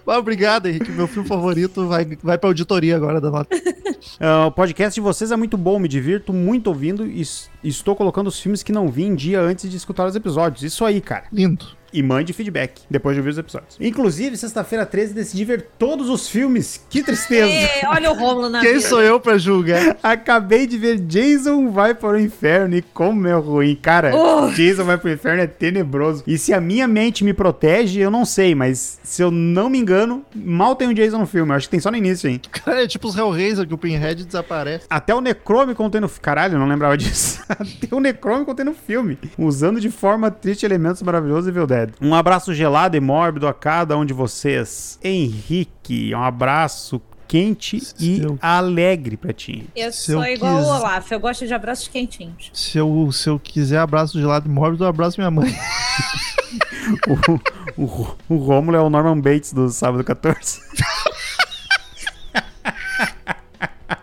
Obrigado, 0.07 0.67
Henrique. 0.67 0.91
Meu 0.91 1.07
filme 1.07 1.29
favorito 1.29 1.87
vai, 1.87 2.05
vai 2.23 2.39
pra 2.39 2.51
auditoria 2.51 2.97
agora 2.97 3.21
da 3.21 3.31
nota. 3.31 3.57
Ah, 4.19 4.47
o 4.47 4.53
podcast 4.53 4.95
de 4.95 5.01
vocês 5.01 5.31
é 5.31 5.37
muito 5.37 5.57
bom, 5.57 5.79
me 5.79 5.89
divirto 5.89 6.33
muito 6.33 6.69
ouvindo 6.69 7.07
e 7.07 7.23
estou 7.63 7.95
colocando 7.95 8.27
os 8.27 8.39
filmes 8.39 8.63
que 8.63 8.73
não 8.73 8.89
vi 8.89 9.05
em 9.05 9.15
dia 9.15 9.41
antes 9.41 9.71
de 9.71 9.77
escutar 9.77 10.07
os 10.07 10.17
episódios. 10.17 10.63
Isso 10.63 10.85
aí, 10.85 11.01
cara. 11.01 11.25
Lindo. 11.33 11.67
E 11.93 12.03
mande 12.03 12.33
feedback 12.33 12.83
depois 12.91 13.15
de 13.15 13.21
ouvir 13.21 13.31
os 13.31 13.39
episódios. 13.39 13.77
Inclusive, 13.81 14.37
sexta-feira 14.37 14.87
13 14.87 15.13
decidi 15.15 15.45
ver 15.45 15.67
todos 15.79 16.09
os 16.09 16.29
filmes. 16.29 16.81
Que 16.89 17.03
tristeza. 17.03 17.51
É, 17.53 17.83
olha 17.87 18.11
o 18.11 18.15
Romulo 18.15 18.49
na 18.49 18.61
Quem 18.61 18.75
vida. 18.75 18.89
sou 18.89 19.03
eu 19.03 19.21
pra 19.21 19.37
julgar? 19.39 19.97
Acabei 20.03 20.67
de 20.67 20.79
ver 20.79 20.99
Jason 20.99 21.71
vai 21.71 21.95
para 21.95 22.17
o 22.17 22.21
inferno 22.21 22.77
e 22.77 22.83
como 22.83 23.27
é 23.29 23.35
ruim. 23.35 23.75
Cara, 23.81 24.13
Oh. 24.15 24.51
Jason 24.51 24.85
vai 24.85 24.97
para 24.99 25.09
o 25.09 25.13
inferno 25.13 25.43
é 25.43 25.47
tenebroso. 25.47 26.23
E 26.27 26.39
se 26.39 26.53
a 26.53 26.61
minha 26.61 26.87
mente 26.89 27.25
me 27.25 27.33
protege, 27.33 28.01
eu 28.01 28.11
não 28.11 28.25
sei, 28.25 28.55
mas 28.55 28.99
se 29.03 29.23
eu 29.23 29.31
não 29.31 29.69
me 29.69 29.79
engano, 29.79 30.25
mal 30.35 30.75
tem 30.77 30.89
o 30.89 30.95
Jason 30.95 31.19
no 31.19 31.27
filme. 31.27 31.51
Eu 31.53 31.57
acho 31.57 31.67
que 31.67 31.71
tem 31.73 31.81
só 31.81 31.91
no 31.91 31.97
início, 31.97 32.29
hein? 32.29 32.41
Cara, 32.51 32.85
é 32.85 32.87
tipo 32.87 33.09
os 33.09 33.17
Hellraiser 33.17 33.67
que 33.67 33.75
o 33.75 33.79
Pinhead 33.79 34.25
desaparece. 34.25 34.87
Até 34.89 35.15
o 35.15 35.21
Necromicon 35.21 35.91
tem 35.91 36.01
no... 36.01 36.09
Caralho, 36.09 36.55
eu 36.55 36.59
não 36.59 36.69
lembrava 36.69 36.97
disso. 36.97 37.43
Até 37.49 37.95
o 37.95 38.01
Necromicon 38.01 38.55
tem 38.55 38.65
no 38.65 38.75
filme. 38.75 39.19
Usando 39.39 39.81
de 39.81 39.91
forma 39.91 40.31
triste 40.31 40.65
elementos 40.65 41.03
maravilhosos 41.03 41.49
Evil 41.49 41.67
Dead. 41.67 41.82
Um 42.01 42.15
abraço 42.15 42.53
gelado 42.55 42.97
e 42.97 43.01
mórbido 43.01 43.47
a 43.49 43.55
cada 43.55 43.97
um 43.97 44.05
de 44.05 44.13
vocês. 44.13 44.99
Henrique, 45.03 46.15
um 46.15 46.23
abraço 46.23 47.01
quente 47.29 47.79
e 47.99 48.19
Seu- 48.21 48.39
alegre 48.43 49.17
pra 49.17 49.33
ti. 49.33 49.67
Eu 49.75 49.91
Se 49.91 50.13
sou 50.13 50.23
eu 50.25 50.35
igual 50.35 50.59
quis- 50.59 50.67
o 50.67 50.71
Olaf, 50.71 51.11
eu 51.13 51.19
gosto 51.21 51.47
de 51.47 51.55
abraços 51.55 51.89
quentinhos. 51.89 52.51
Se 52.53 52.77
eu, 52.77 53.11
se 53.11 53.29
eu 53.31 53.39
quiser 53.39 53.79
abraço 53.79 54.19
de 54.19 54.25
lado 54.25 54.49
mórbido, 54.51 54.85
eu 54.85 54.89
abraço 54.89 55.19
minha 55.21 55.31
mãe. 55.31 55.55
O, 57.77 57.85
o, 57.85 58.17
o 58.29 58.37
Rômulo 58.37 58.77
é 58.77 58.81
o 58.81 58.91
Norman 58.91 59.19
Bates 59.19 59.53
do 59.53 59.71
Sábado 59.71 60.05
14. 60.05 60.61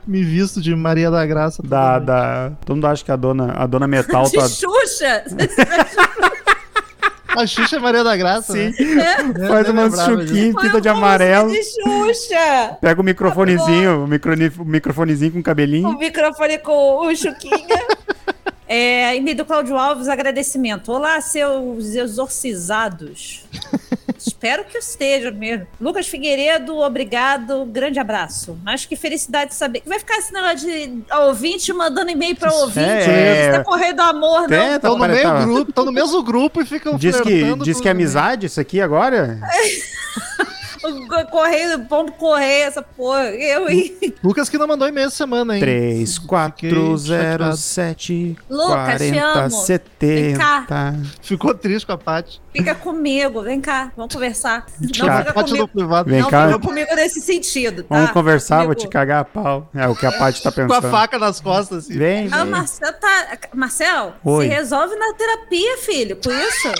Me 0.07 0.23
visto 0.23 0.59
de 0.61 0.75
Maria 0.75 1.11
da 1.11 1.23
Graça. 1.25 1.61
Da, 1.61 1.99
da... 1.99 2.51
Todo 2.65 2.75
mundo 2.77 2.87
acha 2.87 3.03
que 3.05 3.11
a 3.11 3.15
dona, 3.15 3.53
a 3.53 3.67
dona 3.67 3.87
Metal 3.87 4.23
De 4.25 4.31
tá... 4.37 4.47
Xuxa! 4.49 5.23
A 7.37 7.45
Xuxa 7.45 7.75
é 7.77 7.79
Maria 7.79 8.03
da 8.03 8.15
Graça, 8.17 8.53
Sim. 8.53 8.69
né? 8.95 9.15
Faz 9.47 9.67
nem 9.67 9.71
umas 9.73 9.91
lembrava 9.91 10.21
chuquinhas, 10.25 10.55
pinta 10.61 10.81
de 10.81 10.87
uma 10.89 10.97
amarelo. 10.97 11.51
De 11.51 11.61
Xuxa! 11.63 12.77
Pega 12.81 12.99
o 12.99 13.03
microfonezinho, 13.03 14.03
o, 14.03 14.07
microni- 14.07 14.51
o 14.57 14.65
microfonezinho 14.65 15.31
com 15.33 15.39
O 15.39 15.43
cabelinho. 15.43 15.97
microfone 15.97 16.57
com 16.59 17.05
o 17.07 17.15
Chuquinha. 17.15 17.77
É, 18.67 19.15
e-mail 19.15 19.37
do 19.37 19.45
Cláudio 19.45 19.77
Alves, 19.77 20.07
agradecimento. 20.07 20.91
Olá, 20.91 21.19
seus 21.21 21.95
exorcizados. 21.95 23.43
Espero 24.27 24.63
que 24.65 24.77
eu 24.77 24.79
esteja 24.81 25.31
mesmo. 25.31 25.67
Lucas 25.79 26.07
Figueiredo, 26.07 26.77
obrigado. 26.77 27.65
Grande 27.65 27.99
abraço. 27.99 28.57
Mas 28.63 28.85
que 28.85 28.95
felicidade 28.95 29.51
de 29.51 29.55
saber. 29.55 29.81
Vai 29.85 29.99
ficar 29.99 30.17
esse 30.17 30.33
negócio 30.33 30.59
de 30.67 31.03
ouvinte 31.25 31.71
mandando 31.73 32.11
e-mail 32.11 32.35
pra 32.35 32.53
ouvinte. 32.53 32.79
É. 32.79 33.63
É 33.89 33.93
do 33.93 34.01
amor, 34.01 34.47
não. 34.47 34.57
É, 34.57 34.69
tá 34.71 34.75
Estão 34.75 34.97
no, 34.97 35.07
meio 35.07 35.23
tá- 35.23 35.41
grupo, 35.41 35.85
no 35.85 35.91
mesmo 35.91 36.23
grupo 36.23 36.61
e 36.61 36.65
ficam 36.65 36.95
Diz 36.95 37.19
que, 37.21 37.55
diz 37.63 37.79
que 37.81 37.87
é 37.87 37.91
amizade 37.91 38.45
isso 38.45 38.59
aqui 38.59 38.79
agora? 38.81 39.39
O 40.41 40.45
correio, 41.31 41.79
pombo 41.85 42.11
correio, 42.13 42.65
essa 42.65 42.81
porra. 42.81 43.25
Eu 43.31 43.69
e. 43.69 44.15
Lucas 44.23 44.49
que 44.49 44.57
não 44.57 44.67
mandou 44.67 44.87
e-mail 44.87 45.07
essa 45.07 45.15
semana, 45.17 45.55
hein? 45.55 45.59
3, 45.61 46.17
4, 46.19 46.97
0, 46.97 47.21
chateado. 47.21 47.57
7, 47.57 48.37
Lucas, 48.49 49.01
te 49.01 49.11
40, 49.11 49.39
amo. 49.39 49.49
70. 49.51 50.95
Ficou 51.21 51.53
triste 51.53 51.85
com 51.85 51.91
a 51.93 51.97
Paty. 51.97 52.41
Fica 52.55 52.73
comigo, 52.75 53.41
vem 53.43 53.61
cá, 53.61 53.91
vamos 53.95 54.13
conversar. 54.13 54.65
Não 54.79 55.07
Cá. 55.07 55.17
fica 55.19 55.33
Paty 55.33 55.51
no 55.51 55.57
comigo. 55.57 55.67
privado. 55.67 56.09
Vem 56.09 56.21
não 56.21 56.29
cá. 56.29 56.47
fica 56.47 56.59
comigo 56.59 56.95
nesse 56.95 57.21
sentido, 57.21 57.83
tá? 57.83 57.95
Vamos 57.95 58.11
conversar, 58.11 58.57
vou 58.65 58.67
Comigo. 58.75 58.81
te 58.81 58.87
cagar 58.87 59.21
a 59.21 59.25
pau. 59.25 59.69
É 59.73 59.87
o 59.87 59.95
que 59.95 60.05
a 60.05 60.11
Paty 60.11 60.41
tá 60.41 60.51
Com 60.51 60.61
a 60.61 60.67
pensando. 60.67 60.91
faca 60.91 61.19
nas 61.19 61.39
costas, 61.39 61.85
assim. 61.85 61.97
Vem, 61.97 62.27
Ah, 62.31 62.37
o 62.37 62.41
vem. 62.43 62.51
Marcel 62.51 62.93
tá. 62.93 63.37
Marcel, 63.53 64.13
Oi. 64.23 64.47
se 64.47 64.53
resolve 64.53 64.95
na 64.95 65.13
terapia, 65.13 65.77
filho, 65.77 66.15
com 66.23 66.31
isso. 66.31 66.71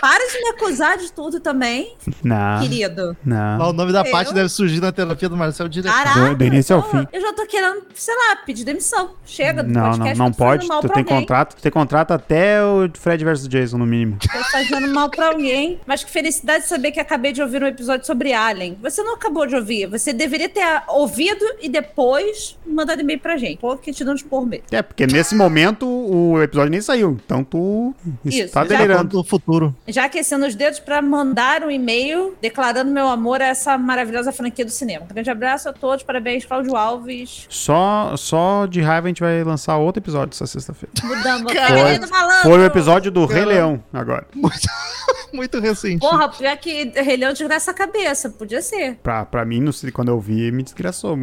Para 0.00 0.26
de 0.32 0.40
me 0.40 0.48
acusar 0.50 0.96
de 0.98 1.12
tudo 1.12 1.40
também, 1.40 1.94
Não, 2.22 2.60
querido. 2.60 3.16
Lá 3.26 3.58
não. 3.58 3.70
o 3.70 3.72
nome 3.72 3.92
da 3.92 4.00
Eu? 4.00 4.10
Paty 4.10 4.32
deve 4.34 4.48
surgir 4.48 4.80
na 4.80 4.90
terapia 4.92 5.28
do 5.28 5.36
Marcel 5.36 5.68
direto. 5.68 5.92
Caraca, 5.94 6.20
Do- 6.30 6.36
do 6.36 6.44
início 6.44 6.74
ao 6.76 6.82
pô, 6.82 6.88
fim. 6.98 7.06
Eu 7.12 7.20
já 7.20 7.32
tô 7.32 7.46
querendo, 7.46 7.82
sei 7.94 8.14
lá, 8.14 8.36
pedir 8.44 8.64
demissão. 8.64 9.10
Chega 9.26 9.62
do 9.62 9.70
Não, 9.72 9.80
não, 9.82 9.90
podcast. 9.90 10.18
não 10.18 10.32
fazendo 10.32 10.36
pode. 10.36 10.66
Tu 10.68 10.88
tem 10.88 11.02
alguém. 11.02 11.04
contrato, 11.04 11.56
tu 11.56 11.62
tem 11.62 11.72
contrato 11.72 12.10
até 12.12 12.62
o 12.62 12.88
Fred 12.94 13.24
vs 13.24 13.48
Jason, 13.48 13.78
no 13.78 13.86
mínimo. 13.86 14.18
Tô 14.20 14.38
fazendo 14.50 14.88
mal 14.92 15.10
pra 15.10 15.28
alguém. 15.28 15.78
Mas 15.86 16.02
que 16.04 16.10
felicidade 16.10 16.66
saber 16.66 16.92
que 16.92 17.00
acabei 17.00 17.32
de 17.32 17.42
ouvir 17.42 17.62
um 17.62 17.66
episódio 17.66 18.06
sobre 18.06 18.32
Alien. 18.32 18.78
Você 18.82 19.02
não 19.02 19.14
acabou 19.14 19.46
de 19.46 19.54
ouvir. 19.54 19.86
Você 19.86 20.12
deveria 20.12 20.48
ter 20.48 20.64
ouvido 20.88 21.44
e 21.60 21.68
depois 21.68 22.56
mandado 22.66 23.00
e-mail 23.00 23.20
pra 23.20 23.36
gente. 23.36 23.58
Pô, 23.58 23.76
que 23.76 23.92
te 23.92 24.04
dando 24.04 24.22
por 24.24 24.46
medo. 24.46 24.64
É, 24.70 24.80
porque 24.82 25.06
nesse 25.06 25.34
momento 25.34 25.86
o 25.86 26.42
episódio 26.42 26.70
nem 26.70 26.80
saiu. 26.80 27.18
Então 27.24 27.44
tu 27.44 27.94
Isso, 28.24 28.42
está 28.42 28.62
já 28.64 28.76
delirando. 28.76 29.08
do 29.08 29.24
futuro. 29.24 29.74
Já 29.90 30.04
aquecendo 30.04 30.46
os 30.46 30.54
dedos 30.54 30.78
pra 30.78 31.02
mandar 31.02 31.62
um 31.64 31.70
e-mail 31.70 32.34
declarando 32.40 32.90
meu 32.90 33.08
amor 33.08 33.40
a 33.42 33.46
essa 33.46 33.76
maravilhosa 33.76 34.32
franquia 34.32 34.64
do 34.64 34.70
cinema. 34.70 35.04
Um 35.04 35.12
grande 35.14 35.30
abraço 35.30 35.68
a 35.68 35.72
todos, 35.72 36.02
parabéns, 36.04 36.44
Cláudio 36.44 36.76
Alves. 36.76 37.46
Só, 37.48 38.14
só 38.16 38.66
de 38.66 38.80
raiva 38.80 39.06
a 39.06 39.10
gente 39.10 39.20
vai 39.20 39.42
lançar 39.44 39.76
outro 39.76 40.00
episódio 40.00 40.32
essa 40.34 40.46
sexta-feira. 40.46 40.92
Mudamos. 41.02 41.52
Cara, 41.52 41.98
Foi, 42.08 42.42
foi 42.42 42.58
o 42.60 42.64
episódio 42.64 43.10
do 43.10 43.26
Rei. 43.26 43.44
Leão 43.44 43.82
agora. 43.92 44.26
Muito, 44.34 44.58
muito 45.32 45.58
recente. 45.60 46.00
Porra, 46.00 46.28
pior 46.28 46.56
que 46.58 46.92
Rei 46.94 47.16
Leão 47.16 47.32
desgraça 47.32 47.70
a 47.70 47.74
cabeça. 47.74 48.30
Podia 48.30 48.62
ser. 48.62 48.96
Pra, 49.02 49.24
pra 49.24 49.44
mim, 49.44 49.60
não 49.60 49.72
sei, 49.72 49.90
quando 49.90 50.08
eu 50.08 50.20
vi, 50.20 50.52
me 50.52 50.62
desgraçou. 50.62 51.18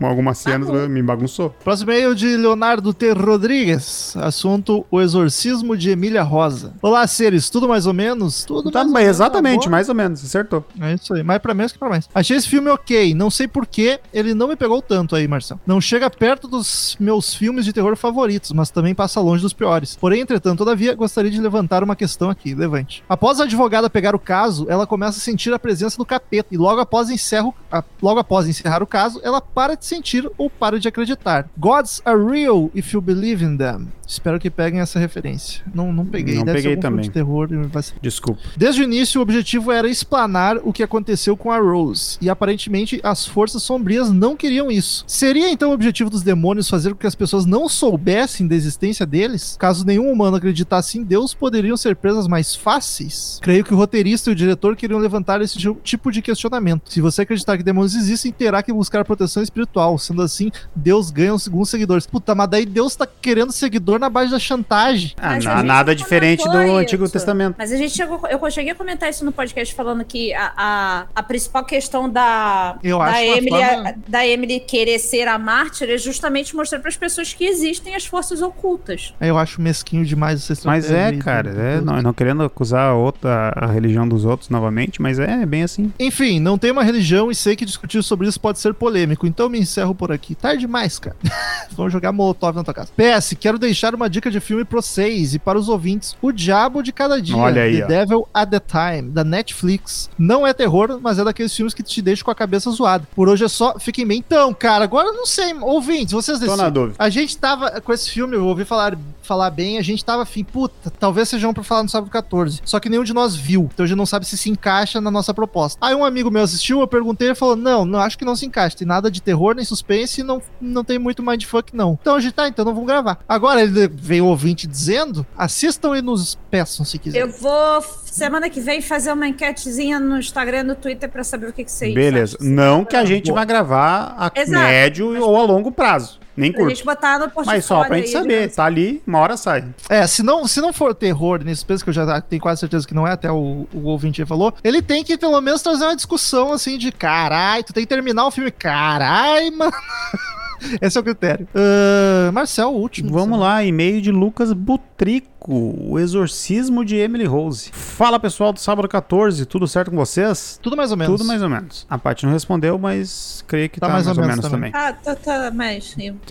Algumas 0.00 0.38
cenas 0.38 0.68
Bagun- 0.68 0.88
me 0.88 1.02
bagunçou. 1.02 1.50
Próximo 1.64 1.90
e-mail 1.92 2.14
de 2.14 2.36
Leonardo 2.36 2.92
T. 2.92 3.12
Rodrigues. 3.12 4.14
Assunto: 4.16 4.84
O 4.90 5.00
Exorcismo 5.00 5.76
de 5.76 5.90
Emília 5.90 6.22
Rosa. 6.22 6.74
Olá, 6.82 7.06
seres. 7.06 7.48
Tudo 7.48 7.68
mais 7.68 7.86
ou 7.86 7.92
menos? 7.94 8.09
Tudo 8.46 8.70
Tá, 8.70 8.84
mais 8.84 8.88
ou 8.88 8.94
menos, 9.00 9.08
exatamente, 9.16 9.64
tá 9.64 9.70
mais 9.70 9.88
ou 9.88 9.94
menos, 9.94 10.24
acertou. 10.24 10.64
É 10.80 10.94
isso 10.94 11.14
aí, 11.14 11.22
mais 11.22 11.40
pra 11.40 11.54
menos 11.54 11.72
que 11.72 11.78
pra 11.78 11.88
mais. 11.88 12.08
Achei 12.14 12.36
esse 12.36 12.48
filme 12.48 12.68
ok, 12.70 13.14
não 13.14 13.30
sei 13.30 13.46
porquê, 13.48 14.00
ele 14.12 14.34
não 14.34 14.48
me 14.48 14.56
pegou 14.56 14.80
tanto 14.82 15.14
aí, 15.16 15.26
Marcelo. 15.28 15.60
Não 15.66 15.80
chega 15.80 16.08
perto 16.10 16.46
dos 16.48 16.96
meus 17.00 17.34
filmes 17.34 17.64
de 17.64 17.72
terror 17.72 17.96
favoritos, 17.96 18.52
mas 18.52 18.70
também 18.70 18.94
passa 18.94 19.20
longe 19.20 19.42
dos 19.42 19.52
piores. 19.52 19.96
Porém, 20.00 20.20
entretanto, 20.20 20.58
todavia, 20.58 20.94
gostaria 20.94 21.30
de 21.30 21.40
levantar 21.40 21.82
uma 21.82 21.96
questão 21.96 22.30
aqui, 22.30 22.54
levante. 22.54 23.02
Após 23.08 23.40
a 23.40 23.44
advogada 23.44 23.90
pegar 23.90 24.14
o 24.14 24.18
caso, 24.18 24.66
ela 24.68 24.86
começa 24.86 25.18
a 25.18 25.20
sentir 25.20 25.52
a 25.52 25.58
presença 25.58 25.96
do 25.98 26.04
capeta, 26.06 26.48
e 26.54 26.56
logo 26.56 26.80
após, 26.80 27.10
encerro, 27.10 27.54
a- 27.70 27.82
logo 28.02 28.20
após 28.20 28.46
encerrar 28.48 28.82
o 28.82 28.86
caso, 28.86 29.20
ela 29.22 29.40
para 29.40 29.74
de 29.76 29.84
sentir 29.86 30.28
ou 30.38 30.48
para 30.50 30.78
de 30.78 30.88
acreditar. 30.88 31.48
Gods 31.58 32.00
are 32.04 32.22
real 32.22 32.70
if 32.74 32.92
you 32.92 33.00
believe 33.00 33.44
in 33.44 33.56
them. 33.56 33.88
Espero 34.10 34.40
que 34.40 34.50
peguem 34.50 34.80
essa 34.80 34.98
referência. 34.98 35.62
Não, 35.72 35.92
não 35.92 36.04
peguei, 36.04 36.34
Não 36.34 36.44
deve 36.44 36.58
peguei 36.58 36.76
também. 36.76 37.02
de 37.04 37.10
terror. 37.10 37.48
ser 37.82 37.94
Desculpa. 38.02 38.40
Desde 38.56 38.80
o 38.80 38.84
início, 38.84 39.20
o 39.20 39.22
objetivo 39.22 39.70
era 39.70 39.88
explanar 39.88 40.56
o 40.64 40.72
que 40.72 40.82
aconteceu 40.82 41.36
com 41.36 41.52
a 41.52 41.58
Rose, 41.58 42.18
e 42.20 42.28
aparentemente 42.28 43.00
as 43.04 43.24
forças 43.24 43.62
sombrias 43.62 44.10
não 44.10 44.34
queriam 44.34 44.70
isso. 44.70 45.04
Seria 45.06 45.48
então 45.50 45.70
o 45.70 45.74
objetivo 45.74 46.10
dos 46.10 46.22
demônios 46.22 46.68
fazer 46.68 46.90
com 46.90 46.96
que 46.96 47.06
as 47.06 47.14
pessoas 47.14 47.46
não 47.46 47.68
soubessem 47.68 48.48
da 48.48 48.54
existência 48.56 49.06
deles? 49.06 49.56
Caso 49.58 49.86
nenhum 49.86 50.10
humano 50.10 50.36
acreditasse 50.38 50.98
em 50.98 51.04
Deus, 51.04 51.32
poderiam 51.32 51.76
ser 51.76 51.94
presas 51.94 52.26
mais 52.26 52.54
fáceis? 52.54 53.38
Creio 53.40 53.62
que 53.64 53.72
o 53.72 53.76
roteirista 53.76 54.30
e 54.30 54.32
o 54.32 54.36
diretor 54.36 54.74
queriam 54.74 54.98
levantar 54.98 55.40
esse 55.40 55.56
ti- 55.56 55.76
tipo 55.84 56.10
de 56.10 56.20
questionamento. 56.20 56.92
Se 56.92 57.00
você 57.00 57.22
acreditar 57.22 57.56
que 57.56 57.62
demônios 57.62 57.94
existem, 57.94 58.32
terá 58.32 58.60
que 58.62 58.72
buscar 58.72 59.04
proteção 59.04 59.42
espiritual. 59.42 59.96
Sendo 59.98 60.22
assim, 60.22 60.50
Deus 60.74 61.10
ganha 61.12 61.30
alguns 61.30 61.70
seguidores. 61.70 62.06
Puta, 62.06 62.34
mas 62.34 62.48
daí 62.50 62.66
Deus 62.66 62.96
tá 62.96 63.06
querendo 63.06 63.52
seguidor 63.52 63.99
na 64.00 64.08
base 64.10 64.30
da 64.30 64.38
chantagem. 64.38 65.12
Ah, 65.16 65.38
na- 65.38 65.62
nada 65.62 65.94
diferente 65.94 66.42
do 66.44 66.50
comentou 66.50 66.78
Antigo 66.78 67.04
isso. 67.04 67.12
Testamento. 67.12 67.54
Mas 67.58 67.70
a 67.72 67.76
gente 67.76 67.94
chegou. 67.94 68.20
Eu 68.28 68.50
cheguei 68.50 68.72
a 68.72 68.74
comentar 68.74 69.08
isso 69.10 69.24
no 69.24 69.30
podcast 69.32 69.74
falando 69.74 70.04
que 70.04 70.32
a, 70.34 70.52
a, 70.56 71.06
a 71.14 71.22
principal 71.22 71.64
questão 71.64 72.08
da, 72.08 72.76
Eu 72.82 72.98
da, 72.98 73.22
Emily, 73.24 73.48
forma- 73.50 73.94
da 74.08 74.26
Emily 74.26 74.60
querer 74.60 74.98
ser 74.98 75.28
a 75.28 75.38
mártir 75.38 75.88
é 75.90 75.98
justamente 75.98 76.56
mostrar 76.56 76.80
para 76.80 76.88
as 76.88 76.96
pessoas 76.96 77.32
que 77.32 77.44
existem 77.44 77.94
as 77.94 78.06
forças 78.06 78.42
ocultas. 78.42 79.14
Eu 79.20 79.38
acho 79.38 79.60
mesquinho 79.60 80.04
demais 80.04 80.50
essa 80.50 80.66
Mas 80.66 80.90
é, 80.90 81.06
aí, 81.06 81.18
cara, 81.18 81.50
é, 81.50 81.80
não, 81.80 82.00
não 82.02 82.12
querendo 82.12 82.42
acusar 82.42 82.90
a 82.90 82.94
outra, 82.94 83.52
a 83.56 83.66
religião 83.66 84.08
dos 84.08 84.24
outros 84.24 84.48
novamente, 84.48 85.00
mas 85.02 85.18
é 85.18 85.44
bem 85.44 85.62
assim. 85.62 85.92
Enfim, 85.98 86.40
não 86.40 86.56
tem 86.58 86.70
uma 86.70 86.82
religião 86.82 87.30
e 87.30 87.34
sei 87.34 87.54
que 87.54 87.64
discutir 87.64 88.02
sobre 88.02 88.26
isso 88.28 88.40
pode 88.40 88.58
ser 88.58 88.72
polêmico, 88.74 89.26
então 89.26 89.48
me 89.48 89.58
encerro 89.58 89.94
por 89.94 90.10
aqui. 90.10 90.34
Tarde 90.34 90.60
demais, 90.60 90.98
cara. 90.98 91.16
Vamos 91.72 91.92
jogar 91.92 92.12
Molotov 92.12 92.56
na 92.56 92.64
tua 92.64 92.74
casa. 92.74 92.90
PS, 92.96 93.34
quero 93.38 93.58
deixar 93.58 93.89
uma 93.94 94.08
dica 94.10 94.30
de 94.30 94.40
filme 94.40 94.64
pro 94.64 94.80
vocês 94.80 95.34
e 95.34 95.38
para 95.38 95.58
os 95.58 95.68
ouvintes. 95.68 96.16
O 96.22 96.32
Diabo 96.32 96.82
de 96.82 96.92
Cada 96.92 97.20
Dia, 97.20 97.36
Olha 97.36 97.62
aí, 97.62 97.78
The 97.78 97.84
ó. 97.84 97.86
Devil 97.86 98.28
at 98.32 98.50
the 98.50 98.60
Time, 98.60 99.10
da 99.10 99.22
Netflix. 99.24 100.08
Não 100.18 100.46
é 100.46 100.52
terror, 100.52 100.98
mas 101.02 101.18
é 101.18 101.24
daqueles 101.24 101.54
filmes 101.54 101.74
que 101.74 101.82
te 101.82 102.00
deixam 102.00 102.24
com 102.24 102.30
a 102.30 102.34
cabeça 102.34 102.70
zoada. 102.70 103.06
Por 103.14 103.28
hoje 103.28 103.44
é 103.44 103.48
só, 103.48 103.78
fiquem 103.78 104.06
bem. 104.06 104.18
Então, 104.18 104.52
cara, 104.54 104.84
agora 104.84 105.08
eu 105.08 105.14
não 105.14 105.26
sei, 105.26 105.54
ouvintes, 105.60 106.12
vocês 106.12 106.38
Tô 106.38 106.44
na 106.46 106.50
decidem. 106.52 106.72
dúvida. 106.72 106.96
A 106.98 107.08
gente 107.08 107.36
tava 107.36 107.80
com 107.80 107.92
esse 107.92 108.10
filme, 108.10 108.36
eu 108.36 108.46
ouvi 108.46 108.64
falar, 108.64 108.96
falar 109.22 109.50
bem, 109.50 109.78
a 109.78 109.82
gente 109.82 110.04
tava 110.04 110.22
afim, 110.22 110.44
puta, 110.44 110.90
talvez 110.98 111.28
sejam 111.28 111.52
pra 111.52 111.62
falar 111.62 111.82
no 111.82 111.88
sábado 111.88 112.10
14. 112.10 112.60
Só 112.64 112.78
que 112.80 112.88
nenhum 112.88 113.04
de 113.04 113.12
nós 113.12 113.34
viu, 113.36 113.68
então 113.72 113.84
a 113.84 113.86
gente 113.86 113.96
não 113.98 114.06
sabe 114.06 114.26
se 114.26 114.36
se 114.36 114.50
encaixa 114.50 115.00
na 115.00 115.10
nossa 115.10 115.32
proposta. 115.34 115.78
Aí 115.80 115.94
um 115.94 116.04
amigo 116.04 116.30
meu 116.30 116.42
assistiu, 116.42 116.80
eu 116.80 116.86
perguntei, 116.86 117.28
ele 117.28 117.34
falou: 117.34 117.56
Não, 117.56 117.84
não 117.84 117.98
acho 117.98 118.16
que 118.18 118.24
não 118.24 118.36
se 118.36 118.46
encaixa. 118.46 118.76
Tem 118.76 118.86
nada 118.86 119.10
de 119.10 119.20
terror 119.22 119.54
nem 119.54 119.64
suspense 119.64 120.20
e 120.20 120.24
não, 120.24 120.40
não 120.60 120.82
tem 120.84 120.98
muito 120.98 121.22
mindfuck, 121.22 121.74
não. 121.74 121.98
Então 122.00 122.16
a 122.16 122.20
gente 122.20 122.32
tá, 122.32 122.48
então 122.48 122.64
não 122.64 122.72
vamos 122.72 122.86
gravar. 122.88 123.18
Agora 123.28 123.62
ele 123.62 123.70
veio 123.88 124.24
o 124.24 124.28
ouvinte 124.28 124.66
dizendo: 124.66 125.26
assistam 125.36 125.96
e 125.96 126.02
nos 126.02 126.36
peçam 126.50 126.84
se 126.84 126.98
quiser. 126.98 127.20
Eu 127.20 127.30
vou, 127.30 127.80
semana 128.04 128.48
que 128.50 128.60
vem, 128.60 128.80
fazer 128.80 129.12
uma 129.12 129.28
enquetezinha 129.28 129.98
no 130.00 130.18
Instagram 130.18 130.60
e 130.60 130.62
no 130.64 130.74
Twitter 130.74 131.08
pra 131.08 131.22
saber 131.24 131.48
o 131.48 131.52
que, 131.52 131.64
que 131.64 131.70
vocês 131.72 131.94
Beleza. 131.94 132.36
acham. 132.40 132.50
Não 132.52 132.84
que 132.84 132.96
a 132.96 133.04
gente 133.04 133.30
vai 133.32 133.44
gravar 133.46 134.14
a 134.18 134.30
Exato. 134.40 134.64
médio 134.64 135.20
ou 135.22 135.36
a 135.36 135.44
longo 135.44 135.70
prazo. 135.72 136.18
Nem 136.36 136.52
Pra 136.52 136.60
curto. 136.60 136.74
gente 136.74 136.84
botar 136.86 137.18
no 137.18 137.24
portfólio 137.28 137.50
Mas 137.58 137.64
só 137.64 137.84
pra 137.84 137.96
gente 137.96 138.06
aí, 138.06 138.12
saber. 138.12 138.50
Tá 138.50 138.64
ali, 138.64 139.02
uma 139.06 139.18
hora 139.18 139.36
sai. 139.36 139.64
É, 139.90 140.06
se 140.06 140.22
não, 140.22 140.46
se 140.46 140.60
não 140.60 140.72
for 140.72 140.94
terror 140.94 141.42
nem 141.44 141.54
suspense, 141.54 141.84
que 141.84 141.90
eu 141.90 141.94
já 141.94 142.20
tenho 142.20 142.40
quase 142.40 142.60
certeza 142.60 142.86
que 142.86 142.94
não 142.94 143.06
é, 143.06 143.12
até 143.12 143.30
o, 143.30 143.66
o 143.74 143.82
ouvinte 143.84 144.24
falou, 144.24 144.54
ele 144.64 144.80
tem 144.80 145.04
que 145.04 145.18
pelo 145.18 145.38
menos 145.40 145.60
trazer 145.60 145.84
uma 145.84 145.96
discussão 145.96 146.52
assim 146.52 146.78
de 146.78 146.92
carai, 146.92 147.62
tu 147.62 147.72
tem 147.74 147.82
que 147.82 147.88
terminar 147.88 148.26
o 148.26 148.30
filme, 148.30 148.50
carai, 148.50 149.50
mano. 149.50 149.72
Esse 150.80 150.96
é 150.98 151.00
o 151.00 151.04
critério. 151.04 151.48
Ah, 151.54 152.30
Marcel, 152.32 152.70
último. 152.70 153.10
Vamos 153.12 153.38
lá, 153.38 153.64
e-mail 153.64 154.00
de 154.00 154.10
Lucas 154.10 154.52
Butrico, 154.52 155.52
o 155.52 155.98
exorcismo 155.98 156.84
de 156.84 156.96
Emily 156.96 157.24
Rose. 157.24 157.70
Fala 157.72 158.18
pessoal 158.20 158.52
do 158.52 158.60
sábado 158.60 158.86
14, 158.88 159.46
tudo 159.46 159.66
certo 159.66 159.90
com 159.90 159.96
vocês? 159.96 160.58
Tudo 160.62 160.76
mais 160.76 160.90
ou 160.90 160.96
menos. 160.96 161.18
Tudo 161.18 161.26
mais 161.26 161.42
ou 161.42 161.48
menos. 161.48 161.86
A 161.88 161.96
Paty 161.98 162.26
não 162.26 162.32
respondeu, 162.32 162.78
mas 162.78 163.44
creio 163.46 163.68
que 163.70 163.80
tá, 163.80 163.88
mais, 163.88 164.06
ou 164.06 164.14
menos, 164.14 164.48
também. 164.48 164.70
Ah, 164.74 164.92
tá, 164.92 165.14
tá, 165.14 165.50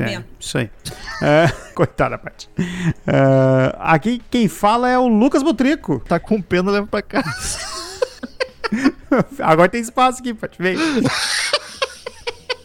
eu- 0.05 0.19
É, 0.19 0.23
isso 0.39 0.57
aí. 0.57 0.69
É, 1.21 1.47
coitada, 1.73 2.17
Paty. 2.17 2.49
É, 3.07 3.75
aqui 3.79 4.21
quem 4.29 4.47
fala 4.47 4.89
é 4.89 4.97
o 4.97 5.07
Lucas 5.07 5.41
Butrico. 5.43 5.99
Tá 6.07 6.19
com 6.19 6.41
pena, 6.41 6.71
leva 6.71 6.87
pra 6.87 7.01
casa. 7.01 7.59
Agora 9.39 9.67
tem 9.69 9.81
espaço 9.81 10.19
aqui, 10.19 10.33
Paty. 10.33 10.57
Vem. 10.61 10.77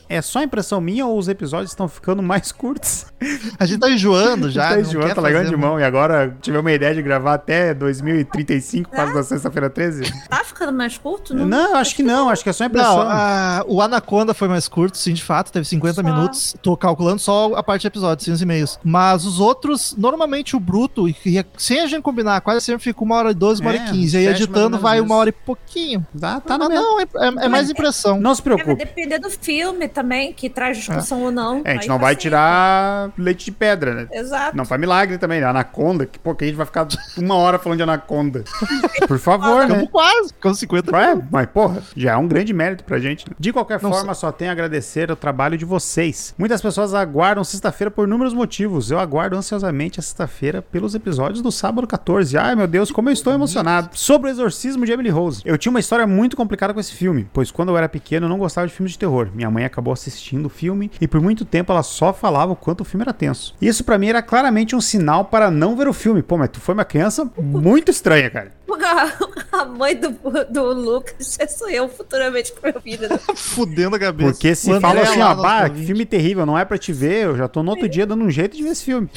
É 0.09 0.21
só 0.21 0.43
impressão 0.43 0.81
minha 0.81 1.07
ou 1.07 1.19
os 1.19 1.29
episódios 1.29 1.71
estão 1.71 1.89
ficando 1.89 2.23
mais 2.23 2.53
curtos? 2.53 3.07
A 3.59 3.65
gente 3.67 3.81
tá 3.81 3.91
enjoando 3.91 4.51
já. 4.51 4.69
tá 4.69 4.75
não 4.77 4.81
enjoando, 4.83 5.15
tá 5.15 5.21
largando 5.21 5.49
de 5.51 5.57
mão. 5.57 5.81
E 5.81 5.85
agora 5.85 6.37
tive 6.43 6.59
uma 6.59 6.73
ideia 6.73 6.95
de 6.95 7.03
gravar 7.03 7.35
até 7.35 7.73
2035, 7.75 8.91
por 8.91 8.97
causa 8.97 9.15
da 9.15 9.23
sexta-feira 9.23 9.71
13? 9.71 10.03
Tá 10.29 10.45
ficando 10.45 10.73
mais 10.73 10.99
curto? 10.99 11.35
Não, 11.35 11.77
acho 11.77 11.95
que 11.97 12.03
não, 12.03 12.29
acho 12.29 12.43
que 12.43 12.51
é 12.51 12.53
só 12.53 12.65
impressão. 12.65 12.97
Não, 12.99 13.11
a- 13.11 13.65
o 13.67 13.81
Anaconda 13.81 14.35
foi 14.35 14.47
mais 14.49 14.69
curto, 14.69 14.99
sim, 14.99 15.13
de 15.15 15.23
fato, 15.23 15.51
teve 15.53 15.65
50 15.65 15.95
Só. 15.95 16.03
minutos. 16.03 16.55
Tô 16.63 16.77
calculando 16.77 17.19
só 17.19 17.55
a 17.55 17.63
parte 17.63 17.83
de 17.83 17.87
episódios, 17.89 18.25
5 18.25 18.43
e 18.43 18.47
meios. 18.47 18.79
Mas 18.85 19.25
os 19.25 19.41
outros, 19.41 19.95
normalmente 19.97 20.55
o 20.57 20.61
bruto, 20.61 21.09
é- 21.09 21.45
sem 21.57 21.81
a 21.81 21.87
gente 21.87 22.03
combinar, 22.03 22.41
quase 22.43 22.65
sempre 22.65 22.83
fica 22.83 23.03
uma 23.03 23.17
hora 23.17 23.31
e 23.31 23.35
12, 23.35 23.61
uma 23.61 23.71
hora 23.71 23.79
É, 23.79 23.87
e 23.87 23.91
15. 23.91 24.17
Aí 24.17 24.25
fecha 24.25 24.31
mais 24.31 24.41
ou 24.41 24.45
editando 24.47 24.79
vai 24.79 25.01
uma 25.01 25.15
hora 25.17 25.29
e 25.31 25.33
pouquinho. 25.33 26.07
Tá, 26.21 26.41
tá 26.41 26.59
não, 26.59 27.01
é, 27.01 27.03
é- 27.05 27.45
é 27.47 27.49
mais 27.49 27.71
impressão. 27.71 28.21
Não 28.21 28.35
se 28.35 28.41
É, 28.43 28.45
vai 28.45 28.57
preocupe. 28.57 28.85
depender 28.85 29.19
do 29.19 29.31
filme 29.31 29.89
também, 29.95 30.33
que 30.33 30.51
traz 30.51 30.77
discussão 30.79 31.23
ou 31.23 31.31
não. 31.31 31.63
É, 31.65 31.71
a 31.71 31.73
gente 31.75 31.83
Aí 31.83 31.89
não 31.89 31.99
vai 31.99 32.15
paciência. 32.15 32.31
tirar 32.31 33.11
leite 33.17 33.45
de 33.47 33.53
pedra, 33.53 33.95
né? 33.95 34.09
Exato. 34.13 34.57
Não 34.57 34.65
faz 34.65 34.81
milagre 34.81 35.17
também, 35.19 35.41
né? 35.41 35.47
Anaconda, 35.47 36.05
que 36.05 36.19
pô, 36.19 36.35
que 36.35 36.45
a 36.45 36.47
gente 36.47 36.57
vai 36.57 36.67
ficar 36.67 36.87
uma 37.17 37.37
hora 37.37 37.59
falando 37.59 37.79
de 37.79 37.83
anaconda. 37.85 38.45
Por 39.07 39.19
favor, 39.19 39.61
né? 39.61 39.67
Ficamos 39.69 39.91
quase, 39.91 40.29
ficamos 40.35 40.59
50 40.59 40.97
É, 41.01 41.23
mas 41.31 41.47
porra, 41.47 41.83
já 41.97 42.13
é 42.13 42.17
um 42.17 42.27
grande 42.29 42.53
mérito 42.53 42.85
pra 42.85 42.99
gente. 42.99 43.29
né? 43.29 43.35
De 43.39 43.53
qualquer 43.53 43.81
Não 43.81 43.91
forma, 43.93 44.15
só 44.15 44.33
tenho 44.33 44.51
a 44.51 44.53
agradecer 44.53 45.11
o 45.11 45.17
trabalho 45.17 45.57
de 45.57 45.65
vocês. 45.65 46.35
Muitas 46.37 46.61
pessoas 46.61 46.95
aguardam 46.95 47.45
sexta-feira 47.45 47.91
por 47.91 48.07
inúmeros 48.07 48.35
motivos. 48.35 48.91
Eu 48.91 48.99
aguardo 48.99 49.37
ansiosamente 49.37 50.01
a 50.01 50.03
sexta-feira 50.03 50.61
pelos 50.63 50.95
episódios 50.95 51.41
do 51.43 51.53
sábado 51.53 51.87
14. 51.87 52.37
Ai, 52.39 52.55
meu 52.57 52.67
Deus, 52.67 52.91
como 52.91 53.09
eu 53.09 53.13
estou 53.13 53.33
emocionado. 53.33 53.91
Sobre 53.93 54.31
o 54.31 54.33
exorcismo 54.33 54.85
de 54.87 54.93
Emily 54.93 55.11
Rose. 55.11 55.43
Eu 55.45 55.59
tinha 55.59 55.71
uma 55.71 55.81
história 55.81 56.07
muito 56.07 56.37
complicada 56.37 56.73
com 56.73 56.81
esse 56.81 56.93
filme, 56.95 57.29
pois 57.33 57.51
quando 57.51 57.69
eu 57.71 57.77
era 57.77 57.89
pequeno 57.89 58.25
eu 58.27 58.31
não 58.31 58.39
gostava 58.39 58.67
de 58.67 58.73
filmes 58.73 58.93
de 58.93 58.99
terror. 58.99 59.29
Minha 59.35 59.51
mãe 59.51 59.65
acabou 59.65 59.84
assistindo 59.93 60.47
o 60.47 60.51
filme 60.51 60.91
e 61.01 61.09
por 61.09 61.21
muito 61.21 61.45
tempo 61.45 61.73
ela 61.73 61.83
só 61.83 62.13
falava 62.13 62.53
o 62.53 62.57
quanto 62.57 62.83
o 62.83 62.85
filme 62.85 63.03
era 63.03 63.13
tenso. 63.13 63.55
Isso 63.61 63.85
pra 63.85 63.99
mim 63.99 64.09
era 64.09 64.23
claramente 64.23 64.75
um 64.75 64.81
sinal 64.81 65.25
para 65.25 65.51
não 65.51 65.77
ver 65.77 65.89
o 65.89 65.93
filme. 65.93 66.23
Pô, 66.23 66.37
mas 66.37 66.51
tu 66.51 66.61
foi 66.61 66.75
uma 66.75 66.85
criança 66.85 67.31
muito 67.39 67.91
estranha, 67.91 68.31
cara. 68.31 68.53
A 69.53 69.65
mãe 69.65 69.95
do, 69.95 70.11
do 70.51 70.73
Lucas 70.73 71.39
sou 71.49 71.71
eu 71.71 71.89
futuramente 71.89 72.53
com 72.53 72.67
meu 72.67 72.81
filho. 72.81 73.09
né? 73.09 73.19
fudendo 73.37 73.95
a 73.95 73.99
cabeça. 73.99 74.33
Porque 74.33 74.55
se 74.55 74.71
André 74.71 74.81
fala 74.81 75.03
assim, 75.03 75.21
ó, 75.21 75.35
bah, 75.35 75.71
que 75.71 75.87
filme 75.87 76.05
terrível, 76.05 76.45
não 76.45 76.59
é 76.59 76.65
pra 76.65 76.77
te 76.77 76.93
ver, 76.93 77.27
eu 77.27 77.37
já 77.37 77.47
tô 77.47 77.63
no 77.63 77.71
outro 77.71 77.89
dia 77.89 78.05
dando 78.05 78.25
um 78.25 78.31
jeito 78.31 78.57
de 78.57 78.63
ver 78.63 78.71
esse 78.71 78.85
filme. 78.85 79.09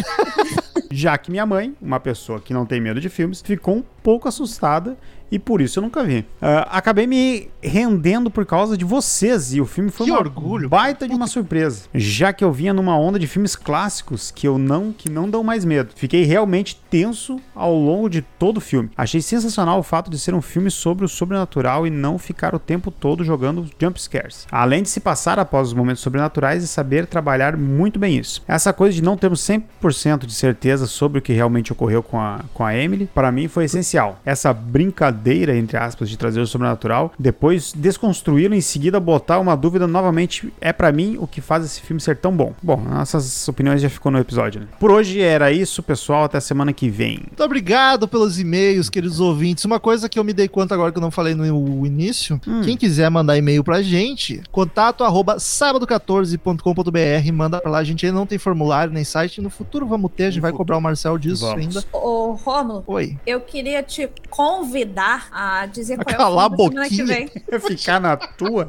já 0.91 1.18
que 1.18 1.31
minha 1.31 1.45
mãe, 1.45 1.76
uma 1.81 1.99
pessoa 1.99 2.39
que 2.39 2.53
não 2.53 2.65
tem 2.65 2.80
medo 2.80 3.02
de 3.02 3.10
filmes, 3.10 3.41
ficou 3.41 3.77
um 3.77 3.84
pouco 4.03 4.27
assustada 4.27 4.95
e 5.31 5.37
por 5.39 5.61
isso 5.61 5.79
eu 5.79 5.83
nunca 5.83 6.03
vi. 6.03 6.25
Ah, 6.41 6.67
acabei 6.77 7.05
me 7.07 7.49
rendendo 7.61 8.29
por 8.31 8.45
causa 8.45 8.77
de 8.77 8.85
vocês 8.85 9.53
e 9.53 9.61
o 9.61 9.65
filme 9.65 9.89
foi 9.89 10.05
Que 10.05 10.11
uma 10.11 10.19
orgulho. 10.19 10.69
baita 10.69 11.07
de 11.07 11.13
uma 11.15 11.27
surpresa, 11.27 11.83
já 11.93 12.31
que 12.31 12.43
eu 12.43 12.51
vinha 12.51 12.73
numa 12.73 12.97
onda 12.97 13.19
de 13.19 13.27
filmes 13.27 13.55
clássicos 13.55 14.31
que 14.31 14.47
eu 14.47 14.57
não 14.57 14.91
que 14.91 15.09
não 15.09 15.29
dão 15.29 15.43
mais 15.43 15.65
medo. 15.65 15.89
Fiquei 15.95 16.23
realmente 16.23 16.79
tenso 16.89 17.39
ao 17.55 17.75
longo 17.75 18.09
de 18.09 18.21
todo 18.21 18.57
o 18.57 18.61
filme. 18.61 18.89
Achei 18.97 19.21
sensacional 19.21 19.79
o 19.79 19.83
fato 19.83 20.09
de 20.09 20.17
ser 20.17 20.33
um 20.33 20.41
filme 20.41 20.71
sobre 20.71 21.03
o 21.05 21.07
sobrenatural 21.09 21.85
e 21.85 21.89
não 21.89 22.17
ficar 22.17 22.55
o 22.55 22.59
tempo 22.59 22.89
todo 22.91 23.23
jogando 23.23 23.67
jump 23.81 24.01
scares. 24.01 24.47
Além 24.51 24.83
de 24.83 24.89
se 24.89 24.99
passar 24.99 25.39
após 25.39 25.67
os 25.69 25.73
momentos 25.73 26.01
sobrenaturais 26.01 26.63
e 26.63 26.67
saber 26.67 27.05
trabalhar 27.07 27.57
muito 27.57 27.99
bem 27.99 28.17
isso. 28.17 28.43
Essa 28.47 28.71
coisa 28.71 28.95
de 28.95 29.01
não 29.03 29.17
termos 29.17 29.41
100% 29.41 30.25
de 30.25 30.33
certeza 30.33 30.85
sobre 30.87 31.19
o 31.19 31.21
que 31.21 31.33
realmente 31.33 31.71
ocorreu 31.71 32.01
com 32.01 32.19
a, 32.19 32.41
com 32.53 32.63
a 32.63 32.75
Emily, 32.75 33.09
para 33.13 33.31
mim 33.31 33.47
foi 33.47 33.65
essencial. 33.65 34.19
Essa 34.25 34.53
brincadeira, 34.53 35.16
entre 35.56 35.77
aspas, 35.77 36.10
de 36.10 36.18
trazer 36.18 36.39
o 36.41 36.48
sobrenatural, 36.48 37.11
depois 37.18 37.73
desconstruí-lo 37.73 38.53
em 38.56 38.61
seguida 38.61 38.99
botar 38.99 39.39
uma 39.39 39.56
dúvida 39.56 39.88
novamente, 39.88 40.52
é 40.61 40.72
para 40.73 40.91
mim 40.91 41.18
o 41.19 41.27
que 41.27 41.41
faz 41.41 41.65
esse 41.65 41.81
filme 41.81 41.99
ser 42.02 42.18
tão 42.18 42.35
bom. 42.35 42.53
Bom, 42.61 42.77
nossas 42.81 43.48
opiniões 43.48 43.81
já 43.81 43.89
ficou 43.89 44.11
no 44.11 44.19
episódio, 44.19 44.61
né? 44.61 44.68
Por 44.80 44.91
hoje 44.91 45.19
era 45.22 45.52
isso, 45.52 45.81
pessoal. 45.84 46.23
Até 46.26 46.39
semana 46.39 46.73
que 46.73 46.89
vem. 46.89 47.19
Muito 47.27 47.44
obrigado 47.44 48.07
pelos 48.07 48.39
e-mails, 48.39 48.89
queridos 48.89 49.19
ouvintes. 49.19 49.65
Uma 49.65 49.80
coisa 49.80 50.07
que 50.10 50.18
eu 50.19 50.23
me 50.23 50.34
dei 50.34 50.48
conta 50.48 50.73
agora 50.73 50.91
que 50.91 50.98
eu 50.98 51.02
não 51.02 51.11
falei 51.11 51.34
no 51.35 51.85
início, 51.85 52.39
Hum. 52.48 52.61
quem 52.64 52.76
quiser 52.77 53.10
mandar 53.10 53.38
e-mail 53.38 53.64
pra 53.64 53.81
gente, 53.81 54.41
contato 54.52 55.03
arroba 55.03 55.38
sábado14.com.br, 55.38 57.31
manda 57.34 57.60
pra 57.60 57.72
lá. 57.72 57.77
A 57.80 57.84
gente 57.84 58.06
ainda 58.06 58.18
não 58.18 58.26
tem 58.26 58.38
formulário 58.38 58.94
nem 58.94 59.03
site. 59.03 59.41
No 59.41 59.49
futuro 59.49 59.85
vamos 59.85 60.11
ter, 60.15 60.26
a 60.26 60.31
gente 60.31 60.41
vai 60.41 60.52
cobrar 60.52 60.77
o 60.77 60.81
Marcel 60.81 61.18
disso 61.18 61.45
Vamos. 61.45 61.61
ainda. 61.77 61.84
Ô, 61.91 62.34
Rômulo, 62.34 62.84
Oi. 62.88 63.18
eu 63.26 63.39
queria 63.41 63.81
te 63.84 64.10
convidar 64.30 65.06
a 65.31 65.65
dizer 65.67 65.99
A 65.99 66.03
qual 66.03 66.15
é 66.15 66.23
o 66.25 66.29
filme 66.29 66.45
a 66.45 66.49
boquinha. 66.49 67.29
Ficar 67.67 67.99
na 67.99 68.17
tua. 68.17 68.67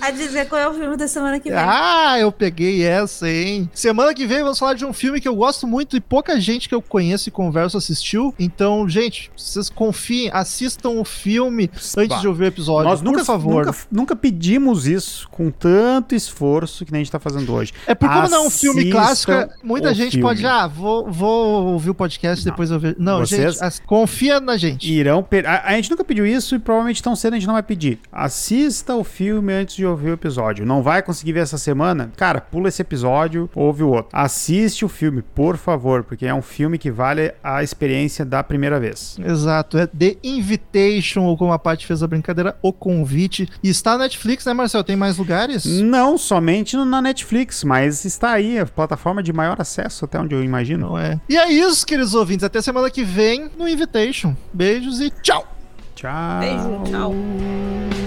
A 0.00 0.10
dizer 0.10 0.48
qual 0.48 0.60
é 0.60 0.68
o 0.68 0.74
filme 0.74 0.96
da 0.96 1.08
semana 1.08 1.38
que 1.40 1.48
vem. 1.48 1.58
Ah, 1.58 2.18
eu 2.18 2.30
peguei 2.32 2.82
essa, 2.82 3.28
hein? 3.28 3.70
Semana 3.72 4.12
que 4.12 4.26
vem 4.26 4.42
vamos 4.42 4.58
falar 4.58 4.74
de 4.74 4.84
um 4.84 4.92
filme 4.92 5.20
que 5.20 5.26
eu 5.28 5.34
gosto 5.34 5.66
muito 5.66 5.96
e 5.96 6.00
pouca 6.00 6.38
gente 6.40 6.68
que 6.68 6.74
eu 6.74 6.82
conheço 6.82 7.28
e 7.28 7.32
converso 7.32 7.76
assistiu. 7.78 8.34
Então, 8.38 8.88
gente, 8.88 9.30
vocês 9.36 9.70
confiem, 9.70 10.30
assistam 10.32 10.90
o 10.90 11.04
filme 11.04 11.70
antes 11.96 12.20
de 12.20 12.28
ouvir 12.28 12.44
o 12.44 12.46
episódio. 12.46 12.90
Nós 12.90 13.00
nunca, 13.00 13.18
por 13.20 13.24
favor. 13.24 13.66
Nunca, 13.66 13.78
nunca 13.90 14.16
pedimos 14.16 14.86
isso 14.86 15.28
com 15.30 15.50
tanto 15.50 16.14
esforço 16.14 16.84
que 16.84 16.92
nem 16.92 17.00
a 17.00 17.04
gente 17.04 17.12
tá 17.12 17.18
fazendo 17.20 17.52
hoje. 17.54 17.72
É 17.86 17.94
porque 17.94 18.14
como 18.14 18.28
não 18.28 18.44
é 18.44 18.46
um 18.46 18.50
filme 18.50 18.90
clássico, 18.90 19.32
é- 19.32 19.48
muita 19.62 19.94
gente 19.94 20.12
filme. 20.12 20.22
pode, 20.24 20.44
ah, 20.44 20.66
vou, 20.66 21.10
vou 21.10 21.66
ouvir 21.72 21.90
o 21.90 21.94
podcast, 21.94 22.44
Não. 22.44 22.52
depois 22.52 22.70
eu 22.70 22.78
vejo. 22.78 22.96
Não, 22.98 23.20
Vocês- 23.20 23.54
gente, 23.54 23.64
as- 23.64 23.78
confia 23.80 24.40
na 24.40 24.56
gente. 24.56 24.92
Irão 24.92 25.22
per... 25.22 25.46
a, 25.48 25.62
a 25.68 25.72
gente 25.76 25.90
nunca 25.90 26.04
pediu 26.04 26.26
isso 26.26 26.54
e 26.56 26.58
provavelmente 26.58 27.02
tão 27.02 27.14
cedo 27.16 27.34
a 27.34 27.36
gente 27.36 27.46
não 27.46 27.54
vai 27.54 27.62
pedir. 27.62 27.98
Assista 28.12 28.94
o 28.96 29.04
filme 29.04 29.52
antes 29.52 29.76
de 29.76 29.83
ouvir 29.86 30.10
o 30.10 30.14
episódio. 30.14 30.64
Não 30.66 30.82
vai 30.82 31.02
conseguir 31.02 31.32
ver 31.32 31.40
essa 31.40 31.58
semana? 31.58 32.10
Cara, 32.16 32.40
pula 32.40 32.68
esse 32.68 32.82
episódio, 32.82 33.48
ouve 33.54 33.82
o 33.82 33.88
outro. 33.88 34.08
Assiste 34.12 34.84
o 34.84 34.88
filme, 34.88 35.22
por 35.22 35.56
favor, 35.56 36.04
porque 36.04 36.26
é 36.26 36.34
um 36.34 36.42
filme 36.42 36.78
que 36.78 36.90
vale 36.90 37.32
a 37.42 37.62
experiência 37.62 38.24
da 38.24 38.42
primeira 38.42 38.78
vez. 38.80 39.16
Exato, 39.24 39.78
é 39.78 39.86
The 39.86 40.16
Invitation, 40.22 41.22
ou 41.22 41.36
como 41.36 41.52
a 41.52 41.58
Paty 41.58 41.86
fez 41.86 42.02
a 42.02 42.06
brincadeira, 42.06 42.56
o 42.62 42.72
convite. 42.72 43.48
E 43.62 43.68
está 43.68 43.92
na 43.92 44.04
Netflix, 44.04 44.44
né, 44.44 44.52
Marcel? 44.52 44.84
Tem 44.84 44.96
mais 44.96 45.18
lugares? 45.18 45.64
Não 45.64 46.16
somente 46.18 46.76
no- 46.76 46.84
na 46.84 47.00
Netflix, 47.02 47.64
mas 47.64 48.04
está 48.04 48.30
aí, 48.32 48.58
a 48.58 48.66
plataforma 48.66 49.22
de 49.22 49.32
maior 49.32 49.60
acesso, 49.60 50.04
até 50.04 50.18
onde 50.18 50.34
eu 50.34 50.42
imagino. 50.42 50.88
Não 50.90 50.98
é. 50.98 51.18
E 51.28 51.36
é 51.36 51.50
isso, 51.50 51.86
queridos 51.86 52.14
ouvintes. 52.14 52.44
Até 52.44 52.60
semana 52.60 52.90
que 52.90 53.02
vem 53.04 53.50
no 53.58 53.68
Invitation. 53.68 54.34
Beijos 54.52 55.00
e 55.00 55.10
tchau! 55.22 55.46
Tchau. 55.94 56.40
Beijo, 56.40 56.82
tchau. 56.90 58.03